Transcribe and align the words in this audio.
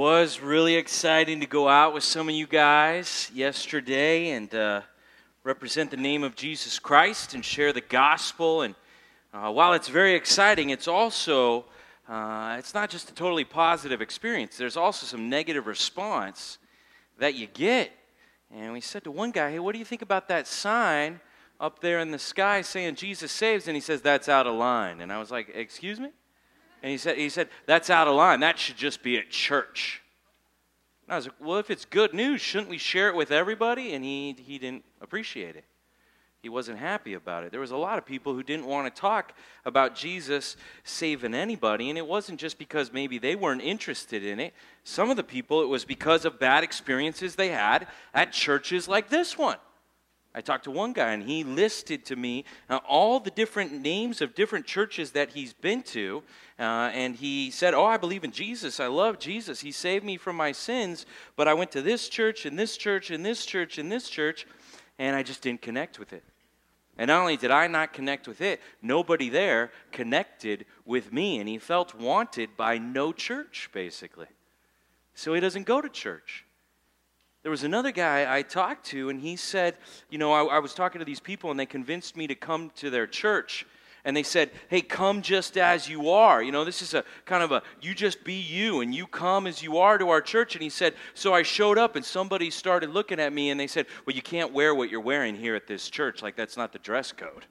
was 0.00 0.40
really 0.40 0.76
exciting 0.76 1.40
to 1.40 1.46
go 1.46 1.68
out 1.68 1.92
with 1.92 2.02
some 2.02 2.26
of 2.26 2.34
you 2.34 2.46
guys 2.46 3.30
yesterday 3.34 4.30
and 4.30 4.54
uh, 4.54 4.80
represent 5.44 5.90
the 5.90 5.96
name 5.98 6.22
of 6.24 6.34
Jesus 6.34 6.78
Christ 6.78 7.34
and 7.34 7.44
share 7.44 7.70
the 7.74 7.82
gospel. 7.82 8.62
And 8.62 8.74
uh, 9.34 9.52
while 9.52 9.74
it's 9.74 9.88
very 9.88 10.14
exciting, 10.14 10.70
it's 10.70 10.88
also 10.88 11.66
uh, 12.08 12.56
it's 12.58 12.72
not 12.72 12.88
just 12.88 13.10
a 13.10 13.14
totally 13.14 13.44
positive 13.44 14.00
experience. 14.00 14.56
There's 14.56 14.78
also 14.78 15.04
some 15.04 15.28
negative 15.28 15.66
response 15.66 16.56
that 17.18 17.34
you 17.34 17.46
get. 17.46 17.92
And 18.50 18.72
we 18.72 18.80
said 18.80 19.04
to 19.04 19.10
one 19.10 19.32
guy, 19.32 19.50
"Hey, 19.50 19.58
what 19.58 19.72
do 19.72 19.78
you 19.78 19.84
think 19.84 20.00
about 20.00 20.28
that 20.28 20.46
sign 20.46 21.20
up 21.60 21.80
there 21.80 21.98
in 21.98 22.10
the 22.10 22.18
sky 22.18 22.62
saying 22.62 22.94
Jesus 22.94 23.30
saves?" 23.30 23.68
And 23.68 23.76
he 23.76 23.82
says, 23.82 24.00
"That's 24.00 24.30
out 24.30 24.46
of 24.46 24.54
line." 24.54 25.02
And 25.02 25.12
I 25.12 25.18
was 25.18 25.30
like, 25.30 25.50
"Excuse 25.54 26.00
me?" 26.00 26.08
And 26.82 26.90
he 26.90 26.98
said, 26.98 27.18
he 27.18 27.28
said, 27.28 27.48
That's 27.66 27.90
out 27.90 28.08
of 28.08 28.14
line. 28.14 28.40
That 28.40 28.58
should 28.58 28.76
just 28.76 29.02
be 29.02 29.18
at 29.18 29.30
church. 29.30 30.02
And 31.06 31.14
I 31.14 31.16
was 31.16 31.26
like, 31.26 31.34
Well, 31.40 31.58
if 31.58 31.70
it's 31.70 31.84
good 31.84 32.14
news, 32.14 32.40
shouldn't 32.40 32.70
we 32.70 32.78
share 32.78 33.08
it 33.08 33.14
with 33.14 33.30
everybody? 33.30 33.94
And 33.94 34.04
he, 34.04 34.36
he 34.38 34.58
didn't 34.58 34.84
appreciate 35.00 35.56
it. 35.56 35.64
He 36.42 36.48
wasn't 36.48 36.78
happy 36.78 37.12
about 37.12 37.44
it. 37.44 37.50
There 37.50 37.60
was 37.60 37.70
a 37.70 37.76
lot 37.76 37.98
of 37.98 38.06
people 38.06 38.32
who 38.32 38.42
didn't 38.42 38.64
want 38.64 38.92
to 38.92 39.00
talk 39.00 39.34
about 39.66 39.94
Jesus 39.94 40.56
saving 40.84 41.34
anybody, 41.34 41.90
and 41.90 41.98
it 41.98 42.06
wasn't 42.06 42.40
just 42.40 42.58
because 42.58 42.94
maybe 42.94 43.18
they 43.18 43.36
weren't 43.36 43.60
interested 43.60 44.24
in 44.24 44.40
it. 44.40 44.54
Some 44.82 45.10
of 45.10 45.18
the 45.18 45.22
people, 45.22 45.60
it 45.60 45.68
was 45.68 45.84
because 45.84 46.24
of 46.24 46.38
bad 46.38 46.64
experiences 46.64 47.34
they 47.34 47.48
had 47.48 47.86
at 48.14 48.32
churches 48.32 48.88
like 48.88 49.10
this 49.10 49.36
one. 49.36 49.58
I 50.32 50.40
talked 50.40 50.64
to 50.64 50.70
one 50.70 50.92
guy 50.92 51.12
and 51.12 51.24
he 51.24 51.42
listed 51.42 52.04
to 52.06 52.16
me 52.16 52.44
uh, 52.68 52.78
all 52.88 53.18
the 53.18 53.32
different 53.32 53.72
names 53.72 54.20
of 54.20 54.34
different 54.34 54.64
churches 54.64 55.10
that 55.12 55.30
he's 55.30 55.52
been 55.52 55.82
to. 55.84 56.22
Uh, 56.58 56.90
and 56.94 57.16
he 57.16 57.50
said, 57.50 57.74
Oh, 57.74 57.84
I 57.84 57.96
believe 57.96 58.22
in 58.22 58.30
Jesus. 58.30 58.78
I 58.78 58.86
love 58.86 59.18
Jesus. 59.18 59.60
He 59.60 59.72
saved 59.72 60.04
me 60.04 60.16
from 60.16 60.36
my 60.36 60.52
sins. 60.52 61.04
But 61.34 61.48
I 61.48 61.54
went 61.54 61.72
to 61.72 61.82
this 61.82 62.08
church 62.08 62.46
and 62.46 62.56
this 62.56 62.76
church 62.76 63.10
and 63.10 63.26
this 63.26 63.44
church 63.44 63.78
and 63.78 63.90
this 63.90 64.08
church, 64.08 64.46
and 64.98 65.16
I 65.16 65.24
just 65.24 65.42
didn't 65.42 65.62
connect 65.62 65.98
with 65.98 66.12
it. 66.12 66.22
And 66.96 67.08
not 67.08 67.22
only 67.22 67.36
did 67.36 67.50
I 67.50 67.66
not 67.66 67.92
connect 67.92 68.28
with 68.28 68.40
it, 68.40 68.60
nobody 68.82 69.30
there 69.30 69.72
connected 69.90 70.66
with 70.84 71.12
me. 71.12 71.40
And 71.40 71.48
he 71.48 71.58
felt 71.58 71.94
wanted 71.94 72.56
by 72.56 72.78
no 72.78 73.12
church, 73.12 73.70
basically. 73.72 74.26
So 75.14 75.34
he 75.34 75.40
doesn't 75.40 75.66
go 75.66 75.80
to 75.80 75.88
church. 75.88 76.44
There 77.42 77.50
was 77.50 77.64
another 77.64 77.90
guy 77.90 78.36
I 78.36 78.42
talked 78.42 78.86
to, 78.86 79.08
and 79.08 79.20
he 79.20 79.36
said, 79.36 79.76
You 80.10 80.18
know, 80.18 80.32
I, 80.32 80.56
I, 80.56 80.58
was 80.58 80.74
talking 80.74 80.98
to 80.98 81.04
these 81.06 81.20
people, 81.20 81.50
and 81.50 81.58
they 81.58 81.66
convinced 81.66 82.16
me 82.16 82.26
to 82.26 82.34
come 82.34 82.70
to 82.76 82.90
their 82.90 83.06
church. 83.06 83.66
And 84.04 84.14
they 84.14 84.22
said, 84.22 84.50
Hey, 84.68 84.82
come 84.82 85.22
just 85.22 85.56
as 85.56 85.88
you 85.88 86.10
are. 86.10 86.42
You 86.42 86.52
know, 86.52 86.64
this 86.64 86.82
is 86.82 86.92
a 86.92 87.02
kind 87.24 87.42
of 87.42 87.50
a 87.50 87.62
you 87.80 87.94
just 87.94 88.24
be 88.24 88.34
you, 88.34 88.80
and 88.80 88.94
you 88.94 89.06
come 89.06 89.46
as 89.46 89.62
you 89.62 89.78
are 89.78 89.96
to 89.96 90.10
our 90.10 90.20
church. 90.20 90.54
And 90.54 90.62
he 90.62 90.68
said, 90.68 90.94
So 91.14 91.32
I 91.32 91.42
showed 91.42 91.78
up, 91.78 91.96
and 91.96 92.04
somebody 92.04 92.50
started 92.50 92.90
looking 92.90 93.18
at 93.18 93.32
me, 93.32 93.48
and 93.48 93.58
they 93.58 93.66
said, 93.66 93.86
Well, 94.06 94.14
you 94.14 94.22
can't 94.22 94.52
wear 94.52 94.74
what 94.74 94.90
you're 94.90 95.00
wearing 95.00 95.34
here 95.34 95.54
at 95.54 95.66
this 95.66 95.88
church. 95.88 96.22
Like, 96.22 96.36
that's 96.36 96.58
not 96.58 96.72
the 96.72 96.78
dress 96.78 97.10
code. 97.10 97.46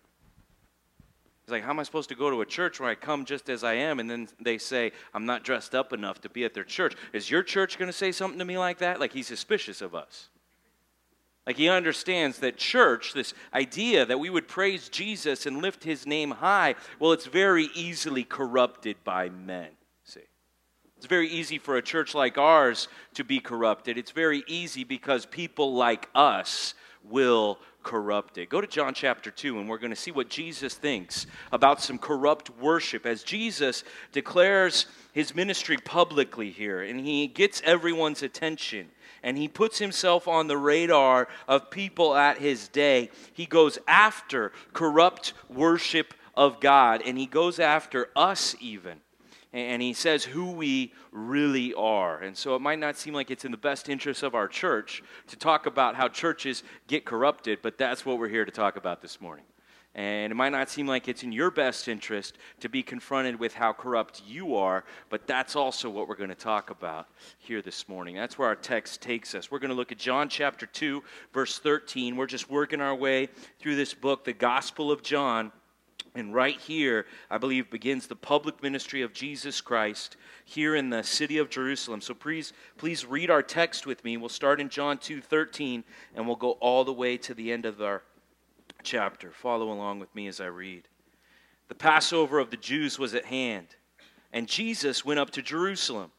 He's 1.49 1.53
like, 1.53 1.63
How 1.63 1.71
am 1.71 1.79
I 1.79 1.83
supposed 1.83 2.09
to 2.09 2.15
go 2.15 2.29
to 2.29 2.41
a 2.41 2.45
church 2.45 2.79
where 2.79 2.89
I 2.89 2.93
come 2.93 3.25
just 3.25 3.49
as 3.49 3.63
I 3.63 3.73
am? 3.73 3.99
And 3.99 4.07
then 4.07 4.29
they 4.39 4.59
say, 4.59 4.91
I'm 5.15 5.25
not 5.25 5.43
dressed 5.43 5.73
up 5.73 5.93
enough 5.93 6.21
to 6.21 6.29
be 6.29 6.45
at 6.45 6.53
their 6.53 6.63
church. 6.63 6.95
Is 7.11 7.31
your 7.31 7.41
church 7.41 7.79
going 7.79 7.89
to 7.89 7.97
say 7.97 8.11
something 8.11 8.37
to 8.37 8.45
me 8.45 8.59
like 8.59 8.77
that? 8.77 8.99
Like 8.99 9.13
he's 9.13 9.25
suspicious 9.25 9.81
of 9.81 9.95
us. 9.95 10.29
Like 11.47 11.55
he 11.55 11.67
understands 11.67 12.37
that 12.39 12.57
church, 12.57 13.13
this 13.13 13.33
idea 13.51 14.05
that 14.05 14.19
we 14.19 14.29
would 14.29 14.47
praise 14.47 14.89
Jesus 14.89 15.47
and 15.47 15.59
lift 15.59 15.83
his 15.83 16.05
name 16.05 16.29
high, 16.29 16.75
well, 16.99 17.13
it's 17.13 17.25
very 17.25 17.69
easily 17.73 18.23
corrupted 18.23 18.97
by 19.03 19.29
men. 19.29 19.69
See? 20.03 20.19
It's 20.97 21.07
very 21.07 21.29
easy 21.29 21.57
for 21.57 21.77
a 21.77 21.81
church 21.81 22.13
like 22.13 22.37
ours 22.37 22.89
to 23.15 23.23
be 23.23 23.39
corrupted. 23.39 23.97
It's 23.97 24.11
very 24.11 24.43
easy 24.45 24.83
because 24.83 25.25
people 25.25 25.73
like 25.73 26.09
us 26.13 26.75
will 27.03 27.57
corrupted. 27.83 28.49
Go 28.49 28.61
to 28.61 28.67
John 28.67 28.93
chapter 28.93 29.31
2, 29.31 29.59
and 29.59 29.69
we're 29.69 29.77
going 29.77 29.89
to 29.91 29.95
see 29.95 30.11
what 30.11 30.29
Jesus 30.29 30.75
thinks 30.75 31.25
about 31.51 31.81
some 31.81 31.97
corrupt 31.97 32.49
worship 32.59 33.05
as 33.05 33.23
Jesus 33.23 33.83
declares 34.11 34.85
his 35.13 35.35
ministry 35.35 35.77
publicly 35.77 36.51
here, 36.51 36.81
and 36.81 36.99
he 36.99 37.27
gets 37.27 37.61
everyone's 37.65 38.23
attention. 38.23 38.89
And 39.21 39.37
he 39.37 39.47
puts 39.49 39.79
himself 39.79 40.27
on 40.27 40.47
the 40.47 40.57
radar 40.57 41.27
of 41.47 41.69
people 41.69 42.15
at 42.15 42.37
his 42.37 42.69
day. 42.69 43.09
He 43.33 43.45
goes 43.45 43.77
after 43.87 44.53
corrupt 44.71 45.33
worship 45.49 46.13
of 46.35 46.61
God, 46.61 47.01
and 47.05 47.17
he 47.17 47.25
goes 47.25 47.59
after 47.59 48.09
us 48.15 48.55
even 48.61 49.01
and 49.51 49.81
he 49.81 49.93
says 49.93 50.23
who 50.23 50.51
we 50.51 50.93
really 51.11 51.73
are. 51.73 52.19
And 52.19 52.37
so 52.37 52.55
it 52.55 52.61
might 52.61 52.79
not 52.79 52.97
seem 52.97 53.13
like 53.13 53.31
it's 53.31 53.45
in 53.45 53.51
the 53.51 53.57
best 53.57 53.89
interest 53.89 54.21
of 54.23 54.35
our 54.35 54.47
church 54.47 55.03
to 55.27 55.35
talk 55.35 55.65
about 55.65 55.95
how 55.95 56.07
churches 56.07 56.63
get 56.87 57.05
corrupted, 57.05 57.59
but 57.61 57.77
that's 57.77 58.05
what 58.05 58.19
we're 58.19 58.29
here 58.29 58.45
to 58.45 58.51
talk 58.51 58.75
about 58.75 59.01
this 59.01 59.19
morning. 59.19 59.45
And 59.95 60.31
it 60.31 60.35
might 60.35 60.51
not 60.51 60.69
seem 60.69 60.85
like 60.85 61.07
it's 61.07 61.23
in 61.23 61.31
your 61.31 61.49
best 61.49 61.87
interest 61.87 62.37
to 62.59 62.69
be 62.69 62.83
confronted 62.83 63.39
with 63.39 63.55
how 63.55 63.73
corrupt 63.73 64.21
you 64.25 64.55
are, 64.55 64.85
but 65.09 65.25
that's 65.25 65.55
also 65.55 65.89
what 65.89 66.07
we're 66.07 66.15
going 66.15 66.29
to 66.29 66.35
talk 66.35 66.69
about 66.69 67.07
here 67.39 67.63
this 67.63 67.89
morning. 67.89 68.15
That's 68.15 68.37
where 68.37 68.47
our 68.47 68.55
text 68.55 69.01
takes 69.01 69.33
us. 69.33 69.49
We're 69.49 69.59
going 69.59 69.71
to 69.71 69.75
look 69.75 69.91
at 69.91 69.97
John 69.97 70.29
chapter 70.29 70.67
2, 70.67 71.03
verse 71.33 71.57
13. 71.57 72.15
We're 72.15 72.27
just 72.27 72.51
working 72.51 72.81
our 72.81 72.93
way 72.93 73.29
through 73.59 73.77
this 73.77 73.95
book, 73.95 74.25
the 74.25 74.33
Gospel 74.33 74.91
of 74.91 75.01
John. 75.01 75.51
And 76.15 76.33
right 76.33 76.59
here, 76.59 77.05
I 77.29 77.37
believe, 77.37 77.69
begins 77.69 78.07
the 78.07 78.15
public 78.15 78.63
ministry 78.63 79.01
of 79.01 79.13
Jesus 79.13 79.61
Christ 79.61 80.17
here 80.43 80.75
in 80.75 80.89
the 80.89 81.03
city 81.03 81.37
of 81.37 81.49
Jerusalem. 81.49 82.01
So 82.01 82.13
please, 82.13 82.53
please 82.77 83.05
read 83.05 83.29
our 83.29 83.43
text 83.43 83.85
with 83.85 84.03
me. 84.03 84.17
We'll 84.17 84.29
start 84.29 84.59
in 84.59 84.69
John 84.69 84.97
2 84.97 85.21
13, 85.21 85.83
and 86.15 86.25
we'll 86.25 86.35
go 86.35 86.51
all 86.53 86.83
the 86.83 86.93
way 86.93 87.17
to 87.17 87.33
the 87.33 87.51
end 87.51 87.65
of 87.65 87.81
our 87.81 88.03
chapter. 88.83 89.31
Follow 89.31 89.71
along 89.71 89.99
with 89.99 90.13
me 90.15 90.27
as 90.27 90.41
I 90.41 90.47
read. 90.47 90.87
The 91.67 91.75
Passover 91.75 92.39
of 92.39 92.49
the 92.49 92.57
Jews 92.57 92.97
was 92.97 93.13
at 93.13 93.25
hand, 93.25 93.67
and 94.33 94.47
Jesus 94.47 95.05
went 95.05 95.19
up 95.19 95.29
to 95.31 95.41
Jerusalem. 95.41 96.11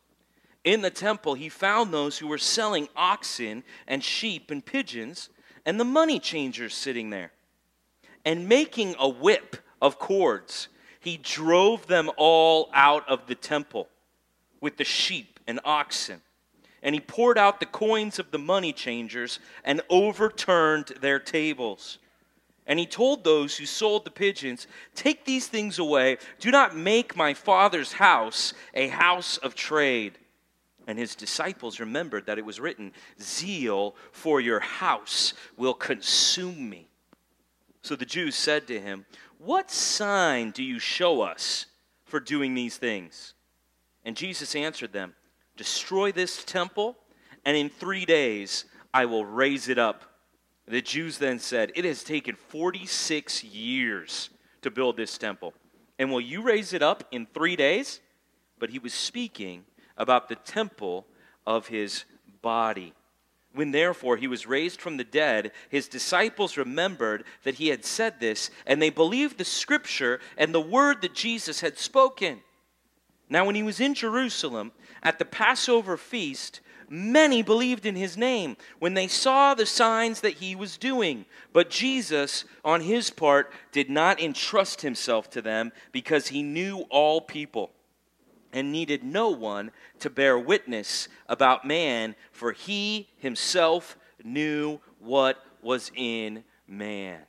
In 0.62 0.82
the 0.82 0.90
temple, 0.90 1.34
he 1.34 1.48
found 1.48 1.92
those 1.92 2.18
who 2.18 2.26
were 2.26 2.38
selling 2.38 2.88
oxen 2.94 3.64
and 3.86 4.04
sheep 4.04 4.50
and 4.50 4.64
pigeons, 4.64 5.30
and 5.64 5.80
the 5.80 5.84
money 5.84 6.20
changers 6.20 6.74
sitting 6.74 7.10
there. 7.10 7.32
And 8.24 8.48
making 8.48 8.94
a 8.98 9.08
whip, 9.08 9.56
of 9.80 9.98
cords. 9.98 10.68
He 11.00 11.16
drove 11.16 11.86
them 11.86 12.10
all 12.16 12.68
out 12.72 13.08
of 13.08 13.26
the 13.26 13.34
temple 13.34 13.88
with 14.60 14.76
the 14.76 14.84
sheep 14.84 15.40
and 15.46 15.60
oxen. 15.64 16.20
And 16.82 16.94
he 16.94 17.00
poured 17.00 17.38
out 17.38 17.60
the 17.60 17.66
coins 17.66 18.18
of 18.18 18.30
the 18.30 18.38
money 18.38 18.72
changers 18.72 19.38
and 19.64 19.82
overturned 19.90 20.92
their 21.00 21.18
tables. 21.18 21.98
And 22.66 22.78
he 22.78 22.86
told 22.86 23.24
those 23.24 23.56
who 23.56 23.66
sold 23.66 24.04
the 24.04 24.10
pigeons, 24.10 24.66
Take 24.94 25.24
these 25.24 25.48
things 25.48 25.78
away. 25.78 26.18
Do 26.38 26.50
not 26.50 26.76
make 26.76 27.16
my 27.16 27.34
father's 27.34 27.94
house 27.94 28.54
a 28.74 28.88
house 28.88 29.38
of 29.38 29.54
trade. 29.54 30.18
And 30.86 30.98
his 30.98 31.14
disciples 31.14 31.80
remembered 31.80 32.26
that 32.26 32.38
it 32.38 32.44
was 32.44 32.60
written, 32.60 32.92
Zeal 33.20 33.94
for 34.12 34.40
your 34.40 34.60
house 34.60 35.34
will 35.56 35.74
consume 35.74 36.68
me. 36.70 36.88
So 37.82 37.96
the 37.96 38.06
Jews 38.06 38.34
said 38.34 38.66
to 38.68 38.80
him, 38.80 39.06
what 39.42 39.70
sign 39.70 40.50
do 40.50 40.62
you 40.62 40.78
show 40.78 41.22
us 41.22 41.64
for 42.04 42.20
doing 42.20 42.54
these 42.54 42.76
things? 42.76 43.32
And 44.04 44.14
Jesus 44.14 44.54
answered 44.54 44.92
them, 44.92 45.14
Destroy 45.56 46.12
this 46.12 46.44
temple, 46.44 46.96
and 47.44 47.56
in 47.56 47.70
three 47.70 48.04
days 48.04 48.66
I 48.92 49.06
will 49.06 49.24
raise 49.24 49.68
it 49.68 49.78
up. 49.78 50.04
The 50.66 50.82
Jews 50.82 51.16
then 51.16 51.38
said, 51.38 51.72
It 51.74 51.86
has 51.86 52.04
taken 52.04 52.36
46 52.36 53.42
years 53.44 54.28
to 54.60 54.70
build 54.70 54.98
this 54.98 55.16
temple. 55.16 55.54
And 55.98 56.10
will 56.10 56.20
you 56.20 56.42
raise 56.42 56.74
it 56.74 56.82
up 56.82 57.04
in 57.10 57.26
three 57.26 57.56
days? 57.56 58.00
But 58.58 58.70
he 58.70 58.78
was 58.78 58.92
speaking 58.92 59.64
about 59.96 60.28
the 60.28 60.36
temple 60.36 61.06
of 61.46 61.68
his 61.68 62.04
body. 62.42 62.92
When 63.52 63.72
therefore 63.72 64.16
he 64.16 64.28
was 64.28 64.46
raised 64.46 64.80
from 64.80 64.96
the 64.96 65.04
dead, 65.04 65.50
his 65.68 65.88
disciples 65.88 66.56
remembered 66.56 67.24
that 67.42 67.56
he 67.56 67.68
had 67.68 67.84
said 67.84 68.20
this, 68.20 68.50
and 68.64 68.80
they 68.80 68.90
believed 68.90 69.38
the 69.38 69.44
scripture 69.44 70.20
and 70.36 70.54
the 70.54 70.60
word 70.60 71.02
that 71.02 71.14
Jesus 71.14 71.60
had 71.60 71.78
spoken. 71.78 72.40
Now, 73.28 73.44
when 73.44 73.56
he 73.56 73.62
was 73.62 73.80
in 73.80 73.94
Jerusalem 73.94 74.72
at 75.02 75.18
the 75.18 75.24
Passover 75.24 75.96
feast, 75.96 76.60
many 76.88 77.42
believed 77.42 77.86
in 77.86 77.96
his 77.96 78.16
name 78.16 78.56
when 78.78 78.94
they 78.94 79.08
saw 79.08 79.54
the 79.54 79.66
signs 79.66 80.20
that 80.20 80.34
he 80.34 80.54
was 80.54 80.76
doing. 80.76 81.24
But 81.52 81.70
Jesus, 81.70 82.44
on 82.64 82.80
his 82.80 83.10
part, 83.10 83.52
did 83.72 83.90
not 83.90 84.20
entrust 84.20 84.82
himself 84.82 85.30
to 85.30 85.42
them 85.42 85.72
because 85.92 86.28
he 86.28 86.42
knew 86.42 86.86
all 86.88 87.20
people 87.20 87.70
and 88.52 88.72
needed 88.72 89.04
no 89.04 89.30
one 89.30 89.70
to 90.00 90.10
bear 90.10 90.38
witness 90.38 91.08
about 91.28 91.66
man, 91.66 92.14
for 92.32 92.52
he 92.52 93.08
himself 93.16 93.96
knew 94.24 94.80
what 94.98 95.42
was 95.62 95.90
in 95.94 96.44
man. 96.66 97.20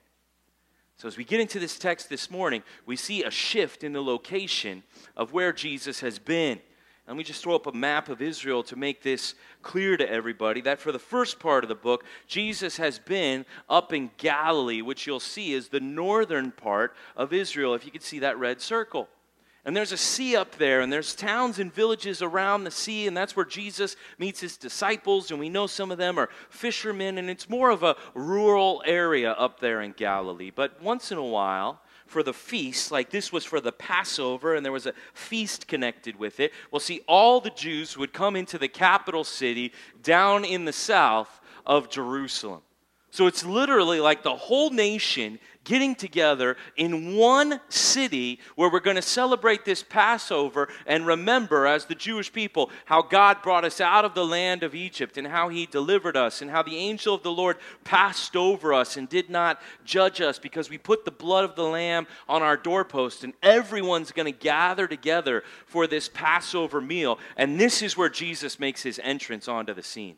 So, 0.97 1.07
as 1.07 1.17
we 1.17 1.23
get 1.23 1.39
into 1.39 1.59
this 1.59 1.79
text 1.79 2.09
this 2.09 2.29
morning, 2.29 2.61
we 2.85 2.95
see 2.95 3.23
a 3.23 3.31
shift 3.31 3.83
in 3.83 3.93
the 3.93 4.03
location 4.03 4.83
of 5.17 5.33
where 5.33 5.51
Jesus 5.51 5.99
has 6.01 6.19
been. 6.19 6.59
Let 7.07 7.17
me 7.17 7.23
just 7.23 7.43
throw 7.43 7.55
up 7.55 7.67
a 7.67 7.73
map 7.73 8.07
of 8.07 8.21
Israel 8.21 8.63
to 8.63 8.75
make 8.77 9.01
this 9.01 9.33
clear 9.63 9.97
to 9.97 10.09
everybody 10.09 10.61
that 10.61 10.79
for 10.79 10.91
the 10.91 10.99
first 10.99 11.39
part 11.39 11.63
of 11.63 11.67
the 11.67 11.75
book, 11.75 12.05
Jesus 12.27 12.77
has 12.77 12.99
been 12.99 13.45
up 13.67 13.91
in 13.91 14.11
Galilee, 14.17 14.81
which 14.81 15.05
you'll 15.07 15.19
see 15.19 15.53
is 15.53 15.67
the 15.67 15.79
northern 15.79 16.51
part 16.51 16.95
of 17.17 17.33
Israel, 17.33 17.73
if 17.73 17.83
you 17.83 17.91
can 17.91 17.99
see 17.99 18.19
that 18.19 18.39
red 18.39 18.61
circle. 18.61 19.09
And 19.63 19.77
there's 19.77 19.91
a 19.91 19.97
sea 19.97 20.35
up 20.35 20.57
there, 20.57 20.81
and 20.81 20.91
there's 20.91 21.13
towns 21.13 21.59
and 21.59 21.71
villages 21.71 22.23
around 22.23 22.63
the 22.63 22.71
sea, 22.71 23.05
and 23.05 23.15
that's 23.15 23.35
where 23.35 23.45
Jesus 23.45 23.95
meets 24.17 24.39
his 24.39 24.57
disciples. 24.57 25.29
And 25.29 25.39
we 25.39 25.49
know 25.49 25.67
some 25.67 25.91
of 25.91 25.99
them 25.99 26.17
are 26.17 26.29
fishermen, 26.49 27.19
and 27.19 27.29
it's 27.29 27.47
more 27.47 27.69
of 27.69 27.83
a 27.83 27.95
rural 28.15 28.81
area 28.85 29.33
up 29.33 29.59
there 29.59 29.81
in 29.81 29.91
Galilee. 29.91 30.51
But 30.53 30.81
once 30.81 31.11
in 31.11 31.19
a 31.19 31.23
while, 31.23 31.79
for 32.07 32.23
the 32.23 32.33
feast, 32.33 32.91
like 32.91 33.09
this 33.11 33.31
was 33.31 33.45
for 33.45 33.61
the 33.61 33.71
Passover, 33.71 34.55
and 34.55 34.65
there 34.65 34.71
was 34.71 34.87
a 34.87 34.93
feast 35.13 35.67
connected 35.67 36.17
with 36.17 36.39
it. 36.39 36.51
Well, 36.71 36.79
see, 36.79 37.01
all 37.07 37.39
the 37.39 37.51
Jews 37.51 37.95
would 37.97 38.13
come 38.13 38.35
into 38.35 38.57
the 38.57 38.67
capital 38.67 39.23
city 39.23 39.73
down 40.01 40.43
in 40.43 40.65
the 40.65 40.73
south 40.73 41.39
of 41.65 41.89
Jerusalem. 41.89 42.61
So 43.11 43.27
it's 43.27 43.45
literally 43.45 43.99
like 43.99 44.23
the 44.23 44.35
whole 44.35 44.69
nation 44.69 45.39
getting 45.63 45.93
together 45.93 46.57
in 46.75 47.15
one 47.15 47.59
city 47.69 48.39
where 48.55 48.71
we're 48.71 48.79
going 48.79 48.95
to 48.95 49.01
celebrate 49.01 49.63
this 49.63 49.83
Passover 49.83 50.69
and 50.87 51.05
remember, 51.05 51.67
as 51.67 51.85
the 51.85 51.95
Jewish 51.95 52.33
people, 52.33 52.71
how 52.85 53.01
God 53.01 53.41
brought 53.43 53.63
us 53.63 53.79
out 53.79 54.03
of 54.03 54.13
the 54.15 54.25
land 54.25 54.63
of 54.63 54.73
Egypt 54.73 55.17
and 55.17 55.27
how 55.27 55.49
He 55.49 55.65
delivered 55.65 56.17
us 56.17 56.41
and 56.41 56.49
how 56.49 56.63
the 56.63 56.77
angel 56.77 57.13
of 57.13 57.23
the 57.23 57.31
Lord 57.31 57.57
passed 57.83 58.35
over 58.35 58.73
us 58.73 58.97
and 58.97 59.07
did 59.07 59.29
not 59.29 59.61
judge 59.85 60.19
us 60.19 60.39
because 60.39 60.69
we 60.69 60.77
put 60.77 61.05
the 61.05 61.11
blood 61.11 61.43
of 61.43 61.55
the 61.55 61.63
Lamb 61.63 62.07
on 62.27 62.41
our 62.41 62.57
doorpost. 62.57 63.23
And 63.23 63.33
everyone's 63.43 64.11
going 64.11 64.31
to 64.31 64.37
gather 64.37 64.87
together 64.87 65.43
for 65.67 65.85
this 65.85 66.09
Passover 66.11 66.81
meal. 66.81 67.19
And 67.37 67.59
this 67.59 67.81
is 67.81 67.95
where 67.95 68.09
Jesus 68.09 68.59
makes 68.59 68.81
His 68.81 68.99
entrance 69.03 69.47
onto 69.47 69.73
the 69.73 69.83
scene. 69.83 70.17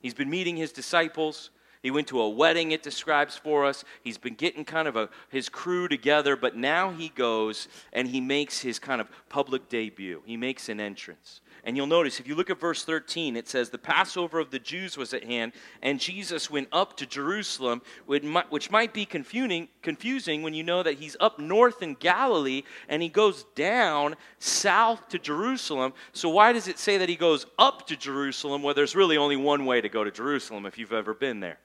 He's 0.00 0.14
been 0.14 0.30
meeting 0.30 0.56
His 0.56 0.72
disciples. 0.72 1.50
He 1.86 1.92
went 1.92 2.08
to 2.08 2.20
a 2.20 2.28
wedding, 2.28 2.72
it 2.72 2.82
describes 2.82 3.36
for 3.36 3.64
us. 3.64 3.84
He's 4.02 4.18
been 4.18 4.34
getting 4.34 4.64
kind 4.64 4.88
of 4.88 4.96
a, 4.96 5.08
his 5.28 5.48
crew 5.48 5.86
together, 5.86 6.34
but 6.34 6.56
now 6.56 6.90
he 6.90 7.10
goes 7.10 7.68
and 7.92 8.08
he 8.08 8.20
makes 8.20 8.58
his 8.58 8.80
kind 8.80 9.00
of 9.00 9.06
public 9.28 9.68
debut. 9.68 10.20
He 10.26 10.36
makes 10.36 10.68
an 10.68 10.80
entrance. 10.80 11.42
And 11.62 11.76
you'll 11.76 11.86
notice, 11.86 12.18
if 12.18 12.26
you 12.26 12.34
look 12.34 12.50
at 12.50 12.58
verse 12.58 12.84
13, 12.84 13.36
it 13.36 13.46
says, 13.46 13.70
The 13.70 13.78
Passover 13.78 14.40
of 14.40 14.50
the 14.50 14.58
Jews 14.58 14.96
was 14.96 15.14
at 15.14 15.22
hand, 15.22 15.52
and 15.80 16.00
Jesus 16.00 16.50
went 16.50 16.66
up 16.72 16.96
to 16.96 17.06
Jerusalem, 17.06 17.82
which 18.06 18.68
might 18.72 18.92
be 18.92 19.04
confusing, 19.04 19.68
confusing 19.80 20.42
when 20.42 20.54
you 20.54 20.64
know 20.64 20.82
that 20.82 20.98
he's 20.98 21.16
up 21.20 21.38
north 21.38 21.82
in 21.82 21.94
Galilee 21.94 22.64
and 22.88 23.00
he 23.00 23.08
goes 23.08 23.44
down 23.54 24.16
south 24.40 25.08
to 25.10 25.20
Jerusalem. 25.20 25.92
So, 26.12 26.30
why 26.30 26.52
does 26.52 26.66
it 26.66 26.80
say 26.80 26.98
that 26.98 27.08
he 27.08 27.14
goes 27.14 27.46
up 27.60 27.86
to 27.86 27.96
Jerusalem 27.96 28.64
where 28.64 28.74
there's 28.74 28.96
really 28.96 29.16
only 29.16 29.36
one 29.36 29.66
way 29.66 29.80
to 29.80 29.88
go 29.88 30.02
to 30.02 30.10
Jerusalem 30.10 30.66
if 30.66 30.78
you've 30.78 30.92
ever 30.92 31.14
been 31.14 31.38
there? 31.38 31.60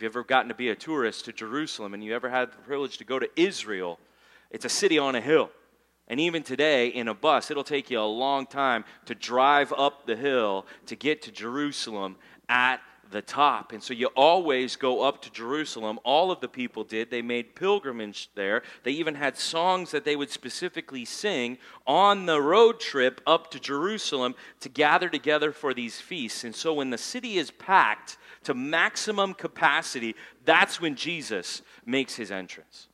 If 0.00 0.04
you've 0.04 0.12
ever 0.12 0.24
gotten 0.24 0.48
to 0.48 0.54
be 0.54 0.70
a 0.70 0.74
tourist 0.74 1.26
to 1.26 1.32
Jerusalem 1.34 1.92
and 1.92 2.02
you 2.02 2.14
ever 2.14 2.30
had 2.30 2.52
the 2.52 2.56
privilege 2.56 2.96
to 2.96 3.04
go 3.04 3.18
to 3.18 3.28
Israel, 3.36 3.98
it's 4.50 4.64
a 4.64 4.68
city 4.70 4.98
on 4.98 5.14
a 5.14 5.20
hill. 5.20 5.50
And 6.08 6.18
even 6.18 6.42
today, 6.42 6.88
in 6.88 7.06
a 7.06 7.12
bus, 7.12 7.50
it'll 7.50 7.62
take 7.62 7.90
you 7.90 8.00
a 8.00 8.08
long 8.08 8.46
time 8.46 8.86
to 9.04 9.14
drive 9.14 9.74
up 9.76 10.06
the 10.06 10.16
hill 10.16 10.64
to 10.86 10.96
get 10.96 11.20
to 11.24 11.30
Jerusalem 11.30 12.16
at 12.48 12.80
the 13.10 13.22
top. 13.22 13.72
And 13.72 13.82
so 13.82 13.94
you 13.94 14.06
always 14.16 14.76
go 14.76 15.02
up 15.02 15.22
to 15.22 15.30
Jerusalem. 15.30 15.98
All 16.04 16.30
of 16.30 16.40
the 16.40 16.48
people 16.48 16.84
did. 16.84 17.10
They 17.10 17.22
made 17.22 17.54
pilgrimage 17.54 18.30
there. 18.34 18.62
They 18.82 18.92
even 18.92 19.14
had 19.14 19.36
songs 19.36 19.90
that 19.90 20.04
they 20.04 20.16
would 20.16 20.30
specifically 20.30 21.04
sing 21.04 21.58
on 21.86 22.26
the 22.26 22.40
road 22.40 22.80
trip 22.80 23.20
up 23.26 23.50
to 23.52 23.60
Jerusalem 23.60 24.34
to 24.60 24.68
gather 24.68 25.08
together 25.08 25.52
for 25.52 25.74
these 25.74 26.00
feasts. 26.00 26.44
And 26.44 26.54
so 26.54 26.74
when 26.74 26.90
the 26.90 26.98
city 26.98 27.38
is 27.38 27.50
packed, 27.50 28.18
to 28.44 28.54
maximum 28.54 29.34
capacity, 29.34 30.14
that's 30.44 30.80
when 30.80 30.94
Jesus 30.94 31.62
makes 31.84 32.14
his 32.16 32.30
entrance. 32.30 32.88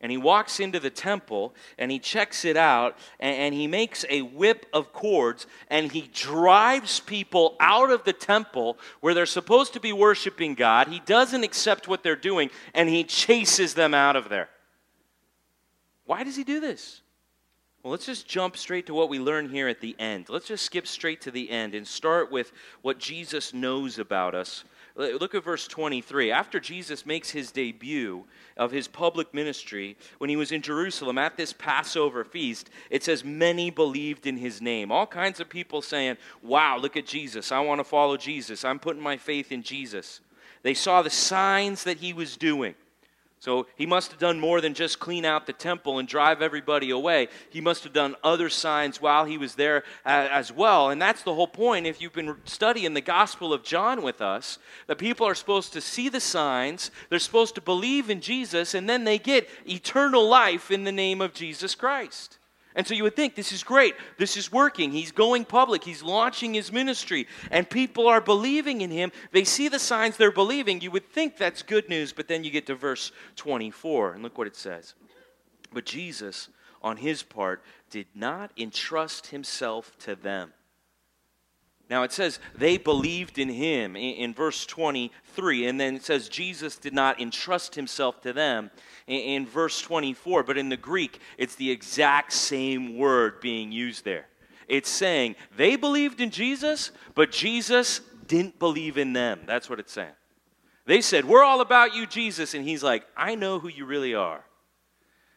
And 0.00 0.12
he 0.12 0.18
walks 0.18 0.60
into 0.60 0.78
the 0.78 0.90
temple 0.90 1.54
and 1.78 1.90
he 1.90 1.98
checks 1.98 2.44
it 2.44 2.56
out 2.56 2.98
and, 3.18 3.36
and, 3.36 3.54
he 3.54 3.66
makes 3.66 4.04
a 4.10 4.22
whip 4.22 4.66
of 4.72 4.92
cords 4.92 5.46
and 5.68 5.90
he 5.90 6.10
drives 6.12 7.00
people 7.00 7.56
out 7.60 7.90
of 7.90 8.04
the 8.04 8.12
temple 8.12 8.76
where 9.00 9.14
they're 9.14 9.24
supposed 9.24 9.72
to 9.72 9.80
be 9.80 9.92
worshiping 9.92 10.54
God. 10.54 10.88
He 10.88 11.00
doesn't 11.00 11.44
accept 11.44 11.88
what 11.88 12.02
they're 12.02 12.14
doing 12.14 12.50
and 12.74 12.88
he 12.88 13.04
chases 13.04 13.72
them 13.74 13.94
out 13.94 14.16
of 14.16 14.28
there. 14.28 14.50
Why 16.04 16.24
does 16.24 16.36
he 16.36 16.44
do 16.44 16.60
this? 16.60 17.00
Well, 17.82 17.92
let's 17.92 18.06
just 18.06 18.26
jump 18.26 18.56
straight 18.56 18.86
to 18.86 18.94
what 18.94 19.08
we 19.08 19.18
learn 19.18 19.48
here 19.48 19.68
at 19.68 19.80
the 19.80 19.94
end. 19.98 20.28
Let's 20.28 20.48
just 20.48 20.64
skip 20.64 20.86
straight 20.86 21.20
to 21.22 21.30
the 21.30 21.50
end 21.50 21.74
and 21.74 21.86
start 21.86 22.32
with 22.32 22.52
what 22.82 22.98
Jesus 22.98 23.54
knows 23.54 23.98
about 23.98 24.34
us 24.34 24.64
Look 24.96 25.34
at 25.34 25.44
verse 25.44 25.68
23. 25.68 26.32
After 26.32 26.58
Jesus 26.58 27.04
makes 27.04 27.30
his 27.30 27.52
debut 27.52 28.24
of 28.56 28.72
his 28.72 28.88
public 28.88 29.34
ministry, 29.34 29.96
when 30.16 30.30
he 30.30 30.36
was 30.36 30.52
in 30.52 30.62
Jerusalem 30.62 31.18
at 31.18 31.36
this 31.36 31.52
Passover 31.52 32.24
feast, 32.24 32.70
it 32.88 33.04
says, 33.04 33.22
Many 33.22 33.70
believed 33.70 34.26
in 34.26 34.38
his 34.38 34.62
name. 34.62 34.90
All 34.90 35.06
kinds 35.06 35.38
of 35.38 35.50
people 35.50 35.82
saying, 35.82 36.16
Wow, 36.42 36.78
look 36.78 36.96
at 36.96 37.04
Jesus. 37.04 37.52
I 37.52 37.60
want 37.60 37.78
to 37.80 37.84
follow 37.84 38.16
Jesus. 38.16 38.64
I'm 38.64 38.78
putting 38.78 39.02
my 39.02 39.18
faith 39.18 39.52
in 39.52 39.62
Jesus. 39.62 40.20
They 40.62 40.74
saw 40.74 41.02
the 41.02 41.10
signs 41.10 41.84
that 41.84 41.98
he 41.98 42.14
was 42.14 42.38
doing. 42.38 42.74
So 43.38 43.66
he 43.76 43.86
must 43.86 44.10
have 44.10 44.18
done 44.18 44.40
more 44.40 44.60
than 44.60 44.74
just 44.74 44.98
clean 44.98 45.24
out 45.24 45.46
the 45.46 45.52
temple 45.52 45.98
and 45.98 46.08
drive 46.08 46.42
everybody 46.42 46.90
away. 46.90 47.28
He 47.50 47.60
must 47.60 47.84
have 47.84 47.92
done 47.92 48.16
other 48.24 48.48
signs 48.48 49.00
while 49.00 49.24
he 49.24 49.38
was 49.38 49.54
there 49.54 49.84
as 50.04 50.50
well. 50.50 50.90
And 50.90 51.00
that's 51.00 51.22
the 51.22 51.34
whole 51.34 51.46
point. 51.46 51.86
If 51.86 52.00
you've 52.00 52.14
been 52.14 52.36
studying 52.44 52.94
the 52.94 53.00
Gospel 53.00 53.52
of 53.52 53.62
John 53.62 54.02
with 54.02 54.20
us, 54.20 54.58
that 54.86 54.96
people 54.98 55.28
are 55.28 55.34
supposed 55.34 55.74
to 55.74 55.80
see 55.80 56.08
the 56.08 56.18
signs, 56.18 56.90
they're 57.10 57.18
supposed 57.18 57.54
to 57.56 57.60
believe 57.60 58.10
in 58.10 58.20
Jesus, 58.20 58.74
and 58.74 58.88
then 58.88 59.04
they 59.04 59.18
get 59.18 59.48
eternal 59.66 60.26
life 60.26 60.70
in 60.70 60.84
the 60.84 60.90
name 60.90 61.20
of 61.20 61.34
Jesus 61.34 61.74
Christ. 61.74 62.38
And 62.76 62.86
so 62.86 62.94
you 62.94 63.02
would 63.04 63.16
think 63.16 63.34
this 63.34 63.52
is 63.52 63.64
great. 63.64 63.94
This 64.18 64.36
is 64.36 64.52
working. 64.52 64.92
He's 64.92 65.10
going 65.10 65.46
public. 65.46 65.82
He's 65.82 66.02
launching 66.02 66.52
his 66.52 66.70
ministry. 66.70 67.26
And 67.50 67.68
people 67.68 68.06
are 68.06 68.20
believing 68.20 68.82
in 68.82 68.90
him. 68.90 69.10
They 69.32 69.44
see 69.44 69.68
the 69.68 69.78
signs 69.78 70.18
they're 70.18 70.30
believing. 70.30 70.82
You 70.82 70.90
would 70.90 71.10
think 71.10 71.38
that's 71.38 71.62
good 71.62 71.88
news. 71.88 72.12
But 72.12 72.28
then 72.28 72.44
you 72.44 72.50
get 72.50 72.66
to 72.66 72.74
verse 72.74 73.12
24, 73.36 74.12
and 74.12 74.22
look 74.22 74.36
what 74.36 74.46
it 74.46 74.56
says. 74.56 74.94
But 75.72 75.86
Jesus, 75.86 76.50
on 76.82 76.98
his 76.98 77.22
part, 77.22 77.62
did 77.90 78.06
not 78.14 78.52
entrust 78.58 79.28
himself 79.28 79.96
to 80.00 80.14
them. 80.14 80.52
Now 81.88 82.02
it 82.02 82.12
says 82.12 82.40
they 82.54 82.78
believed 82.78 83.38
in 83.38 83.48
him 83.48 83.96
in, 83.96 84.14
in, 84.16 84.34
verse 84.34 84.66
23, 84.66 85.66
and 85.66 85.80
then 85.80 85.94
it 85.94 86.04
says 86.04 86.28
Jesus 86.28 86.76
did 86.76 86.92
not 86.92 87.20
entrust 87.20 87.74
himself 87.74 88.20
to 88.22 88.32
them 88.32 88.70
in, 89.06 89.46
verse 89.46 89.80
24, 89.80 90.42
but 90.42 90.58
in 90.58 90.68
the 90.68 90.76
Greek, 90.76 91.20
it's 91.38 91.54
the 91.54 91.70
exact 91.70 92.32
same 92.32 92.98
word 92.98 93.40
being 93.40 93.70
used 93.70 94.04
there. 94.04 94.26
It's 94.66 94.90
saying 94.90 95.36
they 95.56 95.76
believed 95.76 96.20
in 96.20 96.30
Jesus, 96.30 96.90
but 97.14 97.30
Jesus 97.30 98.00
didn't 98.26 98.58
believe 98.58 98.98
in 98.98 99.12
them. 99.12 99.42
That's 99.46 99.70
what 99.70 99.78
it's 99.78 99.92
saying. 99.92 100.10
They 100.86 101.00
said, 101.00 101.24
We're 101.24 101.44
all 101.44 101.60
about 101.60 101.94
you, 101.94 102.06
Jesus. 102.06 102.54
And 102.54 102.66
he's 102.66 102.82
like, 102.82 103.04
I 103.16 103.36
know 103.36 103.60
who 103.60 103.68
you 103.68 103.84
really 103.86 104.14
are. 104.14 104.44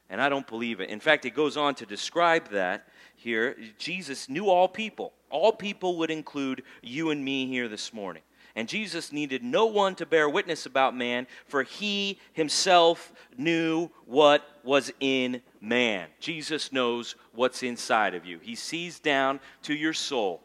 And 0.09 0.19
I 0.19 0.29
don't 0.29 0.47
believe 0.47 0.79
it. 0.79 0.89
In 0.89 0.99
fact, 0.99 1.25
it 1.25 1.35
goes 1.35 1.57
on 1.57 1.75
to 1.75 1.85
describe 1.85 2.49
that 2.49 2.87
here. 3.19 3.55
Jesus 3.77 4.29
knew 4.29 4.49
all 4.49 4.67
people. 4.67 5.13
All 5.29 5.51
people 5.51 5.97
would 5.97 6.11
include 6.11 6.63
you 6.81 7.11
and 7.11 7.23
me 7.23 7.47
here 7.47 7.67
this 7.67 7.93
morning. 7.93 8.23
And 8.55 8.67
Jesus 8.67 9.11
needed 9.11 9.43
no 9.43 9.67
one 9.67 9.95
to 9.95 10.05
bear 10.05 10.27
witness 10.27 10.65
about 10.65 10.95
man, 10.95 11.27
for 11.45 11.63
he 11.63 12.19
himself 12.33 13.13
knew 13.37 13.89
what 14.05 14.43
was 14.63 14.91
in 14.99 15.41
man. 15.61 16.07
Jesus 16.19 16.71
knows 16.71 17.15
what's 17.33 17.63
inside 17.63 18.15
of 18.15 18.25
you, 18.25 18.39
he 18.39 18.55
sees 18.55 18.99
down 18.99 19.39
to 19.63 19.73
your 19.73 19.93
soul. 19.93 20.41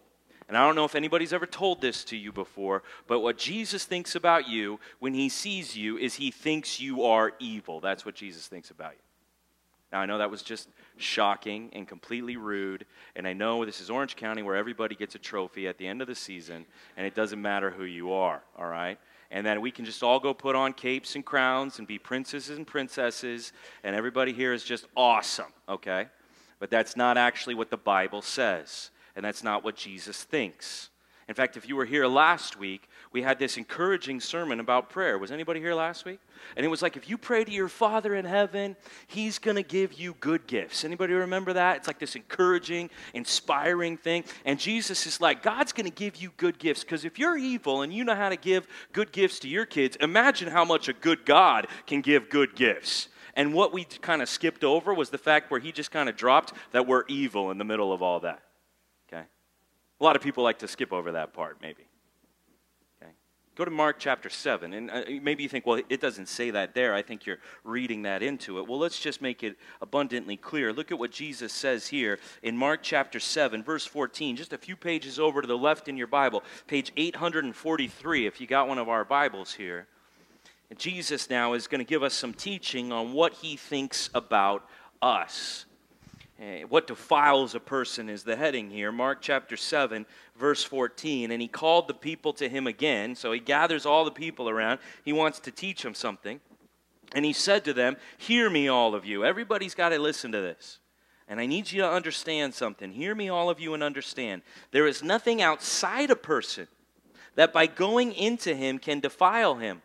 And 0.47 0.59
I 0.59 0.67
don't 0.67 0.77
know 0.77 0.85
if 0.85 0.95
anybody's 0.95 1.33
ever 1.33 1.47
told 1.47 1.81
this 1.81 2.05
to 2.05 2.17
you 2.17 2.31
before, 2.31 2.83
but 3.07 3.21
what 3.21 3.39
Jesus 3.39 3.87
thinks 3.87 4.15
about 4.15 4.47
you 4.47 4.79
when 4.99 5.15
he 5.15 5.31
sees 5.31 5.75
you 5.75 5.97
is 5.97 6.15
he 6.15 6.31
thinks 6.31 6.79
you 6.79 7.05
are 7.05 7.33
evil. 7.39 7.81
That's 7.81 8.05
what 8.05 8.15
Jesus 8.15 8.47
thinks 8.47 8.71
about 8.71 8.93
you. 8.93 9.04
Now, 9.95 10.01
I 10.01 10.07
know 10.07 10.19
that 10.19 10.29
was 10.29 10.43
just 10.43 10.69
shocking 10.97 11.71
and 11.73 11.87
completely 11.87 12.37
rude, 12.37 12.85
and 13.15 13.29
I 13.29 13.33
know 13.33 13.65
this 13.65 13.81
is 13.81 13.91
Orange 13.91 14.17
County 14.17 14.43
where 14.43 14.57
everybody 14.57 14.97
gets 14.97 15.15
a 15.15 15.21
trophy 15.21 15.69
at 15.69 15.79
the 15.79 15.87
end 15.87 16.03
of 16.03 16.09
the 16.09 16.17
season, 16.17 16.67
and 16.97 17.07
it 17.07 17.15
doesn't 17.15 17.41
matter 17.41 17.71
who 17.71 17.85
you 17.85 18.13
are, 18.13 18.43
all 18.59 18.67
right? 18.67 18.99
And 19.31 19.47
that 19.47 19.63
we 19.63 19.71
can 19.71 19.85
just 19.85 20.03
all 20.03 20.19
go 20.19 20.35
put 20.35 20.57
on 20.57 20.73
capes 20.73 21.15
and 21.15 21.25
crowns 21.25 21.79
and 21.79 21.87
be 21.87 22.01
princesses 22.01 22.57
and 22.57 22.67
princesses, 22.67 23.53
and 23.85 23.95
everybody 23.95 24.33
here 24.33 24.53
is 24.53 24.65
just 24.65 24.87
awesome, 24.97 25.53
okay? 25.69 26.09
But 26.59 26.71
that's 26.71 26.97
not 26.97 27.17
actually 27.17 27.55
what 27.55 27.71
the 27.71 27.77
Bible 27.77 28.21
says, 28.21 28.91
and 29.15 29.25
that's 29.25 29.45
not 29.45 29.63
what 29.63 29.77
Jesus 29.77 30.25
thinks. 30.25 30.91
In 31.29 31.37
fact, 31.37 31.57
if 31.57 31.69
you 31.69 31.77
were 31.77 31.85
here 31.85 32.09
last 32.09 32.59
week, 32.59 32.89
we 33.15 33.23
had 33.23 33.39
this 33.39 33.57
encouraging 33.57 34.19
sermon 34.19 34.59
about 34.59 34.91
prayer. 34.91 35.17
Was 35.19 35.31
anybody 35.31 35.61
here 35.61 35.73
last 35.73 36.05
week? 36.05 36.19
And 36.57 36.67
it 36.67 36.69
was 36.69 36.83
like 36.83 36.97
if 36.97 37.09
you 37.09 37.17
pray 37.17 37.45
to 37.45 37.53
your 37.53 37.69
Father 37.69 38.17
in 38.17 38.25
heaven, 38.25 38.75
He's 39.07 39.39
going 39.39 39.55
to 39.55 39.63
give 39.63 39.93
you 39.93 40.17
good 40.19 40.49
gifts. 40.49 40.85
Anybody 40.85 41.15
remember 41.15 41.53
that? 41.53 41.77
It's 41.77 41.87
like 41.87 42.01
this 42.01 42.17
encouraging, 42.17 42.91
inspiring 43.15 43.97
thing. 43.97 44.25
And 44.45 44.59
Jesus 44.59 45.07
is 45.07 45.21
like, 45.21 45.45
God's 45.45 45.73
going 45.73 45.87
to 45.89 45.95
give 45.95 46.17
you 46.17 46.33
good 46.37 46.59
gifts 46.59 46.83
because 46.83 47.05
if 47.05 47.17
you're 47.17 47.37
evil 47.37 47.83
and 47.83 47.95
you 47.95 48.03
know 48.03 48.17
how 48.17 48.31
to 48.31 48.37
give 48.37 48.67
good 48.93 49.13
gifts 49.13 49.39
to 49.41 49.49
your 49.49 49.65
kids, 49.65 49.97
imagine 50.01 50.49
how 50.49 50.65
much 50.65 50.89
a 50.89 50.93
good 50.93 51.25
God 51.25 51.69
can 51.87 52.01
give 52.01 52.29
good 52.29 52.57
gifts. 52.57 53.09
And 53.35 53.55
what 53.55 53.73
we 53.73 53.85
kind 53.85 54.23
of 54.23 54.29
skipped 54.29 54.65
over 54.65 54.93
was 54.93 55.11
the 55.11 55.19
fact 55.19 55.53
where 55.53 55.61
He 55.61 55.71
just 55.71 55.93
kind 55.93 56.09
of 56.09 56.17
dropped 56.17 56.53
that 56.73 56.89
we're 56.89 57.05
evil 57.07 57.53
in 57.53 57.59
the 57.59 57.65
middle 57.65 57.93
of 57.93 58.03
all 58.03 58.19
that. 58.21 58.43
Okay? 59.09 59.23
A 60.01 60.05
lot 60.05 60.17
of 60.17 60.23
people 60.23 60.43
like 60.43 60.59
to 60.59 60.69
skip 60.69 60.93
over 60.93 61.13
that 61.13 61.33
part, 61.33 61.59
maybe. 61.63 61.85
Go 63.57 63.65
to 63.65 63.71
Mark 63.71 63.97
chapter 64.01 64.29
7. 64.29 64.73
And 64.73 64.91
uh, 64.91 65.03
maybe 65.23 65.45
you 65.45 65.49
think, 65.49 65.65
well, 65.65 65.81
it 65.89 66.01
doesn't 66.01 66.27
say 66.27 66.51
that 66.51 66.75
there. 66.75 66.93
I 66.93 67.03
think 67.03 67.25
you're 67.25 67.39
reading 67.63 68.03
that 68.03 68.21
into 68.21 68.59
it. 68.59 68.67
Well, 68.67 68.79
let's 68.79 68.99
just 68.99 69.23
make 69.23 69.45
it 69.45 69.57
abundantly 69.81 70.37
clear. 70.37 70.73
Look 70.73 70.91
at 70.91 70.99
what 70.99 71.13
Jesus 71.13 71.53
says 71.53 71.87
here 71.87 72.19
in 72.43 72.57
Mark 72.57 72.81
chapter 72.83 73.21
7, 73.21 73.63
verse 73.63 73.87
14, 73.87 74.35
just 74.35 74.53
a 74.53 74.59
few 74.59 74.75
pages 74.75 75.21
over 75.21 75.41
to 75.41 75.47
the 75.47 75.57
left 75.57 75.89
in 75.89 75.97
your 75.97 76.09
Bible, 76.09 76.43
page 76.67 76.91
843, 76.97 78.27
if 78.27 78.41
you 78.41 78.49
got 78.49 78.67
one 78.67 78.79
of 78.79 78.89
our 78.89 79.05
Bibles 79.05 79.55
here. 79.55 79.87
And 80.71 80.79
Jesus 80.79 81.31
now 81.31 81.53
is 81.53 81.69
going 81.69 81.79
to 81.79 81.89
give 81.89 82.03
us 82.03 82.15
some 82.15 82.35
teaching 82.35 82.91
on 82.91 83.13
what 83.13 83.35
he 83.35 83.57
thinks 83.57 84.11
about 84.15 84.69
us. 85.01 85.67
Eh, 86.41 86.63
what 86.63 86.89
defiles 86.89 87.55
a 87.55 87.61
person 87.61 88.09
is 88.09 88.25
the 88.25 88.35
heading 88.35 88.69
here. 88.69 88.91
Mark 88.91 89.19
chapter 89.21 89.57
7, 89.57 90.05
verse 90.37 90.65
14. 90.65 91.31
And 91.31 91.41
he 91.41 91.47
called 91.47 91.87
the 91.87 91.95
people 91.95 92.33
to 92.35 92.49
him 92.49 92.67
again. 92.67 93.15
So 93.15 93.31
he 93.31 93.39
gathers 93.39 93.87
all 93.87 94.05
the 94.05 94.11
people 94.11 94.49
around. 94.49 94.81
He 95.05 95.13
wants 95.13 95.39
to 95.41 95.53
teach 95.53 95.83
them 95.83 95.95
something. 95.95 96.41
And 97.15 97.25
he 97.25 97.33
said 97.33 97.65
to 97.67 97.73
them, 97.73 97.97
Hear 98.19 98.51
me, 98.51 98.67
all 98.67 98.97
of 98.97 99.05
you. 99.05 99.25
Everybody's 99.25 99.77
got 99.77 99.91
to 99.91 99.99
listen 100.01 100.33
to 100.33 100.41
this. 100.41 100.81
And 101.29 101.41
I 101.41 101.47
need 101.47 101.71
you 101.71 101.83
to 101.83 101.91
understand 101.91 102.53
something. 102.53 102.91
Hear 102.91 103.15
me, 103.15 103.29
all 103.29 103.49
of 103.49 103.61
you, 103.61 103.73
and 103.73 103.83
understand. 103.83 104.43
There 104.73 104.87
is 104.87 105.03
nothing 105.03 105.41
outside 105.41 106.11
a 106.11 106.17
person 106.17 106.67
that 107.37 107.53
by 107.53 107.67
going 107.67 108.13
into 108.13 108.55
him 108.55 108.79
can 108.79 109.01
defile 109.01 109.55
him. 109.55 109.83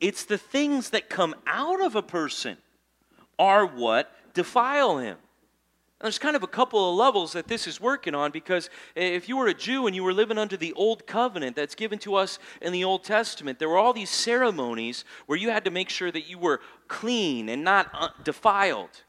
It's 0.00 0.24
the 0.24 0.38
things 0.38 0.90
that 0.90 1.10
come 1.10 1.34
out 1.46 1.82
of 1.82 1.96
a 1.96 2.02
person 2.02 2.56
are 3.38 3.66
what 3.66 4.12
defile 4.32 4.98
him. 4.98 5.16
There's 6.00 6.18
kind 6.18 6.36
of 6.36 6.44
a 6.44 6.48
couple 6.48 6.88
of 6.88 6.96
levels 6.96 7.32
that 7.32 7.48
this 7.48 7.66
is 7.66 7.80
working 7.80 8.14
on 8.14 8.30
because 8.30 8.70
if 8.94 9.28
you 9.28 9.36
were 9.36 9.48
a 9.48 9.54
Jew 9.54 9.88
and 9.88 9.96
you 9.96 10.04
were 10.04 10.12
living 10.12 10.38
under 10.38 10.56
the 10.56 10.72
old 10.74 11.08
covenant 11.08 11.56
that's 11.56 11.74
given 11.74 11.98
to 12.00 12.14
us 12.14 12.38
in 12.62 12.72
the 12.72 12.84
Old 12.84 13.02
Testament, 13.02 13.58
there 13.58 13.68
were 13.68 13.78
all 13.78 13.92
these 13.92 14.10
ceremonies 14.10 15.04
where 15.26 15.38
you 15.38 15.50
had 15.50 15.64
to 15.64 15.72
make 15.72 15.88
sure 15.88 16.12
that 16.12 16.28
you 16.28 16.38
were 16.38 16.60
clean 16.86 17.48
and 17.48 17.64
not 17.64 17.88
uh, 17.92 18.08
defiled. 18.22 19.02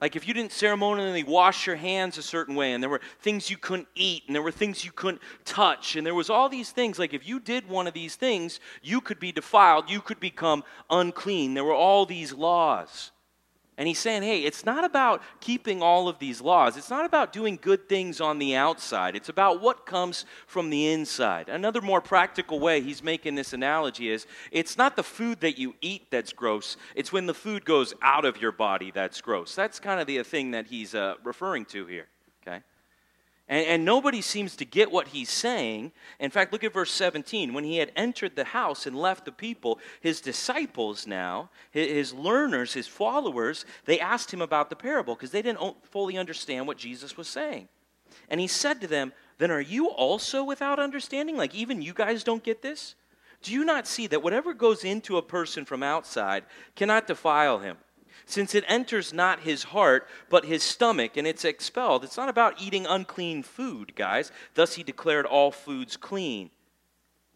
Like 0.00 0.16
if 0.16 0.26
you 0.26 0.34
didn't 0.34 0.50
ceremonially 0.50 1.22
wash 1.22 1.66
your 1.66 1.76
hands 1.76 2.18
a 2.18 2.22
certain 2.22 2.56
way, 2.56 2.72
and 2.72 2.82
there 2.82 2.90
were 2.90 3.00
things 3.20 3.48
you 3.48 3.56
couldn't 3.56 3.88
eat, 3.94 4.24
and 4.26 4.34
there 4.34 4.42
were 4.42 4.50
things 4.50 4.84
you 4.84 4.90
couldn't 4.92 5.22
touch, 5.44 5.94
and 5.94 6.04
there 6.04 6.14
was 6.14 6.28
all 6.28 6.48
these 6.48 6.70
things. 6.70 6.98
Like 6.98 7.14
if 7.14 7.26
you 7.26 7.38
did 7.38 7.68
one 7.68 7.86
of 7.86 7.94
these 7.94 8.16
things, 8.16 8.58
you 8.82 9.00
could 9.00 9.20
be 9.20 9.30
defiled, 9.30 9.88
you 9.88 10.00
could 10.00 10.18
become 10.18 10.64
unclean. 10.90 11.54
There 11.54 11.64
were 11.64 11.72
all 11.72 12.04
these 12.04 12.32
laws. 12.32 13.12
And 13.78 13.86
he's 13.86 13.98
saying, 13.98 14.22
hey, 14.22 14.40
it's 14.40 14.64
not 14.64 14.84
about 14.84 15.22
keeping 15.40 15.82
all 15.82 16.08
of 16.08 16.18
these 16.18 16.40
laws. 16.40 16.78
It's 16.78 16.88
not 16.88 17.04
about 17.04 17.32
doing 17.32 17.58
good 17.60 17.90
things 17.90 18.22
on 18.22 18.38
the 18.38 18.56
outside. 18.56 19.14
It's 19.14 19.28
about 19.28 19.60
what 19.60 19.84
comes 19.84 20.24
from 20.46 20.70
the 20.70 20.90
inside. 20.92 21.50
Another 21.50 21.82
more 21.82 22.00
practical 22.00 22.58
way 22.58 22.80
he's 22.80 23.02
making 23.02 23.34
this 23.34 23.52
analogy 23.52 24.08
is 24.08 24.26
it's 24.50 24.78
not 24.78 24.96
the 24.96 25.02
food 25.02 25.40
that 25.40 25.58
you 25.58 25.74
eat 25.82 26.10
that's 26.10 26.32
gross, 26.32 26.78
it's 26.94 27.12
when 27.12 27.26
the 27.26 27.34
food 27.34 27.66
goes 27.66 27.92
out 28.00 28.24
of 28.24 28.40
your 28.40 28.52
body 28.52 28.90
that's 28.90 29.20
gross. 29.20 29.54
That's 29.54 29.78
kind 29.78 30.00
of 30.00 30.06
the 30.06 30.22
thing 30.22 30.52
that 30.52 30.66
he's 30.66 30.94
uh, 30.94 31.16
referring 31.22 31.66
to 31.66 31.84
here. 31.84 32.06
And, 33.48 33.66
and, 33.66 33.84
nobody 33.84 34.20
seems 34.22 34.56
to 34.56 34.64
get 34.64 34.90
what 34.90 35.08
he's 35.08 35.30
saying. 35.30 35.92
In 36.18 36.32
fact, 36.32 36.52
look 36.52 36.64
at 36.64 36.72
verse 36.72 36.90
17. 36.90 37.54
When 37.54 37.62
he 37.62 37.78
had 37.78 37.92
entered 37.94 38.34
the 38.34 38.44
house 38.44 38.86
and 38.86 38.96
left 38.96 39.24
the 39.24 39.30
people, 39.30 39.78
his 40.00 40.20
disciples 40.20 41.06
now, 41.06 41.50
his, 41.70 41.88
his 41.88 42.14
learners, 42.14 42.72
his 42.72 42.88
followers, 42.88 43.64
they 43.84 44.00
asked 44.00 44.34
him 44.34 44.42
about 44.42 44.68
the 44.68 44.74
parable 44.74 45.14
because 45.14 45.30
they 45.30 45.42
didn't 45.42 45.76
fully 45.84 46.18
understand 46.18 46.66
what 46.66 46.76
Jesus 46.76 47.16
was 47.16 47.28
saying. 47.28 47.68
And 48.28 48.40
he 48.40 48.48
said 48.48 48.80
to 48.80 48.88
them, 48.88 49.12
Then 49.38 49.52
are 49.52 49.60
you 49.60 49.90
also 49.90 50.42
without 50.42 50.80
understanding? 50.80 51.36
Like, 51.36 51.54
even 51.54 51.82
you 51.82 51.94
guys 51.94 52.24
don't 52.24 52.42
get 52.42 52.62
this? 52.62 52.96
Do 53.42 53.52
you 53.52 53.64
not 53.64 53.86
see 53.86 54.08
that 54.08 54.22
whatever 54.22 54.54
goes 54.54 54.82
into 54.82 55.18
a 55.18 55.22
person 55.22 55.64
from 55.64 55.82
outside 55.82 56.44
cannot 56.74 57.06
defile 57.06 57.60
him? 57.60 57.76
Since 58.26 58.56
it 58.56 58.64
enters 58.66 59.14
not 59.14 59.40
his 59.40 59.62
heart, 59.62 60.08
but 60.28 60.44
his 60.44 60.64
stomach, 60.64 61.16
and 61.16 61.26
it's 61.26 61.44
expelled. 61.44 62.02
It's 62.02 62.16
not 62.16 62.28
about 62.28 62.60
eating 62.60 62.84
unclean 62.84 63.44
food, 63.44 63.94
guys. 63.94 64.32
Thus 64.54 64.74
he 64.74 64.82
declared 64.82 65.24
all 65.24 65.52
foods 65.52 65.96
clean. 65.96 66.50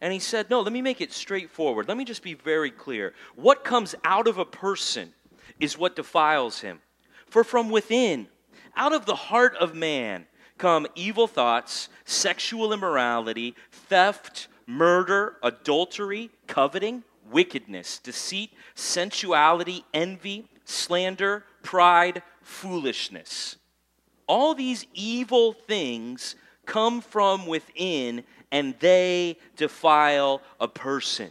And 0.01 0.13
he 0.13 0.19
said, 0.19 0.51
No, 0.51 0.61
let 0.61 0.73
me 0.73 0.83
make 0.83 1.01
it 1.01 1.13
straightforward. 1.13 1.87
Let 1.87 1.97
me 1.97 2.05
just 2.05 2.25
be 2.25 2.35
very 2.35 2.73
clear. 2.73 3.15
What 3.37 3.65
comes 3.65 3.95
out 4.05 4.27
of 4.27 4.39
a 4.39 4.45
person 4.45 5.15
is 5.61 5.79
what 5.79 5.95
defiles 5.95 6.61
him. 6.61 6.81
For 7.27 7.45
from 7.45 7.71
within, 7.71 8.27
out 8.77 8.93
of 8.93 9.07
the 9.07 9.15
heart 9.15 9.55
of 9.57 9.75
man, 9.75 10.27
come 10.59 10.89
evil 10.97 11.29
thoughts, 11.29 11.89
sexual 12.05 12.73
immorality, 12.73 13.55
theft, 13.71 14.49
murder, 14.67 15.37
adultery, 15.43 16.31
coveting, 16.49 17.05
wickedness, 17.31 17.99
deceit, 17.99 18.51
sensuality, 18.75 19.85
envy 19.95 20.49
slander, 20.71 21.45
pride, 21.63 22.23
foolishness. 22.43 23.57
All 24.27 24.55
these 24.55 24.87
evil 24.95 25.53
things 25.53 26.37
come 26.67 27.01
from 27.01 27.47
within 27.47 28.25
and 28.53 28.75
they 28.81 29.39
defile 29.57 30.43
a 30.61 30.69
person. 30.69 31.31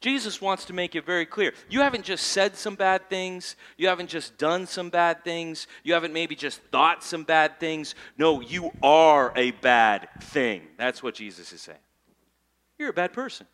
Jesus 0.00 0.40
wants 0.40 0.66
to 0.66 0.72
make 0.72 0.94
it 0.94 1.06
very 1.06 1.26
clear. 1.26 1.52
You 1.68 1.80
haven't 1.80 2.04
just 2.04 2.28
said 2.28 2.54
some 2.54 2.74
bad 2.74 3.08
things. 3.08 3.56
You 3.76 3.88
haven't 3.88 4.10
just 4.10 4.36
done 4.38 4.66
some 4.66 4.90
bad 4.90 5.24
things. 5.24 5.66
You 5.82 5.94
haven't 5.94 6.12
maybe 6.12 6.36
just 6.36 6.60
thought 6.70 7.02
some 7.02 7.24
bad 7.24 7.58
things. 7.58 7.94
No, 8.18 8.40
you 8.40 8.70
are 8.82 9.32
a 9.34 9.52
bad 9.52 10.08
thing. 10.20 10.62
That's 10.76 11.02
what 11.02 11.14
Jesus 11.14 11.52
is 11.52 11.62
saying. 11.62 11.78
You're 12.78 12.90
a 12.90 12.92
bad 12.92 13.12
person. 13.12 13.46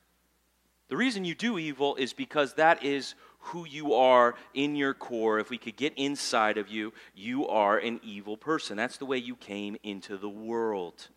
The 0.89 0.97
reason 0.97 1.25
you 1.25 1.35
do 1.35 1.59
evil 1.59 1.95
is 1.97 2.13
because 2.13 2.55
that 2.55 2.85
is 2.85 3.15
who 3.43 3.67
you 3.67 3.95
are 3.95 4.35
in 4.55 4.77
your 4.77 4.95
core, 4.95 5.39
if 5.39 5.51
we 5.51 5.59
could 5.59 5.77
get 5.77 5.93
inside 5.97 6.59
of 6.59 6.69
you, 6.69 6.93
you 7.15 7.47
are 7.49 7.77
an 7.79 8.01
evil 8.03 8.37
person. 8.37 8.77
That's 8.77 8.97
the 8.97 9.07
way 9.07 9.19
you 9.19 9.37
came 9.37 9.77
into 9.83 10.17
the 10.17 10.29
world. 10.29 11.09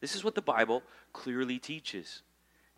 This 0.00 0.16
is 0.16 0.24
what 0.24 0.34
the 0.34 0.42
Bible 0.42 0.82
clearly 1.12 1.58
teaches. 1.58 2.22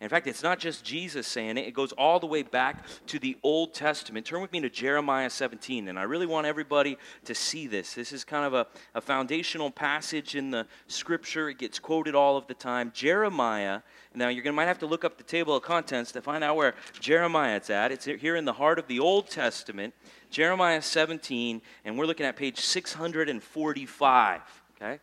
In 0.02 0.08
fact, 0.08 0.26
it's 0.26 0.42
not 0.42 0.58
just 0.58 0.84
Jesus 0.84 1.28
saying 1.28 1.58
it, 1.58 1.68
it 1.68 1.74
goes 1.74 1.92
all 1.92 2.18
the 2.18 2.26
way 2.26 2.42
back 2.42 2.84
to 3.06 3.20
the 3.20 3.38
Old 3.44 3.72
Testament. 3.72 4.26
Turn 4.26 4.42
with 4.42 4.50
me 4.50 4.60
to 4.60 4.68
Jeremiah 4.68 5.30
17, 5.30 5.86
and 5.86 5.96
I 5.96 6.02
really 6.02 6.26
want 6.26 6.44
everybody 6.44 6.98
to 7.24 7.36
see 7.36 7.68
this. 7.68 7.94
This 7.94 8.12
is 8.12 8.24
kind 8.24 8.44
of 8.44 8.52
a, 8.52 8.66
a 8.96 9.00
foundational 9.00 9.70
passage 9.70 10.34
in 10.34 10.50
the 10.50 10.66
scripture, 10.88 11.50
it 11.50 11.58
gets 11.58 11.78
quoted 11.78 12.16
all 12.16 12.36
of 12.36 12.48
the 12.48 12.54
time. 12.54 12.90
Jeremiah, 12.92 13.82
now 14.12 14.26
you're 14.26 14.42
going 14.42 14.52
to 14.52 14.56
might 14.56 14.66
have 14.66 14.80
to 14.80 14.86
look 14.86 15.04
up 15.04 15.18
the 15.18 15.22
table 15.22 15.54
of 15.54 15.62
contents 15.62 16.10
to 16.12 16.20
find 16.20 16.42
out 16.42 16.56
where 16.56 16.74
Jeremiah 16.98 17.60
is 17.60 17.70
at. 17.70 17.92
It's 17.92 18.06
here 18.06 18.34
in 18.34 18.44
the 18.44 18.54
heart 18.54 18.80
of 18.80 18.88
the 18.88 18.98
Old 18.98 19.30
Testament, 19.30 19.94
Jeremiah 20.30 20.82
17, 20.82 21.62
and 21.84 21.96
we're 21.96 22.06
looking 22.06 22.26
at 22.26 22.34
page 22.34 22.58
645. 22.58 24.62
Okay? 24.74 24.98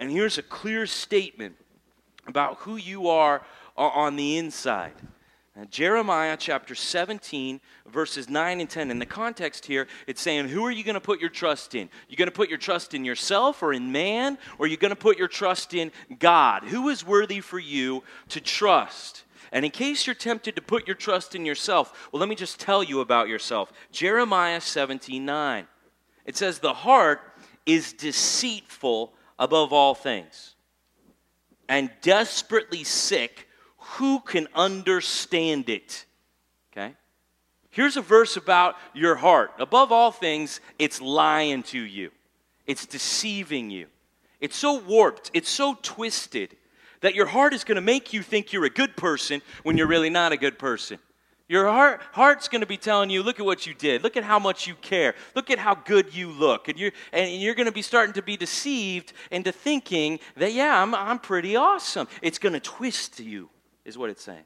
And 0.00 0.10
here's 0.10 0.38
a 0.38 0.42
clear 0.42 0.86
statement 0.86 1.56
about 2.26 2.56
who 2.60 2.76
you 2.76 3.08
are 3.08 3.42
on 3.76 4.16
the 4.16 4.38
inside. 4.38 4.94
Now, 5.56 5.64
Jeremiah 5.70 6.36
chapter 6.36 6.74
17, 6.74 7.60
verses 7.86 8.28
9 8.28 8.60
and 8.60 8.68
10. 8.68 8.90
In 8.90 8.98
the 8.98 9.06
context 9.06 9.66
here, 9.66 9.86
it's 10.08 10.20
saying, 10.20 10.48
Who 10.48 10.64
are 10.64 10.70
you 10.70 10.82
going 10.82 10.94
to 10.94 11.00
put 11.00 11.20
your 11.20 11.30
trust 11.30 11.76
in? 11.76 11.88
You're 12.08 12.16
going 12.16 12.28
to 12.28 12.32
put 12.32 12.48
your 12.48 12.58
trust 12.58 12.92
in 12.92 13.04
yourself 13.04 13.62
or 13.62 13.72
in 13.72 13.92
man? 13.92 14.36
Or 14.58 14.66
you're 14.66 14.72
you 14.72 14.76
going 14.78 14.90
to 14.90 14.96
put 14.96 15.16
your 15.16 15.28
trust 15.28 15.72
in 15.72 15.92
God? 16.18 16.64
Who 16.64 16.88
is 16.88 17.06
worthy 17.06 17.40
for 17.40 17.60
you 17.60 18.02
to 18.30 18.40
trust? 18.40 19.24
And 19.52 19.64
in 19.64 19.70
case 19.70 20.08
you're 20.08 20.14
tempted 20.14 20.56
to 20.56 20.62
put 20.62 20.88
your 20.88 20.96
trust 20.96 21.36
in 21.36 21.46
yourself, 21.46 22.08
well, 22.10 22.18
let 22.18 22.28
me 22.28 22.34
just 22.34 22.58
tell 22.58 22.82
you 22.82 23.00
about 23.00 23.28
yourself. 23.28 23.72
Jeremiah 23.92 24.60
17, 24.60 25.24
9. 25.24 25.68
It 26.24 26.36
says, 26.36 26.58
The 26.58 26.74
heart 26.74 27.20
is 27.64 27.92
deceitful 27.92 29.14
above 29.38 29.72
all 29.72 29.94
things 29.94 30.56
and 31.68 31.90
desperately 32.02 32.82
sick 32.82 33.46
who 33.96 34.20
can 34.20 34.48
understand 34.54 35.68
it? 35.68 36.06
Okay? 36.72 36.94
Here's 37.70 37.96
a 37.96 38.02
verse 38.02 38.36
about 38.36 38.76
your 38.92 39.16
heart. 39.16 39.52
Above 39.58 39.92
all 39.92 40.12
things, 40.12 40.60
it's 40.78 41.00
lying 41.00 41.62
to 41.64 41.78
you, 41.78 42.10
it's 42.66 42.86
deceiving 42.86 43.70
you. 43.70 43.86
It's 44.40 44.56
so 44.56 44.78
warped, 44.78 45.30
it's 45.32 45.48
so 45.48 45.78
twisted 45.82 46.56
That 47.00 47.14
your 47.14 47.26
heart 47.26 47.54
is 47.54 47.64
going 47.64 47.76
to 47.76 47.82
make 47.82 48.12
you 48.12 48.22
think 48.22 48.52
you're 48.52 48.64
a 48.64 48.70
good 48.70 48.96
person 48.96 49.42
when 49.62 49.76
you're 49.76 49.86
really 49.86 50.10
not 50.10 50.32
a 50.32 50.36
good 50.36 50.58
person. 50.58 50.98
Your 51.48 51.68
heart, 51.68 52.00
heart's 52.12 52.48
going 52.48 52.62
to 52.62 52.66
be 52.66 52.78
telling 52.78 53.10
you, 53.10 53.22
look 53.22 53.38
at 53.38 53.44
what 53.44 53.66
you 53.66 53.74
did. 53.74 54.02
Look 54.02 54.16
at 54.16 54.24
how 54.24 54.38
much 54.38 54.66
you 54.66 54.74
care. 54.76 55.14
Look 55.34 55.50
at 55.50 55.58
how 55.58 55.74
good 55.74 56.14
you 56.14 56.30
look. 56.30 56.68
And 56.68 56.78
you're, 56.78 56.92
and 57.12 57.40
you're 57.40 57.54
going 57.54 57.66
to 57.66 57.72
be 57.72 57.82
starting 57.82 58.14
to 58.14 58.22
be 58.22 58.38
deceived 58.38 59.12
into 59.30 59.52
thinking 59.52 60.20
that, 60.36 60.52
yeah, 60.52 60.80
I'm, 60.82 60.94
I'm 60.94 61.18
pretty 61.18 61.56
awesome. 61.56 62.08
It's 62.22 62.38
going 62.38 62.54
to 62.54 62.60
twist 62.60 63.20
you, 63.20 63.50
is 63.84 63.98
what 63.98 64.10
it's 64.10 64.22
saying. 64.22 64.44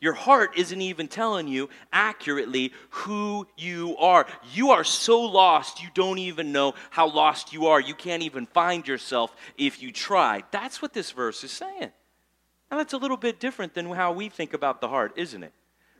Your 0.00 0.14
heart 0.14 0.56
isn't 0.56 0.80
even 0.80 1.08
telling 1.08 1.46
you 1.46 1.68
accurately 1.92 2.72
who 2.88 3.46
you 3.58 3.96
are. 3.98 4.26
You 4.54 4.70
are 4.70 4.84
so 4.84 5.20
lost, 5.20 5.82
you 5.82 5.90
don't 5.92 6.18
even 6.18 6.52
know 6.52 6.74
how 6.88 7.08
lost 7.08 7.52
you 7.52 7.66
are. 7.66 7.80
You 7.80 7.94
can't 7.94 8.22
even 8.22 8.46
find 8.46 8.88
yourself 8.88 9.34
if 9.58 9.82
you 9.82 9.92
try. 9.92 10.42
That's 10.52 10.80
what 10.80 10.94
this 10.94 11.10
verse 11.10 11.44
is 11.44 11.50
saying. 11.50 11.92
Now, 12.70 12.78
that's 12.78 12.94
a 12.94 12.98
little 12.98 13.18
bit 13.18 13.40
different 13.40 13.74
than 13.74 13.90
how 13.90 14.12
we 14.12 14.28
think 14.30 14.54
about 14.54 14.80
the 14.80 14.88
heart, 14.88 15.12
isn't 15.16 15.42
it? 15.42 15.52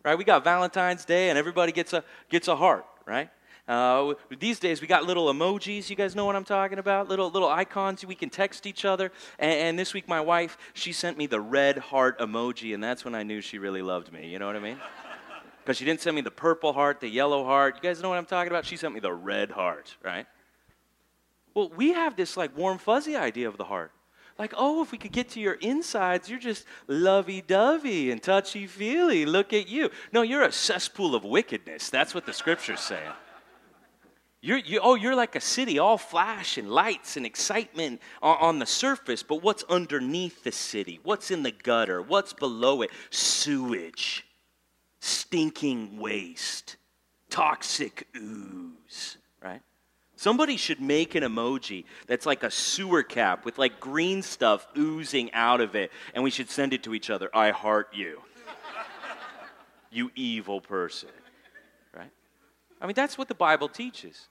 right? 0.04 0.16
We 0.16 0.24
got 0.24 0.44
Valentine's 0.44 1.04
Day, 1.04 1.30
and 1.30 1.38
everybody 1.38 1.72
gets 1.72 1.92
a 1.92 2.04
gets 2.28 2.48
a 2.48 2.56
heart, 2.56 2.84
right? 3.06 3.30
Uh, 3.70 4.14
these 4.40 4.58
days 4.58 4.80
we 4.80 4.88
got 4.88 5.04
little 5.04 5.32
emojis. 5.32 5.88
You 5.88 5.94
guys 5.94 6.16
know 6.16 6.24
what 6.24 6.34
I'm 6.34 6.44
talking 6.44 6.80
about? 6.80 7.08
Little 7.08 7.30
little 7.30 7.48
icons 7.48 8.04
we 8.04 8.16
can 8.16 8.28
text 8.28 8.66
each 8.66 8.84
other. 8.84 9.12
And, 9.38 9.52
and 9.52 9.78
this 9.78 9.94
week 9.94 10.08
my 10.08 10.20
wife 10.20 10.58
she 10.74 10.92
sent 10.92 11.16
me 11.16 11.28
the 11.28 11.40
red 11.40 11.78
heart 11.78 12.18
emoji, 12.18 12.74
and 12.74 12.82
that's 12.82 13.04
when 13.04 13.14
I 13.14 13.22
knew 13.22 13.40
she 13.40 13.58
really 13.58 13.80
loved 13.80 14.12
me. 14.12 14.26
You 14.28 14.40
know 14.40 14.46
what 14.46 14.56
I 14.56 14.60
mean? 14.60 14.78
Because 15.62 15.76
she 15.76 15.84
didn't 15.84 16.00
send 16.00 16.16
me 16.16 16.22
the 16.22 16.30
purple 16.30 16.72
heart, 16.72 17.00
the 17.00 17.08
yellow 17.08 17.44
heart. 17.44 17.76
You 17.76 17.82
guys 17.82 18.02
know 18.02 18.08
what 18.08 18.16
I'm 18.16 18.24
talking 18.24 18.50
about? 18.50 18.64
She 18.64 18.78
sent 18.78 18.94
me 18.94 18.98
the 18.98 19.12
red 19.12 19.50
heart, 19.50 19.94
right? 20.02 20.26
Well, 21.54 21.70
we 21.76 21.92
have 21.92 22.16
this 22.16 22.34
like 22.34 22.56
warm 22.56 22.78
fuzzy 22.78 23.14
idea 23.14 23.46
of 23.46 23.58
the 23.58 23.64
heart. 23.64 23.92
Like, 24.38 24.54
oh, 24.56 24.82
if 24.82 24.90
we 24.90 24.96
could 24.96 25.12
get 25.12 25.28
to 25.28 25.40
your 25.40 25.52
insides, 25.52 26.30
you're 26.30 26.40
just 26.40 26.64
lovey 26.88 27.42
dovey 27.46 28.10
and 28.10 28.22
touchy 28.22 28.66
feely. 28.66 29.26
Look 29.26 29.52
at 29.52 29.68
you. 29.68 29.90
No, 30.12 30.22
you're 30.22 30.42
a 30.42 30.50
cesspool 30.50 31.14
of 31.14 31.24
wickedness. 31.24 31.90
That's 31.90 32.14
what 32.14 32.24
the 32.24 32.32
scripture's 32.32 32.80
saying. 32.80 33.12
You're, 34.42 34.58
you, 34.58 34.80
oh, 34.82 34.94
you're 34.94 35.14
like 35.14 35.36
a 35.36 35.40
city, 35.40 35.78
all 35.78 35.98
flash 35.98 36.56
and 36.56 36.70
lights 36.70 37.18
and 37.18 37.26
excitement 37.26 38.00
on, 38.22 38.36
on 38.40 38.58
the 38.58 38.66
surface, 38.66 39.22
but 39.22 39.42
what's 39.42 39.64
underneath 39.64 40.44
the 40.44 40.52
city? 40.52 40.98
What's 41.02 41.30
in 41.30 41.42
the 41.42 41.50
gutter? 41.50 42.00
What's 42.00 42.32
below 42.32 42.80
it? 42.80 42.90
Sewage, 43.10 44.24
stinking 45.00 45.98
waste, 45.98 46.76
toxic 47.28 48.06
ooze, 48.16 49.18
right? 49.42 49.60
Somebody 50.16 50.56
should 50.56 50.80
make 50.80 51.14
an 51.14 51.22
emoji 51.22 51.84
that's 52.06 52.24
like 52.24 52.42
a 52.42 52.50
sewer 52.50 53.02
cap 53.02 53.44
with 53.44 53.58
like 53.58 53.78
green 53.78 54.22
stuff 54.22 54.66
oozing 54.76 55.30
out 55.34 55.60
of 55.60 55.74
it, 55.74 55.90
and 56.14 56.24
we 56.24 56.30
should 56.30 56.50
send 56.50 56.72
it 56.72 56.82
to 56.84 56.94
each 56.94 57.10
other. 57.10 57.28
I 57.34 57.50
heart 57.50 57.88
you. 57.92 58.22
you 59.90 60.10
evil 60.14 60.62
person. 60.62 61.10
I 62.80 62.86
mean, 62.86 62.94
that's 62.94 63.18
what 63.18 63.28
the 63.28 63.34
Bible 63.34 63.68
teaches. 63.68 64.28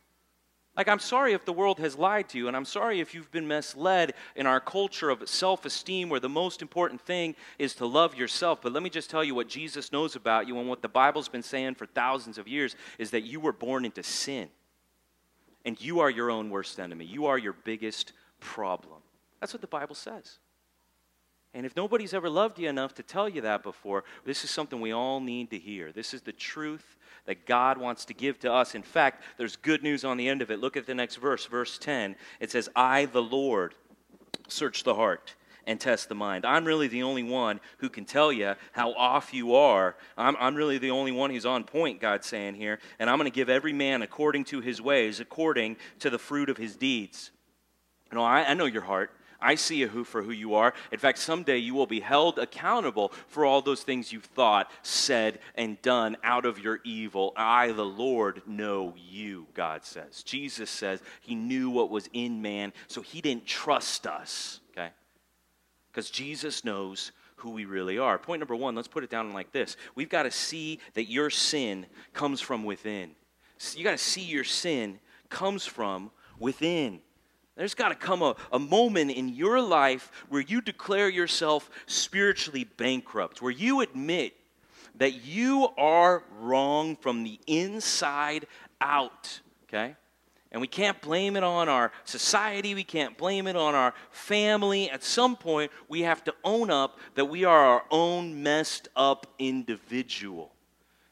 Like, 0.77 0.87
I'm 0.87 0.99
sorry 0.99 1.33
if 1.33 1.43
the 1.43 1.53
world 1.53 1.79
has 1.79 1.97
lied 1.97 2.29
to 2.29 2.37
you, 2.37 2.47
and 2.47 2.55
I'm 2.55 2.65
sorry 2.65 3.01
if 3.01 3.13
you've 3.13 3.31
been 3.31 3.47
misled 3.47 4.13
in 4.35 4.47
our 4.47 4.61
culture 4.61 5.09
of 5.09 5.27
self 5.27 5.65
esteem 5.65 6.07
where 6.09 6.21
the 6.21 6.29
most 6.29 6.61
important 6.61 7.01
thing 7.01 7.35
is 7.57 7.75
to 7.75 7.85
love 7.85 8.15
yourself. 8.15 8.61
But 8.61 8.71
let 8.71 8.81
me 8.81 8.89
just 8.89 9.09
tell 9.09 9.23
you 9.23 9.35
what 9.35 9.49
Jesus 9.49 9.91
knows 9.91 10.15
about 10.15 10.47
you 10.47 10.57
and 10.57 10.69
what 10.69 10.81
the 10.81 10.87
Bible's 10.87 11.27
been 11.27 11.43
saying 11.43 11.75
for 11.75 11.85
thousands 11.85 12.37
of 12.37 12.47
years 12.47 12.75
is 12.97 13.11
that 13.11 13.23
you 13.23 13.39
were 13.39 13.51
born 13.51 13.83
into 13.83 14.03
sin. 14.03 14.47
And 15.65 15.79
you 15.81 15.99
are 15.99 16.09
your 16.09 16.31
own 16.31 16.49
worst 16.49 16.79
enemy. 16.79 17.03
You 17.03 17.25
are 17.25 17.37
your 17.37 17.53
biggest 17.53 18.13
problem. 18.39 19.01
That's 19.41 19.53
what 19.53 19.61
the 19.61 19.67
Bible 19.67 19.95
says. 19.95 20.39
And 21.53 21.65
if 21.65 21.75
nobody's 21.75 22.13
ever 22.13 22.29
loved 22.29 22.59
you 22.59 22.69
enough 22.69 22.93
to 22.95 23.03
tell 23.03 23.27
you 23.27 23.41
that 23.41 23.63
before, 23.63 24.03
this 24.23 24.43
is 24.43 24.51
something 24.51 24.79
we 24.79 24.91
all 24.91 25.19
need 25.19 25.49
to 25.49 25.57
hear. 25.57 25.91
This 25.91 26.13
is 26.13 26.21
the 26.21 26.31
truth 26.31 26.95
that 27.29 27.45
God 27.45 27.77
wants 27.77 28.05
to 28.05 28.13
give 28.15 28.39
to 28.39 28.51
us. 28.51 28.73
In 28.73 28.81
fact, 28.81 29.21
there's 29.37 29.55
good 29.55 29.83
news 29.83 30.03
on 30.03 30.17
the 30.17 30.27
end 30.27 30.41
of 30.41 30.49
it. 30.49 30.59
Look 30.59 30.75
at 30.75 30.87
the 30.87 30.95
next 30.95 31.17
verse, 31.17 31.45
verse 31.45 31.77
10. 31.77 32.15
It 32.39 32.49
says, 32.49 32.69
I, 32.75 33.05
the 33.05 33.21
Lord, 33.21 33.75
search 34.47 34.83
the 34.83 34.95
heart 34.95 35.35
and 35.67 35.79
test 35.79 36.09
the 36.09 36.15
mind. 36.15 36.43
I'm 36.43 36.65
really 36.65 36.87
the 36.87 37.03
only 37.03 37.21
one 37.21 37.59
who 37.77 37.87
can 37.87 38.03
tell 38.03 38.33
you 38.33 38.55
how 38.71 38.93
off 38.93 39.31
you 39.31 39.53
are. 39.53 39.95
I'm, 40.17 40.35
I'm 40.39 40.55
really 40.55 40.79
the 40.79 40.89
only 40.89 41.11
one 41.11 41.29
who's 41.29 41.45
on 41.45 41.65
point, 41.65 42.01
God's 42.01 42.25
saying 42.25 42.55
here. 42.55 42.79
And 42.97 43.11
I'm 43.11 43.19
going 43.19 43.29
to 43.29 43.35
give 43.35 43.47
every 43.47 43.73
man 43.73 44.01
according 44.01 44.45
to 44.45 44.59
his 44.59 44.81
ways, 44.81 45.19
according 45.19 45.77
to 45.99 46.09
the 46.09 46.17
fruit 46.17 46.49
of 46.49 46.57
his 46.57 46.75
deeds. 46.75 47.29
You 48.11 48.17
know, 48.17 48.23
I, 48.23 48.41
I 48.43 48.55
know 48.55 48.65
your 48.65 48.81
heart. 48.81 49.11
I 49.41 49.55
see 49.55 49.77
you 49.77 49.87
who 49.87 50.03
for 50.03 50.21
who 50.21 50.31
you 50.31 50.55
are. 50.55 50.73
In 50.91 50.99
fact, 50.99 51.17
someday 51.19 51.57
you 51.57 51.73
will 51.73 51.87
be 51.87 51.99
held 51.99 52.39
accountable 52.39 53.11
for 53.27 53.45
all 53.45 53.61
those 53.61 53.83
things 53.83 54.11
you've 54.11 54.25
thought, 54.25 54.69
said, 54.81 55.39
and 55.55 55.81
done 55.81 56.17
out 56.23 56.45
of 56.45 56.59
your 56.59 56.79
evil. 56.83 57.33
I, 57.35 57.71
the 57.71 57.85
Lord, 57.85 58.41
know 58.45 58.93
you, 58.97 59.47
God 59.53 59.85
says. 59.85 60.23
Jesus 60.23 60.69
says 60.69 61.01
he 61.21 61.35
knew 61.35 61.69
what 61.69 61.89
was 61.89 62.09
in 62.13 62.41
man, 62.41 62.73
so 62.87 63.01
he 63.01 63.21
didn't 63.21 63.45
trust 63.45 64.07
us. 64.07 64.59
Okay? 64.71 64.89
because 65.91 66.09
Jesus 66.09 66.63
knows 66.63 67.11
who 67.37 67.51
we 67.51 67.65
really 67.65 67.97
are. 67.97 68.17
Point 68.17 68.39
number 68.39 68.55
one, 68.55 68.75
let's 68.75 68.87
put 68.87 69.03
it 69.03 69.09
down 69.09 69.33
like 69.33 69.51
this 69.51 69.75
we've 69.95 70.09
got 70.09 70.23
to 70.23 70.31
see 70.31 70.79
that 70.93 71.09
your 71.09 71.29
sin 71.29 71.85
comes 72.13 72.41
from 72.41 72.63
within. 72.63 73.11
You 73.75 73.83
got 73.83 73.91
to 73.91 73.97
see 73.97 74.21
your 74.21 74.43
sin 74.43 74.99
comes 75.29 75.65
from 75.65 76.11
within. 76.39 77.01
There's 77.59 77.75
got 77.75 77.89
to 77.89 77.95
come 77.95 78.21
a, 78.21 78.37
a 78.53 78.57
moment 78.57 79.11
in 79.11 79.27
your 79.27 79.59
life 79.59 80.13
where 80.29 80.39
you 80.39 80.61
declare 80.61 81.09
yourself 81.09 81.69
spiritually 81.87 82.63
bankrupt, 82.63 83.41
where 83.41 83.51
you 83.51 83.81
admit 83.81 84.33
that 84.95 85.25
you 85.25 85.67
are 85.77 86.23
wrong 86.39 86.95
from 86.95 87.25
the 87.25 87.37
inside 87.47 88.47
out. 88.79 89.41
Okay? 89.67 89.97
And 90.53 90.61
we 90.61 90.67
can't 90.67 91.01
blame 91.01 91.35
it 91.35 91.43
on 91.43 91.67
our 91.67 91.91
society. 92.05 92.75
We 92.75 92.85
can't 92.85 93.17
blame 93.17 93.45
it 93.45 93.57
on 93.57 93.75
our 93.75 93.93
family. 94.09 94.89
At 94.89 95.03
some 95.03 95.35
point, 95.35 95.69
we 95.89 96.03
have 96.03 96.23
to 96.23 96.35
own 96.45 96.71
up 96.71 96.97
that 97.15 97.25
we 97.25 97.43
are 97.43 97.59
our 97.59 97.83
own 97.91 98.41
messed 98.41 98.87
up 98.95 99.27
individual. 99.37 100.53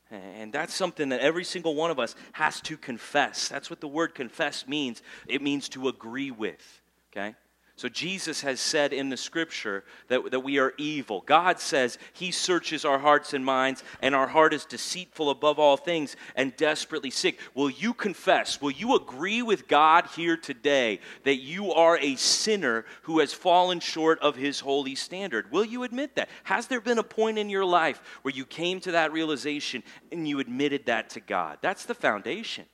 And 0.09 0.53
that's 0.53 0.73
something 0.73 1.09
that 1.09 1.19
every 1.19 1.43
single 1.43 1.75
one 1.75 1.91
of 1.91 1.99
us 1.99 2.15
has 2.33 2.61
to 2.61 2.77
confess. 2.77 3.49
That's 3.49 3.69
what 3.69 3.81
the 3.81 3.87
word 3.87 4.15
confess 4.15 4.67
means. 4.67 5.01
It 5.27 5.41
means 5.41 5.69
to 5.69 5.89
agree 5.89 6.31
with. 6.31 6.81
Okay? 7.11 7.35
So 7.77 7.87
Jesus 7.89 8.41
has 8.41 8.59
said 8.59 8.91
in 8.91 9.09
the 9.09 9.17
scripture 9.17 9.83
that, 10.07 10.31
that 10.31 10.39
we 10.39 10.57
are 10.57 10.73
evil. 10.79 11.21
God 11.27 11.59
says 11.59 11.99
he 12.11 12.31
searches 12.31 12.83
our 12.83 12.97
hearts 12.97 13.35
and 13.35 13.45
minds, 13.45 13.83
and 14.01 14.15
our 14.15 14.25
heart 14.25 14.55
is 14.55 14.65
deceitful 14.65 15.29
above 15.29 15.59
all 15.59 15.77
things 15.77 16.15
and 16.35 16.57
desperately 16.57 17.11
sick. 17.11 17.39
Will 17.53 17.69
you 17.69 17.93
confess? 17.93 18.59
Will 18.59 18.71
you 18.71 18.95
agree 18.95 19.43
with 19.43 19.67
God 19.67 20.07
here 20.15 20.35
today 20.35 20.99
that 21.23 21.35
you 21.35 21.71
are 21.71 21.99
a 21.99 22.15
sinner 22.15 22.83
who 23.03 23.19
has 23.19 23.31
fallen 23.31 23.79
short 23.79 24.17
of 24.21 24.35
his 24.35 24.59
holy 24.59 24.95
standard? 24.95 25.51
Will 25.51 25.65
you 25.65 25.83
admit 25.83 26.15
that? 26.15 26.29
Has 26.45 26.65
there 26.65 26.81
been 26.81 26.97
a 26.97 27.03
point 27.03 27.37
in 27.37 27.47
your 27.47 27.65
life 27.65 28.01
where 28.23 28.33
you 28.33 28.45
came 28.47 28.79
to 28.81 28.93
that 28.93 29.11
realization 29.11 29.83
and 30.11 30.27
you 30.27 30.39
admitted 30.39 30.87
that 30.87 31.11
to 31.11 31.19
God? 31.19 31.59
That's 31.61 31.85
the 31.85 31.93
foundation 31.93 32.65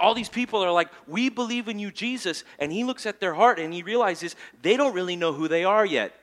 all 0.00 0.14
these 0.14 0.28
people 0.28 0.62
are 0.62 0.72
like, 0.72 0.88
We 1.06 1.28
believe 1.28 1.68
in 1.68 1.78
you, 1.78 1.90
Jesus. 1.90 2.44
And 2.58 2.72
he 2.72 2.84
looks 2.84 3.06
at 3.06 3.20
their 3.20 3.34
heart 3.34 3.58
and 3.58 3.72
he 3.72 3.82
realizes 3.82 4.36
they 4.62 4.76
don't 4.76 4.94
really 4.94 5.16
know 5.16 5.32
who 5.32 5.48
they 5.48 5.64
are 5.64 5.84
yet. 5.84 6.14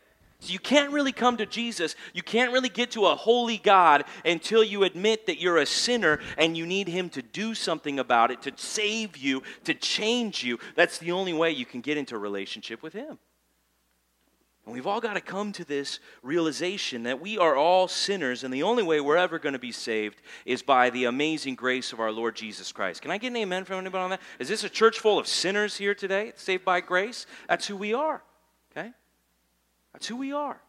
So 0.43 0.51
you 0.51 0.59
can't 0.59 0.91
really 0.91 1.13
come 1.13 1.37
to 1.37 1.45
Jesus. 1.45 1.95
You 2.13 2.21
can't 2.21 2.51
really 2.51 2.67
get 2.67 2.91
to 2.91 3.05
a 3.05 3.15
holy 3.15 3.57
God 3.57 4.03
until 4.25 4.61
you 4.61 4.83
admit 4.83 5.25
that 5.27 5.39
you're 5.39 5.59
a 5.59 5.65
sinner 5.65 6.19
and 6.37 6.57
you 6.57 6.65
need 6.65 6.89
him 6.89 7.09
to 7.11 7.21
do 7.21 7.55
something 7.55 7.97
about 7.97 8.29
it, 8.29 8.41
to 8.41 8.51
save 8.57 9.15
you, 9.15 9.43
to 9.63 9.73
change 9.73 10.43
you. 10.43 10.59
That's 10.75 10.97
the 10.97 11.13
only 11.13 11.31
way 11.31 11.51
you 11.51 11.65
can 11.65 11.79
get 11.79 11.97
into 11.97 12.15
a 12.15 12.19
relationship 12.19 12.83
with 12.83 12.91
him. 12.91 13.19
And 14.65 14.73
we've 14.73 14.87
all 14.87 15.01
got 15.01 15.15
to 15.15 15.21
come 15.21 15.51
to 15.53 15.65
this 15.65 15.99
realization 16.21 17.03
that 17.03 17.19
we 17.19 17.37
are 17.37 17.55
all 17.55 17.89
sinners, 17.89 18.45
and 18.45 18.53
the 18.53 18.63
only 18.63 18.83
way 18.83 19.01
we're 19.01 19.17
ever 19.17 19.37
going 19.37 19.53
to 19.53 19.59
be 19.59 19.73
saved 19.73 20.21
is 20.45 20.61
by 20.61 20.89
the 20.89 21.05
amazing 21.05 21.55
grace 21.55 21.91
of 21.91 21.99
our 21.99 22.13
Lord 22.13 22.35
Jesus 22.35 22.71
Christ. 22.71 23.01
Can 23.01 23.11
I 23.11 23.17
get 23.17 23.27
an 23.27 23.37
amen 23.37 23.65
from 23.65 23.79
anybody 23.79 24.03
on 24.03 24.09
that? 24.11 24.21
Is 24.39 24.47
this 24.47 24.63
a 24.63 24.69
church 24.69 24.99
full 24.99 25.19
of 25.19 25.27
sinners 25.27 25.75
here 25.75 25.93
today, 25.93 26.31
saved 26.37 26.63
by 26.63 26.79
grace? 26.79 27.25
That's 27.49 27.67
who 27.67 27.75
we 27.75 27.93
are, 27.93 28.23
okay? 28.71 28.91
That's 29.91 30.07
who 30.07 30.15
we 30.15 30.31
are. 30.31 30.61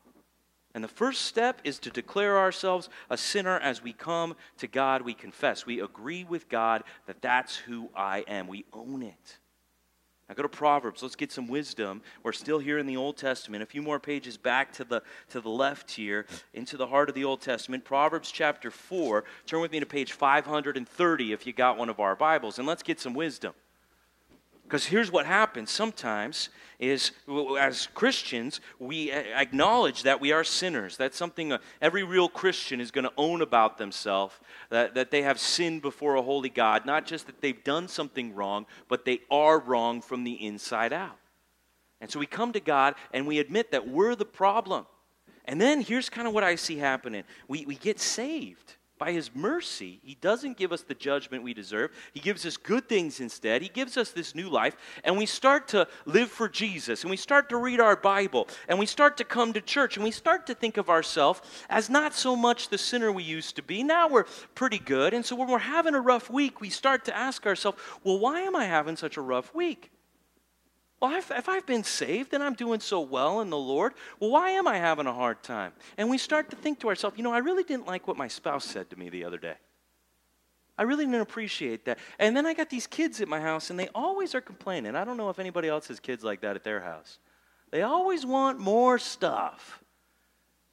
And 0.74 0.82
the 0.82 0.88
first 0.88 1.22
step 1.22 1.60
is 1.62 1.78
to 1.78 1.90
declare 1.90 2.36
ourselves 2.36 2.88
a 3.08 3.16
sinner 3.16 3.60
as 3.60 3.80
we 3.80 3.92
come 3.92 4.34
to 4.58 4.66
God. 4.66 5.02
We 5.02 5.14
confess. 5.14 5.64
We 5.64 5.80
agree 5.80 6.24
with 6.24 6.48
God 6.48 6.82
that 7.06 7.22
that's 7.22 7.54
who 7.54 7.90
I 7.94 8.24
am. 8.26 8.48
We 8.48 8.64
own 8.72 9.04
it. 9.04 9.38
Now 10.28 10.34
go 10.34 10.42
to 10.42 10.48
Proverbs. 10.48 11.02
Let's 11.02 11.16
get 11.16 11.30
some 11.30 11.48
wisdom. 11.48 12.00
We're 12.22 12.32
still 12.32 12.58
here 12.58 12.78
in 12.78 12.86
the 12.86 12.96
Old 12.96 13.16
Testament. 13.16 13.62
A 13.62 13.66
few 13.66 13.82
more 13.82 14.00
pages 14.00 14.36
back 14.36 14.72
to 14.74 14.84
the 14.84 15.02
to 15.28 15.40
the 15.40 15.50
left 15.50 15.90
here, 15.90 16.26
into 16.54 16.76
the 16.76 16.86
heart 16.86 17.08
of 17.08 17.14
the 17.14 17.24
Old 17.24 17.40
Testament. 17.40 17.84
Proverbs 17.84 18.30
chapter 18.30 18.70
4. 18.70 19.24
Turn 19.46 19.60
with 19.60 19.72
me 19.72 19.80
to 19.80 19.86
page 19.86 20.12
530 20.12 21.32
if 21.32 21.46
you 21.46 21.52
got 21.52 21.76
one 21.76 21.90
of 21.90 22.00
our 22.00 22.16
Bibles, 22.16 22.58
and 22.58 22.66
let's 22.66 22.82
get 22.82 23.00
some 23.00 23.14
wisdom. 23.14 23.52
Because 24.64 24.86
here's 24.86 25.12
what 25.12 25.26
happens 25.26 25.70
sometimes 25.70 26.48
is 26.78 27.12
as 27.58 27.86
Christians, 27.94 28.60
we 28.78 29.12
acknowledge 29.12 30.02
that 30.02 30.20
we 30.20 30.32
are 30.32 30.42
sinners. 30.42 30.96
That's 30.96 31.16
something 31.16 31.52
uh, 31.52 31.58
every 31.80 32.02
real 32.02 32.28
Christian 32.28 32.80
is 32.80 32.90
going 32.90 33.04
to 33.04 33.12
own 33.16 33.42
about 33.42 33.78
themselves 33.78 34.34
that, 34.70 34.94
that 34.94 35.10
they 35.10 35.22
have 35.22 35.38
sinned 35.38 35.82
before 35.82 36.16
a 36.16 36.22
holy 36.22 36.48
God. 36.48 36.86
Not 36.86 37.06
just 37.06 37.26
that 37.26 37.40
they've 37.40 37.62
done 37.62 37.88
something 37.88 38.34
wrong, 38.34 38.66
but 38.88 39.04
they 39.04 39.20
are 39.30 39.58
wrong 39.58 40.00
from 40.00 40.24
the 40.24 40.44
inside 40.44 40.92
out. 40.92 41.18
And 42.00 42.10
so 42.10 42.18
we 42.18 42.26
come 42.26 42.52
to 42.52 42.60
God 42.60 42.94
and 43.12 43.26
we 43.26 43.38
admit 43.38 43.70
that 43.70 43.88
we're 43.88 44.14
the 44.14 44.24
problem. 44.24 44.86
And 45.44 45.60
then 45.60 45.82
here's 45.82 46.08
kind 46.08 46.26
of 46.26 46.34
what 46.34 46.42
I 46.42 46.56
see 46.56 46.78
happening 46.78 47.24
we, 47.48 47.66
we 47.66 47.76
get 47.76 48.00
saved 48.00 48.76
by 49.04 49.12
his 49.12 49.34
mercy, 49.34 50.00
he 50.02 50.16
doesn't 50.22 50.56
give 50.56 50.72
us 50.72 50.80
the 50.80 50.94
judgment 50.94 51.44
we 51.44 51.52
deserve. 51.52 51.90
He 52.14 52.20
gives 52.20 52.46
us 52.46 52.56
good 52.56 52.88
things 52.88 53.20
instead. 53.20 53.60
He 53.60 53.68
gives 53.68 53.98
us 53.98 54.12
this 54.12 54.34
new 54.34 54.48
life, 54.48 54.78
and 55.04 55.18
we 55.18 55.26
start 55.26 55.68
to 55.68 55.86
live 56.06 56.30
for 56.30 56.48
Jesus, 56.48 57.02
and 57.02 57.10
we 57.10 57.18
start 57.18 57.50
to 57.50 57.58
read 57.58 57.80
our 57.80 57.96
Bible, 57.96 58.48
and 58.66 58.78
we 58.78 58.86
start 58.86 59.18
to 59.18 59.24
come 59.24 59.52
to 59.52 59.60
church, 59.60 59.98
and 59.98 60.04
we 60.04 60.10
start 60.10 60.46
to 60.46 60.54
think 60.54 60.78
of 60.78 60.88
ourselves 60.88 61.42
as 61.68 61.90
not 61.90 62.14
so 62.14 62.34
much 62.34 62.70
the 62.70 62.78
sinner 62.78 63.12
we 63.12 63.22
used 63.22 63.56
to 63.56 63.62
be. 63.62 63.82
Now 63.82 64.08
we're 64.08 64.24
pretty 64.54 64.78
good, 64.78 65.12
and 65.12 65.22
so 65.22 65.36
when 65.36 65.48
we're 65.48 65.58
having 65.58 65.94
a 65.94 66.00
rough 66.00 66.30
week, 66.30 66.62
we 66.62 66.70
start 66.70 67.04
to 67.04 67.14
ask 67.14 67.44
ourselves, 67.44 67.76
well, 68.04 68.18
why 68.18 68.40
am 68.40 68.56
I 68.56 68.64
having 68.64 68.96
such 68.96 69.18
a 69.18 69.20
rough 69.20 69.54
week? 69.54 69.90
Well, 71.04 71.16
if 71.16 71.50
I've 71.50 71.66
been 71.66 71.84
saved 71.84 72.32
and 72.32 72.42
I'm 72.42 72.54
doing 72.54 72.80
so 72.80 73.02
well 73.02 73.42
in 73.42 73.50
the 73.50 73.58
Lord, 73.58 73.92
well, 74.18 74.30
why 74.30 74.52
am 74.52 74.66
I 74.66 74.78
having 74.78 75.06
a 75.06 75.12
hard 75.12 75.42
time? 75.42 75.74
And 75.98 76.08
we 76.08 76.16
start 76.16 76.48
to 76.48 76.56
think 76.56 76.80
to 76.80 76.88
ourselves, 76.88 77.18
you 77.18 77.22
know, 77.22 77.30
I 77.30 77.40
really 77.40 77.62
didn't 77.62 77.86
like 77.86 78.08
what 78.08 78.16
my 78.16 78.26
spouse 78.26 78.64
said 78.64 78.88
to 78.88 78.98
me 78.98 79.10
the 79.10 79.22
other 79.26 79.36
day. 79.36 79.56
I 80.78 80.84
really 80.84 81.04
didn't 81.04 81.20
appreciate 81.20 81.84
that. 81.84 81.98
And 82.18 82.34
then 82.34 82.46
I 82.46 82.54
got 82.54 82.70
these 82.70 82.86
kids 82.86 83.20
at 83.20 83.28
my 83.28 83.38
house, 83.38 83.68
and 83.68 83.78
they 83.78 83.88
always 83.94 84.34
are 84.34 84.40
complaining. 84.40 84.96
I 84.96 85.04
don't 85.04 85.18
know 85.18 85.28
if 85.28 85.38
anybody 85.38 85.68
else 85.68 85.88
has 85.88 86.00
kids 86.00 86.24
like 86.24 86.40
that 86.40 86.56
at 86.56 86.64
their 86.64 86.80
house. 86.80 87.18
They 87.70 87.82
always 87.82 88.24
want 88.24 88.58
more 88.58 88.98
stuff. 88.98 89.84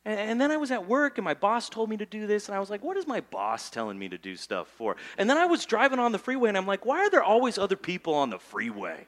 And, 0.05 0.17
and 0.17 0.39
then 0.39 0.49
I 0.49 0.55
was 0.55 0.71
at 0.71 0.87
work, 0.87 1.17
and 1.17 1.25
my 1.25 1.33
boss 1.33 1.67
told 1.67 1.89
me 1.89 1.97
to 1.97 2.05
do 2.05 2.25
this, 2.25 2.47
and 2.47 2.55
I 2.55 2.61
was 2.61 2.69
like, 2.69 2.85
what 2.85 2.95
is 2.95 3.05
my 3.05 3.19
boss 3.19 3.69
telling 3.69 3.99
me 3.99 4.07
to 4.07 4.17
do 4.17 4.37
stuff 4.37 4.69
for? 4.69 4.95
And 5.17 5.29
then 5.29 5.37
I 5.37 5.45
was 5.45 5.65
driving 5.65 5.99
on 5.99 6.13
the 6.13 6.19
freeway, 6.19 6.47
and 6.47 6.57
I'm 6.57 6.67
like, 6.67 6.85
why 6.85 6.99
are 6.99 7.09
there 7.09 7.21
always 7.21 7.57
other 7.57 7.75
people 7.75 8.13
on 8.13 8.29
the 8.29 8.39
freeway? 8.39 9.07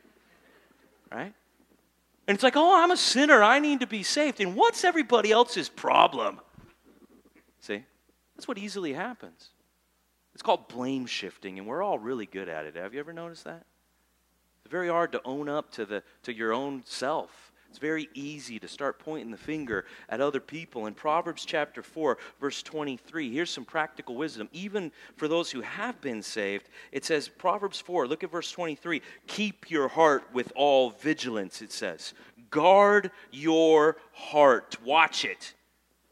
Right? 1.13 1.33
And 2.27 2.35
it's 2.35 2.43
like, 2.43 2.55
oh, 2.55 2.81
I'm 2.81 2.91
a 2.91 2.97
sinner. 2.97 3.43
I 3.43 3.59
need 3.59 3.81
to 3.81 3.87
be 3.87 4.03
saved. 4.03 4.39
And 4.39 4.55
what's 4.55 4.83
everybody 4.83 5.31
else's 5.31 5.69
problem? 5.69 6.39
See? 7.59 7.83
That's 8.35 8.47
what 8.47 8.57
easily 8.57 8.93
happens. 8.93 9.49
It's 10.33 10.41
called 10.41 10.67
blame 10.67 11.05
shifting, 11.05 11.59
and 11.59 11.67
we're 11.67 11.83
all 11.83 11.99
really 11.99 12.25
good 12.25 12.49
at 12.49 12.65
it. 12.65 12.75
Have 12.75 12.93
you 12.93 12.99
ever 12.99 13.13
noticed 13.13 13.43
that? 13.43 13.65
It's 14.63 14.71
very 14.71 14.87
hard 14.87 15.11
to 15.11 15.21
own 15.25 15.49
up 15.49 15.71
to, 15.73 15.85
the, 15.85 16.01
to 16.23 16.33
your 16.33 16.53
own 16.53 16.83
self. 16.85 17.51
It's 17.73 17.79
very 17.79 18.07
easy 18.13 18.59
to 18.59 18.67
start 18.67 18.99
pointing 18.99 19.31
the 19.31 19.37
finger 19.37 19.85
at 20.07 20.21
other 20.21 20.39
people. 20.39 20.85
In 20.85 20.93
Proverbs 20.93 21.43
chapter 21.43 21.81
4, 21.81 22.19
verse 22.39 22.61
23, 22.61 23.33
here's 23.33 23.49
some 23.49 23.65
practical 23.65 24.15
wisdom. 24.15 24.47
Even 24.53 24.91
for 25.15 25.27
those 25.27 25.49
who 25.49 25.61
have 25.61 25.99
been 25.99 26.21
saved, 26.21 26.69
it 26.91 27.03
says, 27.03 27.27
Proverbs 27.27 27.79
4, 27.79 28.07
look 28.07 28.23
at 28.23 28.29
verse 28.29 28.51
23. 28.51 29.01
Keep 29.25 29.71
your 29.71 29.87
heart 29.87 30.23
with 30.31 30.53
all 30.55 30.91
vigilance, 30.91 31.63
it 31.63 31.71
says. 31.71 32.13
Guard 32.51 33.09
your 33.31 33.97
heart. 34.11 34.77
Watch 34.85 35.25
it. 35.25 35.55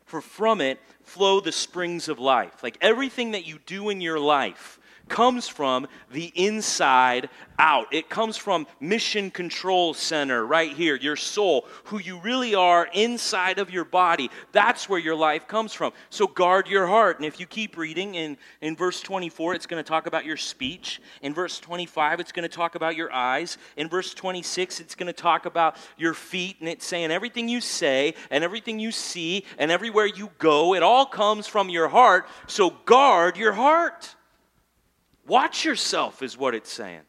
For 0.06 0.20
from 0.20 0.62
it 0.62 0.80
flow 1.04 1.42
the 1.42 1.52
springs 1.52 2.10
of 2.10 2.18
life. 2.18 2.64
Like 2.64 2.80
everything 2.82 3.34
that 3.34 3.46
you 3.46 3.60
do 3.68 3.90
in 3.90 4.02
your 4.02 4.20
life 4.20 4.80
comes 5.12 5.46
from 5.46 5.88
the 6.14 6.32
inside 6.36 7.30
out. 7.60 7.94
It 7.94 8.10
comes 8.10 8.38
from 8.38 8.66
Mission 8.80 9.30
Control 9.30 9.94
Center 9.94 10.46
right 10.48 10.72
here, 10.72 10.96
your 10.96 11.18
soul, 11.18 11.68
who 11.84 12.00
you 12.00 12.18
really 12.22 12.56
are 12.56 12.88
inside 12.94 13.60
of 13.60 13.70
your 13.70 13.84
body. 13.84 14.32
That's 14.54 14.88
where 14.88 15.02
your 15.02 15.16
life 15.16 15.50
comes 15.50 15.74
from. 15.74 15.92
So 16.10 16.28
guard 16.28 16.70
your 16.70 16.88
heart. 16.88 17.18
And 17.18 17.26
if 17.26 17.42
you 17.42 17.46
keep 17.46 17.78
reading 17.78 18.16
in, 18.16 18.38
in 18.62 18.78
verse 18.78 19.02
24, 19.02 19.54
it's 19.54 19.66
going 19.66 19.84
to 19.84 19.88
talk 19.88 20.08
about 20.08 20.24
your 20.24 20.38
speech. 20.38 21.02
In 21.22 21.34
verse 21.34 21.60
25, 21.60 22.22
it's 22.22 22.32
going 22.32 22.50
to 22.50 22.56
talk 22.56 22.76
about 22.76 22.96
your 22.96 23.12
eyes. 23.12 23.58
In 23.76 23.90
verse 23.90 24.14
26, 24.14 24.80
it's 24.80 24.96
going 24.96 25.08
to 25.08 25.14
talk 25.14 25.46
about 25.46 25.76
your 25.98 26.14
feet. 26.14 26.56
And 26.62 26.70
it's 26.70 26.86
saying 26.86 27.12
everything 27.12 27.50
you 27.50 27.60
say 27.60 28.16
and 28.30 28.46
everything 28.46 28.80
you 28.80 28.94
see 28.94 29.44
and 29.58 29.72
everywhere 29.72 30.06
you 30.06 30.32
go, 30.38 30.74
it 30.74 30.84
all 30.84 31.06
comes 31.06 31.48
from 31.48 31.68
your 31.70 31.90
heart. 31.90 32.30
So 32.48 32.70
guard 32.86 33.36
your 33.36 33.52
heart. 33.52 34.16
Watch 35.32 35.64
yourself, 35.64 36.22
is 36.22 36.38
what 36.38 36.54
it's 36.54 36.70
saying. 36.70 37.04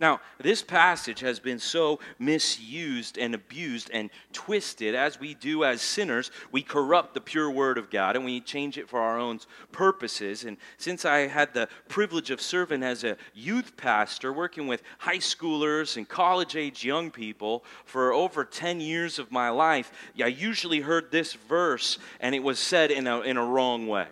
Now, 0.00 0.20
this 0.40 0.62
passage 0.62 1.20
has 1.20 1.38
been 1.38 1.60
so 1.60 2.00
misused 2.18 3.16
and 3.18 3.36
abused 3.36 3.88
and 3.92 4.10
twisted 4.32 4.96
as 4.96 5.20
we 5.20 5.34
do 5.34 5.62
as 5.62 5.80
sinners. 5.80 6.32
We 6.50 6.60
corrupt 6.60 7.14
the 7.14 7.20
pure 7.20 7.52
word 7.52 7.78
of 7.78 7.88
God 7.88 8.16
and 8.16 8.24
we 8.24 8.40
change 8.40 8.78
it 8.78 8.88
for 8.88 8.98
our 8.98 9.16
own 9.16 9.38
purposes. 9.70 10.42
And 10.42 10.56
since 10.76 11.04
I 11.04 11.28
had 11.28 11.54
the 11.54 11.68
privilege 11.86 12.30
of 12.30 12.40
serving 12.40 12.82
as 12.82 13.04
a 13.04 13.16
youth 13.32 13.76
pastor, 13.76 14.32
working 14.32 14.66
with 14.66 14.82
high 14.98 15.18
schoolers 15.18 15.96
and 15.96 16.08
college 16.08 16.56
age 16.56 16.84
young 16.84 17.12
people 17.12 17.64
for 17.84 18.12
over 18.12 18.44
10 18.44 18.80
years 18.80 19.20
of 19.20 19.30
my 19.30 19.50
life, 19.50 19.92
I 20.20 20.26
usually 20.26 20.80
heard 20.80 21.12
this 21.12 21.34
verse 21.34 21.96
and 22.18 22.34
it 22.34 22.42
was 22.42 22.58
said 22.58 22.90
in 22.90 23.06
a, 23.06 23.20
in 23.20 23.36
a 23.36 23.44
wrong 23.44 23.86
way. 23.86 24.08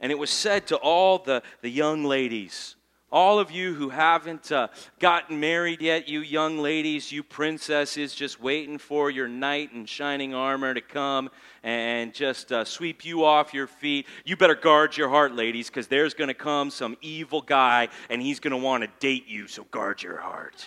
And 0.00 0.12
it 0.12 0.18
was 0.18 0.30
said 0.30 0.66
to 0.68 0.76
all 0.76 1.18
the, 1.18 1.42
the 1.62 1.70
young 1.70 2.04
ladies, 2.04 2.76
all 3.12 3.38
of 3.38 3.52
you 3.52 3.72
who 3.72 3.88
haven't 3.88 4.50
uh, 4.50 4.68
gotten 4.98 5.38
married 5.38 5.80
yet, 5.80 6.08
you 6.08 6.20
young 6.20 6.58
ladies, 6.58 7.12
you 7.12 7.22
princesses, 7.22 8.14
just 8.14 8.40
waiting 8.40 8.78
for 8.78 9.10
your 9.10 9.28
knight 9.28 9.72
in 9.72 9.86
shining 9.86 10.34
armor 10.34 10.74
to 10.74 10.80
come 10.80 11.30
and 11.62 12.12
just 12.12 12.50
uh, 12.50 12.64
sweep 12.64 13.04
you 13.04 13.24
off 13.24 13.54
your 13.54 13.68
feet. 13.68 14.06
You 14.24 14.36
better 14.36 14.56
guard 14.56 14.96
your 14.96 15.08
heart, 15.08 15.34
ladies, 15.34 15.68
because 15.68 15.86
there's 15.86 16.14
going 16.14 16.28
to 16.28 16.34
come 16.34 16.68
some 16.68 16.96
evil 17.00 17.42
guy 17.42 17.88
and 18.10 18.20
he's 18.20 18.40
going 18.40 18.50
to 18.50 18.56
want 18.56 18.82
to 18.82 18.90
date 18.98 19.28
you, 19.28 19.46
so 19.46 19.64
guard 19.70 20.02
your 20.02 20.18
heart. 20.18 20.66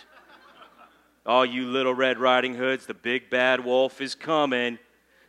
All 1.25 1.45
you 1.45 1.65
little 1.65 1.93
Red 1.93 2.17
Riding 2.17 2.55
Hoods, 2.55 2.85
the 2.85 2.93
big 2.93 3.29
bad 3.29 3.63
wolf 3.63 3.99
is 3.99 4.15
coming. 4.15 4.79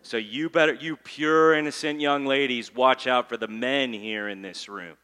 So 0.03 0.17
you 0.17 0.49
better, 0.49 0.75
you 0.75 0.97
pure, 0.97 1.55
innocent 1.55 2.01
young 2.01 2.27
ladies, 2.27 2.75
watch 2.75 3.07
out 3.07 3.29
for 3.29 3.37
the 3.37 3.49
men 3.49 3.93
here 3.93 4.29
in 4.29 4.43
this 4.43 4.69
room. 4.69 4.97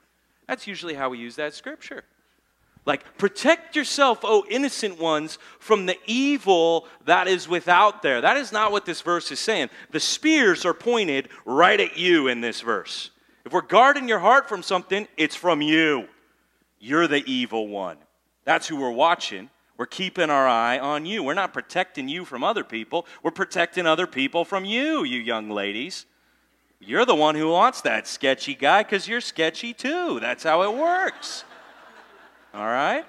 That's 0.49 0.67
usually 0.67 0.95
how 0.95 1.11
we 1.11 1.19
use 1.19 1.37
that 1.37 1.55
scripture. 1.55 2.05
Like, 2.87 3.19
protect 3.19 3.75
yourself, 3.75 4.21
O 4.23 4.45
innocent 4.49 5.01
ones, 5.01 5.39
from 5.59 5.87
the 5.87 5.99
evil 6.07 6.87
that 7.05 7.27
is 7.27 7.49
without 7.49 8.01
there. 8.01 8.21
That 8.21 8.37
is 8.37 8.53
not 8.53 8.71
what 8.71 8.87
this 8.87 9.01
verse 9.01 9.33
is 9.33 9.41
saying. 9.41 9.71
The 9.91 9.99
spears 9.99 10.65
are 10.65 10.73
pointed 10.73 11.29
right 11.45 11.81
at 11.81 11.99
you 11.99 12.29
in 12.29 12.41
this 12.41 12.61
verse. 12.61 13.11
If 13.45 13.53
we're 13.53 13.63
guarding 13.63 14.09
your 14.09 14.21
heart 14.21 14.49
from 14.49 14.63
something, 14.63 15.09
it's 15.17 15.35
from 15.35 15.63
you. 15.63 16.07
You're 16.79 17.09
the 17.09 17.25
evil 17.31 17.67
one. 17.67 17.97
That's 18.45 18.69
who 18.69 18.77
we're 18.77 18.91
watching. 18.91 19.51
We're 19.77 19.87
keeping 19.87 20.31
our 20.31 20.49
eye 20.49 20.79
on 20.79 21.05
you. 21.05 21.23
We're 21.23 21.35
not 21.35 21.53
protecting 21.53 22.09
you 22.09 22.25
from 22.25 22.43
other 22.43 22.65
people. 22.65 23.07
We're 23.23 23.31
protecting 23.31 23.87
other 23.87 24.07
people 24.07 24.45
from 24.45 24.65
you, 24.65 25.05
you 25.05 25.21
young 25.21 25.51
ladies. 25.51 26.07
You're 26.81 27.05
the 27.05 27.15
one 27.15 27.35
who 27.35 27.49
wants 27.49 27.83
that 27.83 28.07
sketchy 28.07 28.55
guy 28.55 28.83
because 28.83 29.09
you're 29.09 29.21
sketchy 29.21 29.75
too. 29.75 30.19
That's 30.21 30.45
how 30.45 30.63
it 30.63 30.77
works. 30.77 31.45
All 32.55 32.67
right? 32.67 33.05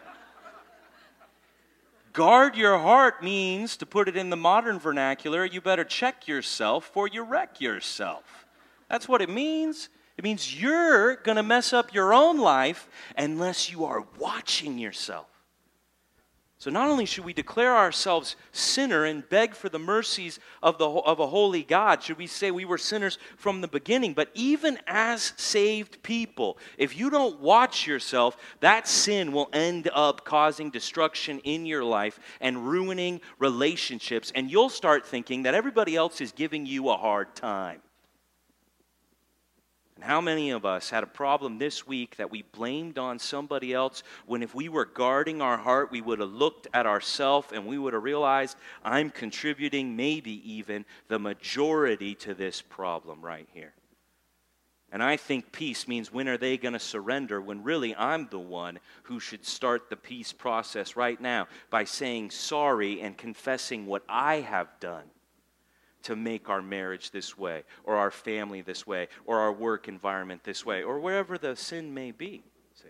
Guard 2.13 2.55
your 2.55 2.79
heart 2.79 3.21
means, 3.21 3.77
to 3.77 3.85
put 3.85 4.07
it 4.07 4.17
in 4.17 4.29
the 4.29 4.35
modern 4.35 4.79
vernacular, 4.79 5.45
you 5.45 5.61
better 5.61 5.83
check 5.83 6.27
yourself 6.27 6.91
or 6.95 7.07
you 7.07 7.23
wreck 7.23 7.61
yourself. 7.61 8.47
That's 8.89 9.07
what 9.07 9.21
it 9.21 9.29
means. 9.29 9.89
It 10.17 10.23
means 10.23 10.59
you're 10.59 11.17
going 11.17 11.35
to 11.35 11.43
mess 11.43 11.73
up 11.73 11.93
your 11.93 12.13
own 12.13 12.39
life 12.39 12.89
unless 13.15 13.71
you 13.71 13.85
are 13.85 14.03
watching 14.17 14.79
yourself. 14.79 15.27
So, 16.59 16.71
not 16.71 16.89
only 16.89 17.05
should 17.05 17.23
we 17.23 17.33
declare 17.33 17.77
ourselves 17.77 18.35
sinner 18.51 19.05
and 19.05 19.27
beg 19.29 19.53
for 19.53 19.69
the 19.69 19.77
mercies 19.77 20.39
of, 20.63 20.79
the, 20.79 20.89
of 20.89 21.19
a 21.19 21.27
holy 21.27 21.61
God, 21.61 22.01
should 22.01 22.17
we 22.17 22.25
say 22.25 22.49
we 22.49 22.65
were 22.65 22.79
sinners 22.79 23.19
from 23.37 23.61
the 23.61 23.67
beginning, 23.67 24.13
but 24.13 24.31
even 24.33 24.79
as 24.87 25.33
saved 25.37 26.01
people, 26.01 26.57
if 26.79 26.97
you 26.97 27.11
don't 27.11 27.39
watch 27.41 27.85
yourself, 27.85 28.37
that 28.61 28.87
sin 28.87 29.31
will 29.31 29.49
end 29.53 29.87
up 29.93 30.25
causing 30.25 30.71
destruction 30.71 31.37
in 31.39 31.67
your 31.67 31.83
life 31.83 32.19
and 32.41 32.67
ruining 32.67 33.21
relationships, 33.37 34.31
and 34.33 34.49
you'll 34.49 34.69
start 34.69 35.05
thinking 35.05 35.43
that 35.43 35.53
everybody 35.53 35.95
else 35.95 36.21
is 36.21 36.31
giving 36.31 36.65
you 36.65 36.89
a 36.89 36.97
hard 36.97 37.35
time. 37.35 37.81
And 39.97 40.03
how 40.03 40.21
many 40.21 40.51
of 40.51 40.63
us 40.63 40.91
had 40.91 41.01
a 41.01 41.07
problem 41.07 41.57
this 41.57 41.87
week 41.87 42.17
that 42.17 42.29
we 42.29 42.43
blamed 42.43 42.99
on 42.99 43.17
somebody 43.17 43.73
else 43.73 44.03
when 44.27 44.43
if 44.43 44.53
we 44.53 44.69
were 44.69 44.85
guarding 44.85 45.41
our 45.41 45.57
heart, 45.57 45.89
we 45.89 46.01
would 46.01 46.19
have 46.19 46.29
looked 46.29 46.67
at 46.71 46.85
ourselves 46.85 47.47
and 47.51 47.65
we 47.65 47.79
would 47.79 47.93
have 47.93 48.03
realized 48.03 48.57
I'm 48.85 49.09
contributing 49.09 49.95
maybe 49.95 50.53
even 50.53 50.85
the 51.07 51.17
majority 51.17 52.13
to 52.13 52.35
this 52.35 52.61
problem 52.61 53.23
right 53.23 53.47
here. 53.53 53.73
And 54.91 55.01
I 55.01 55.17
think 55.17 55.51
peace 55.51 55.87
means 55.87 56.13
when 56.13 56.27
are 56.27 56.37
they 56.37 56.57
going 56.57 56.73
to 56.73 56.79
surrender 56.79 57.41
when 57.41 57.63
really 57.63 57.95
I'm 57.95 58.27
the 58.29 58.37
one 58.37 58.77
who 59.01 59.19
should 59.19 59.47
start 59.47 59.89
the 59.89 59.97
peace 59.97 60.31
process 60.31 60.95
right 60.95 61.19
now 61.19 61.47
by 61.71 61.85
saying 61.85 62.29
sorry 62.29 63.01
and 63.01 63.17
confessing 63.17 63.87
what 63.87 64.03
I 64.07 64.41
have 64.41 64.79
done 64.79 65.09
to 66.03 66.15
make 66.15 66.49
our 66.49 66.61
marriage 66.61 67.11
this 67.11 67.37
way, 67.37 67.63
or 67.83 67.95
our 67.95 68.11
family 68.11 68.61
this 68.61 68.85
way, 68.85 69.07
or 69.25 69.39
our 69.39 69.51
work 69.51 69.87
environment 69.87 70.43
this 70.43 70.65
way, 70.65 70.83
or 70.83 70.99
wherever 70.99 71.37
the 71.37 71.55
sin 71.55 71.93
may 71.93 72.11
be. 72.11 72.43
See? 72.75 72.89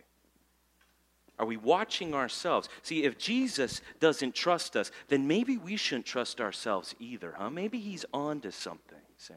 Are 1.39 1.45
we 1.45 1.57
watching 1.57 2.13
ourselves? 2.13 2.69
See, 2.81 3.03
if 3.03 3.17
Jesus 3.17 3.81
doesn't 3.99 4.35
trust 4.35 4.75
us, 4.75 4.91
then 5.07 5.27
maybe 5.27 5.57
we 5.57 5.77
shouldn't 5.77 6.05
trust 6.05 6.41
ourselves 6.41 6.95
either, 6.99 7.35
huh? 7.37 7.49
Maybe 7.49 7.79
he's 7.79 8.05
on 8.13 8.41
to 8.41 8.51
something. 8.51 8.97
See? 9.17 9.33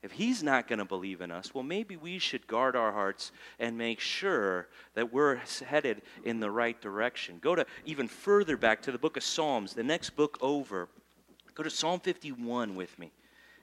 If 0.00 0.12
he's 0.12 0.44
not 0.44 0.68
going 0.68 0.78
to 0.78 0.84
believe 0.84 1.20
in 1.20 1.32
us, 1.32 1.52
well, 1.52 1.64
maybe 1.64 1.96
we 1.96 2.20
should 2.20 2.46
guard 2.46 2.76
our 2.76 2.92
hearts 2.92 3.32
and 3.58 3.76
make 3.76 3.98
sure 3.98 4.68
that 4.94 5.12
we're 5.12 5.40
headed 5.66 6.02
in 6.24 6.38
the 6.38 6.50
right 6.52 6.80
direction. 6.80 7.38
Go 7.40 7.56
to 7.56 7.66
even 7.84 8.06
further 8.06 8.56
back 8.56 8.80
to 8.82 8.92
the 8.92 8.98
book 8.98 9.16
of 9.16 9.24
Psalms, 9.24 9.74
the 9.74 9.82
next 9.82 10.10
book 10.10 10.38
over. 10.40 10.88
Go 11.58 11.64
to 11.64 11.70
Psalm 11.70 11.98
51 11.98 12.76
with 12.76 12.96
me. 13.00 13.10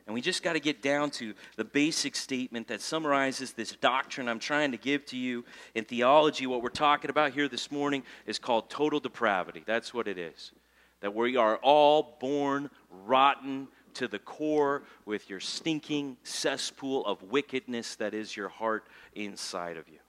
And 0.06 0.14
we 0.14 0.20
just 0.20 0.44
got 0.44 0.54
to 0.54 0.60
get 0.60 0.82
down 0.82 1.12
to 1.12 1.34
the 1.56 1.64
basic 1.64 2.18
statement 2.18 2.68
that 2.68 2.82
summarizes 2.82 3.54
this 3.54 3.72
doctrine 3.72 4.28
I'm 4.28 4.38
trying 4.38 4.72
to 4.72 4.78
give 4.78 5.06
to 5.08 5.18
you 5.18 5.46
in 5.76 5.86
theology. 5.86 6.46
What 6.46 6.62
we're 6.62 6.70
talking 6.72 7.10
about 7.10 7.32
here 7.32 7.48
this 7.48 7.72
morning 7.72 8.04
is 8.26 8.38
called 8.38 8.70
total 8.70 9.00
depravity. 9.00 9.64
That's 9.66 9.94
what 9.94 10.10
it 10.10 10.18
is. 10.18 10.52
That 11.00 11.16
we 11.16 11.38
are 11.38 11.56
all 11.64 12.18
born 12.20 12.70
rotten 12.92 13.70
to 13.94 14.10
the 14.10 14.20
core 14.20 14.84
with 15.06 15.30
your 15.30 15.40
stinking 15.40 16.18
cesspool 16.24 17.06
of 17.06 17.24
wickedness 17.24 17.96
that 17.96 18.14
is 18.14 18.36
your 18.36 18.50
heart 18.50 18.88
inside 19.14 19.78
of 19.78 19.88
you. 19.88 20.00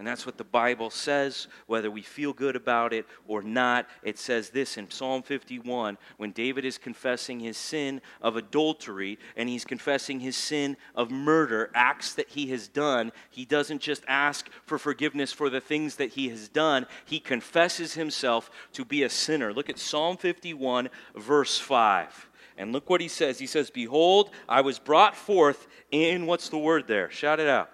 And 0.00 0.06
that's 0.06 0.24
what 0.24 0.38
the 0.38 0.44
Bible 0.44 0.88
says, 0.88 1.46
whether 1.66 1.90
we 1.90 2.00
feel 2.00 2.32
good 2.32 2.56
about 2.56 2.94
it 2.94 3.04
or 3.28 3.42
not. 3.42 3.86
It 4.02 4.18
says 4.18 4.48
this 4.48 4.78
in 4.78 4.90
Psalm 4.90 5.22
51 5.22 5.98
when 6.16 6.30
David 6.30 6.64
is 6.64 6.78
confessing 6.78 7.38
his 7.38 7.58
sin 7.58 8.00
of 8.22 8.36
adultery 8.36 9.18
and 9.36 9.46
he's 9.46 9.66
confessing 9.66 10.18
his 10.18 10.38
sin 10.38 10.78
of 10.94 11.10
murder, 11.10 11.70
acts 11.74 12.14
that 12.14 12.30
he 12.30 12.46
has 12.46 12.66
done. 12.66 13.12
He 13.28 13.44
doesn't 13.44 13.82
just 13.82 14.02
ask 14.08 14.48
for 14.64 14.78
forgiveness 14.78 15.34
for 15.34 15.50
the 15.50 15.60
things 15.60 15.96
that 15.96 16.12
he 16.12 16.30
has 16.30 16.48
done, 16.48 16.86
he 17.04 17.20
confesses 17.20 17.92
himself 17.92 18.50
to 18.72 18.86
be 18.86 19.02
a 19.02 19.10
sinner. 19.10 19.52
Look 19.52 19.68
at 19.68 19.78
Psalm 19.78 20.16
51, 20.16 20.88
verse 21.14 21.58
5. 21.58 22.30
And 22.56 22.72
look 22.72 22.88
what 22.88 23.02
he 23.02 23.08
says. 23.08 23.38
He 23.38 23.46
says, 23.46 23.68
Behold, 23.68 24.30
I 24.48 24.62
was 24.62 24.78
brought 24.78 25.14
forth 25.14 25.68
in, 25.90 26.24
what's 26.24 26.48
the 26.48 26.56
word 26.56 26.88
there? 26.88 27.10
Shout 27.10 27.38
it 27.38 27.48
out 27.48 27.70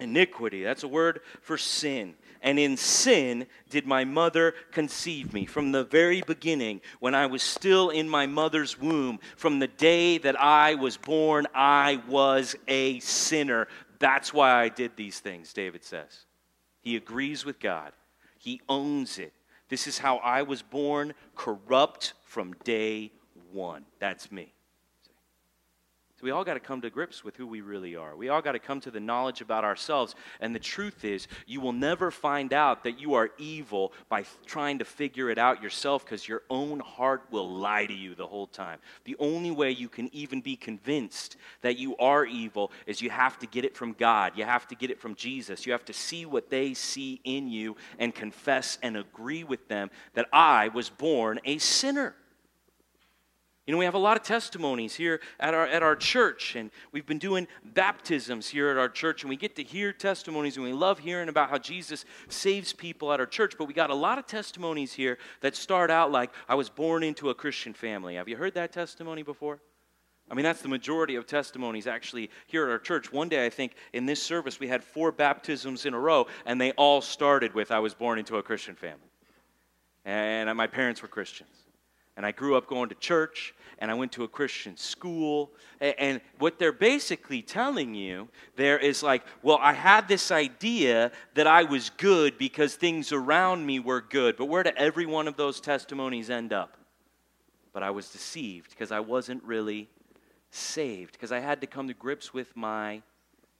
iniquity. 0.00 0.62
That's 0.62 0.82
a 0.82 0.88
word 0.88 1.20
for 1.40 1.58
sin. 1.58 2.14
And 2.42 2.58
in 2.58 2.76
sin 2.76 3.46
did 3.70 3.86
my 3.86 4.04
mother 4.04 4.54
conceive 4.72 5.32
me. 5.32 5.46
From 5.46 5.70
the 5.70 5.84
very 5.84 6.22
beginning, 6.22 6.80
when 6.98 7.14
I 7.14 7.26
was 7.26 7.42
still 7.42 7.90
in 7.90 8.08
my 8.08 8.26
mother's 8.26 8.78
womb, 8.78 9.20
from 9.36 9.60
the 9.60 9.68
day 9.68 10.18
that 10.18 10.40
I 10.40 10.74
was 10.74 10.96
born, 10.96 11.46
I 11.54 12.02
was 12.08 12.56
a 12.66 12.98
sinner. 13.00 13.68
That's 14.00 14.34
why 14.34 14.60
I 14.60 14.68
did 14.68 14.96
these 14.96 15.20
things, 15.20 15.52
David 15.52 15.84
says. 15.84 16.26
He 16.80 16.96
agrees 16.96 17.44
with 17.44 17.60
God, 17.60 17.92
he 18.38 18.60
owns 18.68 19.18
it. 19.18 19.32
This 19.68 19.86
is 19.86 19.98
how 19.98 20.16
I 20.18 20.42
was 20.42 20.60
born, 20.60 21.14
corrupt 21.34 22.12
from 22.26 22.52
day 22.64 23.12
one. 23.52 23.86
That's 24.00 24.30
me. 24.30 24.51
We 26.22 26.30
all 26.30 26.44
got 26.44 26.54
to 26.54 26.60
come 26.60 26.80
to 26.82 26.90
grips 26.90 27.24
with 27.24 27.36
who 27.36 27.48
we 27.48 27.60
really 27.62 27.96
are. 27.96 28.14
We 28.14 28.28
all 28.28 28.40
got 28.40 28.52
to 28.52 28.60
come 28.60 28.80
to 28.82 28.92
the 28.92 29.00
knowledge 29.00 29.40
about 29.40 29.64
ourselves. 29.64 30.14
And 30.40 30.54
the 30.54 30.60
truth 30.60 31.04
is, 31.04 31.26
you 31.46 31.60
will 31.60 31.72
never 31.72 32.12
find 32.12 32.52
out 32.52 32.84
that 32.84 33.00
you 33.00 33.14
are 33.14 33.30
evil 33.38 33.92
by 34.08 34.24
trying 34.46 34.78
to 34.78 34.84
figure 34.84 35.30
it 35.30 35.38
out 35.38 35.60
yourself 35.60 36.04
because 36.04 36.28
your 36.28 36.42
own 36.48 36.78
heart 36.78 37.24
will 37.32 37.50
lie 37.50 37.86
to 37.86 37.92
you 37.92 38.14
the 38.14 38.26
whole 38.26 38.46
time. 38.46 38.78
The 39.02 39.16
only 39.18 39.50
way 39.50 39.72
you 39.72 39.88
can 39.88 40.14
even 40.14 40.40
be 40.40 40.54
convinced 40.54 41.36
that 41.62 41.76
you 41.76 41.96
are 41.96 42.24
evil 42.24 42.70
is 42.86 43.02
you 43.02 43.10
have 43.10 43.40
to 43.40 43.46
get 43.48 43.64
it 43.64 43.76
from 43.76 43.92
God. 43.94 44.34
You 44.36 44.44
have 44.44 44.68
to 44.68 44.76
get 44.76 44.92
it 44.92 45.00
from 45.00 45.16
Jesus. 45.16 45.66
You 45.66 45.72
have 45.72 45.84
to 45.86 45.92
see 45.92 46.24
what 46.24 46.50
they 46.50 46.72
see 46.72 47.20
in 47.24 47.48
you 47.48 47.76
and 47.98 48.14
confess 48.14 48.78
and 48.80 48.96
agree 48.96 49.42
with 49.42 49.66
them 49.66 49.90
that 50.14 50.28
I 50.32 50.68
was 50.68 50.88
born 50.88 51.40
a 51.44 51.58
sinner. 51.58 52.14
You 53.66 53.70
know, 53.70 53.78
we 53.78 53.84
have 53.84 53.94
a 53.94 53.98
lot 53.98 54.16
of 54.16 54.24
testimonies 54.24 54.96
here 54.96 55.20
at 55.38 55.54
our, 55.54 55.66
at 55.68 55.84
our 55.84 55.94
church, 55.94 56.56
and 56.56 56.72
we've 56.90 57.06
been 57.06 57.20
doing 57.20 57.46
baptisms 57.64 58.48
here 58.48 58.70
at 58.70 58.76
our 58.76 58.88
church, 58.88 59.22
and 59.22 59.30
we 59.30 59.36
get 59.36 59.54
to 59.54 59.62
hear 59.62 59.92
testimonies, 59.92 60.56
and 60.56 60.66
we 60.66 60.72
love 60.72 60.98
hearing 60.98 61.28
about 61.28 61.48
how 61.48 61.58
Jesus 61.58 62.04
saves 62.28 62.72
people 62.72 63.12
at 63.12 63.20
our 63.20 63.26
church. 63.26 63.54
But 63.56 63.66
we 63.66 63.74
got 63.74 63.90
a 63.90 63.94
lot 63.94 64.18
of 64.18 64.26
testimonies 64.26 64.92
here 64.92 65.16
that 65.42 65.54
start 65.54 65.92
out 65.92 66.10
like, 66.10 66.32
I 66.48 66.56
was 66.56 66.68
born 66.68 67.04
into 67.04 67.30
a 67.30 67.34
Christian 67.34 67.72
family. 67.72 68.16
Have 68.16 68.28
you 68.28 68.36
heard 68.36 68.54
that 68.54 68.72
testimony 68.72 69.22
before? 69.22 69.60
I 70.28 70.34
mean, 70.34 70.44
that's 70.44 70.62
the 70.62 70.68
majority 70.68 71.14
of 71.14 71.26
testimonies 71.26 71.86
actually 71.86 72.30
here 72.48 72.64
at 72.64 72.70
our 72.70 72.78
church. 72.80 73.12
One 73.12 73.28
day, 73.28 73.46
I 73.46 73.50
think, 73.50 73.74
in 73.92 74.06
this 74.06 74.20
service, 74.20 74.58
we 74.58 74.66
had 74.66 74.82
four 74.82 75.12
baptisms 75.12 75.86
in 75.86 75.94
a 75.94 76.00
row, 76.00 76.26
and 76.46 76.60
they 76.60 76.72
all 76.72 77.00
started 77.00 77.54
with, 77.54 77.70
I 77.70 77.78
was 77.78 77.94
born 77.94 78.18
into 78.18 78.38
a 78.38 78.42
Christian 78.42 78.74
family. 78.74 78.98
And 80.04 80.52
my 80.56 80.66
parents 80.66 81.00
were 81.00 81.06
Christians. 81.06 81.61
And 82.16 82.26
I 82.26 82.32
grew 82.32 82.56
up 82.56 82.66
going 82.66 82.90
to 82.90 82.94
church 82.94 83.54
and 83.78 83.90
I 83.90 83.94
went 83.94 84.12
to 84.12 84.24
a 84.24 84.28
Christian 84.28 84.76
school. 84.76 85.50
And 85.80 86.20
what 86.38 86.58
they're 86.58 86.72
basically 86.72 87.42
telling 87.42 87.94
you 87.94 88.28
there 88.56 88.78
is 88.78 89.02
like, 89.02 89.24
well, 89.42 89.58
I 89.60 89.72
had 89.72 90.08
this 90.08 90.30
idea 90.30 91.10
that 91.34 91.46
I 91.46 91.64
was 91.64 91.90
good 91.90 92.36
because 92.38 92.74
things 92.74 93.12
around 93.12 93.64
me 93.64 93.80
were 93.80 94.02
good. 94.02 94.36
But 94.36 94.46
where 94.46 94.62
did 94.62 94.76
every 94.76 95.06
one 95.06 95.26
of 95.26 95.36
those 95.36 95.60
testimonies 95.60 96.28
end 96.28 96.52
up? 96.52 96.76
But 97.72 97.82
I 97.82 97.90
was 97.90 98.10
deceived 98.10 98.70
because 98.70 98.92
I 98.92 99.00
wasn't 99.00 99.42
really 99.44 99.88
saved 100.50 101.12
because 101.12 101.32
I 101.32 101.40
had 101.40 101.62
to 101.62 101.66
come 101.66 101.88
to 101.88 101.94
grips 101.94 102.34
with 102.34 102.54
my 102.54 103.02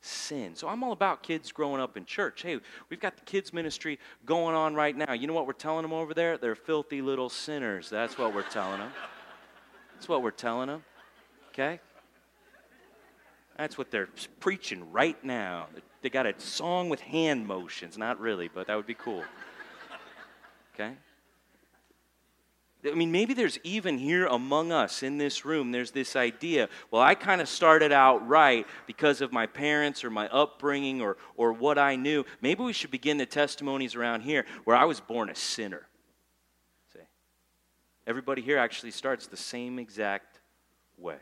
sin. 0.02 0.54
So 0.54 0.68
I'm 0.68 0.82
all 0.84 0.92
about 0.92 1.22
kids 1.22 1.52
growing 1.52 1.80
up 1.80 1.96
in 1.96 2.04
church. 2.04 2.42
Hey, 2.42 2.58
we've 2.90 3.00
got 3.00 3.16
the 3.16 3.24
kids 3.24 3.52
ministry 3.52 3.98
going 4.26 4.54
on 4.54 4.74
right 4.74 4.96
now. 4.96 5.12
You 5.12 5.26
know 5.26 5.32
what 5.32 5.46
we're 5.46 5.52
telling 5.52 5.82
them 5.82 5.92
over 5.92 6.12
there? 6.12 6.36
They're 6.36 6.54
filthy 6.54 7.00
little 7.00 7.28
sinners. 7.28 7.88
That's 7.88 8.18
what 8.18 8.34
we're 8.34 8.42
telling 8.42 8.80
them. 8.80 8.92
That's 9.94 10.08
what 10.08 10.22
we're 10.22 10.32
telling 10.32 10.66
them. 10.68 10.82
Okay? 11.50 11.80
That's 13.56 13.78
what 13.78 13.90
they're 13.90 14.08
preaching 14.40 14.90
right 14.92 15.22
now. 15.24 15.68
They 16.02 16.10
got 16.10 16.26
a 16.26 16.34
song 16.38 16.88
with 16.88 17.00
hand 17.00 17.46
motions. 17.46 17.96
Not 17.96 18.18
really, 18.18 18.50
but 18.52 18.66
that 18.66 18.76
would 18.76 18.86
be 18.86 18.94
cool. 18.94 19.22
Okay? 20.74 20.94
I 22.84 22.94
mean, 22.94 23.12
maybe 23.12 23.32
there's 23.32 23.58
even 23.62 23.96
here 23.96 24.26
among 24.26 24.72
us 24.72 25.04
in 25.04 25.16
this 25.16 25.44
room, 25.44 25.70
there's 25.70 25.92
this 25.92 26.16
idea, 26.16 26.68
well, 26.90 27.00
I 27.00 27.14
kind 27.14 27.40
of 27.40 27.48
started 27.48 27.92
out 27.92 28.26
right 28.26 28.66
because 28.86 29.20
of 29.20 29.32
my 29.32 29.46
parents 29.46 30.02
or 30.02 30.10
my 30.10 30.28
upbringing 30.28 31.00
or, 31.00 31.16
or 31.36 31.52
what 31.52 31.78
I 31.78 31.94
knew. 31.94 32.24
Maybe 32.40 32.64
we 32.64 32.72
should 32.72 32.90
begin 32.90 33.18
the 33.18 33.26
testimonies 33.26 33.94
around 33.94 34.22
here 34.22 34.46
where 34.64 34.76
I 34.76 34.84
was 34.84 34.98
born 34.98 35.30
a 35.30 35.34
sinner. 35.36 35.86
See? 36.92 36.98
Everybody 38.04 38.42
here 38.42 38.58
actually 38.58 38.90
starts 38.90 39.28
the 39.28 39.36
same 39.36 39.78
exact 39.78 40.40
way. 40.98 41.18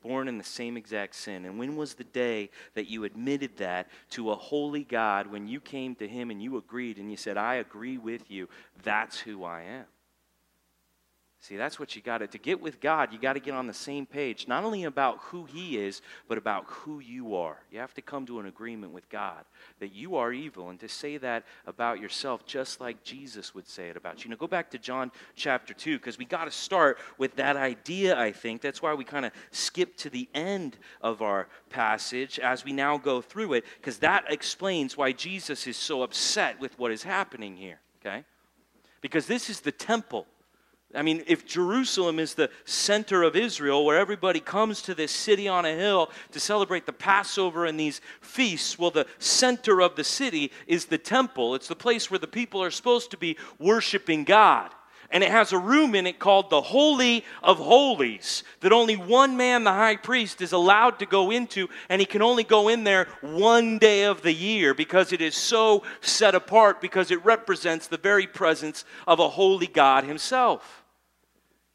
Born 0.00 0.26
in 0.26 0.38
the 0.38 0.44
same 0.44 0.78
exact 0.78 1.14
sin. 1.14 1.44
And 1.44 1.58
when 1.58 1.76
was 1.76 1.94
the 1.94 2.04
day 2.04 2.48
that 2.74 2.90
you 2.90 3.04
admitted 3.04 3.58
that 3.58 3.88
to 4.12 4.30
a 4.30 4.34
holy 4.34 4.84
God 4.84 5.26
when 5.26 5.46
you 5.46 5.60
came 5.60 5.94
to 5.96 6.08
Him 6.08 6.30
and 6.30 6.42
you 6.42 6.56
agreed 6.56 6.96
and 6.96 7.10
you 7.10 7.18
said, 7.18 7.36
I 7.36 7.56
agree 7.56 7.98
with 7.98 8.30
you, 8.30 8.48
that's 8.82 9.20
who 9.20 9.44
I 9.44 9.62
am? 9.62 9.84
See, 11.42 11.56
that's 11.56 11.80
what 11.80 11.96
you 11.96 12.02
got 12.02 12.18
to 12.18 12.28
to 12.28 12.38
get 12.38 12.60
with 12.60 12.80
God, 12.80 13.12
you 13.12 13.18
got 13.18 13.32
to 13.32 13.40
get 13.40 13.52
on 13.52 13.66
the 13.66 13.74
same 13.74 14.06
page, 14.06 14.46
not 14.46 14.62
only 14.62 14.84
about 14.84 15.18
who 15.18 15.44
he 15.44 15.76
is, 15.76 16.00
but 16.28 16.38
about 16.38 16.64
who 16.66 17.00
you 17.00 17.34
are. 17.34 17.58
You 17.72 17.80
have 17.80 17.92
to 17.94 18.00
come 18.00 18.24
to 18.26 18.38
an 18.38 18.46
agreement 18.46 18.92
with 18.92 19.08
God 19.08 19.44
that 19.80 19.92
you 19.92 20.14
are 20.14 20.32
evil 20.32 20.70
and 20.70 20.78
to 20.78 20.88
say 20.88 21.16
that 21.16 21.42
about 21.66 21.98
yourself 21.98 22.46
just 22.46 22.80
like 22.80 23.02
Jesus 23.02 23.56
would 23.56 23.66
say 23.66 23.88
it 23.88 23.96
about 23.96 24.22
you. 24.22 24.30
Now 24.30 24.36
go 24.36 24.46
back 24.46 24.70
to 24.70 24.78
John 24.78 25.10
chapter 25.34 25.74
2 25.74 25.98
because 25.98 26.16
we 26.16 26.24
got 26.24 26.44
to 26.44 26.52
start 26.52 26.98
with 27.18 27.34
that 27.34 27.56
idea, 27.56 28.16
I 28.16 28.30
think. 28.30 28.60
That's 28.60 28.80
why 28.80 28.94
we 28.94 29.02
kind 29.02 29.26
of 29.26 29.32
skip 29.50 29.96
to 29.96 30.10
the 30.10 30.28
end 30.32 30.78
of 31.00 31.22
our 31.22 31.48
passage 31.70 32.38
as 32.38 32.64
we 32.64 32.72
now 32.72 32.98
go 32.98 33.20
through 33.20 33.54
it 33.54 33.64
because 33.78 33.98
that 33.98 34.26
explains 34.28 34.96
why 34.96 35.10
Jesus 35.10 35.66
is 35.66 35.76
so 35.76 36.04
upset 36.04 36.60
with 36.60 36.78
what 36.78 36.92
is 36.92 37.02
happening 37.02 37.56
here, 37.56 37.80
okay? 38.00 38.22
Because 39.00 39.26
this 39.26 39.50
is 39.50 39.58
the 39.58 39.72
temple 39.72 40.28
I 40.94 41.00
mean, 41.02 41.24
if 41.26 41.46
Jerusalem 41.46 42.18
is 42.18 42.34
the 42.34 42.50
center 42.66 43.22
of 43.22 43.34
Israel, 43.34 43.84
where 43.84 43.98
everybody 43.98 44.40
comes 44.40 44.82
to 44.82 44.94
this 44.94 45.10
city 45.10 45.48
on 45.48 45.64
a 45.64 45.74
hill 45.74 46.10
to 46.32 46.40
celebrate 46.40 46.84
the 46.84 46.92
Passover 46.92 47.64
and 47.64 47.80
these 47.80 48.02
feasts, 48.20 48.78
well, 48.78 48.90
the 48.90 49.06
center 49.18 49.80
of 49.80 49.96
the 49.96 50.04
city 50.04 50.52
is 50.66 50.84
the 50.84 50.98
temple. 50.98 51.54
It's 51.54 51.68
the 51.68 51.76
place 51.76 52.10
where 52.10 52.18
the 52.18 52.26
people 52.26 52.62
are 52.62 52.70
supposed 52.70 53.10
to 53.12 53.16
be 53.16 53.38
worshiping 53.58 54.24
God. 54.24 54.70
and 55.12 55.22
it 55.22 55.30
has 55.30 55.52
a 55.52 55.58
room 55.58 55.94
in 55.94 56.06
it 56.06 56.18
called 56.18 56.48
the 56.50 56.60
Holy 56.60 57.24
of 57.42 57.58
Holies 57.58 58.42
that 58.60 58.72
only 58.72 58.96
one 58.96 59.36
man, 59.36 59.62
the 59.62 59.72
high 59.72 59.96
priest, 59.96 60.40
is 60.40 60.52
allowed 60.52 60.98
to 60.98 61.06
go 61.06 61.30
into, 61.30 61.68
and 61.88 62.00
he 62.00 62.06
can 62.06 62.22
only 62.22 62.44
go 62.44 62.68
in 62.68 62.82
there 62.82 63.06
one 63.20 63.78
day 63.78 64.04
of 64.04 64.22
the 64.22 64.32
year 64.32 64.72
because 64.72 65.12
it 65.12 65.20
is 65.20 65.36
so 65.36 65.82
set 66.00 66.34
apart 66.34 66.80
because 66.80 67.10
it 67.10 67.24
represents 67.24 67.86
the 67.86 67.98
very 67.98 68.26
presence 68.26 68.84
of 69.06 69.20
a 69.20 69.28
holy 69.28 69.66
God 69.66 70.04
himself. 70.04 70.81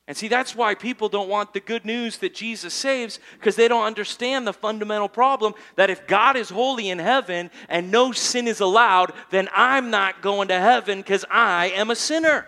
And 0.08 0.16
see, 0.16 0.30
that's 0.30 0.56
why 0.56 0.74
people 0.74 1.10
don't 1.10 1.28
want 1.28 1.54
the 1.54 1.60
good 1.60 1.84
news 1.84 2.20
that 2.20 2.34
Jesus 2.34 2.74
saves 2.74 3.20
because 3.34 3.58
they 3.58 3.68
don't 3.68 3.84
understand 3.84 4.48
the 4.48 4.54
fundamental 4.54 5.10
problem 5.10 5.54
that 5.76 5.90
if 5.90 6.08
God 6.08 6.38
is 6.38 6.50
holy 6.50 6.90
in 6.90 6.98
heaven 6.98 7.52
and 7.68 7.92
no 7.92 8.14
sin 8.14 8.48
is 8.48 8.62
allowed, 8.62 9.12
then 9.32 9.50
I'm 9.54 9.90
not 9.90 10.22
going 10.22 10.48
to 10.48 10.60
heaven 10.60 11.00
because 11.00 11.26
I 11.30 11.72
am 11.72 11.92
a 11.92 11.96
sinner. 11.96 12.48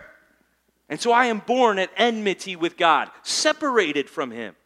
And 0.88 0.98
so 0.98 1.12
I 1.12 1.26
am 1.26 1.40
born 1.40 1.78
at 1.78 1.90
enmity 1.98 2.56
with 2.56 2.78
God, 2.78 3.10
separated 3.22 4.08
from 4.08 4.30
Him. 4.30 4.56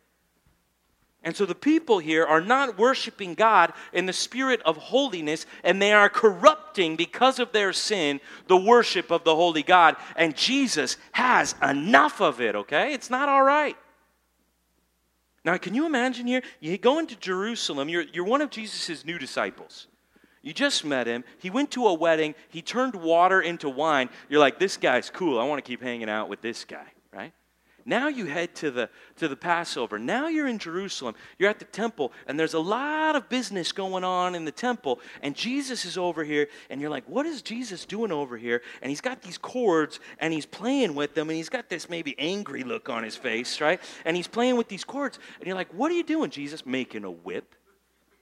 And 1.25 1.35
so 1.35 1.47
the 1.47 1.55
people 1.55 1.99
here 1.99 2.25
are 2.25 2.43
not 2.43 2.79
worshiping 2.79 3.35
God 3.35 3.73
in 3.93 4.07
the 4.07 4.13
spirit 4.13 4.61
of 4.65 4.77
holiness, 4.77 5.47
and 5.65 5.81
they 5.81 5.93
are 5.93 6.11
corrupting, 6.11 6.97
because 6.97 7.39
of 7.39 7.51
their 7.53 7.73
sin, 7.73 8.21
the 8.47 8.57
worship 8.57 9.11
of 9.11 9.25
the 9.25 9.35
holy 9.35 9.63
God. 9.63 9.97
And 10.17 10.37
Jesus 10.37 10.99
has 11.13 11.55
enough 11.63 12.21
of 12.21 12.41
it, 12.41 12.55
okay? 12.55 12.93
It's 12.93 13.11
not 13.11 13.29
all 13.29 13.43
right. 13.43 13.77
Now, 15.45 15.57
can 15.57 15.75
you 15.75 15.87
imagine 15.87 16.27
here? 16.27 16.43
You 16.61 16.77
go 16.79 16.99
into 16.99 17.17
Jerusalem, 17.17 17.89
you're, 17.89 18.05
you're 18.13 18.25
one 18.25 18.41
of 18.41 18.51
Jesus' 18.51 19.05
new 19.05 19.19
disciples. 19.19 19.87
You 20.43 20.53
just 20.53 20.85
met 20.85 21.07
him. 21.07 21.25
He 21.39 21.49
went 21.49 21.71
to 21.71 21.87
a 21.87 21.95
wedding. 21.95 22.35
He 22.51 22.61
turned 22.61 22.95
water 22.95 23.41
into 23.41 23.71
wine. 23.71 24.11
You're 24.29 24.41
like, 24.41 24.59
this 24.59 24.77
guy's 24.77 25.09
cool. 25.09 25.39
I 25.39 25.45
want 25.45 25.65
to 25.65 25.67
keep 25.67 25.83
hanging 25.83 26.11
out 26.11 26.29
with 26.29 26.43
this 26.43 26.67
guy, 26.67 26.87
right? 27.15 27.33
Now 27.87 28.09
you 28.09 28.27
head 28.27 28.55
to 28.57 28.71
the, 28.71 28.89
to 29.17 29.29
the 29.29 29.37
Passover. 29.37 29.99
Now 29.99 30.29
you're 30.29 30.47
in 30.47 30.59
Jerusalem. 30.59 31.15
You're 31.39 31.51
at 31.51 31.59
the 31.59 31.67
temple, 31.67 32.13
and 32.27 32.41
there's 32.41 32.55
a 32.55 32.61
lot 32.61 33.15
of 33.15 33.29
business 33.29 33.73
going 33.73 34.05
on 34.05 34.35
in 34.35 34.45
the 34.45 34.53
temple. 34.53 35.01
And 35.23 35.35
Jesus 35.35 35.85
is 35.85 35.99
over 35.99 36.25
here, 36.25 36.49
and 36.71 36.81
you're 36.81 36.91
like, 36.91 37.05
what 37.07 37.27
is 37.27 37.43
Jesus 37.43 37.85
doing 37.85 38.11
over 38.11 38.39
here? 38.39 38.63
And 38.81 38.89
he's 38.89 39.03
got 39.03 39.21
these 39.21 39.37
cords, 39.37 40.01
and 40.19 40.33
he's 40.33 40.47
playing 40.47 40.95
with 40.95 41.15
them, 41.15 41.29
and 41.29 41.37
he's 41.37 41.51
got 41.51 41.69
this 41.69 41.91
maybe 41.91 42.15
angry 42.19 42.65
look 42.65 42.89
on 42.89 43.05
his 43.05 43.17
face, 43.17 43.61
right? 43.61 43.81
And 44.05 44.17
he's 44.17 44.29
playing 44.29 44.57
with 44.57 44.69
these 44.69 44.85
cords. 44.85 45.19
And 45.39 45.47
you're 45.47 45.57
like, 45.57 45.73
what 45.75 45.93
are 45.93 45.95
you 45.95 46.05
doing, 46.05 46.31
Jesus? 46.31 46.65
Making 46.65 47.05
a 47.05 47.11
whip, 47.11 47.55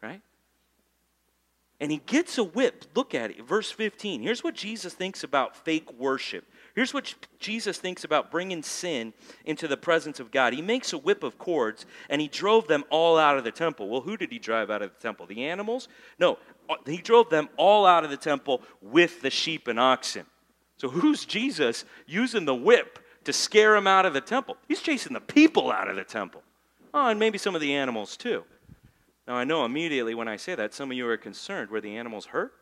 right? 0.02 0.22
And 1.82 1.90
he 1.90 1.98
gets 1.98 2.38
a 2.38 2.44
whip. 2.44 2.84
Look 2.94 3.12
at 3.12 3.30
it, 3.30 3.44
verse 3.44 3.70
15. 3.70 4.22
Here's 4.22 4.44
what 4.44 4.54
Jesus 4.54 4.94
thinks 4.94 5.24
about 5.24 5.56
fake 5.56 5.92
worship. 5.98 6.44
Here's 6.74 6.94
what 6.94 7.14
Jesus 7.38 7.78
thinks 7.78 8.02
about 8.02 8.30
bringing 8.30 8.62
sin 8.62 9.12
into 9.44 9.68
the 9.68 9.76
presence 9.76 10.20
of 10.20 10.30
God. 10.30 10.54
He 10.54 10.62
makes 10.62 10.92
a 10.92 10.98
whip 10.98 11.22
of 11.22 11.36
cords 11.36 11.84
and 12.08 12.20
he 12.20 12.28
drove 12.28 12.66
them 12.66 12.84
all 12.88 13.18
out 13.18 13.36
of 13.36 13.44
the 13.44 13.50
temple. 13.50 13.88
Well, 13.88 14.00
who 14.00 14.16
did 14.16 14.32
he 14.32 14.38
drive 14.38 14.70
out 14.70 14.80
of 14.80 14.90
the 14.94 15.00
temple? 15.00 15.26
The 15.26 15.44
animals? 15.44 15.88
No, 16.18 16.38
uh, 16.70 16.76
he 16.86 16.98
drove 16.98 17.28
them 17.28 17.50
all 17.56 17.84
out 17.84 18.04
of 18.04 18.10
the 18.10 18.16
temple 18.16 18.62
with 18.80 19.20
the 19.20 19.30
sheep 19.30 19.68
and 19.68 19.78
oxen. 19.78 20.24
So 20.78 20.88
who's 20.88 21.24
Jesus 21.26 21.84
using 22.06 22.46
the 22.46 22.54
whip 22.54 22.98
to 23.24 23.32
scare 23.32 23.74
them 23.74 23.86
out 23.86 24.06
of 24.06 24.14
the 24.14 24.20
temple? 24.20 24.56
He's 24.66 24.80
chasing 24.80 25.12
the 25.12 25.20
people 25.20 25.70
out 25.70 25.88
of 25.88 25.96
the 25.96 26.04
temple. 26.04 26.42
Oh, 26.94 27.08
and 27.08 27.20
maybe 27.20 27.38
some 27.38 27.54
of 27.54 27.60
the 27.60 27.74
animals 27.74 28.16
too. 28.16 28.44
Now 29.28 29.34
I 29.34 29.44
know 29.44 29.64
immediately 29.64 30.14
when 30.14 30.26
I 30.26 30.36
say 30.36 30.54
that 30.54 30.72
some 30.72 30.90
of 30.90 30.96
you 30.96 31.06
are 31.06 31.16
concerned 31.18 31.70
were 31.70 31.80
the 31.80 31.96
animals 31.96 32.26
hurt? 32.26 32.52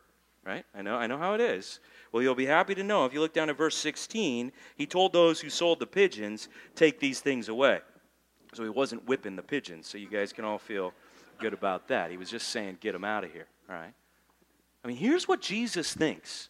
Right? 0.45 0.65
I 0.75 0.81
know 0.81 0.95
I 0.95 1.07
know 1.07 1.17
how 1.17 1.33
it 1.33 1.41
is. 1.41 1.79
Well, 2.11 2.21
you'll 2.21 2.35
be 2.35 2.45
happy 2.45 2.75
to 2.75 2.83
know 2.83 3.05
if 3.05 3.13
you 3.13 3.21
look 3.21 3.33
down 3.33 3.49
at 3.49 3.57
verse 3.57 3.75
16, 3.77 4.51
he 4.75 4.85
told 4.85 5.13
those 5.13 5.39
who 5.39 5.49
sold 5.49 5.79
the 5.79 5.87
pigeons, 5.87 6.49
Take 6.75 6.99
these 6.99 7.21
things 7.21 7.47
away. 7.47 7.79
So 8.53 8.63
he 8.63 8.69
wasn't 8.69 9.07
whipping 9.07 9.37
the 9.37 9.41
pigeons, 9.41 9.87
so 9.87 9.97
you 9.97 10.09
guys 10.09 10.33
can 10.33 10.43
all 10.43 10.57
feel 10.57 10.93
good 11.39 11.53
about 11.53 11.87
that. 11.87 12.11
He 12.11 12.17
was 12.17 12.29
just 12.29 12.49
saying, 12.49 12.77
Get 12.81 12.91
them 12.91 13.05
out 13.05 13.23
of 13.23 13.31
here. 13.31 13.47
All 13.69 13.75
right? 13.75 13.93
I 14.83 14.87
mean, 14.87 14.97
here's 14.97 15.27
what 15.27 15.41
Jesus 15.41 15.93
thinks 15.93 16.49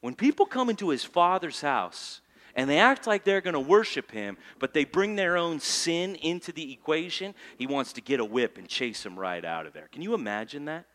when 0.00 0.14
people 0.14 0.46
come 0.46 0.70
into 0.70 0.90
his 0.90 1.04
father's 1.04 1.60
house, 1.60 2.20
and 2.54 2.70
they 2.70 2.78
act 2.78 3.06
like 3.06 3.24
they're 3.24 3.40
going 3.40 3.54
to 3.54 3.60
worship 3.60 4.10
him, 4.10 4.38
but 4.58 4.72
they 4.72 4.84
bring 4.84 5.14
their 5.14 5.36
own 5.36 5.60
sin 5.60 6.14
into 6.16 6.52
the 6.52 6.72
equation, 6.72 7.34
he 7.58 7.66
wants 7.66 7.92
to 7.92 8.00
get 8.00 8.18
a 8.18 8.24
whip 8.24 8.56
and 8.56 8.66
chase 8.66 9.02
them 9.02 9.18
right 9.18 9.44
out 9.44 9.66
of 9.66 9.72
there. 9.72 9.88
Can 9.92 10.02
you 10.02 10.14
imagine 10.14 10.64
that? 10.64 10.86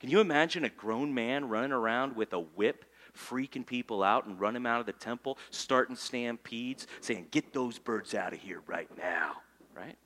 Can 0.00 0.10
you 0.10 0.20
imagine 0.20 0.64
a 0.64 0.68
grown 0.68 1.14
man 1.14 1.48
running 1.48 1.72
around 1.72 2.16
with 2.16 2.32
a 2.32 2.40
whip 2.40 2.84
freaking 3.14 3.66
people 3.66 4.02
out 4.02 4.26
and 4.26 4.40
run 4.40 4.54
them 4.54 4.66
out 4.66 4.80
of 4.80 4.86
the 4.86 4.92
temple, 4.92 5.38
starting 5.50 5.96
stampedes, 5.96 6.86
saying, 7.00 7.26
Get 7.30 7.52
those 7.52 7.78
birds 7.78 8.14
out 8.14 8.32
of 8.32 8.40
here 8.40 8.60
right 8.66 8.90
now, 8.98 9.36
right? 9.74 9.96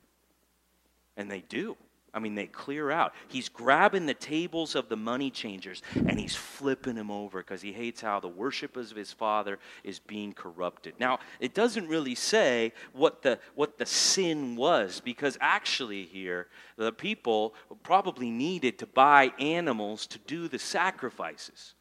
And 1.17 1.29
they 1.29 1.41
do. 1.41 1.77
I 2.15 2.19
mean, 2.19 2.33
they 2.33 2.47
clear 2.47 2.91
out. 2.91 3.13
He's 3.27 3.49
grabbing 3.49 4.05
the 4.05 4.13
tables 4.13 4.73
of 4.73 4.87
the 4.87 4.95
money 4.95 5.29
changers 5.29 5.81
and 5.95 6.17
he's 6.17 6.33
flipping 6.33 6.95
them 6.95 7.11
over 7.11 7.39
because 7.39 7.61
he 7.61 7.73
hates 7.73 7.99
how 7.99 8.21
the 8.21 8.29
worship 8.29 8.77
of 8.77 8.89
his 8.91 9.11
father 9.11 9.59
is 9.83 9.99
being 9.99 10.31
corrupted. 10.31 10.93
Now, 10.97 11.19
it 11.41 11.53
doesn't 11.53 11.89
really 11.89 12.15
say 12.15 12.71
what 12.93 13.21
the, 13.21 13.37
what 13.53 13.77
the 13.77 13.85
sin 13.85 14.55
was 14.55 15.01
because 15.01 15.37
actually, 15.41 16.05
here, 16.05 16.47
the 16.77 16.93
people 16.93 17.53
probably 17.83 18.31
needed 18.31 18.79
to 18.79 18.87
buy 18.87 19.33
animals 19.37 20.07
to 20.07 20.19
do 20.19 20.47
the 20.47 20.59
sacrifices. 20.59 21.74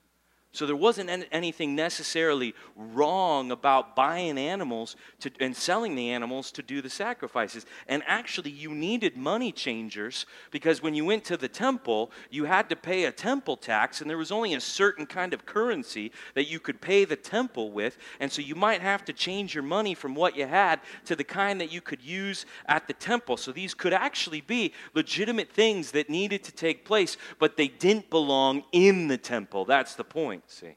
So 0.54 0.66
there 0.66 0.76
wasn't 0.76 1.10
anything 1.32 1.74
necessarily 1.74 2.54
wrong 2.76 3.50
about 3.50 3.96
buying 3.96 4.38
animals 4.38 4.94
to, 5.18 5.32
and 5.40 5.54
selling 5.54 5.96
the 5.96 6.10
animals 6.10 6.52
to 6.52 6.62
do 6.62 6.80
the 6.80 6.88
sacrifices. 6.88 7.66
And 7.88 8.04
actually, 8.06 8.52
you 8.52 8.72
needed 8.72 9.16
money 9.16 9.50
changers 9.50 10.26
because 10.52 10.80
when 10.80 10.94
you 10.94 11.04
went 11.04 11.24
to 11.24 11.36
the 11.36 11.48
temple, 11.48 12.12
you 12.30 12.44
had 12.44 12.68
to 12.68 12.76
pay 12.76 13.06
a 13.06 13.10
temple 13.10 13.56
tax, 13.56 14.00
and 14.00 14.08
there 14.08 14.16
was 14.16 14.30
only 14.30 14.54
a 14.54 14.60
certain 14.60 15.06
kind 15.06 15.34
of 15.34 15.44
currency 15.44 16.12
that 16.34 16.48
you 16.48 16.60
could 16.60 16.80
pay 16.80 17.04
the 17.04 17.16
temple 17.16 17.72
with. 17.72 17.98
And 18.20 18.30
so 18.30 18.40
you 18.40 18.54
might 18.54 18.80
have 18.80 19.04
to 19.06 19.12
change 19.12 19.56
your 19.56 19.64
money 19.64 19.94
from 19.94 20.14
what 20.14 20.36
you 20.36 20.46
had 20.46 20.78
to 21.06 21.16
the 21.16 21.24
kind 21.24 21.60
that 21.60 21.72
you 21.72 21.80
could 21.80 22.00
use 22.00 22.46
at 22.66 22.86
the 22.86 22.94
temple. 22.94 23.36
So 23.38 23.50
these 23.50 23.74
could 23.74 23.92
actually 23.92 24.40
be 24.40 24.72
legitimate 24.94 25.50
things 25.50 25.90
that 25.90 26.08
needed 26.08 26.44
to 26.44 26.52
take 26.52 26.84
place, 26.84 27.16
but 27.40 27.56
they 27.56 27.66
didn't 27.66 28.08
belong 28.08 28.62
in 28.70 29.08
the 29.08 29.18
temple. 29.18 29.64
That's 29.64 29.96
the 29.96 30.04
point 30.04 30.43
see. 30.52 30.76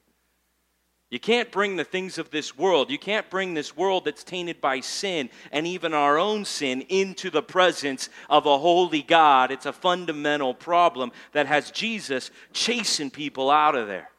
You 1.10 1.20
can't 1.20 1.52
bring 1.52 1.78
the 1.78 1.86
things 1.86 2.18
of 2.18 2.32
this 2.32 2.58
world, 2.58 2.92
you 2.92 3.00
can't 3.00 3.30
bring 3.30 3.54
this 3.54 3.78
world 3.78 4.04
that's 4.04 4.26
tainted 4.26 4.60
by 4.60 4.82
sin 4.82 5.30
and 5.54 5.66
even 5.66 5.94
our 5.94 6.18
own 6.18 6.44
sin 6.44 6.82
into 6.90 7.30
the 7.30 7.42
presence 7.42 8.10
of 8.30 8.46
a 8.46 8.58
holy 8.58 9.04
God. 9.04 9.50
It's 9.52 9.66
a 9.66 9.72
fundamental 9.72 10.54
problem 10.54 11.14
that 11.32 11.48
has 11.48 11.72
Jesus 11.72 12.30
chasing 12.52 13.10
people 13.10 13.50
out 13.50 13.76
of 13.76 13.88
there. 13.88 14.10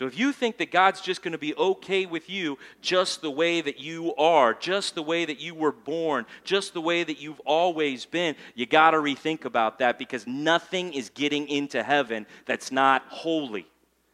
So 0.00 0.06
if 0.06 0.18
you 0.18 0.32
think 0.32 0.56
that 0.56 0.70
God's 0.70 1.02
just 1.02 1.20
going 1.20 1.32
to 1.32 1.38
be 1.38 1.54
okay 1.54 2.06
with 2.06 2.30
you 2.30 2.56
just 2.80 3.20
the 3.20 3.30
way 3.30 3.60
that 3.60 3.78
you 3.78 4.14
are, 4.16 4.54
just 4.54 4.94
the 4.94 5.02
way 5.02 5.26
that 5.26 5.40
you 5.40 5.54
were 5.54 5.72
born, 5.72 6.24
just 6.42 6.72
the 6.72 6.80
way 6.80 7.04
that 7.04 7.20
you've 7.20 7.40
always 7.40 8.06
been, 8.06 8.34
you 8.54 8.64
got 8.64 8.92
to 8.92 8.96
rethink 8.96 9.44
about 9.44 9.80
that 9.80 9.98
because 9.98 10.26
nothing 10.26 10.94
is 10.94 11.10
getting 11.10 11.46
into 11.50 11.82
heaven 11.82 12.24
that's 12.46 12.72
not 12.72 13.02
holy 13.08 13.66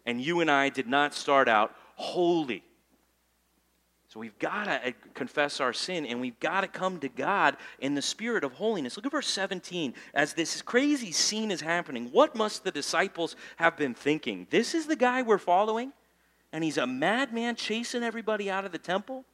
and 0.06 0.20
you 0.20 0.40
and 0.40 0.50
I 0.50 0.70
did 0.70 0.88
not 0.88 1.14
start 1.14 1.48
out 1.48 1.72
holy. 1.94 2.64
So 4.16 4.20
we've 4.20 4.38
got 4.38 4.64
to 4.64 4.86
eh, 4.86 4.92
confess 5.12 5.60
our 5.60 5.74
sin 5.74 6.06
and 6.06 6.22
we've 6.22 6.40
got 6.40 6.62
to 6.62 6.68
come 6.68 6.98
to 7.00 7.08
God 7.10 7.54
in 7.80 7.94
the 7.94 8.00
spirit 8.00 8.44
of 8.44 8.54
holiness. 8.54 8.96
Look 8.96 9.04
at 9.04 9.12
verse 9.12 9.28
17. 9.28 9.92
As 10.14 10.32
this 10.32 10.62
crazy 10.62 11.12
scene 11.12 11.50
is 11.50 11.60
happening, 11.60 12.08
what 12.12 12.34
must 12.34 12.64
the 12.64 12.70
disciples 12.70 13.36
have 13.56 13.76
been 13.76 13.92
thinking? 13.92 14.46
This 14.48 14.74
is 14.74 14.86
the 14.86 14.96
guy 14.96 15.20
we're 15.20 15.36
following, 15.36 15.92
and 16.50 16.64
he's 16.64 16.78
a 16.78 16.86
madman 16.86 17.56
chasing 17.56 18.02
everybody 18.02 18.50
out 18.50 18.64
of 18.64 18.72
the 18.72 18.78
temple? 18.78 19.26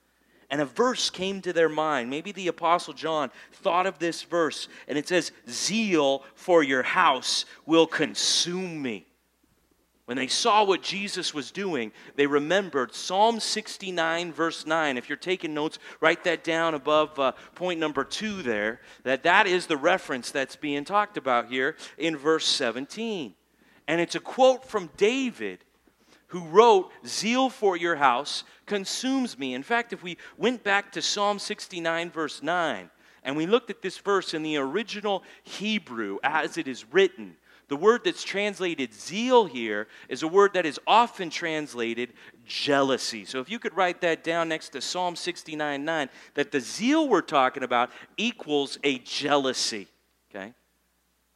And 0.50 0.60
a 0.60 0.64
verse 0.64 1.10
came 1.10 1.40
to 1.42 1.52
their 1.52 1.68
mind. 1.68 2.10
Maybe 2.10 2.32
the 2.32 2.48
Apostle 2.48 2.92
John 2.92 3.30
thought 3.52 3.86
of 3.86 4.00
this 4.00 4.24
verse, 4.24 4.66
and 4.88 4.98
it 4.98 5.06
says, 5.06 5.30
Zeal 5.48 6.24
for 6.34 6.64
your 6.64 6.82
house 6.82 7.44
will 7.66 7.86
consume 7.86 8.82
me. 8.82 9.06
When 10.06 10.16
they 10.16 10.26
saw 10.26 10.64
what 10.64 10.82
Jesus 10.82 11.32
was 11.32 11.52
doing, 11.52 11.92
they 12.16 12.26
remembered 12.26 12.92
Psalm 12.92 13.38
69, 13.38 14.32
verse 14.32 14.66
9. 14.66 14.96
If 14.96 15.08
you're 15.08 15.16
taking 15.16 15.54
notes, 15.54 15.78
write 16.00 16.24
that 16.24 16.42
down 16.42 16.74
above 16.74 17.16
uh, 17.18 17.32
point 17.54 17.78
number 17.78 18.02
two 18.02 18.42
there, 18.42 18.80
that 19.04 19.22
that 19.22 19.46
is 19.46 19.66
the 19.66 19.76
reference 19.76 20.32
that's 20.32 20.56
being 20.56 20.84
talked 20.84 21.16
about 21.16 21.48
here 21.48 21.76
in 21.98 22.16
verse 22.16 22.46
17. 22.46 23.34
And 23.86 24.00
it's 24.00 24.16
a 24.16 24.20
quote 24.20 24.64
from 24.64 24.90
David 24.96 25.64
who 26.28 26.46
wrote, 26.46 26.90
Zeal 27.06 27.48
for 27.48 27.76
your 27.76 27.96
house 27.96 28.42
consumes 28.66 29.38
me. 29.38 29.54
In 29.54 29.62
fact, 29.62 29.92
if 29.92 30.02
we 30.02 30.16
went 30.36 30.64
back 30.64 30.90
to 30.92 31.02
Psalm 31.02 31.38
69, 31.38 32.10
verse 32.10 32.42
9, 32.42 32.90
and 33.22 33.36
we 33.36 33.46
looked 33.46 33.70
at 33.70 33.82
this 33.82 33.98
verse 33.98 34.34
in 34.34 34.42
the 34.42 34.56
original 34.56 35.22
Hebrew 35.44 36.18
as 36.24 36.58
it 36.58 36.66
is 36.66 36.90
written, 36.92 37.36
The 37.72 37.76
word 37.76 38.02
that's 38.04 38.22
translated 38.22 38.92
zeal 38.92 39.46
here 39.46 39.88
is 40.10 40.22
a 40.22 40.28
word 40.28 40.52
that 40.52 40.66
is 40.66 40.78
often 40.86 41.30
translated 41.30 42.12
jealousy. 42.44 43.24
So 43.24 43.40
if 43.40 43.48
you 43.48 43.58
could 43.58 43.74
write 43.74 44.02
that 44.02 44.22
down 44.22 44.50
next 44.50 44.68
to 44.74 44.82
Psalm 44.82 45.16
69 45.16 45.82
9, 45.82 46.10
that 46.34 46.52
the 46.52 46.60
zeal 46.60 47.08
we're 47.08 47.22
talking 47.22 47.62
about 47.62 47.88
equals 48.18 48.78
a 48.84 48.98
jealousy. 48.98 49.88
Okay? 50.30 50.52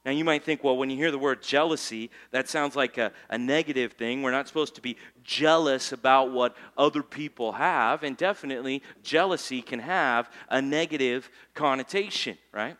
Now, 0.04 0.12
you 0.12 0.26
might 0.26 0.44
think, 0.44 0.62
well, 0.62 0.76
when 0.76 0.90
you 0.90 0.98
hear 0.98 1.10
the 1.10 1.18
word 1.18 1.42
jealousy, 1.42 2.10
that 2.32 2.50
sounds 2.50 2.76
like 2.76 2.98
a, 2.98 3.12
a, 3.30 3.38
negative 3.38 3.94
thing. 3.94 4.22
We're 4.22 4.30
not 4.30 4.46
supposed 4.46 4.74
to 4.74 4.82
be 4.82 4.98
jealous 5.24 5.92
about 5.92 6.32
what 6.32 6.54
other 6.76 7.02
people 7.02 7.52
have, 7.52 8.02
and 8.02 8.14
definitely 8.14 8.82
jealousy 9.02 9.62
can 9.62 9.78
have 9.78 10.28
a 10.50 10.60
negative 10.60 11.30
connotation, 11.54 12.36
right? 12.52 12.76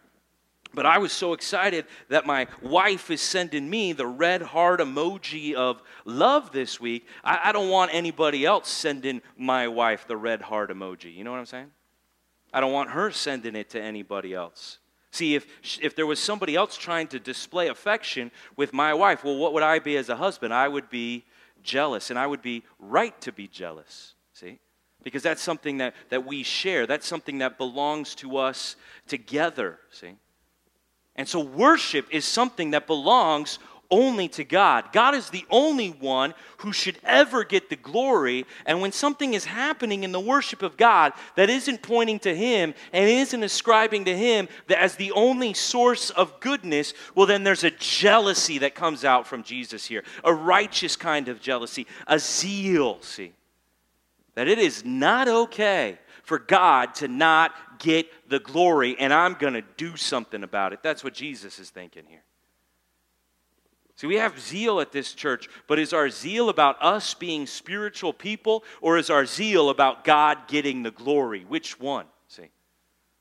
But 0.76 0.84
I 0.84 0.98
was 0.98 1.10
so 1.10 1.32
excited 1.32 1.86
that 2.10 2.26
my 2.26 2.48
wife 2.60 3.10
is 3.10 3.22
sending 3.22 3.68
me 3.68 3.94
the 3.94 4.06
red 4.06 4.42
heart 4.42 4.78
emoji 4.78 5.54
of 5.54 5.82
love 6.04 6.52
this 6.52 6.78
week. 6.78 7.06
I, 7.24 7.40
I 7.44 7.52
don't 7.52 7.70
want 7.70 7.94
anybody 7.94 8.44
else 8.44 8.68
sending 8.68 9.22
my 9.38 9.68
wife 9.68 10.06
the 10.06 10.18
red 10.18 10.42
heart 10.42 10.70
emoji. 10.70 11.16
You 11.16 11.24
know 11.24 11.30
what 11.32 11.38
I'm 11.38 11.46
saying? 11.46 11.70
I 12.52 12.60
don't 12.60 12.74
want 12.74 12.90
her 12.90 13.10
sending 13.10 13.56
it 13.56 13.70
to 13.70 13.80
anybody 13.80 14.34
else. 14.34 14.78
See, 15.12 15.34
if, 15.34 15.46
if 15.80 15.96
there 15.96 16.04
was 16.04 16.20
somebody 16.20 16.54
else 16.54 16.76
trying 16.76 17.08
to 17.08 17.18
display 17.18 17.68
affection 17.68 18.30
with 18.54 18.74
my 18.74 18.92
wife, 18.92 19.24
well, 19.24 19.38
what 19.38 19.54
would 19.54 19.62
I 19.62 19.78
be 19.78 19.96
as 19.96 20.10
a 20.10 20.16
husband? 20.16 20.52
I 20.52 20.68
would 20.68 20.90
be 20.90 21.24
jealous, 21.62 22.10
and 22.10 22.18
I 22.18 22.26
would 22.26 22.42
be 22.42 22.64
right 22.78 23.18
to 23.22 23.32
be 23.32 23.48
jealous. 23.48 24.12
See? 24.34 24.58
Because 25.02 25.22
that's 25.22 25.40
something 25.40 25.78
that, 25.78 25.94
that 26.10 26.26
we 26.26 26.42
share, 26.42 26.86
that's 26.86 27.06
something 27.06 27.38
that 27.38 27.56
belongs 27.56 28.14
to 28.16 28.36
us 28.36 28.76
together. 29.06 29.78
See? 29.90 30.16
And 31.16 31.26
so 31.26 31.40
worship 31.40 32.06
is 32.10 32.24
something 32.24 32.72
that 32.72 32.86
belongs 32.86 33.58
only 33.90 34.28
to 34.28 34.44
God. 34.44 34.92
God 34.92 35.14
is 35.14 35.30
the 35.30 35.44
only 35.50 35.88
one 35.88 36.34
who 36.58 36.72
should 36.72 36.98
ever 37.04 37.44
get 37.44 37.70
the 37.70 37.76
glory. 37.76 38.46
And 38.64 38.80
when 38.80 38.92
something 38.92 39.34
is 39.34 39.44
happening 39.44 40.02
in 40.02 40.12
the 40.12 40.20
worship 40.20 40.62
of 40.62 40.76
God 40.76 41.12
that 41.36 41.50
isn't 41.50 41.82
pointing 41.82 42.18
to 42.20 42.34
Him 42.34 42.74
and 42.92 43.08
isn't 43.08 43.42
ascribing 43.42 44.06
to 44.06 44.16
Him 44.16 44.48
as 44.68 44.96
the 44.96 45.12
only 45.12 45.54
source 45.54 46.10
of 46.10 46.38
goodness, 46.40 46.94
well, 47.14 47.26
then 47.26 47.44
there's 47.44 47.64
a 47.64 47.70
jealousy 47.70 48.58
that 48.58 48.74
comes 48.74 49.04
out 49.04 49.26
from 49.26 49.42
Jesus 49.42 49.86
here, 49.86 50.02
a 50.24 50.32
righteous 50.32 50.96
kind 50.96 51.28
of 51.28 51.40
jealousy, 51.40 51.86
a 52.06 52.18
zeal, 52.18 53.00
see, 53.02 53.32
that 54.34 54.48
it 54.48 54.58
is 54.58 54.84
not 54.84 55.28
okay 55.28 55.98
for 56.26 56.40
God 56.40 56.96
to 56.96 57.06
not 57.06 57.78
get 57.78 58.08
the 58.28 58.40
glory, 58.40 58.96
and 58.98 59.12
I'm 59.12 59.34
going 59.34 59.54
to 59.54 59.62
do 59.76 59.96
something 59.96 60.42
about 60.42 60.72
it. 60.72 60.82
That's 60.82 61.04
what 61.04 61.14
Jesus 61.14 61.60
is 61.60 61.70
thinking 61.70 62.02
here. 62.08 62.24
See, 63.94 64.08
we 64.08 64.16
have 64.16 64.38
zeal 64.38 64.80
at 64.80 64.90
this 64.90 65.14
church, 65.14 65.48
but 65.68 65.78
is 65.78 65.92
our 65.92 66.10
zeal 66.10 66.48
about 66.48 66.82
us 66.82 67.14
being 67.14 67.46
spiritual 67.46 68.12
people, 68.12 68.64
or 68.82 68.98
is 68.98 69.08
our 69.08 69.24
zeal 69.24 69.70
about 69.70 70.04
God 70.04 70.48
getting 70.48 70.82
the 70.82 70.90
glory? 70.90 71.44
Which 71.44 71.78
one? 71.78 72.06
See, 72.26 72.50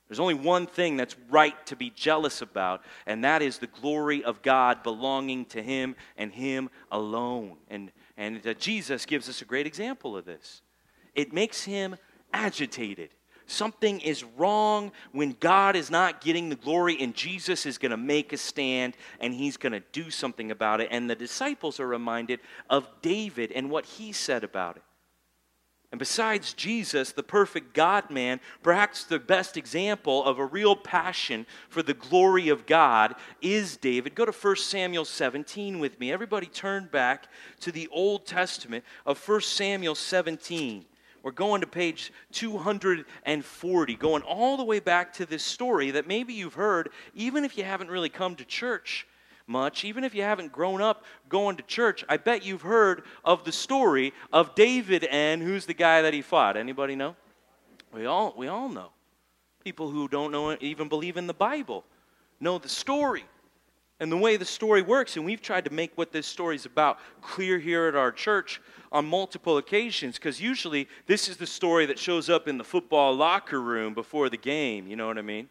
there's 0.10 0.20
only 0.20 0.34
one 0.34 0.66
thing 0.66 0.98
that's 0.98 1.16
right 1.30 1.64
to 1.68 1.76
be 1.76 1.92
jealous 1.92 2.42
about, 2.42 2.82
and 3.06 3.24
that 3.24 3.44
is 3.44 3.60
the 3.60 3.68
glory 3.68 4.24
of 4.24 4.42
God 4.42 4.82
belonging 4.82 5.46
to 5.46 5.62
Him 5.62 5.96
and 6.18 6.34
Him 6.34 6.72
alone. 6.92 7.58
And, 7.70 7.92
and 8.18 8.46
uh, 8.46 8.56
Jesus 8.56 9.06
gives 9.06 9.30
us 9.30 9.44
a 9.44 9.46
great 9.46 9.68
example 9.68 10.18
of 10.18 10.26
this. 10.26 10.64
It 11.14 11.32
makes 11.32 11.64
Him 11.64 11.96
agitated 12.36 13.10
Something 13.48 14.00
is 14.00 14.24
wrong 14.24 14.92
when 15.12 15.36
God 15.40 15.76
is 15.76 15.92
not 15.92 16.22
getting 16.22 16.50
the 16.50 16.56
glory, 16.56 16.98
and 17.00 17.14
Jesus 17.14 17.66
is 17.66 17.78
going 17.78 17.92
to 17.92 17.98
make 17.98 18.34
a 18.34 18.38
stand 18.38 18.98
and 19.20 19.34
he's 19.34 19.58
going 19.58 19.74
to 19.74 19.84
do 19.92 20.10
something 20.10 20.50
about 20.50 20.82
it. 20.82 20.88
And 20.90 21.10
the 21.10 21.16
disciples 21.16 21.80
are 21.80 21.88
reminded 21.88 22.40
of 22.70 22.90
David 23.02 23.52
and 23.52 23.70
what 23.70 23.86
he 23.86 24.12
said 24.12 24.44
about 24.44 24.78
it. 24.78 24.84
And 25.92 26.00
besides 26.00 26.54
Jesus, 26.54 27.12
the 27.12 27.24
perfect 27.24 27.74
God 27.74 28.10
man, 28.10 28.42
perhaps 28.64 29.04
the 29.04 29.20
best 29.20 29.56
example 29.56 30.26
of 30.26 30.40
a 30.40 30.46
real 30.46 30.76
passion 30.76 31.46
for 31.70 31.84
the 31.84 31.94
glory 31.94 32.50
of 32.50 32.66
God 32.66 33.14
is 33.42 33.78
David. 33.78 34.16
Go 34.16 34.26
to 34.26 34.32
1 34.32 34.56
Samuel 34.58 35.06
17 35.06 35.80
with 35.80 36.00
me. 36.00 36.12
Everybody 36.12 36.48
turn 36.48 36.90
back 36.92 37.28
to 37.62 37.72
the 37.72 37.88
Old 37.90 38.26
Testament 38.26 38.84
of 39.06 39.26
1 39.26 39.42
Samuel 39.42 39.96
17. 39.96 40.86
We're 41.26 41.32
going 41.32 41.62
to 41.62 41.68
page 41.68 42.14
240, 42.34 43.96
going 43.96 44.22
all 44.22 44.58
the 44.58 44.64
way 44.64 44.80
back 44.80 45.12
to 45.14 45.26
this 45.26 45.42
story 45.42 45.90
that 45.90 46.06
maybe 46.06 46.36
you've 46.36 46.54
heard, 46.54 46.90
even 47.16 47.44
if 47.44 47.58
you 47.58 47.64
haven't 47.64 47.90
really 47.90 48.10
come 48.10 48.36
to 48.36 48.46
church 48.46 49.08
much, 49.48 49.84
even 49.84 50.04
if 50.04 50.14
you 50.14 50.22
haven't 50.22 50.52
grown 50.52 50.84
up 50.84 51.04
going 51.28 51.58
to 51.58 51.64
church, 51.64 52.06
I 52.08 52.18
bet 52.18 52.46
you've 52.46 52.62
heard 52.62 53.06
of 53.24 53.44
the 53.44 53.52
story 53.52 54.14
of 54.32 54.54
David 54.54 55.06
and 55.06 55.42
who's 55.42 55.66
the 55.66 55.74
guy 55.74 56.04
that 56.04 56.14
he 56.14 56.22
fought. 56.22 56.58
Anybody 56.58 56.96
know? 56.96 57.16
We 57.92 58.06
all, 58.06 58.36
we 58.38 58.48
all 58.48 58.70
know. 58.70 58.92
People 59.64 59.90
who 59.90 60.08
don't 60.08 60.32
know 60.32 60.56
even 60.62 60.90
believe 60.90 61.18
in 61.18 61.26
the 61.26 61.34
Bible 61.34 61.86
know 62.40 62.60
the 62.60 62.70
story 62.70 63.26
and 64.00 64.12
the 64.12 64.18
way 64.18 64.38
the 64.38 64.46
story 64.46 64.82
works. 64.82 65.16
And 65.16 65.26
we've 65.26 65.42
tried 65.42 65.66
to 65.66 65.74
make 65.74 65.98
what 65.98 66.12
this 66.12 66.28
story 66.28 66.56
is 66.56 66.66
about 66.66 67.00
clear 67.22 67.60
here 67.60 67.88
at 67.88 67.96
our 67.96 68.12
church 68.12 68.62
on 68.92 69.06
multiple 69.06 69.58
occasions 69.58 70.16
because 70.16 70.42
usually 70.42 70.88
this 71.06 71.28
is 71.28 71.38
the 71.38 71.48
story 71.48 71.86
that 71.86 72.00
shows 72.00 72.30
up 72.30 72.48
in 72.48 72.58
the 72.58 72.64
football 72.64 73.16
locker 73.16 73.62
room 73.62 73.94
before 73.94 74.30
the 74.30 74.38
game. 74.38 74.88
You 74.88 74.96
know 74.96 75.08
what 75.08 75.18
I 75.18 75.22
mean? 75.22 75.50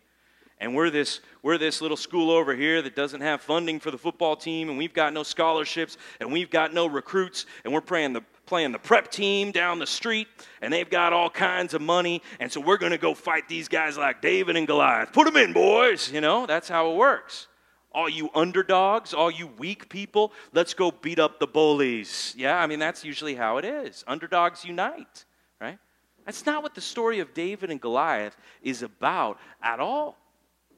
And 0.60 0.74
we're 0.74 0.90
this, 0.90 1.20
we're 1.42 1.58
this 1.58 1.80
little 1.80 1.96
school 1.96 2.30
over 2.30 2.54
here 2.54 2.80
that 2.80 2.94
doesn't 2.94 3.20
have 3.20 3.40
funding 3.42 3.80
for 3.80 3.90
the 3.90 3.98
football 3.98 4.36
team, 4.36 4.68
and 4.68 4.78
we've 4.78 4.94
got 4.94 5.12
no 5.12 5.24
scholarships, 5.24 5.98
and 6.20 6.32
we've 6.32 6.48
got 6.48 6.72
no 6.72 6.86
recruits, 6.86 7.44
and 7.64 7.74
we're 7.74 7.80
playing 7.80 8.12
the, 8.12 8.22
playing 8.46 8.70
the 8.70 8.78
prep 8.78 9.10
team 9.10 9.50
down 9.50 9.80
the 9.80 9.86
street, 9.86 10.28
and 10.62 10.72
they've 10.72 10.88
got 10.88 11.12
all 11.12 11.28
kinds 11.28 11.74
of 11.74 11.82
money, 11.82 12.22
and 12.38 12.50
so 12.52 12.60
we're 12.60 12.78
going 12.78 12.92
to 12.92 12.98
go 12.98 13.14
fight 13.14 13.48
these 13.48 13.66
guys 13.66 13.98
like 13.98 14.22
David 14.22 14.56
and 14.56 14.66
Goliath. 14.66 15.12
Put 15.12 15.26
them 15.26 15.36
in, 15.36 15.52
boys. 15.52 16.10
You 16.12 16.20
know, 16.20 16.46
that's 16.46 16.68
how 16.68 16.92
it 16.92 16.96
works 16.96 17.48
all 17.94 18.08
you 18.08 18.28
underdogs, 18.34 19.14
all 19.14 19.30
you 19.30 19.46
weak 19.46 19.88
people, 19.88 20.32
let's 20.52 20.74
go 20.74 20.90
beat 20.90 21.18
up 21.18 21.38
the 21.38 21.46
bullies. 21.46 22.34
Yeah, 22.36 22.58
I 22.58 22.66
mean, 22.66 22.80
that's 22.80 23.04
usually 23.04 23.36
how 23.36 23.58
it 23.58 23.64
is. 23.64 24.04
Underdogs 24.06 24.64
unite, 24.64 25.24
right? 25.60 25.78
That's 26.26 26.44
not 26.44 26.62
what 26.62 26.74
the 26.74 26.80
story 26.80 27.20
of 27.20 27.32
David 27.32 27.70
and 27.70 27.80
Goliath 27.80 28.36
is 28.62 28.82
about 28.82 29.38
at 29.62 29.78
all. 29.78 30.18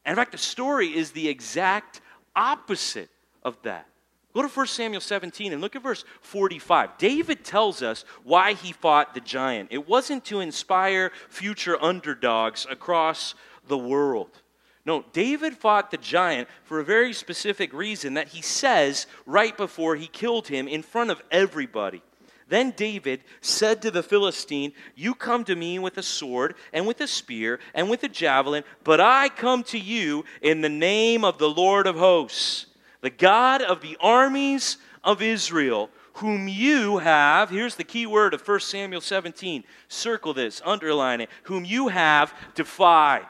And 0.05 0.13
in 0.13 0.17
fact, 0.17 0.33
the 0.33 0.39
story 0.39 0.89
is 0.89 1.13
the 1.13 1.29
exact 1.29 2.01
opposite 2.35 3.09
of 3.43 3.57
that. 3.63 3.87
Go 4.35 4.43
to 4.43 4.49
1 4.49 4.67
Samuel 4.67 5.01
17 5.01 5.55
and 5.55 5.63
look 5.63 5.77
at 5.77 5.83
verse 5.83 6.05
45. 6.21 6.99
David 6.99 7.43
tells 7.43 7.83
us 7.83 8.05
why 8.23 8.53
he 8.53 8.71
fought 8.71 9.15
the 9.15 9.21
giant. 9.21 9.69
It 9.73 9.89
wasn't 9.89 10.27
to 10.27 10.41
inspire 10.41 11.11
future 11.31 11.83
underdogs 11.83 12.67
across 12.69 13.35
the 13.67 13.79
world. 13.79 14.43
No, 14.87 15.05
David 15.13 15.57
fought 15.57 15.91
the 15.91 15.97
giant 15.97 16.49
for 16.63 16.79
a 16.79 16.85
very 16.85 17.13
specific 17.13 17.73
reason 17.73 18.15
that 18.15 18.29
he 18.29 18.41
says 18.41 19.09
right 19.27 19.57
before 19.57 19.97
he 19.97 20.07
killed 20.07 20.47
him 20.47 20.69
in 20.69 20.83
front 20.83 21.11
of 21.11 21.21
everybody. 21.33 22.03
Then 22.49 22.71
David 22.71 23.25
said 23.41 23.83
to 23.83 23.91
the 23.91 24.05
Philistine, 24.05 24.73
You 24.95 25.17
come 25.17 25.43
to 25.45 25.57
me 25.57 25.81
with 25.81 25.99
a 25.99 26.05
sword 26.05 26.55
and 26.73 26.87
with 26.87 27.01
a 27.01 27.09
spear 27.09 27.59
and 27.75 27.91
with 27.91 28.05
a 28.05 28.09
javelin, 28.09 28.63
but 28.85 29.01
I 29.01 29.29
come 29.29 29.65
to 29.65 29.79
you 29.79 30.25
in 30.41 30.61
the 30.61 30.69
name 30.69 31.25
of 31.25 31.39
the 31.39 31.51
Lord 31.51 31.89
of 31.89 31.97
hosts, 31.97 32.67
the 33.01 33.11
God 33.11 33.63
of 33.63 33.81
the 33.81 33.97
armies 34.01 34.79
of 35.03 35.21
Israel, 35.21 35.91
whom 36.15 36.47
you 36.47 36.99
have, 36.99 37.51
here's 37.51 37.75
the 37.75 37.83
key 37.83 38.07
word 38.07 38.33
of 38.33 38.47
1 38.47 38.61
Samuel 38.61 39.01
17, 39.01 39.65
circle 39.89 40.33
this, 40.33 40.63
underline 40.65 41.21
it, 41.21 41.31
whom 41.43 41.65
you 41.65 41.89
have 41.89 42.33
defied. 42.55 43.27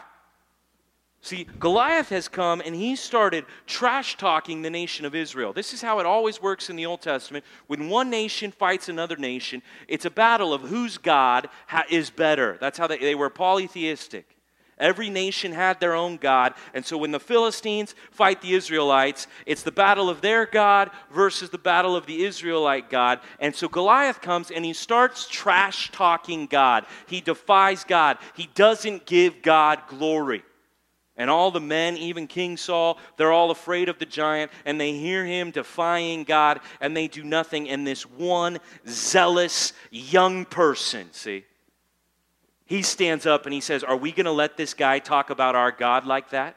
See, 1.27 1.49
Goliath 1.59 2.11
has 2.11 2.29
come 2.29 2.63
and 2.65 2.73
he 2.73 2.95
started 2.95 3.47
trash 3.67 4.17
talking 4.17 4.63
the 4.63 4.71
nation 4.71 5.05
of 5.05 5.13
Israel. 5.17 5.53
This 5.53 5.75
is 5.75 5.83
how 5.83 5.99
it 5.99 6.07
always 6.07 6.41
works 6.41 6.71
in 6.71 6.77
the 6.77 6.87
Old 6.87 7.01
Testament. 7.01 7.45
When 7.67 7.89
one 7.89 8.11
nation 8.11 8.53
fights 8.53 8.89
another 8.89 9.17
nation, 9.17 9.61
it's 9.89 10.05
a 10.05 10.11
battle 10.11 10.55
of 10.55 10.61
whose 10.61 10.99
God 10.99 11.49
is 11.91 12.11
better. 12.11 12.57
That's 12.61 12.79
how 12.79 12.87
they, 12.87 12.99
they 12.99 13.17
were 13.17 13.29
polytheistic. 13.29 14.37
Every 14.79 15.11
nation 15.11 15.51
had 15.51 15.81
their 15.81 15.95
own 15.95 16.17
God. 16.17 16.55
And 16.75 16.87
so 16.87 16.97
when 16.97 17.11
the 17.11 17.19
Philistines 17.19 17.97
fight 18.13 18.41
the 18.41 18.55
Israelites, 18.55 19.27
it's 19.47 19.65
the 19.65 19.73
battle 19.73 20.09
of 20.09 20.21
their 20.21 20.47
God 20.47 20.93
versus 21.11 21.51
the 21.51 21.59
battle 21.59 21.97
of 21.97 22.07
the 22.07 22.25
Israelite 22.25 22.89
God. 22.89 23.19
And 23.41 23.53
so 23.53 23.69
Goliath 23.69 24.21
comes 24.21 24.53
and 24.53 24.65
he 24.65 24.75
starts 24.75 25.27
trash 25.27 25.91
talking 25.91 26.47
God. 26.47 26.87
He 27.09 27.21
defies 27.21 27.83
God, 27.83 28.19
he 28.37 28.49
doesn't 28.55 29.07
give 29.07 29.43
God 29.43 29.81
glory. 29.89 30.45
And 31.17 31.31
all 31.31 31.51
the 31.51 31.61
men, 31.61 31.97
even 31.97 32.27
King 32.27 32.57
Saul, 32.57 32.99
they're 33.17 33.33
all 33.33 33.51
afraid 33.51 33.89
of 33.89 33.99
the 33.99 34.05
giant 34.05 34.53
and 34.67 34.79
they 34.79 34.93
hear 34.93 35.25
him 35.25 35.51
defying 35.51 36.25
God 36.25 36.61
and 36.81 36.95
they 36.95 37.09
do 37.09 37.25
nothing. 37.25 37.71
And 37.71 37.87
this 37.87 38.03
one 38.03 38.59
zealous 38.87 39.73
young 39.91 40.45
person, 40.45 41.09
see, 41.13 41.45
he 42.67 42.83
stands 42.83 43.25
up 43.25 43.47
and 43.47 43.55
he 43.55 43.61
says, 43.61 43.83
Are 43.83 43.97
we 43.97 44.13
going 44.13 44.27
to 44.27 44.33
let 44.33 44.57
this 44.57 44.75
guy 44.75 44.99
talk 44.99 45.31
about 45.31 45.55
our 45.55 45.73
God 45.73 46.05
like 46.05 46.31
that? 46.31 46.57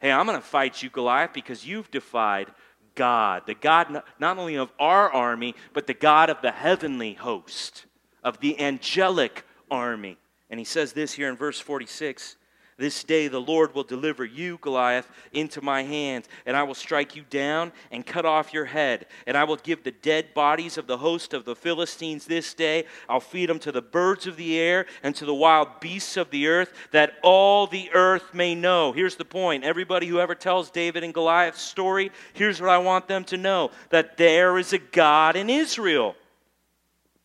Hey, 0.00 0.12
I'm 0.12 0.26
going 0.26 0.38
to 0.38 0.46
fight 0.46 0.82
you, 0.82 0.90
Goliath, 0.90 1.32
because 1.32 1.66
you've 1.66 1.90
defied 1.90 2.52
God, 2.94 3.44
the 3.46 3.54
God 3.54 4.02
not 4.18 4.38
only 4.38 4.56
of 4.56 4.70
our 4.78 5.10
army, 5.10 5.54
but 5.72 5.86
the 5.86 5.94
God 5.94 6.28
of 6.28 6.42
the 6.42 6.50
heavenly 6.50 7.14
host, 7.14 7.86
of 8.22 8.40
the 8.40 8.60
angelic 8.60 9.44
army. 9.70 10.18
And 10.50 10.58
he 10.60 10.64
says 10.64 10.92
this 10.92 11.12
here 11.14 11.28
in 11.28 11.36
verse 11.36 11.58
46 11.60 12.36
this 12.78 13.04
day 13.04 13.28
the 13.28 13.40
Lord 13.40 13.74
will 13.74 13.84
deliver 13.84 14.22
you, 14.22 14.58
Goliath, 14.60 15.08
into 15.32 15.62
my 15.62 15.82
hands, 15.82 16.28
and 16.44 16.54
I 16.54 16.62
will 16.62 16.74
strike 16.74 17.16
you 17.16 17.24
down 17.30 17.72
and 17.90 18.04
cut 18.04 18.26
off 18.26 18.52
your 18.52 18.66
head. 18.66 19.06
And 19.26 19.34
I 19.34 19.44
will 19.44 19.56
give 19.56 19.82
the 19.82 19.92
dead 19.92 20.34
bodies 20.34 20.76
of 20.76 20.86
the 20.86 20.98
host 20.98 21.32
of 21.32 21.46
the 21.46 21.56
Philistines 21.56 22.26
this 22.26 22.52
day. 22.52 22.84
I'll 23.08 23.20
feed 23.20 23.48
them 23.48 23.58
to 23.60 23.72
the 23.72 23.80
birds 23.80 24.26
of 24.26 24.36
the 24.36 24.58
air 24.58 24.84
and 25.02 25.14
to 25.16 25.24
the 25.24 25.34
wild 25.34 25.80
beasts 25.80 26.18
of 26.18 26.30
the 26.30 26.48
earth, 26.48 26.72
that 26.90 27.14
all 27.22 27.66
the 27.66 27.90
earth 27.94 28.34
may 28.34 28.54
know. 28.54 28.92
Here's 28.92 29.16
the 29.16 29.24
point 29.24 29.64
everybody 29.64 30.06
who 30.06 30.20
ever 30.20 30.34
tells 30.34 30.70
David 30.70 31.02
and 31.02 31.14
Goliath's 31.14 31.62
story, 31.62 32.12
here's 32.34 32.60
what 32.60 32.70
I 32.70 32.78
want 32.78 33.08
them 33.08 33.24
to 33.24 33.38
know 33.38 33.70
that 33.88 34.18
there 34.18 34.58
is 34.58 34.74
a 34.74 34.78
God 34.78 35.34
in 35.34 35.48
Israel. 35.48 36.14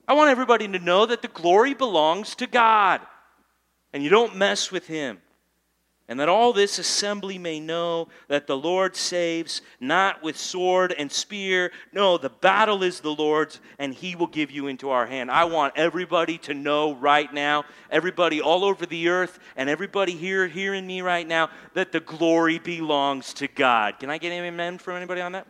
I 0.07 0.13
want 0.13 0.29
everybody 0.29 0.67
to 0.67 0.79
know 0.79 1.05
that 1.05 1.21
the 1.21 1.27
glory 1.27 1.73
belongs 1.73 2.35
to 2.35 2.47
God, 2.47 3.01
and 3.91 4.01
you 4.01 4.09
don't 4.09 4.37
mess 4.37 4.71
with 4.71 4.87
him 4.87 5.19
and 6.11 6.19
that 6.19 6.27
all 6.27 6.51
this 6.51 6.77
assembly 6.77 7.37
may 7.37 7.61
know 7.61 8.09
that 8.27 8.45
the 8.45 8.57
Lord 8.57 8.97
saves 8.97 9.61
not 9.79 10.21
with 10.21 10.37
sword 10.37 10.93
and 10.97 11.09
spear. 11.09 11.71
No, 11.93 12.17
the 12.17 12.29
battle 12.29 12.83
is 12.83 12.99
the 12.99 13.15
Lord's, 13.15 13.61
and 13.79 13.93
he 13.93 14.17
will 14.17 14.27
give 14.27 14.51
you 14.51 14.67
into 14.67 14.89
our 14.89 15.05
hand. 15.05 15.31
I 15.31 15.45
want 15.45 15.77
everybody 15.77 16.37
to 16.39 16.53
know 16.53 16.95
right 16.95 17.33
now, 17.33 17.63
everybody 17.89 18.41
all 18.41 18.65
over 18.65 18.85
the 18.85 19.07
earth, 19.07 19.39
and 19.55 19.69
everybody 19.69 20.11
here 20.11 20.49
hearing 20.49 20.85
me 20.85 21.01
right 21.01 21.25
now, 21.25 21.49
that 21.75 21.93
the 21.93 22.01
glory 22.01 22.59
belongs 22.59 23.33
to 23.35 23.47
God. 23.47 23.97
Can 23.97 24.09
I 24.09 24.17
get 24.17 24.33
an 24.33 24.43
amen 24.43 24.79
from 24.79 24.97
anybody 24.97 25.21
on 25.21 25.31
that? 25.31 25.47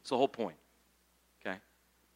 It's 0.00 0.08
the 0.08 0.16
whole 0.16 0.28
point. 0.28 0.56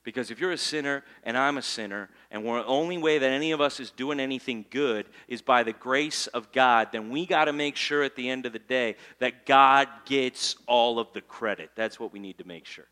Because 0.09 0.31
if 0.31 0.41
you're 0.41 0.53
a 0.53 0.57
sinner 0.57 1.05
and 1.23 1.37
I'm 1.37 1.59
a 1.59 1.63
sinner, 1.63 2.09
and 2.31 2.43
the 2.43 2.65
only 2.65 2.97
way 2.97 3.19
that 3.19 3.31
any 3.31 3.53
of 3.53 3.61
us 3.61 3.79
is 3.79 3.91
doing 3.91 4.21
anything 4.21 4.65
good 4.71 5.05
is 5.29 5.43
by 5.43 5.63
the 5.63 5.75
grace 5.75 6.29
of 6.29 6.51
God, 6.51 6.89
then 6.93 7.11
we 7.11 7.27
got 7.27 7.45
to 7.45 7.53
make 7.53 7.77
sure 7.77 8.03
at 8.03 8.17
the 8.17 8.31
end 8.31 8.47
of 8.47 8.55
the 8.55 8.59
day 8.59 8.97
that 9.19 9.45
God 9.45 9.87
gets 10.07 10.57
all 10.67 10.99
of 10.99 11.13
the 11.13 11.21
credit. 11.21 11.73
That's 11.75 12.01
what 12.01 12.11
we 12.11 12.21
need 12.21 12.39
to 12.39 12.49
make 12.49 12.65
sure. 12.65 12.87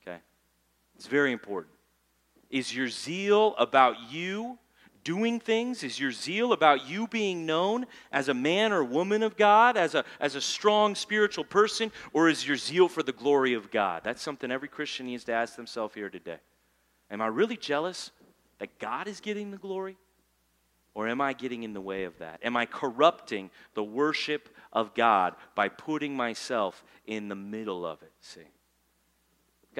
Okay? 0.00 0.16
It's 0.96 1.06
very 1.06 1.32
important. 1.32 1.74
Is 2.48 2.74
your 2.74 2.88
zeal 2.88 3.54
about 3.58 4.10
you 4.10 4.58
doing 5.04 5.40
things? 5.40 5.82
Is 5.82 5.98
your 5.98 6.12
zeal 6.12 6.52
about 6.52 6.88
you 6.88 7.06
being 7.06 7.46
known 7.46 7.86
as 8.12 8.28
a 8.28 8.34
man 8.34 8.72
or 8.72 8.84
woman 8.84 9.22
of 9.22 9.36
God, 9.36 9.76
as 9.76 9.94
a, 9.94 10.04
as 10.20 10.34
a 10.34 10.40
strong 10.40 10.94
spiritual 10.94 11.44
person, 11.44 11.92
or 12.12 12.28
is 12.28 12.46
your 12.46 12.56
zeal 12.56 12.88
for 12.88 13.02
the 13.02 13.12
glory 13.12 13.54
of 13.54 13.70
God? 13.70 14.02
That's 14.04 14.22
something 14.22 14.50
every 14.50 14.68
Christian 14.68 15.06
needs 15.06 15.24
to 15.24 15.32
ask 15.32 15.56
themselves 15.56 15.94
here 15.94 16.10
today. 16.10 16.38
Am 17.10 17.20
I 17.20 17.26
really 17.26 17.56
jealous 17.56 18.10
that 18.58 18.78
God 18.78 19.08
is 19.08 19.20
getting 19.20 19.50
the 19.50 19.56
glory? 19.56 19.96
Or 20.94 21.08
am 21.08 21.20
I 21.20 21.32
getting 21.32 21.62
in 21.62 21.72
the 21.72 21.80
way 21.80 22.04
of 22.04 22.18
that? 22.18 22.40
Am 22.42 22.56
I 22.56 22.66
corrupting 22.66 23.50
the 23.74 23.84
worship 23.84 24.48
of 24.72 24.94
God 24.94 25.34
by 25.54 25.68
putting 25.68 26.16
myself 26.16 26.84
in 27.06 27.28
the 27.28 27.36
middle 27.36 27.86
of 27.86 28.02
it? 28.02 28.12
See? 28.20 28.40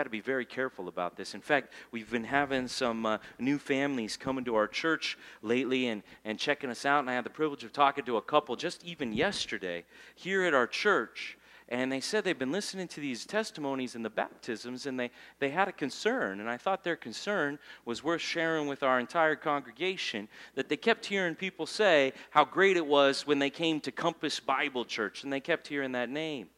Got 0.01 0.05
to 0.05 0.09
be 0.09 0.21
very 0.21 0.47
careful 0.47 0.89
about 0.89 1.15
this. 1.15 1.35
In 1.35 1.43
fact, 1.43 1.75
we've 1.91 2.11
been 2.11 2.25
having 2.25 2.69
some 2.69 3.05
uh, 3.05 3.19
new 3.39 3.59
families 3.59 4.17
coming 4.17 4.47
to 4.47 4.55
our 4.55 4.67
church 4.67 5.19
lately 5.43 5.89
and, 5.89 6.03
and 6.25 6.39
checking 6.39 6.71
us 6.71 6.87
out. 6.87 7.01
And 7.01 7.11
I 7.11 7.13
had 7.13 7.25
the 7.27 7.29
privilege 7.29 7.65
of 7.65 7.73
talking 7.75 8.07
to 8.07 8.17
a 8.17 8.23
couple 8.23 8.57
just 8.57 8.83
even 8.83 9.13
yesterday 9.13 9.85
here 10.15 10.45
at 10.45 10.55
our 10.55 10.67
church. 10.67 11.37
And 11.69 11.93
they 11.93 12.01
said 12.01 12.25
they've 12.25 12.39
been 12.39 12.51
listening 12.51 12.89
to 12.89 13.01
these 13.01 13.27
testimonies 13.27 13.95
and 13.95 14.03
the 14.03 14.09
baptisms, 14.09 14.87
and 14.87 14.99
they, 14.99 15.11
they 15.39 15.51
had 15.51 15.69
a 15.69 15.73
concern. 15.73 16.41
And 16.41 16.49
I 16.49 16.57
thought 16.57 16.83
their 16.83 16.97
concern 16.97 17.59
was 17.85 18.03
worth 18.03 18.23
sharing 18.23 18.69
with 18.69 18.83
our 18.83 19.01
entire 19.01 19.37
congregation 19.37 20.29
that 20.55 20.71
they 20.71 20.79
kept 20.79 21.05
hearing 21.05 21.35
people 21.35 21.67
say 21.67 22.15
how 22.31 22.47
great 22.47 22.79
it 22.79 22.87
was 22.87 23.27
when 23.27 23.39
they 23.39 23.51
came 23.51 23.81
to 23.81 23.93
Compass 23.93 24.41
Bible 24.41 24.87
Church, 24.87 25.25
and 25.25 25.31
they 25.31 25.41
kept 25.41 25.69
hearing 25.69 25.93
that 25.93 26.09
name. 26.09 26.49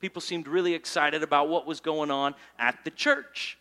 People 0.00 0.20
seemed 0.20 0.48
really 0.48 0.74
excited 0.74 1.22
about 1.22 1.48
what 1.48 1.66
was 1.66 1.80
going 1.80 2.10
on 2.10 2.34
at 2.58 2.84
the 2.84 2.90
church. 2.90 3.58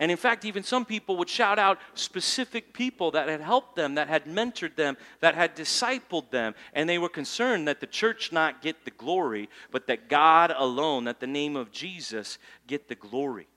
And 0.00 0.12
in 0.12 0.16
fact, 0.16 0.44
even 0.44 0.62
some 0.62 0.84
people 0.84 1.16
would 1.16 1.28
shout 1.28 1.58
out 1.58 1.78
specific 1.94 2.72
people 2.72 3.10
that 3.12 3.28
had 3.28 3.40
helped 3.40 3.74
them, 3.74 3.96
that 3.96 4.08
had 4.08 4.26
mentored 4.26 4.76
them, 4.76 4.96
that 5.20 5.34
had 5.34 5.56
discipled 5.56 6.30
them. 6.30 6.54
And 6.72 6.88
they 6.88 6.98
were 6.98 7.08
concerned 7.08 7.66
that 7.66 7.80
the 7.80 7.86
church 7.86 8.30
not 8.30 8.62
get 8.62 8.84
the 8.84 8.92
glory, 8.92 9.48
but 9.72 9.88
that 9.88 10.08
God 10.08 10.54
alone, 10.56 11.04
that 11.04 11.18
the 11.18 11.26
name 11.26 11.56
of 11.56 11.72
Jesus, 11.72 12.38
get 12.68 12.88
the 12.88 12.94
glory. 12.94 13.48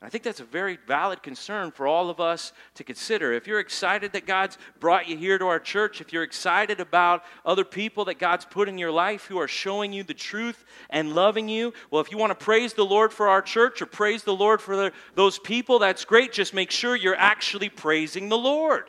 I 0.00 0.08
think 0.08 0.22
that's 0.22 0.38
a 0.38 0.44
very 0.44 0.78
valid 0.86 1.24
concern 1.24 1.72
for 1.72 1.88
all 1.88 2.08
of 2.08 2.20
us 2.20 2.52
to 2.74 2.84
consider. 2.84 3.32
If 3.32 3.48
you're 3.48 3.58
excited 3.58 4.12
that 4.12 4.26
God's 4.26 4.56
brought 4.78 5.08
you 5.08 5.16
here 5.16 5.38
to 5.38 5.46
our 5.46 5.58
church, 5.58 6.00
if 6.00 6.12
you're 6.12 6.22
excited 6.22 6.78
about 6.78 7.24
other 7.44 7.64
people 7.64 8.04
that 8.04 8.20
God's 8.20 8.44
put 8.44 8.68
in 8.68 8.78
your 8.78 8.92
life 8.92 9.24
who 9.24 9.38
are 9.40 9.48
showing 9.48 9.92
you 9.92 10.04
the 10.04 10.14
truth 10.14 10.64
and 10.88 11.14
loving 11.14 11.48
you, 11.48 11.72
well, 11.90 12.00
if 12.00 12.12
you 12.12 12.16
want 12.16 12.30
to 12.30 12.44
praise 12.44 12.74
the 12.74 12.84
Lord 12.84 13.12
for 13.12 13.28
our 13.28 13.42
church 13.42 13.82
or 13.82 13.86
praise 13.86 14.22
the 14.22 14.36
Lord 14.36 14.60
for 14.60 14.76
the, 14.76 14.92
those 15.16 15.40
people, 15.40 15.80
that's 15.80 16.04
great. 16.04 16.32
Just 16.32 16.54
make 16.54 16.70
sure 16.70 16.94
you're 16.94 17.16
actually 17.16 17.68
praising 17.68 18.28
the 18.28 18.38
Lord. 18.38 18.84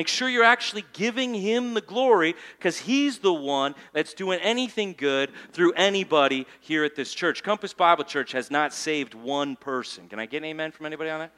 Make 0.00 0.08
sure 0.08 0.30
you're 0.30 0.44
actually 0.44 0.86
giving 0.94 1.34
him 1.34 1.74
the 1.74 1.82
glory 1.82 2.34
because 2.56 2.78
he's 2.78 3.18
the 3.18 3.34
one 3.34 3.74
that's 3.92 4.14
doing 4.14 4.40
anything 4.40 4.94
good 4.96 5.30
through 5.52 5.72
anybody 5.72 6.46
here 6.60 6.84
at 6.84 6.96
this 6.96 7.12
church. 7.12 7.42
Compass 7.42 7.74
Bible 7.74 8.04
Church 8.04 8.32
has 8.32 8.50
not 8.50 8.72
saved 8.72 9.12
one 9.12 9.56
person. 9.56 10.08
Can 10.08 10.18
I 10.18 10.24
get 10.24 10.38
an 10.38 10.46
amen 10.46 10.72
from 10.72 10.86
anybody 10.86 11.10
on 11.10 11.20
that? 11.20 11.32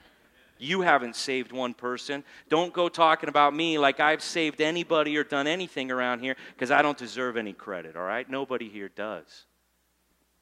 You 0.59 0.81
haven't 0.83 1.17
saved 1.17 1.51
one 1.51 1.75
person. 1.75 2.23
Don't 2.49 2.73
go 2.73 2.89
talking 2.89 3.29
about 3.29 3.53
me 3.53 3.79
like 3.79 3.99
I've 3.99 4.23
saved 4.23 4.61
anybody 4.61 5.17
or 5.17 5.25
done 5.25 5.49
anything 5.49 5.91
around 5.91 6.21
here 6.21 6.37
because 6.55 6.71
I 6.71 6.83
don't 6.83 6.97
deserve 6.97 7.37
any 7.37 7.55
credit, 7.55 7.97
all 7.97 8.05
right? 8.05 8.31
Nobody 8.31 8.69
here 8.69 8.91
does. 8.91 9.47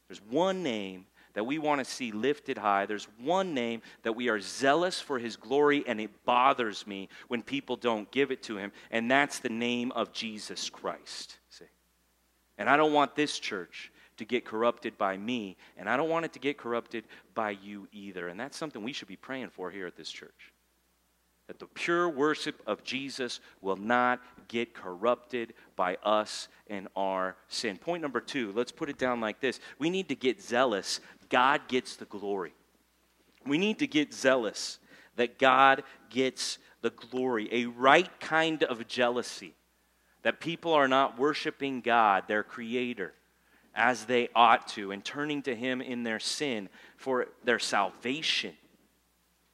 There's 0.09 0.21
one 0.29 0.63
name 0.63 1.07
that 1.35 1.45
we 1.45 1.59
want 1.59 1.79
to 1.81 1.85
see 1.85 2.13
lifted 2.13 2.59
high. 2.59 2.87
There's 2.87 3.09
one 3.23 3.55
name 3.55 3.83
that 4.03 4.13
we 4.13 4.29
are 4.29 4.41
zealous 4.41 5.01
for 5.01 5.19
his 5.19 5.37
glory, 5.37 5.85
and 5.87 6.01
it 6.01 6.11
bothers 6.25 6.87
me 6.87 7.09
when 7.29 7.43
people 7.43 7.77
don't 7.77 8.11
give 8.11 8.31
it 8.31 8.43
to 8.45 8.57
him, 8.57 8.73
and 8.91 9.11
that's 9.11 9.39
the 9.39 9.49
name 9.49 9.93
of 9.93 10.13
Jesus 10.13 10.71
Christ. 10.71 11.39
See? 11.49 11.65
And 12.59 12.69
I 12.69 12.77
don't 12.77 12.93
want 12.93 13.15
this 13.15 13.39
church 13.39 13.93
to 14.19 14.25
get 14.27 14.45
corrupted 14.45 14.99
by 14.99 15.17
me, 15.17 15.57
and 15.79 15.89
I 15.89 15.97
don't 15.97 16.11
want 16.11 16.27
it 16.27 16.33
to 16.35 16.39
get 16.39 16.59
corrupted 16.59 17.05
by 17.35 17.51
you 17.51 17.89
either. 17.91 18.29
And 18.29 18.39
that's 18.39 18.57
something 18.57 18.83
we 18.83 18.93
should 18.93 19.09
be 19.09 19.17
praying 19.17 19.49
for 19.49 19.71
here 19.71 19.87
at 19.87 19.97
this 19.97 20.11
church. 20.11 20.53
That 21.47 21.59
the 21.59 21.67
pure 21.67 22.09
worship 22.09 22.61
of 22.67 22.85
Jesus 22.85 23.41
will 23.63 23.77
not 23.77 24.21
get 24.49 24.75
corrupted 24.75 25.55
by 25.81 25.97
us 26.05 26.49
and 26.67 26.89
our 26.95 27.37
sin. 27.49 27.79
Point 27.79 28.03
number 28.03 28.21
two, 28.21 28.53
let's 28.55 28.71
put 28.71 28.91
it 28.91 28.99
down 28.99 29.19
like 29.19 29.41
this. 29.41 29.61
We 29.79 29.89
need 29.89 30.11
to 30.11 30.15
get 30.15 30.43
zealous 30.43 31.01
God 31.31 31.69
gets 31.69 31.97
the 31.97 32.05
glory. 32.05 32.53
We 33.47 33.57
need 33.57 33.79
to 33.79 33.87
get 33.87 34.13
zealous 34.13 34.79
that 35.17 35.39
God 35.39 35.85
gets 36.11 36.59
the 36.83 36.91
glory, 36.91 37.49
a 37.51 37.65
right 37.65 38.11
kind 38.21 38.63
of 38.63 38.87
jealousy, 38.89 39.55
that 40.23 40.41
people 40.41 40.75
are 40.75 40.89
not 40.89 41.19
worshiping 41.19 41.81
God, 41.81 42.25
their 42.29 42.43
creator, 42.43 43.15
as 43.75 44.05
they 44.05 44.29
ought 44.35 44.69
to, 44.69 44.93
and 44.93 45.03
turning 45.03 45.41
to 45.43 45.55
Him 45.55 45.81
in 45.81 46.03
their 46.03 46.21
sin 46.21 46.69
for 46.97 47.29
their 47.45 47.59
salvation. 47.59 48.53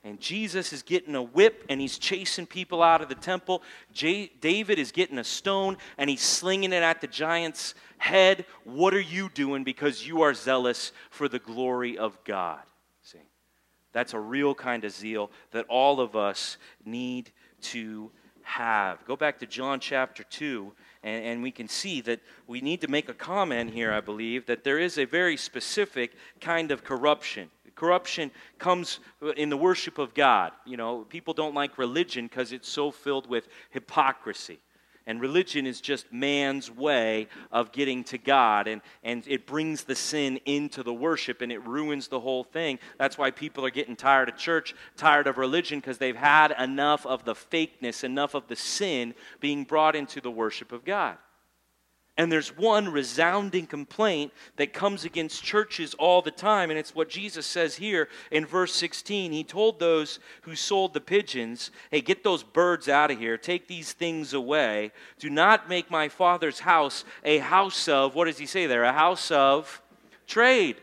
And 0.07 0.21
Jesus 0.21 0.73
is 0.73 0.85
getting 0.85 1.17
a 1.17 1.23
whip 1.23 1.65
and 1.69 1.81
he's 1.81 1.99
chasing 1.99 2.47
people 2.47 2.81
out 2.81 3.03
of 3.03 3.09
the 3.09 3.17
temple. 3.17 3.65
J- 3.93 4.31
David 4.41 4.79
is 4.79 4.93
getting 4.93 5.19
a 5.19 5.25
stone 5.25 5.79
and 5.99 6.09
he's 6.09 6.23
slinging 6.23 6.73
it 6.73 6.85
at 6.85 7.01
the 7.01 7.09
giant's 7.09 7.75
head. 7.99 8.45
What 8.63 8.95
are 8.95 9.01
you 9.01 9.29
doing 9.35 9.65
because 9.65 10.07
you 10.07 10.23
are 10.23 10.33
zealous 10.33 10.93
for 11.11 11.29
the 11.29 11.41
glory 11.41 11.99
of 11.99 12.23
God? 12.23 12.63
See, 13.03 13.19
that's 13.93 14.15
a 14.15 14.21
real 14.21 14.55
kind 14.55 14.85
of 14.85 14.93
zeal 14.93 15.33
that 15.51 15.67
all 15.69 16.01
of 16.01 16.15
us 16.15 16.57
need 16.85 17.33
to 17.63 18.13
have. 18.43 19.05
Go 19.07 19.17
back 19.17 19.41
to 19.41 19.47
John 19.47 19.81
chapter 19.81 20.23
2, 20.23 20.73
and, 21.03 21.25
and, 21.25 21.43
we 21.43 21.51
can 21.51 21.67
see 21.67 22.01
that 22.03 22.21
we 22.47 22.61
need 22.61 22.81
to 22.83 22.89
make 22.89 23.09
a 23.09 23.15
comment 23.15 23.73
here, 23.73 23.93
I 23.93 24.01
believe, 24.01 24.47
that 24.47 24.63
there 24.63 24.79
is 24.79 24.99
a 24.99 25.05
very 25.05 25.37
specific 25.37 26.13
kind 26.41 26.71
of 26.71 26.85
corruption. 26.85 27.51
Corruption 27.77 28.31
comes 28.59 29.01
uh, 29.23 29.29
in 29.33 29.51
the 29.51 29.57
worship 29.57 29.99
of 29.99 30.15
God. 30.15 30.53
You 30.65 30.77
know, 30.77 31.03
people 31.03 31.35
don't 31.35 31.55
like 31.55 31.79
religion 31.79 32.27
because 32.27 32.51
it's 32.53 32.69
so 32.69 32.91
filled 32.91 33.29
with 33.29 33.47
hypocrisy. 33.71 34.59
And 35.09 35.21
religion 35.21 35.67
is 35.67 35.81
just 35.81 36.13
man's 36.13 36.69
way 36.69 37.29
of 37.53 37.71
getting 37.71 38.03
to 38.05 38.19
God. 38.19 38.67
And, 38.67 38.83
and 39.05 39.23
it 39.29 39.47
brings 39.47 39.85
the 39.85 39.95
sin 39.95 40.41
into 40.47 40.83
the 40.83 40.93
worship 40.93 41.43
and 41.43 41.53
it 41.53 41.65
ruins 41.65 42.09
the 42.09 42.19
whole 42.19 42.43
thing. 42.43 42.81
That's 42.99 43.17
why 43.17 43.31
people 43.31 43.65
are 43.65 43.71
getting 43.71 43.95
tired 43.95 44.29
of 44.29 44.37
church, 44.37 44.75
tired 44.97 45.29
of 45.29 45.39
religion, 45.39 45.79
because 45.79 45.99
they've 45.99 46.17
had 46.17 46.53
enough 46.59 47.07
of 47.07 47.25
the 47.25 47.35
fakeness, 47.35 48.03
enough 48.03 48.35
of 48.35 48.49
the 48.49 48.57
sin 48.57 49.15
being 49.39 49.63
brought 49.63 49.95
into 49.95 50.21
the 50.21 50.31
worship 50.31 50.73
of 50.73 50.85
God. 50.85 51.19
And 52.19 52.33
there's 52.33 52.57
one 52.57 52.89
resounding 52.89 53.67
complaint 53.67 54.33
that 54.57 54.73
comes 54.73 55.05
against 55.05 55.43
churches 55.43 55.93
all 55.95 56.23
the 56.23 56.31
time, 56.31 56.71
and 56.71 56.79
it's 56.79 56.95
what 56.95 57.11
Jesus 57.11 57.45
says 57.45 57.77
here 57.77 58.09
in 58.31 58.47
verse 58.47 58.73
16. 58.75 59.33
He 59.33 59.45
told 59.45 59.79
those 59.79 60.19
who 60.43 60.55
sold 60.55 60.95
the 60.95 61.01
pigeons, 61.01 61.71
Hey, 61.91 62.01
get 62.01 62.25
those 62.25 62.43
birds 62.43 62.89
out 62.89 63.11
of 63.11 63.19
here, 63.19 63.37
take 63.37 63.69
these 63.69 63.93
things 63.93 64.33
away. 64.33 64.93
Do 65.19 65.29
not 65.29 65.69
make 65.69 65.91
my 65.91 66.09
father's 66.09 66.61
house 66.61 67.05
a 67.23 67.39
house 67.39 67.87
of, 67.87 68.15
what 68.15 68.25
does 68.25 68.39
he 68.39 68.47
say 68.47 68.67
there? 68.67 68.85
A 68.85 68.93
house 68.93 69.31
of 69.31 69.83
trade. 70.27 70.77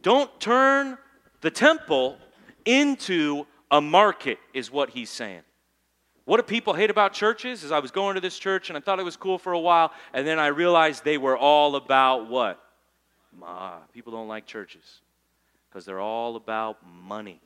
Don't 0.00 0.40
turn 0.40 0.96
the 1.40 1.50
temple 1.50 2.18
into 2.64 3.46
a 3.68 3.80
market, 3.80 4.38
is 4.54 4.70
what 4.70 4.90
he's 4.90 5.10
saying. 5.10 5.42
What 6.24 6.36
do 6.36 6.42
people 6.44 6.74
hate 6.74 6.90
about 6.90 7.12
churches? 7.12 7.64
Is 7.64 7.72
I 7.72 7.80
was 7.80 7.90
going 7.90 8.14
to 8.14 8.20
this 8.20 8.38
church 8.38 8.70
and 8.70 8.76
I 8.76 8.80
thought 8.80 9.00
it 9.00 9.04
was 9.04 9.16
cool 9.16 9.38
for 9.38 9.52
a 9.52 9.58
while, 9.58 9.92
and 10.12 10.26
then 10.26 10.38
I 10.38 10.48
realized 10.48 11.04
they 11.04 11.18
were 11.18 11.36
all 11.36 11.76
about 11.76 12.28
what? 12.28 12.62
Ah, 13.42 13.80
people 13.92 14.12
don't 14.12 14.28
like 14.28 14.46
churches 14.46 15.00
because 15.68 15.84
they're 15.84 16.00
all 16.00 16.36
about 16.36 16.78
money. 16.86 17.40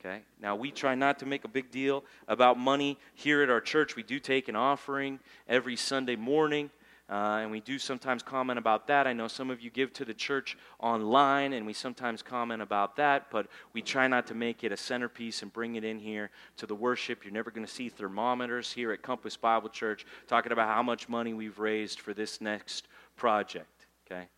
Okay? 0.00 0.22
Now, 0.40 0.56
we 0.56 0.70
try 0.70 0.94
not 0.94 1.18
to 1.18 1.26
make 1.26 1.44
a 1.44 1.48
big 1.48 1.70
deal 1.70 2.04
about 2.26 2.58
money 2.58 2.98
here 3.14 3.42
at 3.42 3.50
our 3.50 3.60
church. 3.60 3.96
We 3.96 4.02
do 4.02 4.18
take 4.18 4.48
an 4.48 4.56
offering 4.56 5.20
every 5.46 5.76
Sunday 5.76 6.16
morning. 6.16 6.70
Uh, 7.10 7.40
and 7.42 7.50
we 7.50 7.58
do 7.58 7.76
sometimes 7.76 8.22
comment 8.22 8.56
about 8.56 8.86
that. 8.86 9.08
I 9.08 9.12
know 9.12 9.26
some 9.26 9.50
of 9.50 9.60
you 9.60 9.68
give 9.68 9.92
to 9.94 10.04
the 10.04 10.14
church 10.14 10.56
online, 10.78 11.54
and 11.54 11.66
we 11.66 11.72
sometimes 11.72 12.22
comment 12.22 12.62
about 12.62 12.94
that, 12.96 13.32
but 13.32 13.48
we 13.72 13.82
try 13.82 14.06
not 14.06 14.28
to 14.28 14.34
make 14.34 14.62
it 14.62 14.70
a 14.70 14.76
centerpiece 14.76 15.42
and 15.42 15.52
bring 15.52 15.74
it 15.74 15.82
in 15.82 15.98
here 15.98 16.30
to 16.58 16.66
the 16.66 16.74
worship. 16.74 17.24
You're 17.24 17.34
never 17.34 17.50
going 17.50 17.66
to 17.66 17.72
see 17.72 17.88
thermometers 17.88 18.72
here 18.72 18.92
at 18.92 19.02
Compass 19.02 19.36
Bible 19.36 19.70
Church 19.70 20.06
talking 20.28 20.52
about 20.52 20.68
how 20.68 20.84
much 20.84 21.08
money 21.08 21.34
we've 21.34 21.58
raised 21.58 21.98
for 21.98 22.14
this 22.14 22.40
next 22.40 22.86
project, 23.16 23.86
okay? 24.06 24.28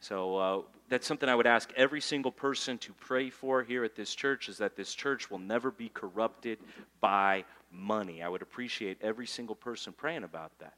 So 0.00 0.36
uh, 0.36 0.62
that's 0.88 1.06
something 1.06 1.28
I 1.28 1.36
would 1.36 1.46
ask 1.46 1.72
every 1.76 2.00
single 2.00 2.32
person 2.32 2.78
to 2.78 2.92
pray 2.94 3.30
for 3.30 3.62
here 3.62 3.84
at 3.84 3.94
this 3.94 4.12
church 4.12 4.48
is 4.48 4.58
that 4.58 4.74
this 4.74 4.92
church 4.92 5.30
will 5.30 5.38
never 5.38 5.70
be 5.70 5.88
corrupted 5.88 6.58
by 7.00 7.44
money. 7.70 8.24
I 8.24 8.28
would 8.28 8.42
appreciate 8.42 8.98
every 9.02 9.26
single 9.28 9.54
person 9.54 9.92
praying 9.92 10.24
about 10.24 10.50
that. 10.58 10.74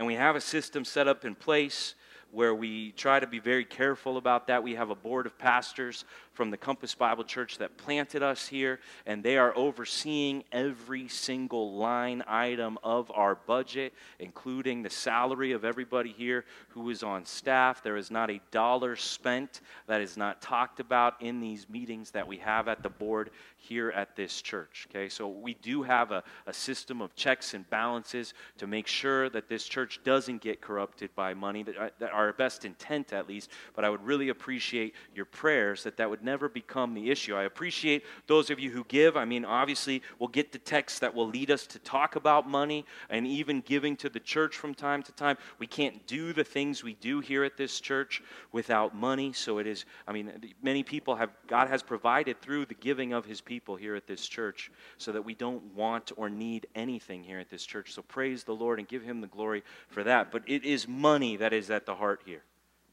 And 0.00 0.06
we 0.06 0.14
have 0.14 0.34
a 0.34 0.40
system 0.40 0.86
set 0.86 1.08
up 1.08 1.26
in 1.26 1.34
place 1.34 1.94
where 2.30 2.54
we 2.54 2.92
try 2.92 3.20
to 3.20 3.26
be 3.26 3.38
very 3.38 3.66
careful 3.66 4.16
about 4.16 4.46
that. 4.46 4.62
We 4.62 4.74
have 4.74 4.88
a 4.88 4.94
board 4.94 5.26
of 5.26 5.36
pastors 5.36 6.06
from 6.32 6.50
the 6.50 6.56
Compass 6.56 6.94
Bible 6.94 7.22
Church 7.22 7.58
that 7.58 7.76
planted 7.76 8.22
us 8.22 8.46
here, 8.46 8.80
and 9.04 9.22
they 9.22 9.36
are 9.36 9.54
overseeing 9.54 10.42
every 10.52 11.06
single 11.08 11.74
line 11.74 12.22
item 12.26 12.78
of 12.82 13.10
our 13.14 13.34
budget, 13.34 13.92
including 14.18 14.82
the 14.82 14.88
salary 14.88 15.52
of 15.52 15.66
everybody 15.66 16.14
here 16.16 16.46
who 16.70 16.88
is 16.88 17.02
on 17.02 17.26
staff. 17.26 17.82
There 17.82 17.98
is 17.98 18.10
not 18.10 18.30
a 18.30 18.40
dollar 18.50 18.96
spent 18.96 19.60
that 19.86 20.00
is 20.00 20.16
not 20.16 20.40
talked 20.40 20.80
about 20.80 21.20
in 21.20 21.40
these 21.40 21.68
meetings 21.68 22.10
that 22.12 22.26
we 22.26 22.38
have 22.38 22.68
at 22.68 22.82
the 22.82 22.88
board 22.88 23.28
here 23.60 23.90
at 23.90 24.16
this 24.16 24.40
church. 24.40 24.88
Okay, 24.90 25.08
so 25.10 25.28
we 25.28 25.54
do 25.54 25.82
have 25.82 26.10
a, 26.12 26.24
a 26.46 26.52
system 26.52 27.02
of 27.02 27.14
checks 27.14 27.52
and 27.52 27.68
balances 27.68 28.32
to 28.56 28.66
make 28.66 28.86
sure 28.86 29.28
that 29.28 29.48
this 29.48 29.64
church 29.64 30.00
doesn't 30.02 30.40
get 30.40 30.62
corrupted 30.62 31.14
by 31.14 31.34
money, 31.34 31.62
that, 31.62 31.76
uh, 31.76 31.90
that 31.98 32.10
our 32.10 32.32
best 32.32 32.64
intent 32.64 33.12
at 33.12 33.28
least, 33.28 33.50
but 33.76 33.84
I 33.84 33.90
would 33.90 34.02
really 34.02 34.30
appreciate 34.30 34.94
your 35.14 35.26
prayers 35.26 35.84
that 35.84 35.98
that 35.98 36.08
would 36.08 36.24
never 36.24 36.48
become 36.48 36.94
the 36.94 37.10
issue. 37.10 37.34
I 37.34 37.44
appreciate 37.44 38.04
those 38.26 38.48
of 38.48 38.58
you 38.58 38.70
who 38.70 38.82
give. 38.88 39.14
I 39.14 39.26
mean, 39.26 39.44
obviously, 39.44 40.02
we'll 40.18 40.28
get 40.28 40.52
the 40.52 40.58
texts 40.58 40.98
that 41.00 41.14
will 41.14 41.28
lead 41.28 41.50
us 41.50 41.66
to 41.66 41.78
talk 41.80 42.16
about 42.16 42.48
money 42.48 42.86
and 43.10 43.26
even 43.26 43.60
giving 43.60 43.94
to 43.98 44.08
the 44.08 44.20
church 44.20 44.56
from 44.56 44.74
time 44.74 45.02
to 45.02 45.12
time. 45.12 45.36
We 45.58 45.66
can't 45.66 46.06
do 46.06 46.32
the 46.32 46.44
things 46.44 46.82
we 46.82 46.94
do 46.94 47.20
here 47.20 47.44
at 47.44 47.58
this 47.58 47.78
church 47.78 48.22
without 48.52 48.96
money, 48.96 49.34
so 49.34 49.58
it 49.58 49.66
is, 49.66 49.84
I 50.08 50.12
mean, 50.12 50.32
many 50.62 50.82
people 50.82 51.14
have, 51.16 51.30
God 51.46 51.68
has 51.68 51.82
provided 51.82 52.40
through 52.40 52.64
the 52.64 52.74
giving 52.74 53.12
of 53.12 53.26
his 53.26 53.42
people 53.42 53.49
here 53.78 53.96
at 53.96 54.06
this 54.06 54.26
church 54.26 54.70
so 54.98 55.12
that 55.12 55.22
we 55.22 55.34
don't 55.34 55.74
want 55.74 56.12
or 56.16 56.30
need 56.30 56.66
anything 56.74 57.24
here 57.24 57.38
at 57.38 57.50
this 57.50 57.64
church. 57.64 57.92
So 57.92 58.02
praise 58.02 58.44
the 58.44 58.54
Lord 58.54 58.78
and 58.78 58.86
give 58.86 59.02
him 59.02 59.20
the 59.20 59.26
glory 59.26 59.62
for 59.88 60.04
that. 60.04 60.30
But 60.30 60.42
it 60.46 60.64
is 60.64 60.86
money 60.86 61.36
that 61.36 61.52
is 61.52 61.70
at 61.70 61.86
the 61.86 61.94
heart 61.94 62.22
here. 62.24 62.42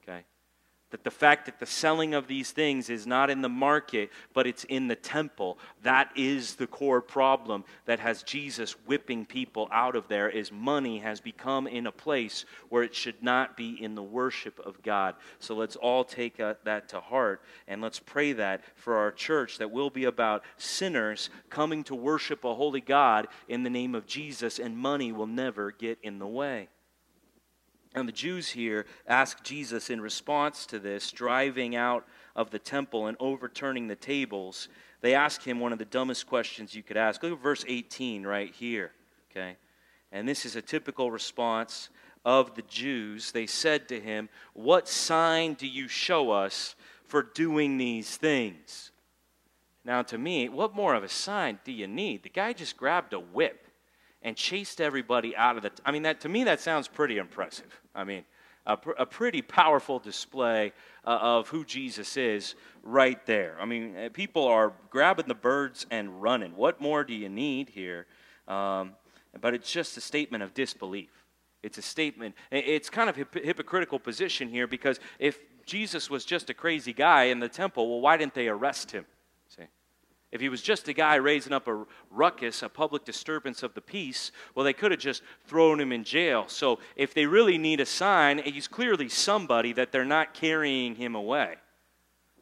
Okay? 0.04 0.24
That 0.92 1.04
the 1.04 1.12
fact 1.12 1.48
that 1.48 1.60
the 1.60 1.66
selling 1.66 2.14
of 2.14 2.28
these 2.28 2.52
things 2.52 2.90
is 2.90 3.06
not 3.06 3.30
in 3.30 3.42
the 3.42 3.50
market, 3.50 4.10
but 4.34 4.48
it's 4.48 4.64
in 4.64 4.88
the 4.88 4.96
temple, 4.96 5.58
that 5.84 6.10
is 6.16 6.56
the 6.56 6.68
core 6.68 7.02
problem 7.02 7.66
that 7.86 8.00
has 8.00 8.24
Jesus 8.24 8.72
whipping 8.86 9.26
people 9.26 9.68
out 9.70 9.98
of 9.98 10.08
there 10.08 10.30
is 10.30 10.50
money 10.50 11.00
has 11.00 11.20
become 11.20 11.68
in 11.68 11.88
a 11.88 11.92
place 11.92 12.46
where 12.70 12.84
it 12.84 12.96
should 12.96 13.22
not 13.22 13.58
be 13.58 13.84
in 13.84 13.96
the 13.96 14.04
worship 14.04 14.60
of 14.60 14.82
God. 14.82 15.16
So 15.40 15.56
let's 15.56 15.76
all 15.76 16.06
take 16.06 16.40
uh, 16.40 16.54
that 16.64 16.88
to 16.90 17.02
heart 17.02 17.42
and 17.68 17.82
let's 17.82 18.00
pray 18.00 18.32
that 18.34 18.64
for 18.76 18.96
our 18.96 19.12
church 19.12 19.58
that 19.58 19.72
will 19.72 19.90
be 19.90 20.06
about 20.06 20.46
sinners 20.56 21.30
coming 21.50 21.84
to 21.86 21.96
worship 21.96 22.46
a 22.46 22.56
holy 22.56 22.82
God 22.82 23.28
in 23.50 23.64
the 23.64 23.70
name 23.70 23.94
of 23.94 24.08
Jesus 24.08 24.58
and 24.58 24.78
money 24.78 25.12
will 25.12 25.28
never 25.28 25.72
get 25.72 26.00
in 26.02 26.18
the 26.18 26.28
way. 26.28 26.70
And 28.00 28.08
the 28.08 28.14
Jews 28.14 28.50
here 28.50 28.86
ask 29.08 29.44
Jesus 29.44 29.90
in 29.90 30.02
response 30.02 30.68
to 30.68 30.78
this, 30.78 31.12
driving 31.12 31.76
out 31.76 32.06
of 32.36 32.52
the 32.52 32.60
temple 32.60 33.08
and 33.08 33.18
overturning 33.20 33.88
the 33.88 33.96
tables, 33.96 34.68
they 35.02 35.16
ask 35.16 35.42
him 35.42 35.60
one 35.60 35.74
of 35.74 35.80
the 35.80 35.86
dumbest 35.86 36.28
questions 36.28 36.76
you 36.76 36.84
could 36.84 36.98
ask. 36.98 37.24
Look 37.24 37.34
at 37.34 37.42
verse 37.42 37.66
18 37.68 38.26
right 38.26 38.54
here, 38.54 38.92
okay? 39.32 39.58
And 40.12 40.28
this 40.28 40.46
is 40.46 40.56
a 40.56 40.62
typical 40.62 41.10
response 41.10 41.90
of 42.24 42.54
the 42.54 42.62
Jews. 42.64 43.32
They 43.32 43.48
said 43.48 43.88
to 43.90 44.00
him, 44.00 44.30
What 44.54 44.88
sign 44.88 45.56
do 45.56 45.66
you 45.66 45.88
show 45.88 46.30
us 46.30 46.76
for 47.06 47.24
doing 47.24 47.78
these 47.78 48.16
things? 48.16 48.92
Now, 49.86 50.04
to 50.04 50.18
me, 50.18 50.50
what 50.50 50.76
more 50.76 50.94
of 50.94 51.04
a 51.04 51.10
sign 51.10 51.60
do 51.64 51.72
you 51.72 51.88
need? 51.88 52.22
The 52.22 52.30
guy 52.30 52.54
just 52.54 52.78
grabbed 52.78 53.14
a 53.14 53.20
whip 53.20 53.68
and 54.22 54.36
chased 54.36 54.82
everybody 54.82 55.36
out 55.36 55.58
of 55.58 55.64
the. 55.64 55.70
T- 55.70 55.82
I 55.86 55.92
mean, 55.92 56.04
that 56.04 56.22
to 56.22 56.30
me 56.30 56.44
that 56.46 56.60
sounds 56.60 56.88
pretty 56.88 57.18
impressive. 57.18 57.80
I 57.98 58.04
mean, 58.04 58.24
a, 58.68 58.78
pr- 58.78 58.92
a 58.98 59.06
pretty 59.06 59.42
powerful 59.42 59.98
display 60.00 60.72
uh, 61.04 61.18
of 61.20 61.50
who 61.50 61.66
Jesus 61.66 62.16
is 62.16 62.56
right 62.84 63.26
there. 63.26 63.58
I 63.60 63.66
mean, 63.66 63.98
uh, 63.98 64.10
people 64.14 64.46
are 64.46 64.74
grabbing 64.90 65.28
the 65.28 65.36
birds 65.36 65.86
and 65.90 66.22
running. 66.22 66.56
What 66.56 66.80
more 66.80 67.04
do 67.04 67.14
you 67.14 67.28
need 67.28 67.70
here? 67.70 68.06
Um, 68.48 68.94
but 69.42 69.54
it's 69.54 69.72
just 69.72 69.98
a 69.98 70.02
statement 70.02 70.44
of 70.44 70.54
disbelief. 70.54 71.10
It's 71.64 71.78
a 71.78 71.82
statement. 71.82 72.36
It's 72.52 72.90
kind 72.90 73.10
of 73.10 73.16
hip- 73.16 73.44
hypocritical 73.44 74.00
position 74.00 74.48
here 74.48 74.68
because 74.68 75.00
if 75.18 75.40
Jesus 75.66 76.10
was 76.10 76.24
just 76.24 76.50
a 76.50 76.54
crazy 76.54 76.94
guy 76.94 77.26
in 77.26 77.40
the 77.40 77.50
temple, 77.50 77.90
well, 77.90 78.00
why 78.00 78.16
didn't 78.16 78.36
they 78.36 78.48
arrest 78.48 78.92
him? 78.92 79.06
If 80.32 80.42
he 80.42 80.50
was 80.50 80.62
just 80.62 80.88
a 80.90 80.94
guy 80.94 81.16
raising 81.16 81.54
up 81.54 81.68
a 81.68 81.86
ruckus, 82.12 82.62
a 82.62 82.68
public 82.68 83.06
disturbance 83.06 83.64
of 83.64 83.74
the 83.74 83.82
peace, 83.82 84.32
well, 84.54 84.66
they 84.66 84.74
could 84.74 84.92
have 84.92 85.00
just 85.00 85.24
thrown 85.46 85.80
him 85.80 85.94
in 85.94 86.04
jail. 86.04 86.46
So 86.48 86.80
if 86.98 87.14
they 87.14 87.26
really 87.26 87.58
need 87.58 87.80
a 87.80 87.86
sign, 87.86 88.40
he's 88.40 88.68
clearly 88.68 89.08
somebody 89.08 89.72
that 89.74 89.92
they're 89.92 90.04
not 90.04 90.34
carrying 90.34 90.96
him 90.96 91.16
away. 91.16 91.56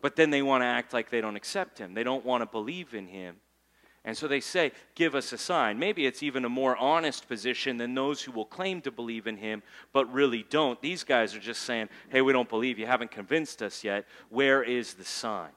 But 0.02 0.16
then 0.16 0.32
they 0.32 0.42
want 0.42 0.62
to 0.62 0.68
act 0.68 0.94
like 0.94 1.10
they 1.10 1.22
don't 1.22 1.36
accept 1.36 1.78
him, 1.78 1.94
they 1.94 2.04
don't 2.04 2.26
want 2.26 2.42
to 2.42 2.48
believe 2.48 2.94
in 2.94 3.08
him. 3.08 3.38
And 4.04 4.16
so 4.16 4.28
they 4.28 4.40
say, 4.40 4.72
Give 4.94 5.16
us 5.16 5.34
a 5.34 5.38
sign. 5.38 5.80
Maybe 5.80 6.06
it's 6.06 6.22
even 6.22 6.46
a 6.46 6.50
more 6.50 6.78
honest 6.78 7.28
position 7.28 7.78
than 7.78 7.96
those 7.96 8.22
who 8.22 8.32
will 8.32 8.46
claim 8.46 8.82
to 8.82 8.92
believe 8.92 9.26
in 9.26 9.38
him, 9.38 9.64
but 9.94 10.12
really 10.14 10.46
don't. 10.50 10.80
These 10.80 11.04
guys 11.04 11.36
are 11.36 11.40
just 11.40 11.64
saying, 11.64 11.90
Hey, 12.10 12.22
we 12.22 12.32
don't 12.32 12.48
believe. 12.48 12.78
You 12.78 12.86
haven't 12.86 13.12
convinced 13.12 13.64
us 13.64 13.84
yet. 13.84 14.06
Where 14.30 14.62
is 14.62 14.94
the 14.94 15.04
sign? 15.04 15.50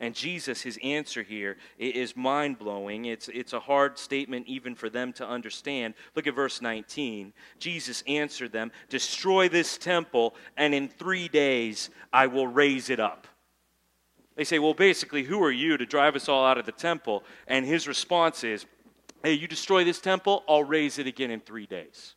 And 0.00 0.14
Jesus, 0.14 0.60
his 0.60 0.78
answer 0.82 1.22
here 1.22 1.56
is 1.78 2.16
mind 2.16 2.58
blowing. 2.58 3.04
It's, 3.04 3.28
it's 3.28 3.52
a 3.52 3.60
hard 3.60 3.96
statement 3.96 4.46
even 4.48 4.74
for 4.74 4.90
them 4.90 5.12
to 5.14 5.26
understand. 5.26 5.94
Look 6.16 6.26
at 6.26 6.34
verse 6.34 6.60
19. 6.60 7.32
Jesus 7.60 8.02
answered 8.08 8.52
them 8.52 8.72
Destroy 8.88 9.48
this 9.48 9.78
temple, 9.78 10.34
and 10.56 10.74
in 10.74 10.88
three 10.88 11.28
days 11.28 11.90
I 12.12 12.26
will 12.26 12.48
raise 12.48 12.90
it 12.90 12.98
up. 12.98 13.28
They 14.34 14.44
say, 14.44 14.58
Well, 14.58 14.74
basically, 14.74 15.22
who 15.22 15.42
are 15.44 15.52
you 15.52 15.76
to 15.76 15.86
drive 15.86 16.16
us 16.16 16.28
all 16.28 16.44
out 16.44 16.58
of 16.58 16.66
the 16.66 16.72
temple? 16.72 17.22
And 17.46 17.64
his 17.64 17.86
response 17.86 18.42
is, 18.42 18.66
Hey, 19.22 19.34
you 19.34 19.46
destroy 19.46 19.84
this 19.84 20.00
temple, 20.00 20.42
I'll 20.48 20.64
raise 20.64 20.98
it 20.98 21.06
again 21.06 21.30
in 21.30 21.40
three 21.40 21.66
days. 21.66 22.14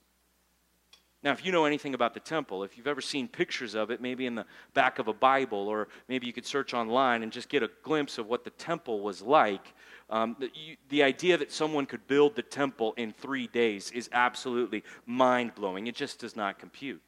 Now, 1.27 1.33
if 1.33 1.45
you 1.45 1.51
know 1.51 1.65
anything 1.65 1.93
about 1.93 2.13
the 2.13 2.21
temple, 2.21 2.63
if 2.63 2.77
you've 2.77 2.87
ever 2.87 3.01
seen 3.01 3.27
pictures 3.27 3.75
of 3.75 3.91
it, 3.91 3.99
maybe 3.99 4.27
in 4.27 4.35
the 4.35 4.45
back 4.73 4.97
of 4.97 5.09
a 5.09 5.13
Bible, 5.13 5.67
or 5.67 5.89
maybe 6.07 6.25
you 6.25 6.31
could 6.31 6.45
search 6.45 6.73
online 6.73 7.21
and 7.21 7.33
just 7.33 7.49
get 7.49 7.61
a 7.61 7.69
glimpse 7.83 8.17
of 8.17 8.27
what 8.27 8.45
the 8.45 8.49
temple 8.51 9.01
was 9.01 9.21
like, 9.21 9.73
um, 10.09 10.37
the, 10.39 10.49
you, 10.53 10.77
the 10.87 11.03
idea 11.03 11.37
that 11.37 11.51
someone 11.51 11.85
could 11.85 12.07
build 12.07 12.37
the 12.37 12.41
temple 12.41 12.93
in 12.95 13.11
three 13.11 13.47
days 13.47 13.91
is 13.91 14.09
absolutely 14.13 14.85
mind 15.05 15.53
blowing. 15.53 15.87
It 15.87 15.95
just 15.95 16.17
does 16.19 16.37
not 16.37 16.59
compute. 16.59 17.01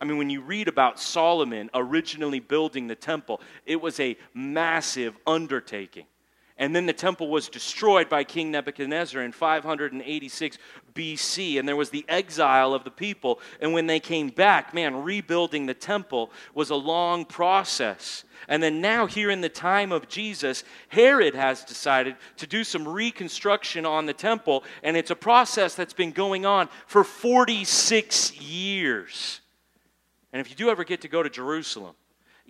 I 0.00 0.06
mean, 0.06 0.16
when 0.16 0.30
you 0.30 0.40
read 0.40 0.66
about 0.66 0.98
Solomon 0.98 1.68
originally 1.74 2.40
building 2.40 2.86
the 2.86 2.94
temple, 2.94 3.42
it 3.66 3.78
was 3.78 4.00
a 4.00 4.16
massive 4.32 5.18
undertaking. 5.26 6.06
And 6.60 6.76
then 6.76 6.84
the 6.84 6.92
temple 6.92 7.30
was 7.30 7.48
destroyed 7.48 8.10
by 8.10 8.22
King 8.22 8.50
Nebuchadnezzar 8.50 9.22
in 9.22 9.32
586 9.32 10.58
BC. 10.94 11.58
And 11.58 11.66
there 11.66 11.74
was 11.74 11.88
the 11.88 12.04
exile 12.06 12.74
of 12.74 12.84
the 12.84 12.90
people. 12.90 13.40
And 13.62 13.72
when 13.72 13.86
they 13.86 13.98
came 13.98 14.28
back, 14.28 14.74
man, 14.74 15.02
rebuilding 15.02 15.64
the 15.64 15.72
temple 15.72 16.30
was 16.52 16.68
a 16.68 16.76
long 16.76 17.24
process. 17.24 18.24
And 18.46 18.62
then 18.62 18.82
now, 18.82 19.06
here 19.06 19.30
in 19.30 19.40
the 19.40 19.48
time 19.48 19.90
of 19.90 20.06
Jesus, 20.06 20.62
Herod 20.88 21.34
has 21.34 21.64
decided 21.64 22.16
to 22.36 22.46
do 22.46 22.62
some 22.62 22.86
reconstruction 22.86 23.86
on 23.86 24.04
the 24.04 24.12
temple. 24.12 24.62
And 24.82 24.98
it's 24.98 25.10
a 25.10 25.16
process 25.16 25.74
that's 25.74 25.94
been 25.94 26.12
going 26.12 26.44
on 26.44 26.68
for 26.86 27.04
46 27.04 28.38
years. 28.38 29.40
And 30.30 30.40
if 30.40 30.50
you 30.50 30.56
do 30.56 30.68
ever 30.68 30.84
get 30.84 31.00
to 31.00 31.08
go 31.08 31.22
to 31.22 31.30
Jerusalem, 31.30 31.94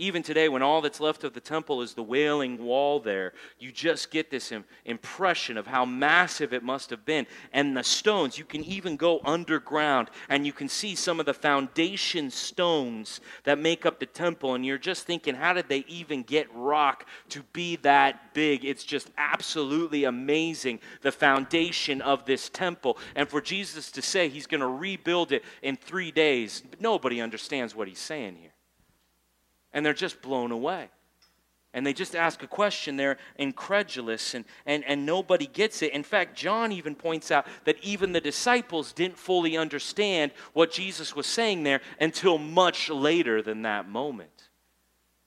even 0.01 0.23
today, 0.23 0.49
when 0.49 0.63
all 0.63 0.81
that's 0.81 0.99
left 0.99 1.25
of 1.25 1.35
the 1.35 1.41
temple 1.41 1.83
is 1.83 1.93
the 1.93 2.03
wailing 2.03 2.57
wall 2.57 3.01
there, 3.01 3.35
you 3.59 3.71
just 3.71 4.11
get 4.11 4.31
this 4.31 4.51
impression 4.87 5.59
of 5.59 5.67
how 5.67 5.85
massive 5.85 6.55
it 6.55 6.63
must 6.63 6.89
have 6.89 7.05
been. 7.05 7.27
And 7.53 7.77
the 7.77 7.85
stones, 7.85 8.39
you 8.39 8.47
can 8.47 8.65
even 8.65 8.97
go 8.97 9.21
underground 9.27 10.09
and 10.31 10.47
you 10.47 10.55
can 10.55 10.71
see 10.71 10.95
some 10.95 11.21
of 11.21 11.27
the 11.27 11.35
foundation 11.35 12.31
stones 12.31 13.21
that 13.45 13.59
make 13.59 13.85
up 13.85 14.01
the 14.01 14.07
temple. 14.07 14.55
And 14.55 14.65
you're 14.65 14.79
just 14.79 15.05
thinking, 15.05 15.35
how 15.35 15.53
did 15.53 15.69
they 15.69 15.85
even 15.87 16.23
get 16.23 16.49
rock 16.55 17.07
to 17.29 17.43
be 17.53 17.77
that 17.77 18.33
big? 18.33 18.65
It's 18.65 18.85
just 18.85 19.11
absolutely 19.19 20.05
amazing, 20.05 20.81
the 21.03 21.13
foundation 21.13 22.01
of 22.01 22.25
this 22.25 22.49
temple. 22.49 22.97
And 23.15 23.29
for 23.29 23.43
Jesus 23.43 23.91
to 23.91 24.01
say 24.01 24.31
he's 24.31 24.47
going 24.47 24.63
to 24.63 24.67
rebuild 24.67 25.33
it 25.33 25.45
in 25.61 25.77
three 25.77 26.11
days, 26.11 26.63
nobody 26.81 27.21
understands 27.21 27.75
what 27.75 27.87
he's 27.87 27.99
saying 27.99 28.37
here 28.37 28.53
and 29.73 29.85
they're 29.85 29.93
just 29.93 30.23
blown 30.23 30.51
away. 30.53 30.89
And 31.73 31.87
they 31.87 31.93
just 31.93 32.17
ask 32.17 32.43
a 32.43 32.49
question, 32.49 32.97
they're 32.97 33.19
incredulous, 33.37 34.35
and, 34.35 34.45
and, 34.67 34.85
and 34.85 35.07
nobody 35.07 35.47
gets 35.47 35.83
it. 35.83 35.93
In 35.93 36.03
fact, 36.03 36.37
John 36.37 36.73
even 36.73 36.97
points 36.97 37.31
out 37.31 37.47
that 37.65 37.77
even 37.83 38.11
the 38.13 38.21
disciples 38.21 38.93
didn't 38.93 39.17
fully 39.17 39.57
understand 39.57 40.33
what 40.53 40.73
Jesus 40.73 41.15
was 41.15 41.27
saying 41.27 41.63
there 41.63 41.81
until 42.01 42.39
much 42.39 42.91
later 42.91 43.41
than 43.41 43.63
that 43.63 43.89
moment. 43.89 44.40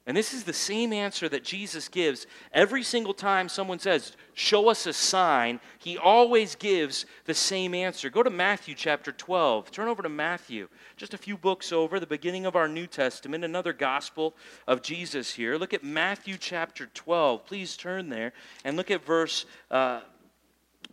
And 0.05 0.17
this 0.17 0.33
is 0.33 0.43
the 0.43 0.51
same 0.51 0.91
answer 0.91 1.29
that 1.29 1.45
Jesus 1.45 1.87
gives 1.87 2.27
every 2.51 2.83
single 2.83 3.13
time 3.13 3.47
someone 3.47 3.79
says, 3.79 4.17
Show 4.33 4.67
us 4.67 4.85
a 4.85 4.91
sign. 4.91 5.61
He 5.79 5.97
always 5.97 6.55
gives 6.55 7.05
the 7.23 7.33
same 7.33 7.73
answer. 7.73 8.09
Go 8.09 8.21
to 8.21 8.29
Matthew 8.29 8.75
chapter 8.75 9.13
12. 9.13 9.71
Turn 9.71 9.87
over 9.87 10.03
to 10.03 10.09
Matthew, 10.09 10.67
just 10.97 11.13
a 11.13 11.17
few 11.17 11.37
books 11.37 11.71
over, 11.71 12.01
the 12.01 12.07
beginning 12.07 12.45
of 12.45 12.57
our 12.57 12.67
New 12.67 12.85
Testament, 12.85 13.45
another 13.45 13.71
gospel 13.71 14.35
of 14.67 14.81
Jesus 14.81 15.33
here. 15.33 15.55
Look 15.55 15.73
at 15.73 15.85
Matthew 15.85 16.35
chapter 16.37 16.87
12. 16.87 17.45
Please 17.45 17.77
turn 17.77 18.09
there 18.09 18.33
and 18.65 18.75
look 18.75 18.91
at 18.91 19.05
verse, 19.05 19.45
uh, 19.71 20.01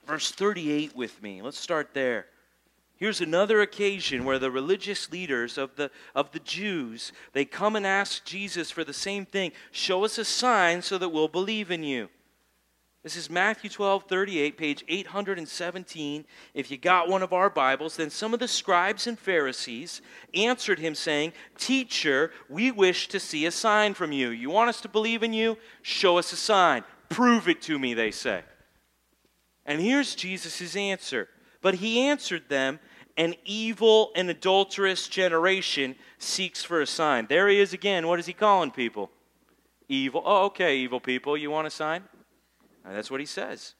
verse 0.06 0.30
38 0.30 0.94
with 0.94 1.20
me. 1.20 1.42
Let's 1.42 1.58
start 1.58 1.94
there. 1.94 2.26
Here's 3.00 3.22
another 3.22 3.62
occasion 3.62 4.26
where 4.26 4.38
the 4.38 4.50
religious 4.50 5.10
leaders 5.10 5.56
of 5.56 5.74
the, 5.76 5.90
of 6.14 6.32
the 6.32 6.38
Jews, 6.38 7.12
they 7.32 7.46
come 7.46 7.74
and 7.74 7.86
ask 7.86 8.26
Jesus 8.26 8.70
for 8.70 8.84
the 8.84 8.92
same 8.92 9.24
thing. 9.24 9.52
Show 9.70 10.04
us 10.04 10.18
a 10.18 10.24
sign 10.24 10.82
so 10.82 10.98
that 10.98 11.08
we'll 11.08 11.26
believe 11.26 11.70
in 11.70 11.82
you. 11.82 12.10
This 13.02 13.16
is 13.16 13.30
Matthew 13.30 13.70
12, 13.70 14.04
38, 14.04 14.58
page 14.58 14.84
817. 14.86 16.26
If 16.52 16.70
you 16.70 16.76
got 16.76 17.08
one 17.08 17.22
of 17.22 17.32
our 17.32 17.48
Bibles, 17.48 17.96
then 17.96 18.10
some 18.10 18.34
of 18.34 18.40
the 18.40 18.46
scribes 18.46 19.06
and 19.06 19.18
Pharisees 19.18 20.02
answered 20.34 20.78
him, 20.78 20.94
saying, 20.94 21.32
Teacher, 21.56 22.32
we 22.50 22.70
wish 22.70 23.08
to 23.08 23.18
see 23.18 23.46
a 23.46 23.50
sign 23.50 23.94
from 23.94 24.12
you. 24.12 24.28
You 24.28 24.50
want 24.50 24.68
us 24.68 24.82
to 24.82 24.88
believe 24.90 25.22
in 25.22 25.32
you? 25.32 25.56
Show 25.80 26.18
us 26.18 26.34
a 26.34 26.36
sign. 26.36 26.84
Prove 27.08 27.48
it 27.48 27.62
to 27.62 27.78
me, 27.78 27.94
they 27.94 28.10
say. 28.10 28.42
And 29.64 29.80
here's 29.80 30.14
Jesus' 30.14 30.76
answer. 30.76 31.30
But 31.62 31.74
he 31.76 32.00
answered 32.00 32.48
them, 32.48 32.80
an 33.16 33.34
evil 33.44 34.12
and 34.14 34.30
adulterous 34.30 35.06
generation 35.08 35.96
seeks 36.18 36.64
for 36.64 36.80
a 36.80 36.86
sign. 36.86 37.26
There 37.28 37.48
he 37.48 37.60
is 37.60 37.72
again. 37.72 38.06
What 38.06 38.18
is 38.18 38.26
he 38.26 38.32
calling 38.32 38.70
people? 38.70 39.10
Evil. 39.88 40.22
Oh, 40.24 40.44
okay, 40.46 40.76
evil 40.78 41.00
people. 41.00 41.36
You 41.36 41.50
want 41.50 41.66
a 41.66 41.70
sign? 41.70 42.04
And 42.84 42.96
that's 42.96 43.10
what 43.10 43.20
he 43.20 43.26
says. 43.26 43.74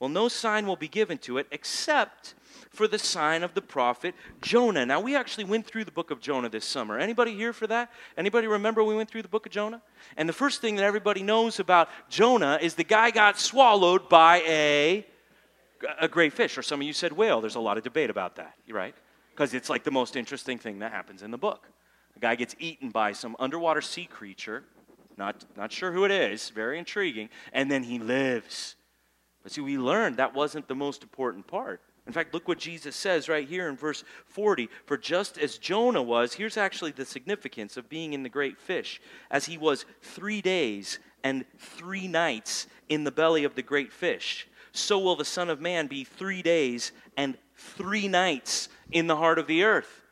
Well, 0.00 0.08
no 0.08 0.28
sign 0.28 0.66
will 0.66 0.76
be 0.76 0.88
given 0.88 1.18
to 1.18 1.38
it 1.38 1.46
except 1.50 2.34
for 2.70 2.86
the 2.86 2.98
sign 2.98 3.42
of 3.42 3.54
the 3.54 3.62
prophet 3.62 4.14
Jonah. 4.40 4.86
Now, 4.86 5.00
we 5.00 5.16
actually 5.16 5.44
went 5.44 5.66
through 5.66 5.84
the 5.84 5.92
book 5.92 6.10
of 6.10 6.20
Jonah 6.20 6.48
this 6.48 6.64
summer. 6.64 6.98
Anybody 6.98 7.34
here 7.34 7.52
for 7.52 7.66
that? 7.66 7.90
Anybody 8.16 8.46
remember 8.46 8.84
we 8.84 8.94
went 8.94 9.10
through 9.10 9.22
the 9.22 9.28
book 9.28 9.46
of 9.46 9.52
Jonah? 9.52 9.82
And 10.16 10.28
the 10.28 10.32
first 10.32 10.60
thing 10.60 10.76
that 10.76 10.84
everybody 10.84 11.22
knows 11.22 11.58
about 11.58 11.88
Jonah 12.08 12.58
is 12.60 12.74
the 12.74 12.84
guy 12.84 13.10
got 13.10 13.38
swallowed 13.38 14.08
by 14.08 14.42
a 14.46 15.06
a 16.00 16.08
great 16.08 16.32
fish, 16.32 16.58
or 16.58 16.62
some 16.62 16.80
of 16.80 16.86
you 16.86 16.92
said 16.92 17.12
whale. 17.12 17.40
There's 17.40 17.54
a 17.54 17.60
lot 17.60 17.78
of 17.78 17.84
debate 17.84 18.10
about 18.10 18.36
that, 18.36 18.54
right? 18.68 18.94
Because 19.30 19.54
it's 19.54 19.70
like 19.70 19.84
the 19.84 19.90
most 19.90 20.16
interesting 20.16 20.58
thing 20.58 20.80
that 20.80 20.92
happens 20.92 21.22
in 21.22 21.30
the 21.30 21.38
book. 21.38 21.68
A 22.16 22.20
guy 22.20 22.34
gets 22.34 22.56
eaten 22.58 22.90
by 22.90 23.12
some 23.12 23.36
underwater 23.38 23.80
sea 23.80 24.06
creature, 24.06 24.64
not, 25.16 25.44
not 25.56 25.72
sure 25.72 25.92
who 25.92 26.04
it 26.04 26.10
is, 26.10 26.50
very 26.50 26.78
intriguing, 26.78 27.28
and 27.52 27.70
then 27.70 27.84
he 27.84 27.98
lives. 27.98 28.76
But 29.42 29.52
see, 29.52 29.60
we 29.60 29.78
learned 29.78 30.16
that 30.16 30.34
wasn't 30.34 30.68
the 30.68 30.74
most 30.74 31.02
important 31.02 31.46
part. 31.46 31.80
In 32.06 32.12
fact, 32.12 32.32
look 32.32 32.48
what 32.48 32.58
Jesus 32.58 32.96
says 32.96 33.28
right 33.28 33.46
here 33.46 33.68
in 33.68 33.76
verse 33.76 34.02
40. 34.26 34.68
For 34.86 34.96
just 34.96 35.36
as 35.36 35.58
Jonah 35.58 36.02
was, 36.02 36.34
here's 36.34 36.56
actually 36.56 36.92
the 36.92 37.04
significance 37.04 37.76
of 37.76 37.90
being 37.90 38.14
in 38.14 38.22
the 38.22 38.28
great 38.30 38.58
fish, 38.58 39.00
as 39.30 39.44
he 39.44 39.58
was 39.58 39.84
three 40.00 40.40
days 40.40 40.98
and 41.22 41.44
three 41.58 42.08
nights 42.08 42.66
in 42.88 43.04
the 43.04 43.10
belly 43.10 43.44
of 43.44 43.54
the 43.54 43.62
great 43.62 43.92
fish 43.92 44.48
so 44.72 44.98
will 44.98 45.16
the 45.16 45.24
Son 45.24 45.50
of 45.50 45.60
Man 45.60 45.86
be 45.86 46.04
three 46.04 46.42
days 46.42 46.92
and 47.16 47.36
three 47.56 48.08
nights 48.08 48.68
in 48.90 49.06
the 49.06 49.16
heart 49.16 49.38
of 49.38 49.46
the 49.46 49.64
earth. 49.64 50.02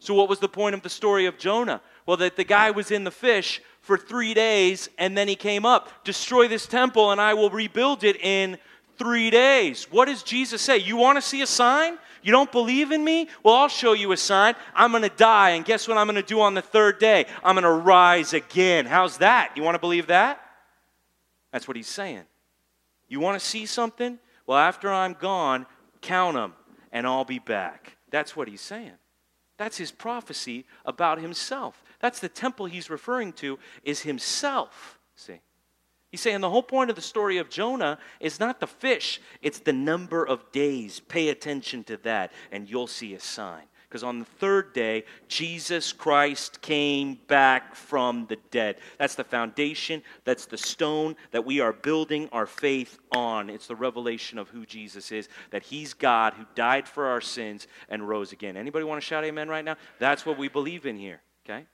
So, 0.00 0.14
what 0.14 0.28
was 0.28 0.38
the 0.38 0.48
point 0.48 0.74
of 0.74 0.82
the 0.82 0.88
story 0.88 1.26
of 1.26 1.38
Jonah? 1.38 1.80
Well, 2.06 2.16
that 2.18 2.36
the 2.36 2.44
guy 2.44 2.70
was 2.70 2.90
in 2.90 3.04
the 3.04 3.10
fish 3.10 3.60
for 3.80 3.98
three 3.98 4.32
days 4.32 4.88
and 4.98 5.16
then 5.16 5.28
he 5.28 5.36
came 5.36 5.66
up, 5.66 6.04
destroy 6.04 6.48
this 6.48 6.66
temple 6.66 7.10
and 7.10 7.20
I 7.20 7.34
will 7.34 7.50
rebuild 7.50 8.04
it 8.04 8.16
in 8.16 8.58
three 8.96 9.30
days. 9.30 9.86
What 9.90 10.06
does 10.06 10.22
Jesus 10.22 10.62
say? 10.62 10.78
You 10.78 10.96
want 10.96 11.16
to 11.16 11.22
see 11.22 11.42
a 11.42 11.46
sign? 11.46 11.98
You 12.22 12.32
don't 12.32 12.50
believe 12.50 12.90
in 12.92 13.04
me? 13.04 13.28
Well, 13.42 13.54
I'll 13.54 13.68
show 13.68 13.92
you 13.92 14.12
a 14.12 14.16
sign. 14.16 14.54
I'm 14.74 14.90
going 14.90 15.04
to 15.04 15.08
die, 15.08 15.50
and 15.50 15.64
guess 15.64 15.86
what 15.86 15.96
I'm 15.96 16.06
going 16.06 16.16
to 16.16 16.22
do 16.22 16.40
on 16.40 16.54
the 16.54 16.62
third 16.62 16.98
day? 16.98 17.26
I'm 17.44 17.54
going 17.54 17.62
to 17.62 17.70
rise 17.70 18.32
again. 18.32 18.86
How's 18.86 19.18
that? 19.18 19.52
You 19.54 19.62
want 19.62 19.76
to 19.76 19.78
believe 19.78 20.08
that? 20.08 20.40
That's 21.52 21.68
what 21.68 21.76
he's 21.76 21.86
saying. 21.86 22.24
You 23.08 23.20
want 23.20 23.40
to 23.40 23.46
see 23.46 23.66
something? 23.66 24.18
Well, 24.46 24.58
after 24.58 24.92
I'm 24.92 25.14
gone, 25.14 25.66
count 26.00 26.34
them 26.34 26.54
and 26.92 27.06
I'll 27.06 27.24
be 27.24 27.38
back. 27.38 27.96
That's 28.10 28.36
what 28.36 28.48
he's 28.48 28.60
saying. 28.60 28.92
That's 29.58 29.76
his 29.76 29.90
prophecy 29.90 30.66
about 30.84 31.20
himself. 31.20 31.82
That's 32.00 32.20
the 32.20 32.28
temple 32.28 32.66
he's 32.66 32.90
referring 32.90 33.32
to 33.34 33.58
is 33.82 34.02
himself. 34.02 34.98
See? 35.16 35.40
He's 36.10 36.20
saying 36.20 36.40
the 36.40 36.50
whole 36.50 36.62
point 36.62 36.90
of 36.90 36.96
the 36.96 37.02
story 37.02 37.38
of 37.38 37.50
Jonah 37.50 37.98
is 38.20 38.40
not 38.40 38.60
the 38.60 38.66
fish, 38.66 39.20
it's 39.42 39.58
the 39.58 39.72
number 39.72 40.26
of 40.26 40.50
days. 40.52 41.00
Pay 41.00 41.28
attention 41.28 41.84
to 41.84 41.98
that, 41.98 42.32
and 42.50 42.68
you'll 42.68 42.86
see 42.86 43.14
a 43.14 43.20
sign. 43.20 43.64
Because 43.88 44.04
on 44.04 44.18
the 44.18 44.26
third 44.26 44.74
day, 44.74 45.04
Jesus 45.28 45.94
Christ 45.94 46.60
came 46.60 47.18
back 47.26 47.74
from 47.74 48.26
the 48.26 48.36
dead. 48.50 48.76
That's 48.98 49.14
the 49.14 49.24
foundation, 49.24 50.02
that's 50.24 50.44
the 50.44 50.58
stone 50.58 51.16
that 51.30 51.46
we 51.46 51.60
are 51.60 51.72
building 51.72 52.28
our 52.30 52.46
faith 52.46 52.98
on. 53.12 53.48
It's 53.48 53.66
the 53.66 53.76
revelation 53.76 54.38
of 54.38 54.50
who 54.50 54.66
Jesus 54.66 55.10
is, 55.10 55.30
that 55.50 55.62
he's 55.62 55.94
God 55.94 56.34
who 56.34 56.44
died 56.54 56.86
for 56.86 57.06
our 57.06 57.22
sins 57.22 57.66
and 57.88 58.06
rose 58.06 58.32
again. 58.32 58.58
Anybody 58.58 58.84
want 58.84 59.00
to 59.00 59.06
shout 59.06 59.24
amen 59.24 59.48
right 59.48 59.64
now? 59.64 59.76
That's 59.98 60.26
what 60.26 60.36
we 60.36 60.48
believe 60.48 60.84
in 60.84 60.98
here, 60.98 61.22
okay? 61.48 61.64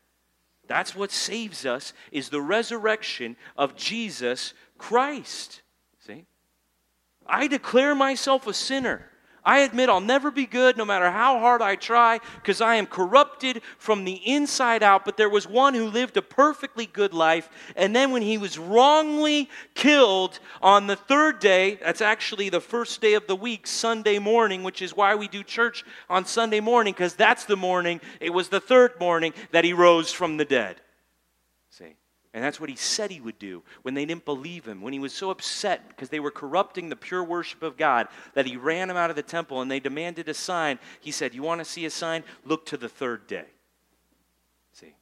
That's 0.69 0.95
what 0.95 1.11
saves 1.11 1.67
us 1.67 1.93
is 2.13 2.29
the 2.29 2.41
resurrection 2.41 3.37
of 3.57 3.75
Jesus 3.75 4.55
Christ. 4.79 5.63
See? 6.07 6.27
I 7.27 7.49
declare 7.49 7.97
myself 7.97 8.47
a 8.47 8.55
sinner. 8.55 9.11
I 9.45 9.61
admit 9.61 9.91
I'll 9.91 10.01
never 10.01 10.31
be 10.31 10.47
good 10.47 10.77
no 10.77 10.85
matter 10.85 11.11
how 11.11 11.39
hard 11.39 11.61
I 11.61 11.77
try 11.77 12.21
because 12.37 12.61
I 12.61 12.77
am 12.77 12.87
corrupted 12.87 13.61
from 13.79 14.05
the 14.05 14.15
inside 14.25 14.83
out. 14.83 15.05
But 15.05 15.17
there 15.17 15.29
was 15.29 15.47
one 15.47 15.75
who 15.75 15.89
lived 15.89 16.17
a 16.17 16.23
perfectly 16.23 16.87
good 16.87 17.13
life. 17.13 17.51
And 17.77 17.95
then 17.95 18.11
when 18.11 18.23
he 18.23 18.39
was 18.39 18.59
wrongly 18.59 19.51
killed 19.75 20.39
on 20.63 20.87
the 20.87 20.97
third 20.97 21.41
day, 21.41 21.75
that's 21.77 22.01
actually 22.01 22.49
the 22.49 22.61
first 22.61 23.01
day 23.01 23.15
of 23.15 23.27
the 23.27 23.37
week, 23.37 23.67
Sunday 23.67 24.19
morning, 24.19 24.63
which 24.63 24.81
is 24.81 24.97
why 24.97 25.15
we 25.15 25.29
do 25.29 25.43
church 25.43 25.85
on 26.09 26.25
Sunday 26.25 26.61
morning 26.61 26.95
because 26.95 27.15
that's 27.15 27.45
the 27.45 27.57
morning, 27.57 28.01
it 28.21 28.31
was 28.31 28.49
the 28.49 28.61
third 28.61 28.99
morning 28.99 29.35
that 29.51 29.65
he 29.65 29.73
rose 29.73 30.11
from 30.11 30.39
the 30.39 30.45
dead. 30.45 30.81
And 32.35 32.43
that's 32.43 32.59
what 32.59 32.69
he 32.69 32.75
said 32.75 33.13
he 33.13 33.21
would 33.21 33.39
do 33.39 33.63
when 33.83 33.95
they 33.95 34.05
didn't 34.05 34.25
believe 34.25 34.67
him, 34.67 34.83
when 34.83 34.93
he 34.93 34.99
was 34.99 35.15
so 35.15 35.31
upset 35.31 35.89
because 35.89 36.09
they 36.09 36.19
were 36.19 36.33
corrupting 36.33 36.89
the 36.89 36.97
pure 36.97 37.23
worship 37.23 37.63
of 37.63 37.77
God 37.77 38.09
that 38.35 38.45
he 38.45 38.57
ran 38.57 38.89
them 38.89 38.97
out 38.97 39.09
of 39.09 39.15
the 39.15 39.23
temple 39.23 39.63
and 39.63 39.71
they 39.71 39.79
demanded 39.79 40.29
a 40.29 40.35
sign. 40.35 40.81
He 41.01 41.13
said, 41.13 41.33
You 41.33 41.43
want 41.43 41.61
to 41.61 41.65
see 41.65 41.85
a 41.85 41.91
sign? 41.91 42.25
Look 42.45 42.67
to 42.67 42.77
the 42.77 42.89
third 42.89 43.29
day. 43.29 43.45
See? 44.73 44.97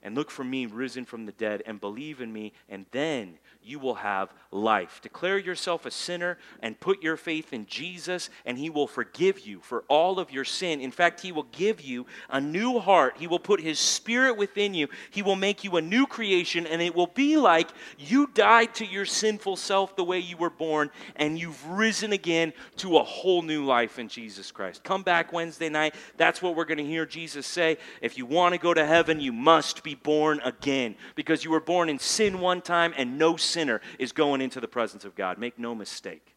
And 0.00 0.14
look 0.14 0.30
for 0.30 0.44
me 0.44 0.66
risen 0.66 1.04
from 1.04 1.26
the 1.26 1.32
dead 1.32 1.64
and 1.66 1.80
believe 1.80 2.20
in 2.20 2.32
me, 2.32 2.52
and 2.68 2.86
then 2.92 3.40
you 3.62 3.78
will 3.78 3.96
have 3.96 4.32
life. 4.50 5.00
Declare 5.02 5.38
yourself 5.38 5.86
a 5.86 5.90
sinner 5.90 6.38
and 6.60 6.80
put 6.80 7.02
your 7.02 7.16
faith 7.16 7.52
in 7.52 7.66
Jesus, 7.66 8.30
and 8.44 8.58
He 8.58 8.70
will 8.70 8.86
forgive 8.86 9.40
you 9.40 9.60
for 9.60 9.84
all 9.88 10.18
of 10.18 10.30
your 10.30 10.44
sin. 10.44 10.80
In 10.80 10.90
fact, 10.90 11.20
He 11.20 11.32
will 11.32 11.46
give 11.52 11.80
you 11.80 12.06
a 12.28 12.40
new 12.40 12.78
heart. 12.78 13.16
He 13.18 13.26
will 13.26 13.38
put 13.38 13.60
His 13.60 13.78
Spirit 13.78 14.36
within 14.36 14.74
you. 14.74 14.88
He 15.10 15.22
will 15.22 15.36
make 15.36 15.62
you 15.62 15.76
a 15.76 15.82
new 15.82 16.06
creation, 16.06 16.66
and 16.66 16.82
it 16.82 16.94
will 16.94 17.06
be 17.06 17.36
like 17.36 17.68
you 17.98 18.28
died 18.34 18.74
to 18.76 18.86
your 18.86 19.04
sinful 19.04 19.56
self 19.56 19.94
the 19.94 20.04
way 20.04 20.18
you 20.18 20.36
were 20.36 20.50
born, 20.50 20.90
and 21.16 21.38
you've 21.38 21.64
risen 21.68 22.12
again 22.12 22.52
to 22.76 22.98
a 22.98 23.04
whole 23.04 23.42
new 23.42 23.64
life 23.64 23.98
in 23.98 24.08
Jesus 24.08 24.50
Christ. 24.50 24.82
Come 24.82 25.02
back 25.02 25.32
Wednesday 25.32 25.68
night. 25.68 25.94
That's 26.16 26.42
what 26.42 26.56
we're 26.56 26.64
going 26.64 26.78
to 26.78 26.84
hear 26.84 27.06
Jesus 27.06 27.46
say. 27.46 27.78
If 28.00 28.18
you 28.18 28.26
want 28.26 28.54
to 28.54 28.60
go 28.60 28.74
to 28.74 28.84
heaven, 28.84 29.20
you 29.20 29.32
must 29.32 29.84
be 29.84 29.94
born 29.94 30.40
again 30.44 30.96
because 31.14 31.44
you 31.44 31.50
were 31.50 31.60
born 31.60 31.88
in 31.88 31.98
sin 31.98 32.40
one 32.40 32.62
time, 32.62 32.94
and 32.96 33.18
no 33.18 33.36
sinner 33.50 33.80
is 33.98 34.12
going 34.12 34.40
into 34.40 34.60
the 34.60 34.68
presence 34.68 35.04
of 35.04 35.14
God. 35.14 35.38
Make 35.38 35.58
no 35.58 35.74
mistake. 35.74 36.34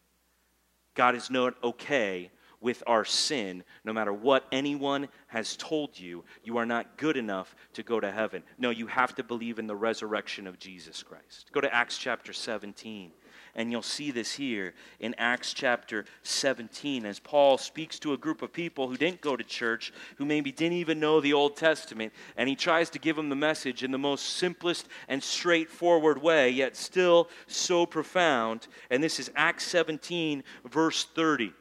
God 0.96 1.16
is 1.16 1.30
not 1.30 1.56
okay 1.64 2.32
with 2.64 2.82
our 2.88 3.04
sin, 3.04 3.64
no 3.84 3.92
matter 3.92 4.14
what 4.14 4.46
anyone 4.52 5.10
has 5.28 5.58
told 5.58 6.00
you. 6.00 6.24
You 6.44 6.58
are 6.58 6.66
not 6.66 6.98
good 6.98 7.18
enough 7.18 7.56
to 7.74 7.84
go 7.84 8.00
to 8.00 8.10
heaven. 8.10 8.42
No, 8.58 8.70
you 8.70 8.88
have 8.88 9.14
to 9.16 9.24
believe 9.24 9.60
in 9.60 9.68
the 9.68 9.76
resurrection 9.76 10.48
of 10.48 10.58
Jesus 10.58 11.04
Christ. 11.04 11.52
Go 11.52 11.60
to 11.62 11.74
Acts 11.74 11.98
chapter 11.98 12.32
17. 12.32 13.12
And 13.56 13.72
you'll 13.72 13.84
see 13.84 14.10
this 14.10 14.34
here 14.34 14.74
in 15.00 15.14
Acts 15.20 15.54
chapter 15.54 16.06
17 16.24 17.06
as 17.06 17.20
Paul 17.20 17.60
speaks 17.60 18.00
to 18.00 18.14
a 18.14 18.18
group 18.18 18.42
of 18.42 18.52
people 18.52 18.88
who 18.88 18.98
didn't 18.98 19.22
go 19.22 19.36
to 19.36 19.44
church, 19.44 19.94
who 20.18 20.26
maybe 20.26 20.52
didn't 20.52 20.78
even 20.78 21.00
know 21.00 21.22
the 21.22 21.34
Old 21.34 21.56
Testament, 21.56 22.14
and 22.36 22.50
he 22.50 22.56
tries 22.56 22.90
to 22.92 23.00
give 23.00 23.16
them 23.16 23.30
the 23.30 23.36
message 23.36 23.84
in 23.84 23.92
the 23.92 23.98
most 23.98 24.38
simplest 24.38 24.88
and 25.08 25.22
straightforward 25.22 26.20
way, 26.20 26.50
yet 26.50 26.76
still 26.76 27.30
so 27.46 27.86
profound. 27.86 28.68
And 28.90 29.04
this 29.04 29.20
is 29.20 29.30
Acts 29.36 29.68
17, 29.68 30.44
verse 30.66 31.06
30. 31.14 31.54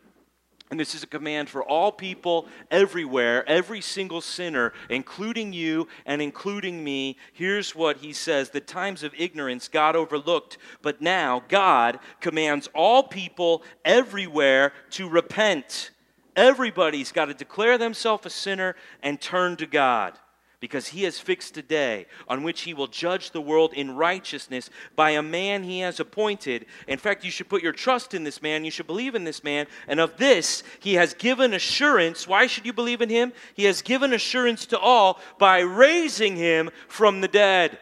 And 0.73 0.81
this 0.81 0.95
is 0.95 1.03
a 1.03 1.07
command 1.07 1.51
for 1.51 1.62
all 1.62 1.93
people 1.93 2.49
everywhere, 2.70 3.47
every 3.47 3.83
single 3.83 4.23
sinner, 4.23 4.73
including 4.89 5.53
you 5.53 5.87
and 6.07 6.23
including 6.23 6.83
me. 6.83 7.18
Here's 7.35 7.75
what 7.75 7.99
he 7.99 8.14
says 8.14 8.49
The 8.49 8.61
times 8.62 9.03
of 9.03 9.12
ignorance 9.18 9.68
God 9.68 9.97
overlooked, 9.97 10.57
but 10.81 11.03
now 11.03 11.43
God 11.49 11.99
commands 12.23 12.70
all 12.75 13.03
people 13.03 13.62
everywhere 13.85 14.73
to 14.93 15.11
repent. 15.11 15.91
Everybody's 16.37 17.12
got 17.12 17.27
to 17.27 17.35
declare 17.35 17.77
themselves 17.77 18.25
a 18.25 18.31
sinner 18.31 18.75
and 19.03 19.20
turn 19.20 19.57
to 19.57 19.66
God 19.66 20.18
because 20.63 20.87
he 20.87 21.03
has 21.03 21.19
fixed 21.19 21.57
a 21.57 21.63
day 21.63 22.07
on 22.29 22.45
which 22.45 22.61
he 22.61 22.73
will 22.73 22.87
judge 22.87 23.33
the 23.33 23.41
world 23.41 23.75
in 23.75 23.97
righteousness 23.97 24.71
by 24.95 25.11
a 25.11 25.21
man 25.21 25.65
he 25.65 25.81
has 25.81 25.99
appointed. 25.99 26.67
In 26.87 26.99
fact, 26.99 27.25
you 27.25 27.33
should 27.33 27.49
put 27.49 27.65
your 27.65 27.73
trust 27.73 28.15
in 28.15 28.23
this 28.23 28.41
man. 28.41 28.65
You 28.65 28.71
should 28.71 28.87
believe 28.87 29.17
in 29.17 29.25
this 29.25 29.43
man. 29.43 29.67
And 29.89 29.99
of 29.99 30.17
this, 30.19 30.63
he 30.79 30.95
has 30.95 31.15
given 31.15 31.53
assurance. 31.53 32.29
Why 32.29 32.47
should 32.47 32.65
you 32.65 32.73
believe 32.73 33.03
in 33.03 33.09
him? 33.09 33.33
He 33.55 33.65
has 33.65 33.83
given 33.83 34.13
assurance 34.13 34.67
to 34.67 34.79
all 34.79 35.19
by 35.37 35.59
raising 35.63 36.37
him 36.37 36.71
from 36.87 37.23
the 37.23 37.29
dead. 37.29 37.81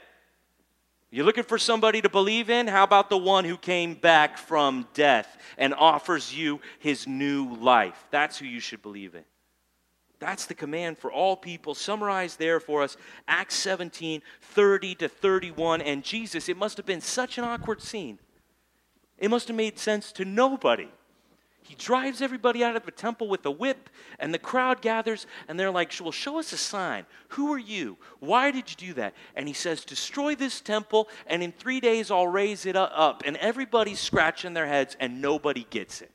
You're 1.11 1.26
looking 1.26 1.45
for 1.45 1.59
somebody 1.59 2.01
to 2.01 2.09
believe 2.09 2.49
in? 2.49 2.66
How 2.66 2.85
about 2.85 3.11
the 3.11 3.18
one 3.18 3.45
who 3.45 3.59
came 3.59 3.93
back 3.93 4.39
from 4.39 4.89
death 4.95 5.37
and 5.59 5.74
offers 5.74 6.35
you 6.35 6.62
his 6.78 7.07
new 7.07 7.57
life? 7.57 8.07
That's 8.11 8.39
who 8.39 8.47
you 8.47 8.61
should 8.61 8.81
believe 8.81 9.14
in. 9.14 9.24
That's 10.20 10.44
the 10.44 10.54
command 10.54 10.98
for 10.98 11.10
all 11.10 11.34
people, 11.34 11.74
summarized 11.74 12.38
there 12.38 12.60
for 12.60 12.82
us, 12.82 12.98
Acts 13.26 13.54
17, 13.56 14.20
30 14.42 14.94
to 14.96 15.08
31. 15.08 15.80
And 15.80 16.04
Jesus, 16.04 16.48
it 16.48 16.58
must 16.58 16.76
have 16.76 16.86
been 16.86 17.00
such 17.00 17.38
an 17.38 17.44
awkward 17.44 17.80
scene. 17.80 18.18
It 19.18 19.30
must 19.30 19.48
have 19.48 19.56
made 19.56 19.78
sense 19.78 20.12
to 20.12 20.26
nobody. 20.26 20.88
He 21.62 21.74
drives 21.74 22.20
everybody 22.20 22.64
out 22.64 22.76
of 22.76 22.84
the 22.84 22.90
temple 22.90 23.28
with 23.28 23.46
a 23.46 23.50
whip, 23.50 23.88
and 24.18 24.34
the 24.34 24.38
crowd 24.38 24.82
gathers, 24.82 25.26
and 25.46 25.58
they're 25.58 25.70
like, 25.70 25.92
Well, 26.00 26.10
show 26.10 26.38
us 26.38 26.52
a 26.52 26.56
sign. 26.56 27.06
Who 27.28 27.52
are 27.52 27.58
you? 27.58 27.96
Why 28.18 28.50
did 28.50 28.70
you 28.70 28.76
do 28.88 28.94
that? 28.94 29.14
And 29.36 29.46
he 29.46 29.54
says, 29.54 29.84
Destroy 29.84 30.34
this 30.34 30.60
temple, 30.60 31.08
and 31.26 31.42
in 31.42 31.52
three 31.52 31.80
days 31.80 32.10
I'll 32.10 32.26
raise 32.26 32.66
it 32.66 32.76
up. 32.76 33.22
And 33.24 33.36
everybody's 33.36 34.00
scratching 34.00 34.52
their 34.52 34.66
heads, 34.66 34.96
and 35.00 35.22
nobody 35.22 35.66
gets 35.70 36.02
it. 36.02 36.10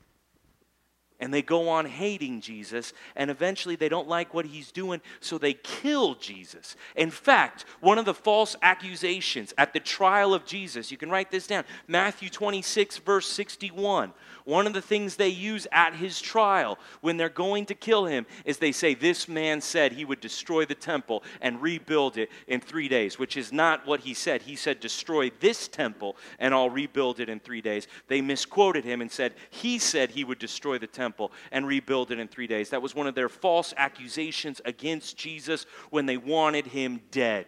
And 1.18 1.32
they 1.32 1.40
go 1.40 1.70
on 1.70 1.86
hating 1.86 2.42
Jesus, 2.42 2.92
and 3.14 3.30
eventually 3.30 3.74
they 3.74 3.88
don't 3.88 4.06
like 4.06 4.34
what 4.34 4.44
he's 4.44 4.70
doing, 4.70 5.00
so 5.20 5.38
they 5.38 5.54
kill 5.54 6.14
Jesus. 6.14 6.76
In 6.94 7.10
fact, 7.10 7.64
one 7.80 7.96
of 7.96 8.04
the 8.04 8.12
false 8.12 8.54
accusations 8.60 9.54
at 9.56 9.72
the 9.72 9.80
trial 9.80 10.34
of 10.34 10.44
Jesus, 10.44 10.90
you 10.90 10.98
can 10.98 11.08
write 11.08 11.30
this 11.30 11.46
down 11.46 11.64
Matthew 11.88 12.28
26, 12.28 12.98
verse 12.98 13.26
61. 13.26 14.12
One 14.44 14.66
of 14.66 14.74
the 14.74 14.82
things 14.82 15.16
they 15.16 15.28
use 15.28 15.66
at 15.72 15.94
his 15.94 16.20
trial 16.20 16.78
when 17.00 17.16
they're 17.16 17.28
going 17.28 17.66
to 17.66 17.74
kill 17.74 18.04
him 18.04 18.26
is 18.44 18.58
they 18.58 18.70
say, 18.70 18.94
This 18.94 19.26
man 19.26 19.60
said 19.60 19.92
he 19.92 20.04
would 20.04 20.20
destroy 20.20 20.66
the 20.66 20.74
temple 20.74 21.24
and 21.40 21.60
rebuild 21.60 22.16
it 22.16 22.30
in 22.46 22.60
three 22.60 22.88
days, 22.88 23.18
which 23.18 23.36
is 23.36 23.52
not 23.52 23.86
what 23.86 24.00
he 24.00 24.14
said. 24.14 24.42
He 24.42 24.54
said, 24.54 24.78
Destroy 24.78 25.32
this 25.40 25.66
temple 25.66 26.16
and 26.38 26.54
I'll 26.54 26.70
rebuild 26.70 27.18
it 27.18 27.28
in 27.28 27.40
three 27.40 27.60
days. 27.60 27.88
They 28.06 28.20
misquoted 28.20 28.84
him 28.84 29.00
and 29.00 29.10
said, 29.10 29.34
He 29.50 29.78
said 29.78 30.10
he 30.10 30.22
would 30.22 30.38
destroy 30.38 30.78
the 30.78 30.86
temple 30.86 31.05
and 31.52 31.66
rebuild 31.66 32.10
it 32.10 32.18
in 32.18 32.28
three 32.28 32.46
days. 32.46 32.70
That 32.70 32.82
was 32.82 32.94
one 32.94 33.06
of 33.06 33.14
their 33.14 33.28
false 33.28 33.74
accusations 33.76 34.60
against 34.64 35.16
Jesus 35.16 35.66
when 35.90 36.06
they 36.06 36.16
wanted 36.16 36.66
him 36.66 37.00
dead. 37.10 37.46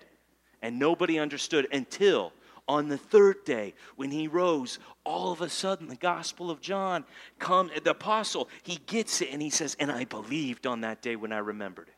And 0.62 0.78
nobody 0.78 1.18
understood 1.18 1.68
until 1.72 2.32
on 2.66 2.88
the 2.88 2.98
third 2.98 3.44
day 3.44 3.74
when 3.96 4.11
he 4.11 4.28
rose 4.28 4.78
all 5.04 5.32
of 5.32 5.40
a 5.40 5.48
sudden 5.48 5.88
the 5.88 5.96
gospel 5.96 6.50
of 6.50 6.61
john 6.61 7.02
come 7.38 7.70
the 7.82 7.90
apostle 7.90 8.48
he 8.62 8.76
gets 8.86 9.22
it 9.22 9.30
and 9.32 9.40
he 9.40 9.48
says 9.48 9.74
and 9.80 9.90
i 9.90 10.04
believed 10.04 10.66
on 10.66 10.82
that 10.82 11.00
day 11.00 11.16
when 11.16 11.32
i 11.32 11.38
remembered 11.38 11.88
it 11.88 11.97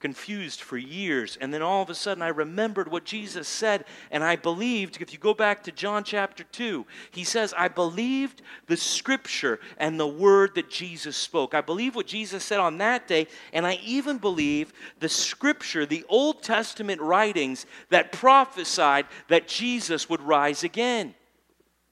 confused 0.00 0.62
for 0.62 0.78
years. 0.78 1.38
And 1.40 1.52
then 1.52 1.62
all 1.62 1.82
of 1.82 1.90
a 1.90 1.94
sudden, 1.94 2.22
I 2.22 2.28
remembered 2.28 2.90
what 2.90 3.04
Jesus 3.04 3.46
said, 3.46 3.84
and 4.10 4.24
I 4.24 4.36
believed. 4.36 5.00
If 5.00 5.12
you 5.12 5.18
go 5.18 5.34
back 5.34 5.62
to 5.64 5.72
John 5.72 6.02
chapter 6.02 6.42
2, 6.42 6.86
he 7.10 7.22
says, 7.22 7.54
I 7.56 7.68
believed 7.68 8.42
the 8.66 8.76
scripture 8.76 9.60
and 9.76 10.00
the 10.00 10.06
word 10.06 10.54
that 10.54 10.70
Jesus 10.70 11.16
spoke. 11.16 11.54
I 11.54 11.60
believe 11.60 11.94
what 11.94 12.06
Jesus 12.06 12.42
said 12.42 12.60
on 12.60 12.78
that 12.78 13.06
day, 13.06 13.28
and 13.52 13.66
I 13.66 13.78
even 13.84 14.18
believe 14.18 14.72
the 14.98 15.08
scripture, 15.08 15.86
the 15.86 16.04
Old 16.08 16.42
Testament 16.42 17.00
writings 17.00 17.66
that 17.90 18.12
prophesied 18.12 19.06
that 19.28 19.46
Jesus 19.46 20.08
would 20.08 20.22
rise 20.22 20.64
again. 20.64 21.14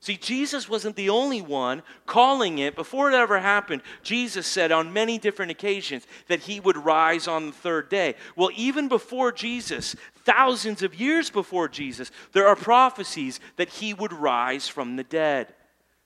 See, 0.01 0.17
Jesus 0.17 0.69
wasn't 0.69 0.95
the 0.95 1.11
only 1.11 1.43
one 1.43 1.83
calling 2.07 2.59
it. 2.59 2.77
Before 2.77 3.11
it 3.11 3.17
ever 3.17 3.41
happened, 3.41 3.83
Jesus 4.05 4.47
said 4.47 4.71
on 4.71 4.93
many 4.93 5.19
different 5.19 5.51
occasions 5.51 6.07
that 6.29 6.41
he 6.41 6.61
would 6.61 6.77
rise 6.77 7.27
on 7.27 7.47
the 7.47 7.53
third 7.53 7.89
day. 7.89 8.15
Well, 8.37 8.51
even 8.55 8.87
before 8.87 9.33
Jesus, 9.33 9.97
thousands 10.25 10.85
of 10.85 10.95
years 10.95 11.31
before 11.31 11.69
Jesus, 11.69 12.13
there 12.33 12.47
are 12.47 12.55
prophecies 12.55 13.41
that 13.57 13.69
he 13.69 13.93
would 13.93 14.13
rise 14.13 14.69
from 14.69 14.95
the 14.95 15.03
dead. 15.03 15.53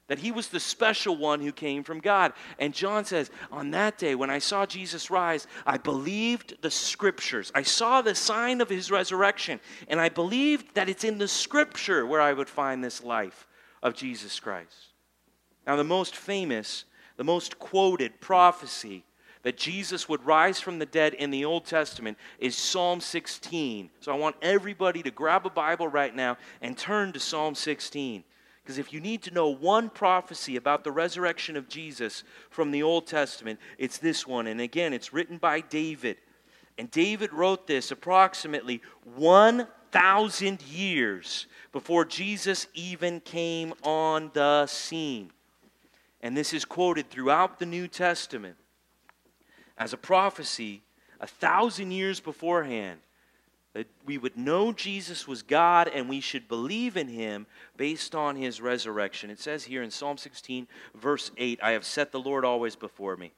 That 0.09 0.19
he 0.19 0.33
was 0.33 0.49
the 0.49 0.61
special 0.61 1.17
one 1.17 1.41
who 1.41 1.53
came 1.53 1.85
from 1.85 2.01
God. 2.01 2.33
And 2.59 2.75
John 2.75 3.05
says, 3.05 3.31
On 3.51 3.73
that 3.73 3.99
day, 3.99 4.15
when 4.15 4.31
I 4.31 4.39
saw 4.39 4.65
Jesus 4.65 5.11
rise, 5.11 5.47
I 5.67 5.77
believed 5.77 6.57
the 6.63 6.71
scriptures. 6.71 7.53
I 7.55 7.63
saw 7.63 8.01
the 8.01 8.15
sign 8.15 8.63
of 8.63 8.71
his 8.71 8.91
resurrection, 8.91 9.61
and 9.87 10.01
I 10.01 10.09
believed 10.09 10.75
that 10.75 10.89
it's 10.89 11.05
in 11.05 11.19
the 11.19 11.29
scripture 11.29 12.07
where 12.07 12.23
I 12.23 12.33
would 12.33 12.49
find 12.49 12.83
this 12.83 13.05
life 13.05 13.47
of 13.83 13.95
Jesus 13.95 14.39
Christ. 14.39 14.93
Now, 15.67 15.77
the 15.77 15.85
most 15.85 16.17
famous, 16.17 16.85
the 17.17 17.25
most 17.25 17.59
quoted 17.59 18.21
prophecy 18.21 19.05
that 19.43 19.57
Jesus 19.57 20.09
would 20.09 20.25
rise 20.25 20.61
from 20.61 20.79
the 20.79 20.87
dead 20.87 21.15
in 21.15 21.31
the 21.31 21.45
Old 21.45 21.65
Testament 21.65 22.17
is 22.39 22.57
Psalm 22.57 23.01
16. 23.01 23.91
So 24.01 24.13
I 24.13 24.17
want 24.17 24.37
everybody 24.41 25.03
to 25.03 25.11
grab 25.11 25.47
a 25.47 25.51
Bible 25.51 25.89
right 25.89 26.15
now 26.15 26.39
and 26.61 26.79
turn 26.79 27.13
to 27.13 27.21
Psalm 27.21 27.55
16. 27.55 28.23
Because 28.63 28.79
if 28.79 28.93
you 28.93 29.01
need 29.01 29.23
to 29.23 29.35
know 29.35 29.49
one 29.49 29.91
prophecy 29.91 30.55
about 30.55 30.85
the 30.85 30.93
resurrection 30.93 31.57
of 31.57 31.69
Jesus 31.69 32.23
from 32.51 32.71
the 32.71 32.85
Old 32.85 33.09
Testament, 33.09 33.59
it's 33.79 33.99
this 33.99 34.25
one. 34.25 34.47
And 34.47 34.61
again, 34.61 34.93
it's 34.93 35.13
written 35.13 35.39
by 35.39 35.61
David. 35.61 36.19
And 36.79 36.89
David 36.91 37.33
wrote 37.33 37.67
this 37.67 37.91
approximately 37.91 38.81
1,000 39.93 40.63
years 40.63 41.47
before 41.71 42.05
Jesus 42.05 42.67
even 42.75 43.21
came 43.21 43.75
on 43.83 44.31
the 44.33 44.67
scene. 44.67 45.31
And 46.23 46.37
this 46.37 46.53
is 46.53 46.65
quoted 46.65 47.11
throughout 47.11 47.59
the 47.59 47.67
New 47.67 47.89
Testament 47.89 48.57
as 49.77 49.93
a 49.93 49.97
prophecy 49.97 50.83
a 51.21 51.27
thousand 51.27 51.93
years 51.93 52.21
beforehand 52.21 53.01
that 53.75 53.87
we 54.05 54.19
would 54.19 54.37
know 54.37 54.73
Jesus 54.73 55.27
was 55.27 55.43
God 55.43 55.89
and 55.89 56.09
we 56.09 56.21
should 56.21 56.47
believe 56.47 56.97
in 56.97 57.09
him 57.09 57.47
based 57.77 58.15
on 58.15 58.37
his 58.37 58.61
resurrection. 58.61 59.31
It 59.31 59.41
says 59.41 59.65
here 59.65 59.83
in 59.83 59.91
Psalm 59.91 60.19
16, 60.19 60.69
verse 60.95 61.31
8, 61.39 61.61
I 61.63 61.71
have 61.71 61.85
set 61.85 62.13
the 62.13 62.21
Lord 62.21 62.45
always 62.45 62.77
before 62.77 63.17
me. 63.17 63.33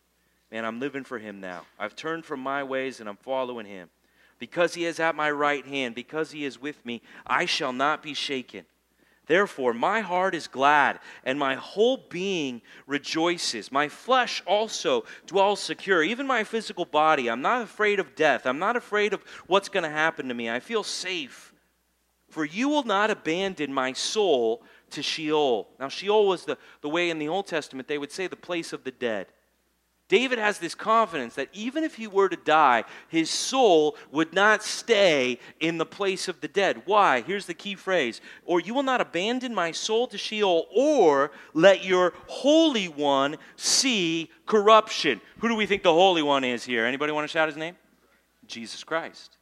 Man, 0.51 0.65
I'm 0.65 0.81
living 0.81 1.05
for 1.05 1.19
him 1.19 1.41
now. 1.41 1.67
I've 1.79 1.95
turned 1.95 2.25
from 2.25 2.41
my 2.41 2.65
ways 2.65 3.01
and 3.01 3.09
I'm 3.09 3.17
following 3.17 3.67
him. 3.67 3.91
Because 4.45 4.75
he 4.75 4.85
is 4.85 5.01
at 5.01 5.15
my 5.15 5.31
right 5.31 5.67
hand, 5.67 5.95
because 5.95 6.31
he 6.33 6.45
is 6.45 6.61
with 6.61 6.85
me, 6.85 7.01
I 7.27 7.47
shall 7.47 7.73
not 7.73 8.03
be 8.03 8.13
shaken. 8.13 8.67
Therefore, 9.27 9.73
my 9.73 10.01
heart 10.01 10.35
is 10.35 10.49
glad, 10.49 11.01
and 11.25 11.39
my 11.39 11.55
whole 11.55 11.97
being 12.11 12.61
rejoices. 12.87 13.73
My 13.73 13.89
flesh 13.89 14.43
also 14.47 15.07
dwells 15.25 15.61
secure, 15.61 16.03
even 16.03 16.27
my 16.27 16.45
physical 16.45 16.85
body. 16.85 17.31
I'm 17.31 17.41
not 17.41 17.63
afraid 17.63 17.99
of 17.99 18.15
death. 18.15 18.45
I'm 18.45 18.59
not 18.59 18.77
afraid 18.77 19.15
of 19.15 19.23
what's 19.47 19.71
going 19.71 19.85
to 19.85 19.89
happen 19.89 20.29
to 20.29 20.35
me. 20.35 20.51
I 20.51 20.61
feel 20.61 20.83
safe. 20.83 21.55
For 22.29 22.45
you 22.45 22.69
will 22.69 22.85
not 22.85 23.11
abandon 23.11 23.73
my 23.73 23.95
soul 23.95 24.63
to 24.91 25.03
Sheol. 25.03 25.71
Now, 25.81 25.89
Sheol 25.89 26.29
was 26.29 26.45
the, 26.45 26.59
the 26.83 26.91
way 26.91 27.09
in 27.09 27.19
the 27.19 27.29
Old 27.29 27.47
Testament 27.47 27.89
they 27.89 27.97
would 27.97 28.13
say 28.13 28.27
the 28.27 28.37
place 28.37 28.75
of 28.75 28.85
the 28.85 28.91
dead. 28.91 29.29
David 30.15 30.39
has 30.39 30.61
this 30.61 30.77
confidence 30.77 31.35
that 31.35 31.49
even 31.53 31.83
if 31.83 31.97
he 31.97 32.07
were 32.07 32.29
to 32.29 32.37
die, 32.37 32.85
his 33.09 33.29
soul 33.29 33.97
would 34.13 34.33
not 34.33 34.63
stay 34.63 35.41
in 35.59 35.77
the 35.77 35.85
place 35.85 36.29
of 36.29 36.41
the 36.41 36.47
dead. 36.47 36.83
Why? 36.85 37.21
Here's 37.23 37.47
the 37.47 37.53
key 37.53 37.75
phrase 37.75 38.21
Or 38.45 38.61
you 38.61 38.75
will 38.75 38.85
not 38.85 39.01
abandon 39.01 39.53
my 39.53 39.73
soul 39.73 40.07
to 40.07 40.17
Sheol, 40.17 40.69
or 40.73 41.33
let 41.53 41.85
your 41.85 42.13
Holy 42.29 42.87
One 42.87 43.39
see 43.57 44.31
corruption. 44.47 45.21
Who 45.39 45.49
do 45.49 45.57
we 45.57 45.67
think 45.67 45.83
the 45.83 45.93
Holy 45.93 46.23
One 46.23 46.45
is 46.45 46.63
here? 46.63 46.87
Anybody 46.87 47.11
want 47.11 47.25
to 47.25 47.33
shout 47.33 47.49
his 47.49 47.57
name? 47.57 47.75
Jesus 48.47 48.85
Christ. 48.85 49.39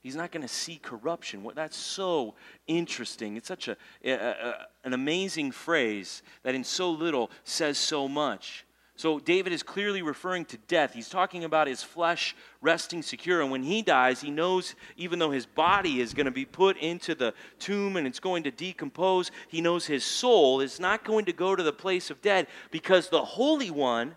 He's 0.00 0.14
not 0.14 0.30
going 0.30 0.42
to 0.42 0.48
see 0.48 0.76
corruption. 0.76 1.44
That's 1.56 1.76
so 1.76 2.36
interesting. 2.68 3.36
It's 3.36 3.48
such 3.48 3.66
a, 3.66 3.76
a, 4.04 4.12
a, 4.12 4.66
an 4.84 4.92
amazing 4.92 5.50
phrase 5.50 6.22
that 6.44 6.54
in 6.54 6.62
so 6.62 6.92
little 6.92 7.32
says 7.42 7.78
so 7.78 8.06
much. 8.06 8.64
So 8.96 9.18
David 9.18 9.52
is 9.52 9.64
clearly 9.64 10.02
referring 10.02 10.44
to 10.46 10.56
death. 10.68 10.94
He's 10.94 11.08
talking 11.08 11.42
about 11.42 11.66
his 11.66 11.82
flesh 11.82 12.36
resting 12.60 13.02
secure. 13.02 13.40
And 13.40 13.50
when 13.50 13.64
he 13.64 13.82
dies, 13.82 14.20
he 14.20 14.30
knows, 14.30 14.76
even 14.96 15.18
though 15.18 15.32
his 15.32 15.46
body 15.46 16.00
is 16.00 16.14
going 16.14 16.26
to 16.26 16.32
be 16.32 16.44
put 16.44 16.76
into 16.76 17.16
the 17.16 17.34
tomb 17.58 17.96
and 17.96 18.06
it's 18.06 18.20
going 18.20 18.44
to 18.44 18.52
decompose, 18.52 19.32
he 19.48 19.60
knows 19.60 19.86
his 19.86 20.04
soul 20.04 20.60
is 20.60 20.78
not 20.78 21.04
going 21.04 21.24
to 21.24 21.32
go 21.32 21.56
to 21.56 21.62
the 21.62 21.72
place 21.72 22.08
of 22.08 22.22
dead 22.22 22.46
because 22.70 23.08
the 23.08 23.24
Holy 23.24 23.70
One 23.70 24.14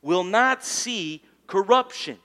will 0.00 0.24
not 0.24 0.64
see 0.64 1.24
corruption 1.48 2.18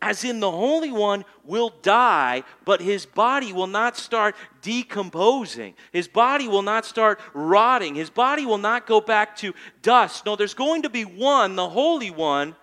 as 0.00 0.24
in 0.24 0.40
the 0.40 0.50
Holy 0.50 0.92
One 0.92 1.24
will 1.44 1.72
die, 1.82 2.44
but 2.64 2.80
his 2.80 3.06
body 3.06 3.52
will 3.52 3.66
not 3.66 3.96
start 3.96 4.36
decomposing. 4.62 5.74
His 5.92 6.08
body 6.08 6.48
will 6.48 6.62
not 6.62 6.84
start 6.84 7.20
rotting. 7.34 7.94
His 7.94 8.10
body 8.10 8.44
will 8.44 8.58
not 8.58 8.86
go 8.86 9.00
back 9.00 9.36
to 9.36 9.54
dust. 9.82 10.26
No, 10.26 10.36
there's 10.36 10.54
going 10.54 10.82
to 10.82 10.90
be 10.90 11.04
one, 11.04 11.56
the 11.56 11.68
Holy 11.68 12.10
One, 12.10 12.56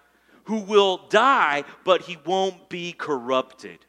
who 0.46 0.60
will 0.60 1.08
die, 1.10 1.64
but 1.84 2.02
he 2.04 2.18
won't 2.26 2.70
be 2.70 2.92
corrupted. 2.94 3.86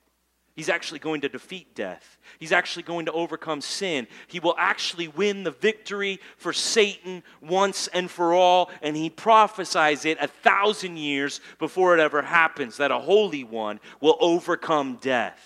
He's 0.54 0.68
actually 0.68 1.00
going 1.00 1.22
to 1.22 1.28
defeat 1.28 1.74
death. 1.74 2.16
He's 2.38 2.52
actually 2.52 2.84
going 2.84 3.06
to 3.06 3.12
overcome 3.12 3.60
sin. 3.60 4.06
He 4.28 4.38
will 4.38 4.54
actually 4.56 5.08
win 5.08 5.42
the 5.42 5.50
victory 5.50 6.20
for 6.36 6.52
Satan 6.52 7.24
once 7.40 7.88
and 7.88 8.08
for 8.08 8.32
all. 8.32 8.70
And 8.80 8.96
he 8.96 9.10
prophesies 9.10 10.04
it 10.04 10.16
a 10.20 10.28
thousand 10.28 10.96
years 10.96 11.40
before 11.58 11.94
it 11.94 12.00
ever 12.00 12.22
happens 12.22 12.76
that 12.76 12.92
a 12.92 13.00
holy 13.00 13.42
one 13.42 13.80
will 14.00 14.16
overcome 14.20 14.98
death. 15.00 15.40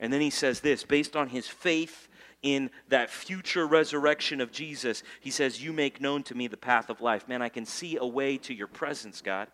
And 0.00 0.12
then 0.12 0.20
he 0.20 0.30
says 0.30 0.58
this 0.58 0.82
based 0.82 1.14
on 1.14 1.28
his 1.28 1.46
faith 1.46 2.08
in 2.42 2.70
that 2.88 3.10
future 3.10 3.64
resurrection 3.64 4.40
of 4.40 4.50
Jesus, 4.50 5.04
he 5.20 5.30
says, 5.30 5.62
You 5.62 5.72
make 5.72 6.00
known 6.00 6.24
to 6.24 6.34
me 6.34 6.48
the 6.48 6.56
path 6.56 6.90
of 6.90 7.00
life. 7.00 7.28
Man, 7.28 7.42
I 7.42 7.48
can 7.48 7.64
see 7.64 7.96
a 7.96 8.04
way 8.04 8.38
to 8.38 8.52
your 8.52 8.66
presence, 8.66 9.20
God 9.20 9.46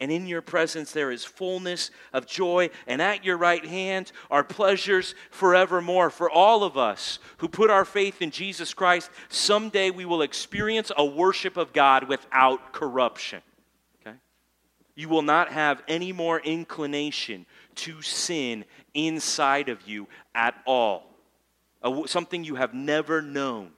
and 0.00 0.10
in 0.10 0.26
your 0.26 0.40
presence 0.40 0.92
there 0.92 1.10
is 1.10 1.24
fullness 1.24 1.90
of 2.12 2.26
joy, 2.26 2.70
and 2.86 3.02
at 3.02 3.24
your 3.24 3.36
right 3.36 3.64
hand 3.64 4.10
are 4.30 4.42
pleasures 4.42 5.14
forevermore. 5.30 6.08
For 6.08 6.30
all 6.30 6.64
of 6.64 6.78
us 6.78 7.18
who 7.36 7.48
put 7.48 7.70
our 7.70 7.84
faith 7.84 8.22
in 8.22 8.30
Jesus 8.30 8.72
Christ, 8.72 9.10
someday 9.28 9.90
we 9.90 10.06
will 10.06 10.22
experience 10.22 10.90
a 10.96 11.04
worship 11.04 11.56
of 11.58 11.74
God 11.74 12.08
without 12.08 12.72
corruption. 12.72 13.42
Okay? 14.00 14.16
You 14.94 15.10
will 15.10 15.22
not 15.22 15.52
have 15.52 15.82
any 15.86 16.12
more 16.12 16.40
inclination 16.40 17.44
to 17.76 18.00
sin 18.00 18.64
inside 18.94 19.68
of 19.68 19.86
you 19.86 20.08
at 20.34 20.54
all. 20.66 21.06
something 22.06 22.44
you 22.44 22.56
have 22.56 22.74
never 22.74 23.22
known 23.22 23.72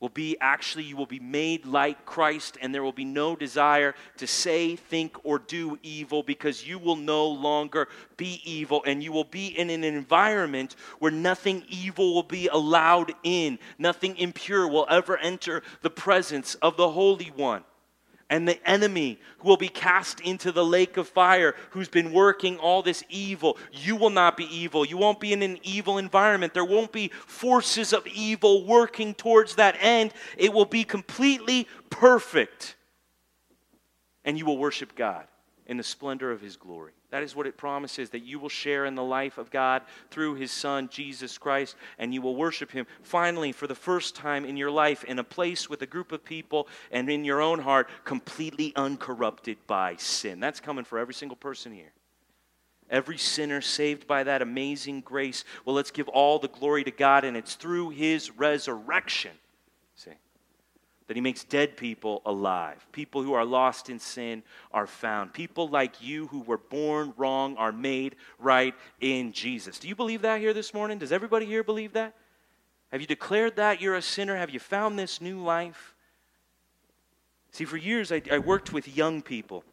will 0.00 0.08
be 0.10 0.36
actually 0.40 0.84
you 0.84 0.96
will 0.96 1.06
be 1.06 1.20
made 1.20 1.64
like 1.64 2.04
Christ, 2.04 2.58
and 2.60 2.74
there 2.74 2.82
will 2.82 2.92
be 2.92 3.04
no 3.04 3.34
desire 3.34 3.94
to 4.18 4.26
say, 4.26 4.76
think, 4.76 5.16
or 5.24 5.38
do 5.38 5.78
evil 5.82 6.22
because 6.22 6.66
you 6.66 6.78
will 6.78 6.96
no 6.96 7.26
longer 7.26 7.88
be 8.16 8.40
evil, 8.44 8.82
and 8.84 9.02
you 9.02 9.12
will 9.12 9.24
be 9.24 9.46
in 9.46 9.70
an 9.70 9.84
environment 9.84 10.76
where 10.98 11.12
nothing 11.12 11.64
evil 11.68 12.14
will 12.14 12.22
be 12.22 12.48
allowed 12.48 13.14
in, 13.22 13.58
nothing 13.78 14.16
impure 14.18 14.68
will 14.68 14.86
ever 14.90 15.16
enter 15.16 15.62
the 15.82 15.90
presence 15.90 16.54
of 16.56 16.76
the 16.76 16.90
Holy 16.90 17.32
One 17.34 17.64
and 18.28 18.46
the 18.46 18.68
enemy 18.68 19.20
who 19.38 19.48
will 19.48 19.56
be 19.56 19.68
cast 19.68 20.20
into 20.20 20.50
the 20.50 20.64
lake 20.64 20.96
of 20.96 21.08
fire, 21.08 21.54
who's 21.70 21.88
been 21.88 22.12
working 22.12 22.58
all 22.58 22.82
this 22.82 23.04
evil. 23.08 23.56
You 23.72 23.96
will 23.96 24.10
not 24.10 24.36
be 24.36 24.44
evil. 24.44 24.84
You 24.84 24.96
won't 24.96 25.20
be 25.20 25.32
in 25.32 25.42
an 25.42 25.58
evil 25.62 25.98
environment. 25.98 26.52
There 26.52 26.64
won't 26.64 26.92
be 26.92 27.08
forces 27.26 27.92
of 27.92 28.06
evil 28.06 28.64
working 28.66 29.14
towards 29.14 29.56
that 29.56 29.76
end. 29.80 30.12
It 30.36 30.52
will 30.52 30.64
be 30.64 30.82
completely 30.82 31.68
perfect. 31.90 32.76
And 34.24 34.36
you 34.36 34.44
will 34.44 34.58
worship 34.58 34.96
God 34.96 35.26
in 35.66 35.76
the 35.76 35.84
splendor 35.84 36.32
of 36.32 36.40
his 36.40 36.56
glory. 36.56 36.92
That 37.16 37.22
is 37.22 37.34
what 37.34 37.46
it 37.46 37.56
promises 37.56 38.10
that 38.10 38.24
you 38.24 38.38
will 38.38 38.50
share 38.50 38.84
in 38.84 38.94
the 38.94 39.02
life 39.02 39.38
of 39.38 39.50
God 39.50 39.80
through 40.10 40.34
his 40.34 40.52
son, 40.52 40.90
Jesus 40.92 41.38
Christ, 41.38 41.74
and 41.98 42.12
you 42.12 42.20
will 42.20 42.36
worship 42.36 42.70
him 42.70 42.86
finally 43.00 43.52
for 43.52 43.66
the 43.66 43.74
first 43.74 44.14
time 44.14 44.44
in 44.44 44.58
your 44.58 44.70
life 44.70 45.02
in 45.02 45.18
a 45.18 45.24
place 45.24 45.70
with 45.70 45.80
a 45.80 45.86
group 45.86 46.12
of 46.12 46.26
people 46.26 46.68
and 46.90 47.08
in 47.08 47.24
your 47.24 47.40
own 47.40 47.60
heart 47.60 47.88
completely 48.04 48.74
uncorrupted 48.76 49.56
by 49.66 49.96
sin. 49.96 50.40
That's 50.40 50.60
coming 50.60 50.84
for 50.84 50.98
every 50.98 51.14
single 51.14 51.38
person 51.38 51.72
here. 51.72 51.94
Every 52.90 53.16
sinner 53.16 53.62
saved 53.62 54.06
by 54.06 54.24
that 54.24 54.42
amazing 54.42 55.00
grace. 55.00 55.42
Well, 55.64 55.74
let's 55.74 55.92
give 55.92 56.08
all 56.08 56.38
the 56.38 56.48
glory 56.48 56.84
to 56.84 56.90
God, 56.90 57.24
and 57.24 57.34
it's 57.34 57.54
through 57.54 57.90
his 57.90 58.30
resurrection. 58.30 59.32
That 61.06 61.16
he 61.16 61.20
makes 61.20 61.44
dead 61.44 61.76
people 61.76 62.20
alive. 62.26 62.84
People 62.90 63.22
who 63.22 63.32
are 63.32 63.44
lost 63.44 63.88
in 63.88 63.98
sin 64.00 64.42
are 64.72 64.88
found. 64.88 65.32
People 65.32 65.68
like 65.68 66.02
you 66.02 66.26
who 66.26 66.40
were 66.40 66.58
born 66.58 67.14
wrong 67.16 67.56
are 67.56 67.70
made 67.70 68.16
right 68.38 68.74
in 69.00 69.32
Jesus. 69.32 69.78
Do 69.78 69.86
you 69.86 69.94
believe 69.94 70.22
that 70.22 70.40
here 70.40 70.52
this 70.52 70.74
morning? 70.74 70.98
Does 70.98 71.12
everybody 71.12 71.46
here 71.46 71.62
believe 71.62 71.92
that? 71.92 72.14
Have 72.90 73.00
you 73.00 73.06
declared 73.06 73.56
that 73.56 73.80
you're 73.80 73.94
a 73.94 74.02
sinner? 74.02 74.36
Have 74.36 74.50
you 74.50 74.58
found 74.58 74.98
this 74.98 75.20
new 75.20 75.40
life? 75.40 75.94
See, 77.52 77.64
for 77.64 77.76
years 77.76 78.12
I, 78.12 78.20
I 78.30 78.38
worked 78.38 78.72
with 78.72 78.96
young 78.96 79.22
people, 79.22 79.64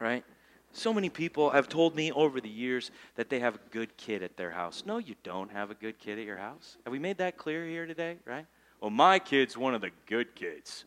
right? 0.00 0.24
So 0.72 0.92
many 0.92 1.08
people 1.08 1.50
have 1.50 1.68
told 1.68 1.94
me 1.94 2.10
over 2.10 2.40
the 2.40 2.48
years 2.48 2.90
that 3.14 3.30
they 3.30 3.38
have 3.38 3.54
a 3.54 3.60
good 3.70 3.96
kid 3.96 4.22
at 4.22 4.36
their 4.36 4.50
house. 4.50 4.82
No, 4.84 4.98
you 4.98 5.14
don't 5.22 5.52
have 5.52 5.70
a 5.70 5.74
good 5.74 5.98
kid 6.00 6.18
at 6.18 6.24
your 6.24 6.36
house. 6.36 6.76
Have 6.84 6.92
we 6.92 6.98
made 6.98 7.18
that 7.18 7.36
clear 7.36 7.64
here 7.64 7.86
today, 7.86 8.16
right? 8.24 8.46
Well, 8.84 8.90
my 8.90 9.18
kid's 9.18 9.56
one 9.56 9.74
of 9.74 9.80
the 9.80 9.88
good 10.04 10.34
kids. 10.34 10.84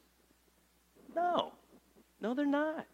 No, 1.15 1.51
no, 2.21 2.35
they're 2.35 2.45
not. 2.45 2.85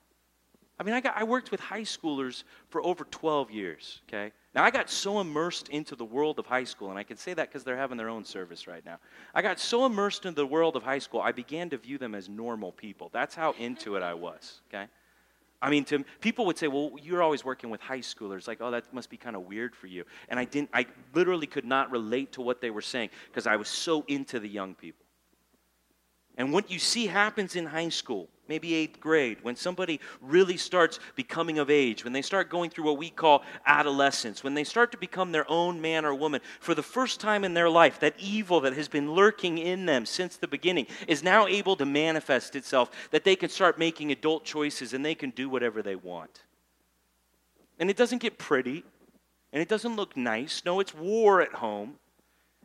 I 0.79 0.83
mean, 0.83 0.93
I, 0.93 1.01
got, 1.01 1.17
I 1.17 1.25
worked 1.25 1.51
with 1.51 1.59
high 1.59 1.81
schoolers 1.81 2.45
for 2.69 2.81
over 2.85 3.03
12 3.03 3.51
years, 3.51 3.99
okay? 4.07 4.31
Now, 4.55 4.63
I 4.63 4.71
got 4.71 4.89
so 4.89 5.19
immersed 5.19 5.67
into 5.67 5.97
the 5.97 6.05
world 6.05 6.39
of 6.39 6.45
high 6.45 6.63
school, 6.63 6.89
and 6.89 6.97
I 6.97 7.03
can 7.03 7.17
say 7.17 7.33
that 7.33 7.49
because 7.49 7.65
they're 7.65 7.75
having 7.75 7.97
their 7.97 8.07
own 8.07 8.23
service 8.23 8.65
right 8.65 8.85
now. 8.85 8.97
I 9.35 9.41
got 9.41 9.59
so 9.59 9.85
immersed 9.85 10.25
into 10.25 10.39
the 10.39 10.47
world 10.47 10.77
of 10.77 10.83
high 10.83 10.99
school, 10.99 11.19
I 11.19 11.33
began 11.33 11.69
to 11.71 11.77
view 11.77 11.97
them 11.97 12.15
as 12.15 12.29
normal 12.29 12.71
people. 12.71 13.09
That's 13.11 13.35
how 13.35 13.55
into 13.59 13.97
it 13.97 14.03
I 14.03 14.13
was, 14.13 14.61
okay? 14.69 14.85
I 15.63 15.69
mean, 15.69 15.85
to, 15.85 16.03
people 16.19 16.45
would 16.47 16.57
say, 16.57 16.67
well, 16.67 16.91
you're 17.01 17.23
always 17.23 17.45
working 17.45 17.69
with 17.69 17.79
high 17.79 17.99
schoolers. 17.99 18.49
Like, 18.49 18.59
oh, 18.59 18.69
that 18.71 18.93
must 18.93 19.09
be 19.09 19.15
kind 19.15 19.33
of 19.33 19.43
weird 19.43 19.73
for 19.73 19.87
you. 19.87 20.03
And 20.27 20.37
I 20.37 20.43
didn't, 20.43 20.69
I 20.73 20.85
literally 21.13 21.47
could 21.47 21.63
not 21.63 21.89
relate 21.89 22.33
to 22.33 22.41
what 22.41 22.59
they 22.59 22.69
were 22.69 22.81
saying 22.81 23.11
because 23.27 23.47
I 23.47 23.55
was 23.55 23.69
so 23.69 24.03
into 24.09 24.41
the 24.41 24.49
young 24.49 24.75
people. 24.75 25.02
And 26.37 26.51
what 26.51 26.71
you 26.71 26.79
see 26.79 27.05
happens 27.07 27.55
in 27.55 27.67
high 27.67 27.89
school, 27.89 28.27
maybe 28.47 28.73
eighth 28.73 28.99
grade, 28.99 29.37
when 29.43 29.55
somebody 29.55 29.99
really 30.19 30.57
starts 30.57 30.99
becoming 31.15 31.59
of 31.59 31.69
age, 31.69 32.03
when 32.03 32.11
they 32.13 32.23
start 32.23 32.49
going 32.49 32.71
through 32.71 32.85
what 32.85 32.97
we 32.97 33.11
call 33.11 33.43
adolescence, 33.67 34.43
when 34.43 34.55
they 34.55 34.63
start 34.63 34.91
to 34.91 34.97
become 34.97 35.31
their 35.31 35.49
own 35.49 35.79
man 35.79 36.05
or 36.05 36.15
woman, 36.15 36.41
for 36.59 36.73
the 36.73 36.81
first 36.81 37.19
time 37.19 37.43
in 37.43 37.53
their 37.53 37.69
life, 37.69 37.99
that 37.99 38.15
evil 38.17 38.61
that 38.61 38.73
has 38.73 38.87
been 38.87 39.13
lurking 39.13 39.59
in 39.59 39.85
them 39.85 40.07
since 40.07 40.35
the 40.35 40.47
beginning 40.47 40.87
is 41.07 41.21
now 41.21 41.45
able 41.45 41.75
to 41.75 41.85
manifest 41.85 42.55
itself, 42.55 42.89
that 43.11 43.23
they 43.23 43.35
can 43.35 43.49
start 43.49 43.77
making 43.77 44.11
adult 44.11 44.43
choices 44.43 44.93
and 44.93 45.05
they 45.05 45.15
can 45.15 45.29
do 45.29 45.47
whatever 45.47 45.83
they 45.83 45.95
want. 45.95 46.41
And 47.77 47.91
it 47.91 47.97
doesn't 47.97 48.23
get 48.23 48.39
pretty, 48.39 48.83
and 49.51 49.61
it 49.61 49.69
doesn't 49.69 49.95
look 49.95 50.17
nice. 50.17 50.63
No, 50.65 50.79
it's 50.79 50.95
war 50.95 51.41
at 51.41 51.53
home, 51.53 51.95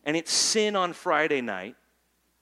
and 0.04 0.16
it's 0.16 0.32
sin 0.32 0.74
on 0.74 0.94
Friday 0.94 1.42
night, 1.42 1.76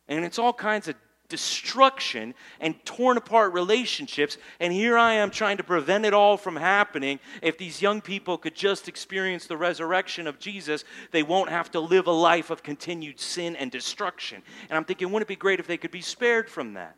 and 0.07 0.25
it's 0.25 0.39
all 0.39 0.53
kinds 0.53 0.87
of 0.87 0.95
destruction 1.29 2.35
and 2.61 2.83
torn 2.85 3.17
apart 3.17 3.53
relationships. 3.53 4.39
And 4.61 4.73
here 4.73 4.97
I 4.97 5.15
am 5.15 5.31
trying 5.31 5.57
to 5.57 5.65
prevent 5.65 6.05
it 6.05 6.15
all 6.15 6.37
from 6.37 6.57
happening. 6.57 7.19
If 7.43 7.59
these 7.59 7.83
young 7.83 8.01
people 8.01 8.39
could 8.39 8.55
just 8.55 8.89
experience 8.89 9.47
the 9.47 9.57
resurrection 9.57 10.27
of 10.27 10.39
Jesus, 10.39 10.85
they 11.11 11.23
won't 11.23 11.51
have 11.51 11.71
to 11.73 11.81
live 11.81 12.07
a 12.07 12.13
life 12.13 12.51
of 12.51 12.63
continued 12.63 13.21
sin 13.21 13.57
and 13.57 13.71
destruction. 13.71 14.43
And 14.69 14.77
I'm 14.77 14.85
thinking, 14.85 15.09
wouldn't 15.09 15.29
it 15.29 15.35
be 15.35 15.37
great 15.37 15.61
if 15.61 15.67
they 15.67 15.79
could 15.79 15.91
be 15.91 16.01
spared 16.01 16.49
from 16.49 16.75
that? 16.75 16.97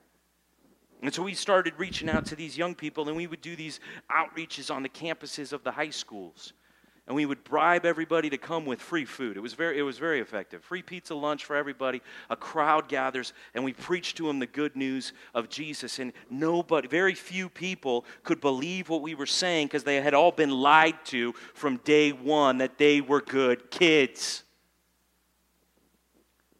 And 1.02 1.14
so 1.14 1.22
we 1.22 1.34
started 1.34 1.74
reaching 1.78 2.08
out 2.08 2.26
to 2.26 2.36
these 2.36 2.58
young 2.58 2.74
people, 2.74 3.06
and 3.06 3.16
we 3.16 3.28
would 3.28 3.40
do 3.40 3.54
these 3.54 3.78
outreaches 4.10 4.74
on 4.74 4.82
the 4.82 4.88
campuses 4.88 5.52
of 5.52 5.62
the 5.62 5.70
high 5.70 5.90
schools 5.90 6.52
and 7.08 7.16
we 7.16 7.24
would 7.24 7.42
bribe 7.42 7.86
everybody 7.86 8.28
to 8.28 8.36
come 8.36 8.66
with 8.66 8.82
free 8.82 9.06
food. 9.06 9.38
It 9.38 9.40
was 9.40 9.54
very, 9.54 9.78
it 9.78 9.82
was 9.82 9.96
very 9.96 10.20
effective. 10.20 10.62
Free 10.62 10.82
pizza 10.82 11.14
lunch 11.14 11.46
for 11.46 11.56
everybody. 11.56 12.02
A 12.28 12.36
crowd 12.36 12.86
gathers, 12.86 13.32
and 13.54 13.64
we 13.64 13.72
preach 13.72 14.14
to 14.16 14.26
them 14.26 14.38
the 14.38 14.46
good 14.46 14.76
news 14.76 15.14
of 15.34 15.48
Jesus. 15.48 15.98
And 15.98 16.12
nobody, 16.28 16.86
very 16.86 17.14
few 17.14 17.48
people 17.48 18.04
could 18.24 18.42
believe 18.42 18.90
what 18.90 19.00
we 19.00 19.14
were 19.14 19.24
saying 19.24 19.68
because 19.68 19.84
they 19.84 20.02
had 20.02 20.12
all 20.12 20.30
been 20.30 20.50
lied 20.50 21.02
to 21.06 21.32
from 21.54 21.78
day 21.78 22.12
one 22.12 22.58
that 22.58 22.76
they 22.76 23.00
were 23.00 23.22
good 23.22 23.70
kids. 23.70 24.44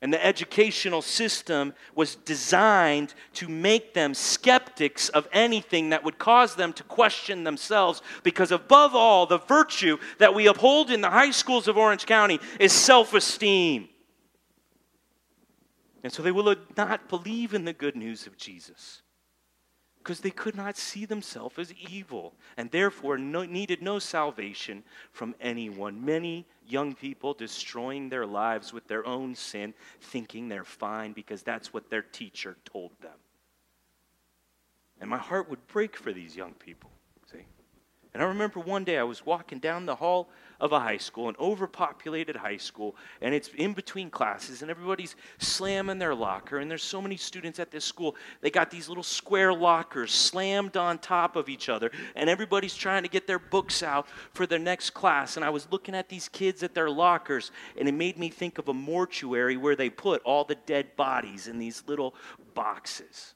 And 0.00 0.12
the 0.12 0.24
educational 0.24 1.02
system 1.02 1.74
was 1.94 2.14
designed 2.14 3.14
to 3.34 3.48
make 3.48 3.94
them 3.94 4.14
skeptics 4.14 5.08
of 5.08 5.26
anything 5.32 5.90
that 5.90 6.04
would 6.04 6.18
cause 6.18 6.54
them 6.54 6.72
to 6.74 6.84
question 6.84 7.42
themselves. 7.42 8.00
Because, 8.22 8.52
above 8.52 8.94
all, 8.94 9.26
the 9.26 9.38
virtue 9.38 9.98
that 10.18 10.34
we 10.34 10.46
uphold 10.46 10.92
in 10.92 11.00
the 11.00 11.10
high 11.10 11.32
schools 11.32 11.66
of 11.66 11.76
Orange 11.76 12.06
County 12.06 12.38
is 12.60 12.72
self 12.72 13.12
esteem. 13.12 13.88
And 16.04 16.12
so 16.12 16.22
they 16.22 16.30
will 16.30 16.54
not 16.76 17.08
believe 17.08 17.52
in 17.52 17.64
the 17.64 17.72
good 17.72 17.96
news 17.96 18.28
of 18.28 18.36
Jesus 18.36 19.02
because 20.08 20.20
they 20.20 20.30
could 20.30 20.56
not 20.56 20.74
see 20.74 21.04
themselves 21.04 21.58
as 21.58 21.70
evil 21.74 22.32
and 22.56 22.70
therefore 22.70 23.18
no, 23.18 23.44
needed 23.44 23.82
no 23.82 23.98
salvation 23.98 24.82
from 25.12 25.34
anyone. 25.38 26.02
Many 26.02 26.46
young 26.66 26.94
people 26.94 27.34
destroying 27.34 28.08
their 28.08 28.24
lives 28.24 28.72
with 28.72 28.88
their 28.88 29.06
own 29.06 29.34
sin, 29.34 29.74
thinking 30.00 30.48
they're 30.48 30.64
fine 30.64 31.12
because 31.12 31.42
that's 31.42 31.74
what 31.74 31.90
their 31.90 32.00
teacher 32.00 32.56
told 32.64 32.92
them. 33.02 33.18
And 34.98 35.10
my 35.10 35.18
heart 35.18 35.50
would 35.50 35.66
break 35.66 35.94
for 35.94 36.10
these 36.10 36.34
young 36.34 36.54
people. 36.54 36.90
See? 37.30 37.44
And 38.14 38.22
I 38.22 38.26
remember 38.26 38.60
one 38.60 38.84
day 38.84 38.96
I 38.96 39.02
was 39.02 39.26
walking 39.26 39.58
down 39.58 39.84
the 39.84 39.96
hall 39.96 40.30
of 40.60 40.72
a 40.72 40.80
high 40.80 40.96
school, 40.96 41.28
an 41.28 41.36
overpopulated 41.38 42.34
high 42.34 42.56
school, 42.56 42.96
and 43.20 43.34
it's 43.34 43.48
in 43.56 43.72
between 43.72 44.10
classes, 44.10 44.62
and 44.62 44.70
everybody's 44.70 45.14
slamming 45.38 45.98
their 45.98 46.14
locker. 46.14 46.58
And 46.58 46.70
there's 46.70 46.82
so 46.82 47.00
many 47.00 47.16
students 47.16 47.58
at 47.58 47.70
this 47.70 47.84
school, 47.84 48.16
they 48.40 48.50
got 48.50 48.70
these 48.70 48.88
little 48.88 49.04
square 49.04 49.52
lockers 49.52 50.12
slammed 50.12 50.76
on 50.76 50.98
top 50.98 51.36
of 51.36 51.48
each 51.48 51.68
other, 51.68 51.90
and 52.16 52.28
everybody's 52.28 52.74
trying 52.74 53.02
to 53.04 53.08
get 53.08 53.26
their 53.26 53.38
books 53.38 53.82
out 53.82 54.08
for 54.32 54.46
their 54.46 54.58
next 54.58 54.90
class. 54.90 55.36
And 55.36 55.44
I 55.44 55.50
was 55.50 55.68
looking 55.70 55.94
at 55.94 56.08
these 56.08 56.28
kids 56.28 56.62
at 56.62 56.74
their 56.74 56.90
lockers, 56.90 57.52
and 57.78 57.88
it 57.88 57.94
made 57.94 58.18
me 58.18 58.28
think 58.28 58.58
of 58.58 58.68
a 58.68 58.74
mortuary 58.74 59.56
where 59.56 59.76
they 59.76 59.90
put 59.90 60.22
all 60.22 60.44
the 60.44 60.56
dead 60.66 60.96
bodies 60.96 61.46
in 61.46 61.58
these 61.58 61.84
little 61.86 62.14
boxes. 62.54 63.34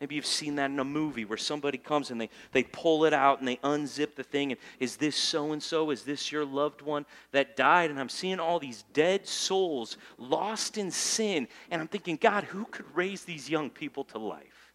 Maybe 0.00 0.14
you've 0.14 0.26
seen 0.26 0.56
that 0.56 0.70
in 0.70 0.78
a 0.78 0.84
movie 0.84 1.24
where 1.24 1.38
somebody 1.38 1.78
comes 1.78 2.10
and 2.10 2.20
they, 2.20 2.28
they 2.52 2.64
pull 2.64 3.06
it 3.06 3.14
out 3.14 3.38
and 3.38 3.48
they 3.48 3.56
unzip 3.56 4.14
the 4.14 4.22
thing. 4.22 4.52
And 4.52 4.60
is 4.78 4.96
this 4.96 5.16
so 5.16 5.52
and 5.52 5.62
so? 5.62 5.90
Is 5.90 6.02
this 6.02 6.30
your 6.30 6.44
loved 6.44 6.82
one 6.82 7.06
that 7.32 7.56
died? 7.56 7.90
And 7.90 7.98
I'm 7.98 8.10
seeing 8.10 8.38
all 8.38 8.58
these 8.58 8.84
dead 8.92 9.26
souls 9.26 9.96
lost 10.18 10.76
in 10.76 10.90
sin. 10.90 11.48
And 11.70 11.80
I'm 11.80 11.88
thinking, 11.88 12.16
God, 12.16 12.44
who 12.44 12.66
could 12.66 12.84
raise 12.94 13.24
these 13.24 13.48
young 13.48 13.70
people 13.70 14.04
to 14.04 14.18
life? 14.18 14.74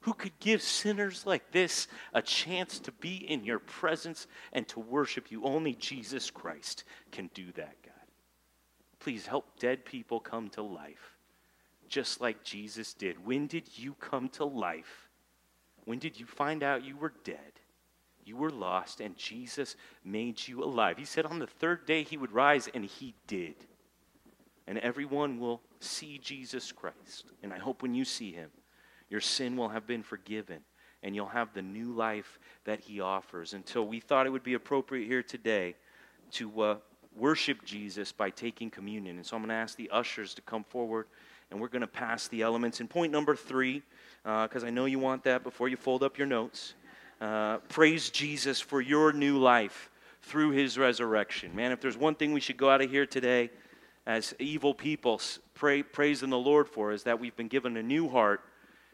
Who 0.00 0.12
could 0.12 0.38
give 0.38 0.60
sinners 0.60 1.24
like 1.24 1.50
this 1.50 1.88
a 2.12 2.20
chance 2.20 2.78
to 2.80 2.92
be 2.92 3.16
in 3.16 3.42
your 3.42 3.58
presence 3.58 4.26
and 4.52 4.68
to 4.68 4.80
worship 4.80 5.30
you? 5.30 5.44
Only 5.44 5.72
Jesus 5.72 6.30
Christ 6.30 6.84
can 7.10 7.30
do 7.32 7.46
that, 7.52 7.76
God. 7.82 7.94
Please 9.00 9.26
help 9.26 9.58
dead 9.58 9.86
people 9.86 10.20
come 10.20 10.50
to 10.50 10.62
life 10.62 11.13
just 11.94 12.20
like 12.20 12.42
Jesus 12.42 12.92
did. 12.92 13.24
When 13.24 13.46
did 13.46 13.78
you 13.78 13.94
come 14.00 14.28
to 14.30 14.44
life? 14.44 15.08
When 15.84 16.00
did 16.00 16.18
you 16.18 16.26
find 16.26 16.64
out 16.64 16.84
you 16.84 16.96
were 16.96 17.12
dead? 17.22 17.38
You 18.24 18.36
were 18.36 18.50
lost, 18.50 19.00
and 19.00 19.16
Jesus 19.16 19.76
made 20.04 20.48
you 20.48 20.64
alive. 20.64 20.98
He 20.98 21.04
said 21.04 21.24
on 21.24 21.38
the 21.38 21.46
third 21.46 21.86
day 21.86 22.02
he 22.02 22.16
would 22.16 22.32
rise, 22.32 22.68
and 22.74 22.84
he 22.84 23.14
did. 23.28 23.54
And 24.66 24.78
everyone 24.78 25.38
will 25.38 25.60
see 25.78 26.18
Jesus 26.18 26.72
Christ. 26.72 27.26
And 27.44 27.52
I 27.52 27.58
hope 27.58 27.80
when 27.80 27.94
you 27.94 28.04
see 28.04 28.32
him, 28.32 28.50
your 29.08 29.20
sin 29.20 29.56
will 29.56 29.68
have 29.68 29.86
been 29.86 30.02
forgiven, 30.02 30.62
and 31.04 31.14
you'll 31.14 31.26
have 31.26 31.54
the 31.54 31.62
new 31.62 31.92
life 31.92 32.40
that 32.64 32.80
he 32.80 33.00
offers. 33.00 33.54
Until 33.54 33.86
we 33.86 34.00
thought 34.00 34.26
it 34.26 34.30
would 34.30 34.42
be 34.42 34.54
appropriate 34.54 35.06
here 35.06 35.22
today 35.22 35.76
to 36.32 36.60
uh, 36.60 36.76
worship 37.14 37.64
Jesus 37.64 38.10
by 38.10 38.30
taking 38.30 38.68
communion. 38.68 39.14
And 39.14 39.24
so 39.24 39.36
I'm 39.36 39.42
going 39.42 39.50
to 39.50 39.54
ask 39.54 39.76
the 39.76 39.90
ushers 39.90 40.34
to 40.34 40.42
come 40.42 40.64
forward 40.64 41.06
and 41.50 41.60
we're 41.60 41.68
going 41.68 41.80
to 41.80 41.86
pass 41.86 42.28
the 42.28 42.42
elements. 42.42 42.80
And 42.80 42.88
point 42.88 43.12
number 43.12 43.36
three, 43.36 43.82
because 44.22 44.64
uh, 44.64 44.66
I 44.66 44.70
know 44.70 44.86
you 44.86 44.98
want 44.98 45.24
that 45.24 45.42
before 45.42 45.68
you 45.68 45.76
fold 45.76 46.02
up 46.02 46.18
your 46.18 46.26
notes, 46.26 46.74
uh, 47.20 47.58
praise 47.68 48.10
Jesus 48.10 48.60
for 48.60 48.80
your 48.80 49.12
new 49.12 49.38
life 49.38 49.90
through 50.22 50.50
his 50.50 50.78
resurrection. 50.78 51.54
Man, 51.54 51.72
if 51.72 51.80
there's 51.80 51.96
one 51.96 52.14
thing 52.14 52.32
we 52.32 52.40
should 52.40 52.56
go 52.56 52.70
out 52.70 52.80
of 52.80 52.90
here 52.90 53.06
today 53.06 53.50
as 54.06 54.34
evil 54.38 54.74
people 54.74 55.20
pray, 55.54 55.82
praising 55.82 56.30
the 56.30 56.38
Lord 56.38 56.68
for, 56.68 56.92
is 56.92 57.04
that 57.04 57.20
we've 57.20 57.36
been 57.36 57.48
given 57.48 57.76
a 57.76 57.82
new 57.82 58.08
heart 58.08 58.40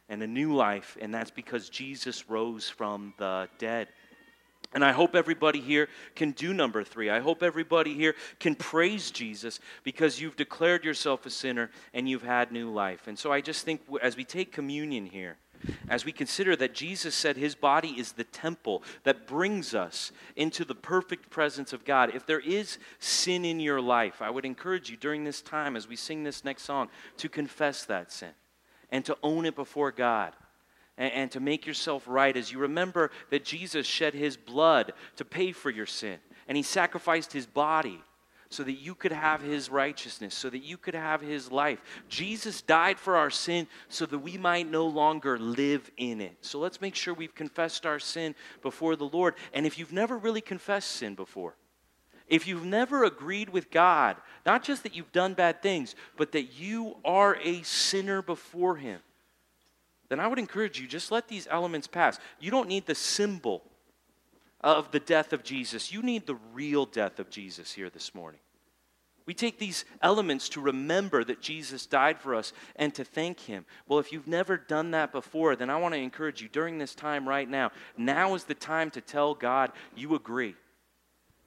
and 0.08 0.22
a 0.22 0.26
new 0.26 0.54
life, 0.54 0.96
and 1.00 1.14
that's 1.14 1.30
because 1.30 1.68
Jesus 1.68 2.28
rose 2.28 2.68
from 2.68 3.14
the 3.18 3.48
dead. 3.58 3.88
And 4.72 4.84
I 4.84 4.92
hope 4.92 5.16
everybody 5.16 5.60
here 5.60 5.88
can 6.14 6.30
do 6.30 6.54
number 6.54 6.84
three. 6.84 7.10
I 7.10 7.18
hope 7.18 7.42
everybody 7.42 7.94
here 7.94 8.14
can 8.38 8.54
praise 8.54 9.10
Jesus 9.10 9.58
because 9.82 10.20
you've 10.20 10.36
declared 10.36 10.84
yourself 10.84 11.26
a 11.26 11.30
sinner 11.30 11.70
and 11.92 12.08
you've 12.08 12.22
had 12.22 12.52
new 12.52 12.70
life. 12.70 13.08
And 13.08 13.18
so 13.18 13.32
I 13.32 13.40
just 13.40 13.64
think 13.64 13.80
as 14.00 14.16
we 14.16 14.24
take 14.24 14.52
communion 14.52 15.06
here, 15.06 15.38
as 15.88 16.04
we 16.04 16.12
consider 16.12 16.54
that 16.56 16.72
Jesus 16.72 17.14
said 17.14 17.36
his 17.36 17.54
body 17.54 17.88
is 17.90 18.12
the 18.12 18.24
temple 18.24 18.82
that 19.02 19.26
brings 19.26 19.74
us 19.74 20.12
into 20.36 20.64
the 20.64 20.74
perfect 20.74 21.30
presence 21.30 21.72
of 21.72 21.84
God, 21.84 22.14
if 22.14 22.24
there 22.24 22.40
is 22.40 22.78
sin 23.00 23.44
in 23.44 23.60
your 23.60 23.80
life, 23.80 24.22
I 24.22 24.30
would 24.30 24.44
encourage 24.44 24.88
you 24.88 24.96
during 24.96 25.24
this 25.24 25.42
time 25.42 25.76
as 25.76 25.88
we 25.88 25.96
sing 25.96 26.22
this 26.22 26.44
next 26.44 26.62
song 26.62 26.88
to 27.18 27.28
confess 27.28 27.84
that 27.86 28.12
sin 28.12 28.30
and 28.90 29.04
to 29.04 29.16
own 29.22 29.46
it 29.46 29.56
before 29.56 29.90
God 29.90 30.32
and, 31.00 31.12
and 31.12 31.30
to 31.32 31.40
make 31.40 31.66
yourself 31.66 32.04
right 32.06 32.36
as 32.36 32.52
you 32.52 32.58
remember 32.60 33.10
that 33.30 33.44
Jesus 33.44 33.86
shed 33.86 34.14
his 34.14 34.36
blood 34.36 34.92
to 35.16 35.24
pay 35.24 35.50
for 35.50 35.70
your 35.70 35.86
sin, 35.86 36.18
and 36.46 36.56
he 36.56 36.62
sacrificed 36.62 37.32
his 37.32 37.46
body 37.46 38.00
so 38.50 38.64
that 38.64 38.72
you 38.72 38.96
could 38.96 39.12
have 39.12 39.40
his 39.40 39.70
righteousness, 39.70 40.34
so 40.34 40.50
that 40.50 40.64
you 40.64 40.76
could 40.76 40.94
have 40.94 41.20
his 41.20 41.52
life. 41.52 41.80
Jesus 42.08 42.62
died 42.62 42.98
for 42.98 43.16
our 43.16 43.30
sin 43.30 43.68
so 43.88 44.04
that 44.06 44.18
we 44.18 44.36
might 44.36 44.68
no 44.68 44.86
longer 44.86 45.38
live 45.38 45.88
in 45.96 46.20
it. 46.20 46.36
So 46.40 46.58
let's 46.58 46.80
make 46.80 46.96
sure 46.96 47.14
we've 47.14 47.34
confessed 47.34 47.86
our 47.86 48.00
sin 48.00 48.34
before 48.60 48.96
the 48.96 49.04
Lord. 49.04 49.34
And 49.52 49.66
if 49.66 49.78
you've 49.78 49.92
never 49.92 50.18
really 50.18 50.40
confessed 50.40 50.90
sin 50.90 51.14
before, 51.14 51.54
if 52.26 52.48
you've 52.48 52.64
never 52.64 53.04
agreed 53.04 53.50
with 53.50 53.70
God, 53.70 54.16
not 54.44 54.64
just 54.64 54.82
that 54.82 54.96
you've 54.96 55.12
done 55.12 55.34
bad 55.34 55.62
things, 55.62 55.94
but 56.16 56.32
that 56.32 56.58
you 56.58 56.96
are 57.04 57.36
a 57.42 57.62
sinner 57.62 58.20
before 58.20 58.76
him, 58.76 59.00
then 60.10 60.20
I 60.20 60.26
would 60.26 60.38
encourage 60.38 60.78
you 60.78 60.86
just 60.86 61.10
let 61.10 61.28
these 61.28 61.48
elements 61.50 61.86
pass. 61.86 62.18
You 62.38 62.50
don't 62.50 62.68
need 62.68 62.84
the 62.84 62.94
symbol 62.94 63.62
of 64.60 64.90
the 64.90 65.00
death 65.00 65.32
of 65.32 65.42
Jesus, 65.42 65.90
you 65.90 66.02
need 66.02 66.26
the 66.26 66.38
real 66.52 66.84
death 66.84 67.18
of 67.18 67.30
Jesus 67.30 67.72
here 67.72 67.88
this 67.88 68.14
morning. 68.14 68.40
We 69.24 69.32
take 69.32 69.58
these 69.58 69.84
elements 70.02 70.48
to 70.50 70.60
remember 70.60 71.22
that 71.24 71.40
Jesus 71.40 71.86
died 71.86 72.18
for 72.18 72.34
us 72.34 72.52
and 72.76 72.92
to 72.94 73.04
thank 73.04 73.40
Him. 73.40 73.64
Well, 73.86 74.00
if 74.00 74.12
you've 74.12 74.26
never 74.26 74.56
done 74.56 74.90
that 74.90 75.12
before, 75.12 75.56
then 75.56 75.70
I 75.70 75.76
want 75.76 75.94
to 75.94 76.00
encourage 76.00 76.42
you 76.42 76.48
during 76.48 76.78
this 76.78 76.94
time 76.94 77.28
right 77.28 77.48
now. 77.48 77.70
Now 77.96 78.34
is 78.34 78.44
the 78.44 78.54
time 78.54 78.90
to 78.90 79.00
tell 79.00 79.34
God 79.34 79.70
you 79.94 80.14
agree 80.14 80.56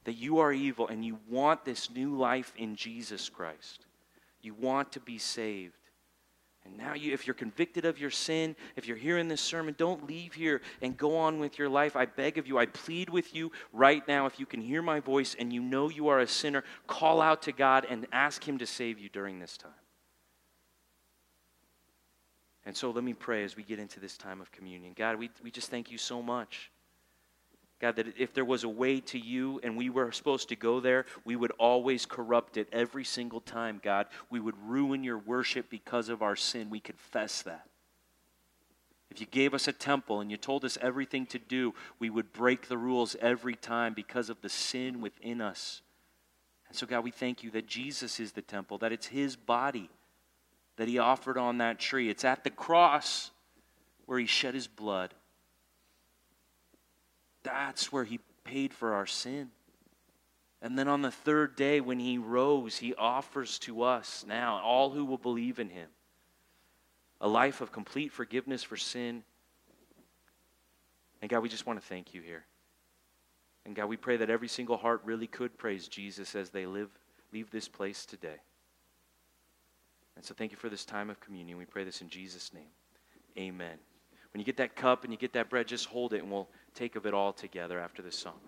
that 0.05 0.13
you 0.13 0.39
are 0.39 0.53
evil 0.53 0.87
and 0.87 1.03
you 1.03 1.19
want 1.29 1.65
this 1.65 1.89
new 1.89 2.15
life 2.15 2.53
in 2.57 2.75
Jesus 2.75 3.29
Christ. 3.29 3.85
You 4.41 4.53
want 4.53 4.93
to 4.93 4.99
be 4.99 5.17
saved. 5.17 5.75
And 6.65 6.77
now, 6.77 6.93
you, 6.93 7.13
if 7.13 7.27
you're 7.27 7.33
convicted 7.33 7.83
of 7.83 7.99
your 7.99 8.09
sin, 8.09 8.55
if 8.75 8.87
you're 8.87 8.97
hearing 8.97 9.27
this 9.27 9.41
sermon, 9.41 9.75
don't 9.77 10.07
leave 10.07 10.33
here 10.33 10.61
and 10.81 10.95
go 10.95 11.17
on 11.17 11.39
with 11.39 11.59
your 11.59 11.67
life. 11.67 11.95
I 11.95 12.05
beg 12.05 12.37
of 12.37 12.47
you, 12.47 12.57
I 12.57 12.67
plead 12.67 13.09
with 13.09 13.35
you 13.35 13.51
right 13.73 14.07
now. 14.07 14.25
If 14.25 14.39
you 14.39 14.45
can 14.45 14.61
hear 14.61 14.81
my 14.81 14.99
voice 15.01 15.35
and 15.37 15.51
you 15.51 15.61
know 15.61 15.89
you 15.89 16.07
are 16.07 16.19
a 16.19 16.27
sinner, 16.27 16.63
call 16.87 17.21
out 17.21 17.41
to 17.43 17.51
God 17.51 17.85
and 17.89 18.07
ask 18.13 18.47
Him 18.47 18.57
to 18.59 18.65
save 18.65 18.97
you 18.97 19.09
during 19.09 19.39
this 19.39 19.57
time. 19.57 19.71
And 22.65 22.75
so 22.75 22.91
let 22.91 23.03
me 23.03 23.13
pray 23.13 23.43
as 23.43 23.57
we 23.57 23.63
get 23.63 23.79
into 23.79 23.99
this 23.99 24.17
time 24.17 24.39
of 24.39 24.51
communion. 24.51 24.93
God, 24.95 25.17
we, 25.17 25.29
we 25.43 25.51
just 25.51 25.69
thank 25.69 25.91
you 25.91 25.97
so 25.97 26.21
much. 26.21 26.71
God, 27.83 27.97
that 27.97 28.17
if 28.17 28.33
there 28.33 28.45
was 28.45 28.63
a 28.63 28.69
way 28.69 29.01
to 29.01 29.19
you 29.19 29.59
and 29.61 29.75
we 29.75 29.89
were 29.89 30.09
supposed 30.13 30.47
to 30.47 30.55
go 30.55 30.79
there, 30.79 31.05
we 31.25 31.35
would 31.35 31.51
always 31.59 32.05
corrupt 32.05 32.55
it 32.55 32.69
every 32.71 33.03
single 33.03 33.41
time, 33.41 33.81
God. 33.83 34.07
We 34.29 34.39
would 34.39 34.55
ruin 34.65 35.03
your 35.03 35.17
worship 35.17 35.69
because 35.69 36.07
of 36.07 36.21
our 36.21 36.37
sin. 36.37 36.69
We 36.69 36.79
confess 36.79 37.41
that. 37.41 37.67
If 39.11 39.19
you 39.19 39.27
gave 39.27 39.53
us 39.53 39.67
a 39.67 39.73
temple 39.73 40.21
and 40.21 40.31
you 40.31 40.37
told 40.37 40.63
us 40.63 40.77
everything 40.81 41.25
to 41.25 41.37
do, 41.37 41.73
we 41.99 42.09
would 42.09 42.31
break 42.31 42.69
the 42.69 42.77
rules 42.77 43.17
every 43.19 43.55
time 43.55 43.93
because 43.93 44.29
of 44.29 44.39
the 44.39 44.47
sin 44.47 45.01
within 45.01 45.41
us. 45.41 45.81
And 46.69 46.77
so, 46.77 46.87
God, 46.87 47.03
we 47.03 47.11
thank 47.11 47.43
you 47.43 47.51
that 47.51 47.67
Jesus 47.67 48.17
is 48.17 48.31
the 48.31 48.41
temple, 48.41 48.77
that 48.77 48.93
it's 48.93 49.07
his 49.07 49.35
body 49.35 49.89
that 50.77 50.87
he 50.87 50.99
offered 50.99 51.37
on 51.37 51.57
that 51.57 51.79
tree. 51.79 52.09
It's 52.09 52.23
at 52.23 52.45
the 52.45 52.49
cross 52.49 53.31
where 54.05 54.19
he 54.19 54.25
shed 54.25 54.53
his 54.53 54.67
blood. 54.67 55.13
That's 57.43 57.91
where 57.91 58.03
he 58.03 58.19
paid 58.43 58.73
for 58.73 58.93
our 58.93 59.05
sin. 59.05 59.49
And 60.61 60.79
then 60.79 60.87
on 60.87 61.01
the 61.01 61.11
third 61.11 61.55
day, 61.57 61.81
when 61.81 61.99
he 61.99 62.17
rose, 62.17 62.77
he 62.77 62.95
offers 62.95 63.59
to 63.59 63.83
us 63.83 64.23
now, 64.27 64.61
all 64.63 64.91
who 64.91 65.03
will 65.03 65.17
believe 65.17 65.59
in 65.59 65.69
him, 65.69 65.89
a 67.19 67.27
life 67.27 67.59
of 67.59 67.71
complete 67.71 68.13
forgiveness 68.13 68.63
for 68.63 68.77
sin. 68.77 69.23
And 71.21 71.29
God, 71.29 71.43
we 71.43 71.49
just 71.49 71.65
want 71.65 71.81
to 71.81 71.85
thank 71.85 72.13
you 72.13 72.21
here. 72.21 72.45
And 73.65 73.75
God, 73.75 73.85
we 73.85 73.97
pray 73.97 74.17
that 74.17 74.29
every 74.29 74.47
single 74.47 74.77
heart 74.77 75.01
really 75.03 75.27
could 75.27 75.57
praise 75.57 75.87
Jesus 75.87 76.35
as 76.35 76.49
they 76.49 76.65
live, 76.65 76.89
leave 77.33 77.49
this 77.51 77.67
place 77.67 78.05
today. 78.05 78.41
And 80.15 80.23
so 80.23 80.33
thank 80.33 80.51
you 80.51 80.57
for 80.57 80.69
this 80.69 80.85
time 80.85 81.09
of 81.09 81.19
communion. 81.19 81.57
We 81.57 81.65
pray 81.65 81.83
this 81.83 82.01
in 82.01 82.09
Jesus' 82.09 82.53
name. 82.53 82.71
Amen. 83.37 83.77
When 84.33 84.39
you 84.39 84.45
get 84.45 84.57
that 84.57 84.75
cup 84.75 85.03
and 85.03 85.13
you 85.13 85.17
get 85.17 85.33
that 85.33 85.49
bread, 85.49 85.67
just 85.67 85.85
hold 85.85 86.13
it 86.13 86.23
and 86.23 86.31
we'll 86.31 86.49
take 86.73 86.95
of 86.95 87.05
it 87.05 87.13
all 87.13 87.33
together 87.33 87.79
after 87.79 88.01
this 88.01 88.17
song. 88.17 88.39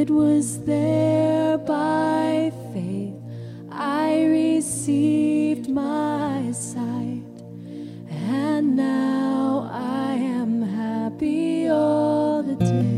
It 0.00 0.10
was 0.10 0.60
there 0.64 1.56
by 1.56 2.52
faith 2.74 3.14
I 3.72 4.24
received 4.26 5.70
my 5.70 6.52
sight, 6.52 7.36
and 8.10 8.76
now 8.76 9.70
I 9.72 10.12
am 10.12 10.60
happy 10.60 11.68
all 11.68 12.42
the 12.42 12.56
day. 12.56 12.92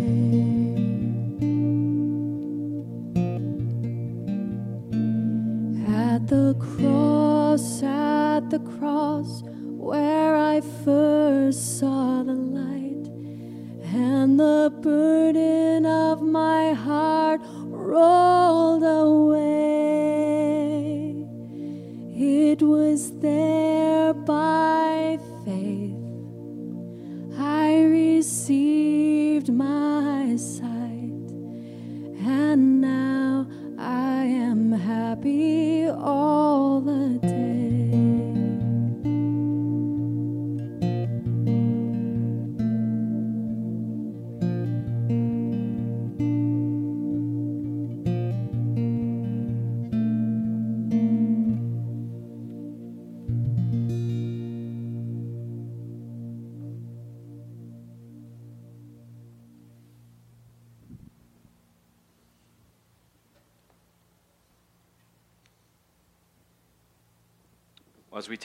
At 5.87 6.27
the 6.27 6.57
cross, 6.59 7.81
at 7.85 8.51
the 8.51 8.59
cross, 8.59 9.45
where 9.89 10.35
I 10.35 10.61
first 10.85 11.79
saw 11.79 12.25
the 12.25 12.35
light, 12.35 13.07
and 13.95 14.41
the 14.41 14.73
burden 14.83 15.68
Was 22.61 23.13
there 23.21 23.78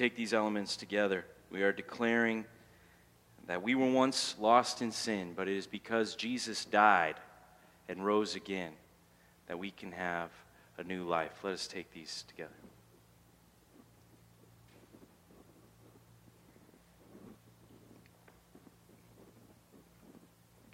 take 0.03 0.17
these 0.17 0.33
elements 0.33 0.75
together, 0.75 1.23
we 1.49 1.63
are 1.63 1.71
declaring 1.71 2.43
that 3.47 3.63
we 3.63 3.73
were 3.73 3.89
once 3.89 4.35
lost 4.37 4.81
in 4.81 4.91
sin, 4.91 5.31
but 5.33 5.47
it 5.47 5.55
is 5.55 5.65
because 5.65 6.15
Jesus 6.15 6.65
died 6.65 7.15
and 7.87 8.05
rose 8.05 8.35
again 8.35 8.73
that 9.47 9.57
we 9.57 9.71
can 9.71 9.93
have 9.93 10.29
a 10.77 10.83
new 10.83 11.05
life. 11.05 11.31
Let 11.41 11.53
us 11.53 11.67
take 11.67 11.93
these 11.93 12.25
together. 12.27 12.51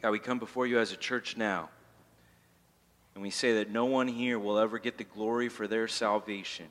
God, 0.02 0.10
we 0.10 0.18
come 0.18 0.40
before 0.40 0.66
you 0.66 0.80
as 0.80 0.92
a 0.92 0.98
church 0.98 1.38
now, 1.38 1.70
and 3.14 3.22
we 3.22 3.30
say 3.30 3.54
that 3.54 3.70
no 3.70 3.86
one 3.86 4.08
here 4.08 4.40
will 4.40 4.58
ever 4.58 4.80
get 4.80 4.98
the 4.98 5.04
glory 5.04 5.50
for 5.50 5.68
their 5.68 5.88
salvation, 5.88 6.66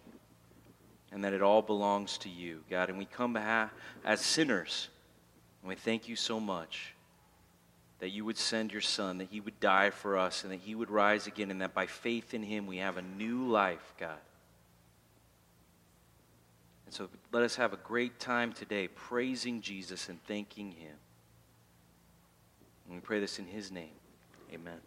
and 1.12 1.24
that 1.24 1.32
it 1.32 1.42
all 1.42 1.62
belongs 1.62 2.18
to 2.18 2.28
you, 2.28 2.62
God. 2.68 2.88
And 2.88 2.98
we 2.98 3.04
come 3.04 3.36
as 3.36 4.20
sinners, 4.20 4.88
and 5.62 5.68
we 5.68 5.74
thank 5.74 6.08
you 6.08 6.16
so 6.16 6.38
much 6.38 6.94
that 8.00 8.10
you 8.10 8.24
would 8.24 8.38
send 8.38 8.72
your 8.72 8.80
Son, 8.80 9.18
that 9.18 9.28
he 9.30 9.40
would 9.40 9.58
die 9.58 9.90
for 9.90 10.16
us, 10.16 10.44
and 10.44 10.52
that 10.52 10.60
he 10.60 10.74
would 10.74 10.90
rise 10.90 11.26
again, 11.26 11.50
and 11.50 11.60
that 11.60 11.74
by 11.74 11.86
faith 11.86 12.32
in 12.32 12.42
him 12.42 12.66
we 12.66 12.76
have 12.76 12.96
a 12.96 13.02
new 13.02 13.48
life, 13.48 13.94
God. 13.98 14.18
And 16.86 16.94
so 16.94 17.08
let 17.32 17.42
us 17.42 17.56
have 17.56 17.72
a 17.72 17.78
great 17.78 18.18
time 18.18 18.52
today 18.52 18.88
praising 18.88 19.60
Jesus 19.60 20.08
and 20.08 20.22
thanking 20.24 20.72
him. 20.72 20.94
And 22.86 22.94
we 22.94 23.00
pray 23.00 23.20
this 23.20 23.38
in 23.38 23.46
his 23.46 23.70
name. 23.70 23.90
Amen. 24.54 24.78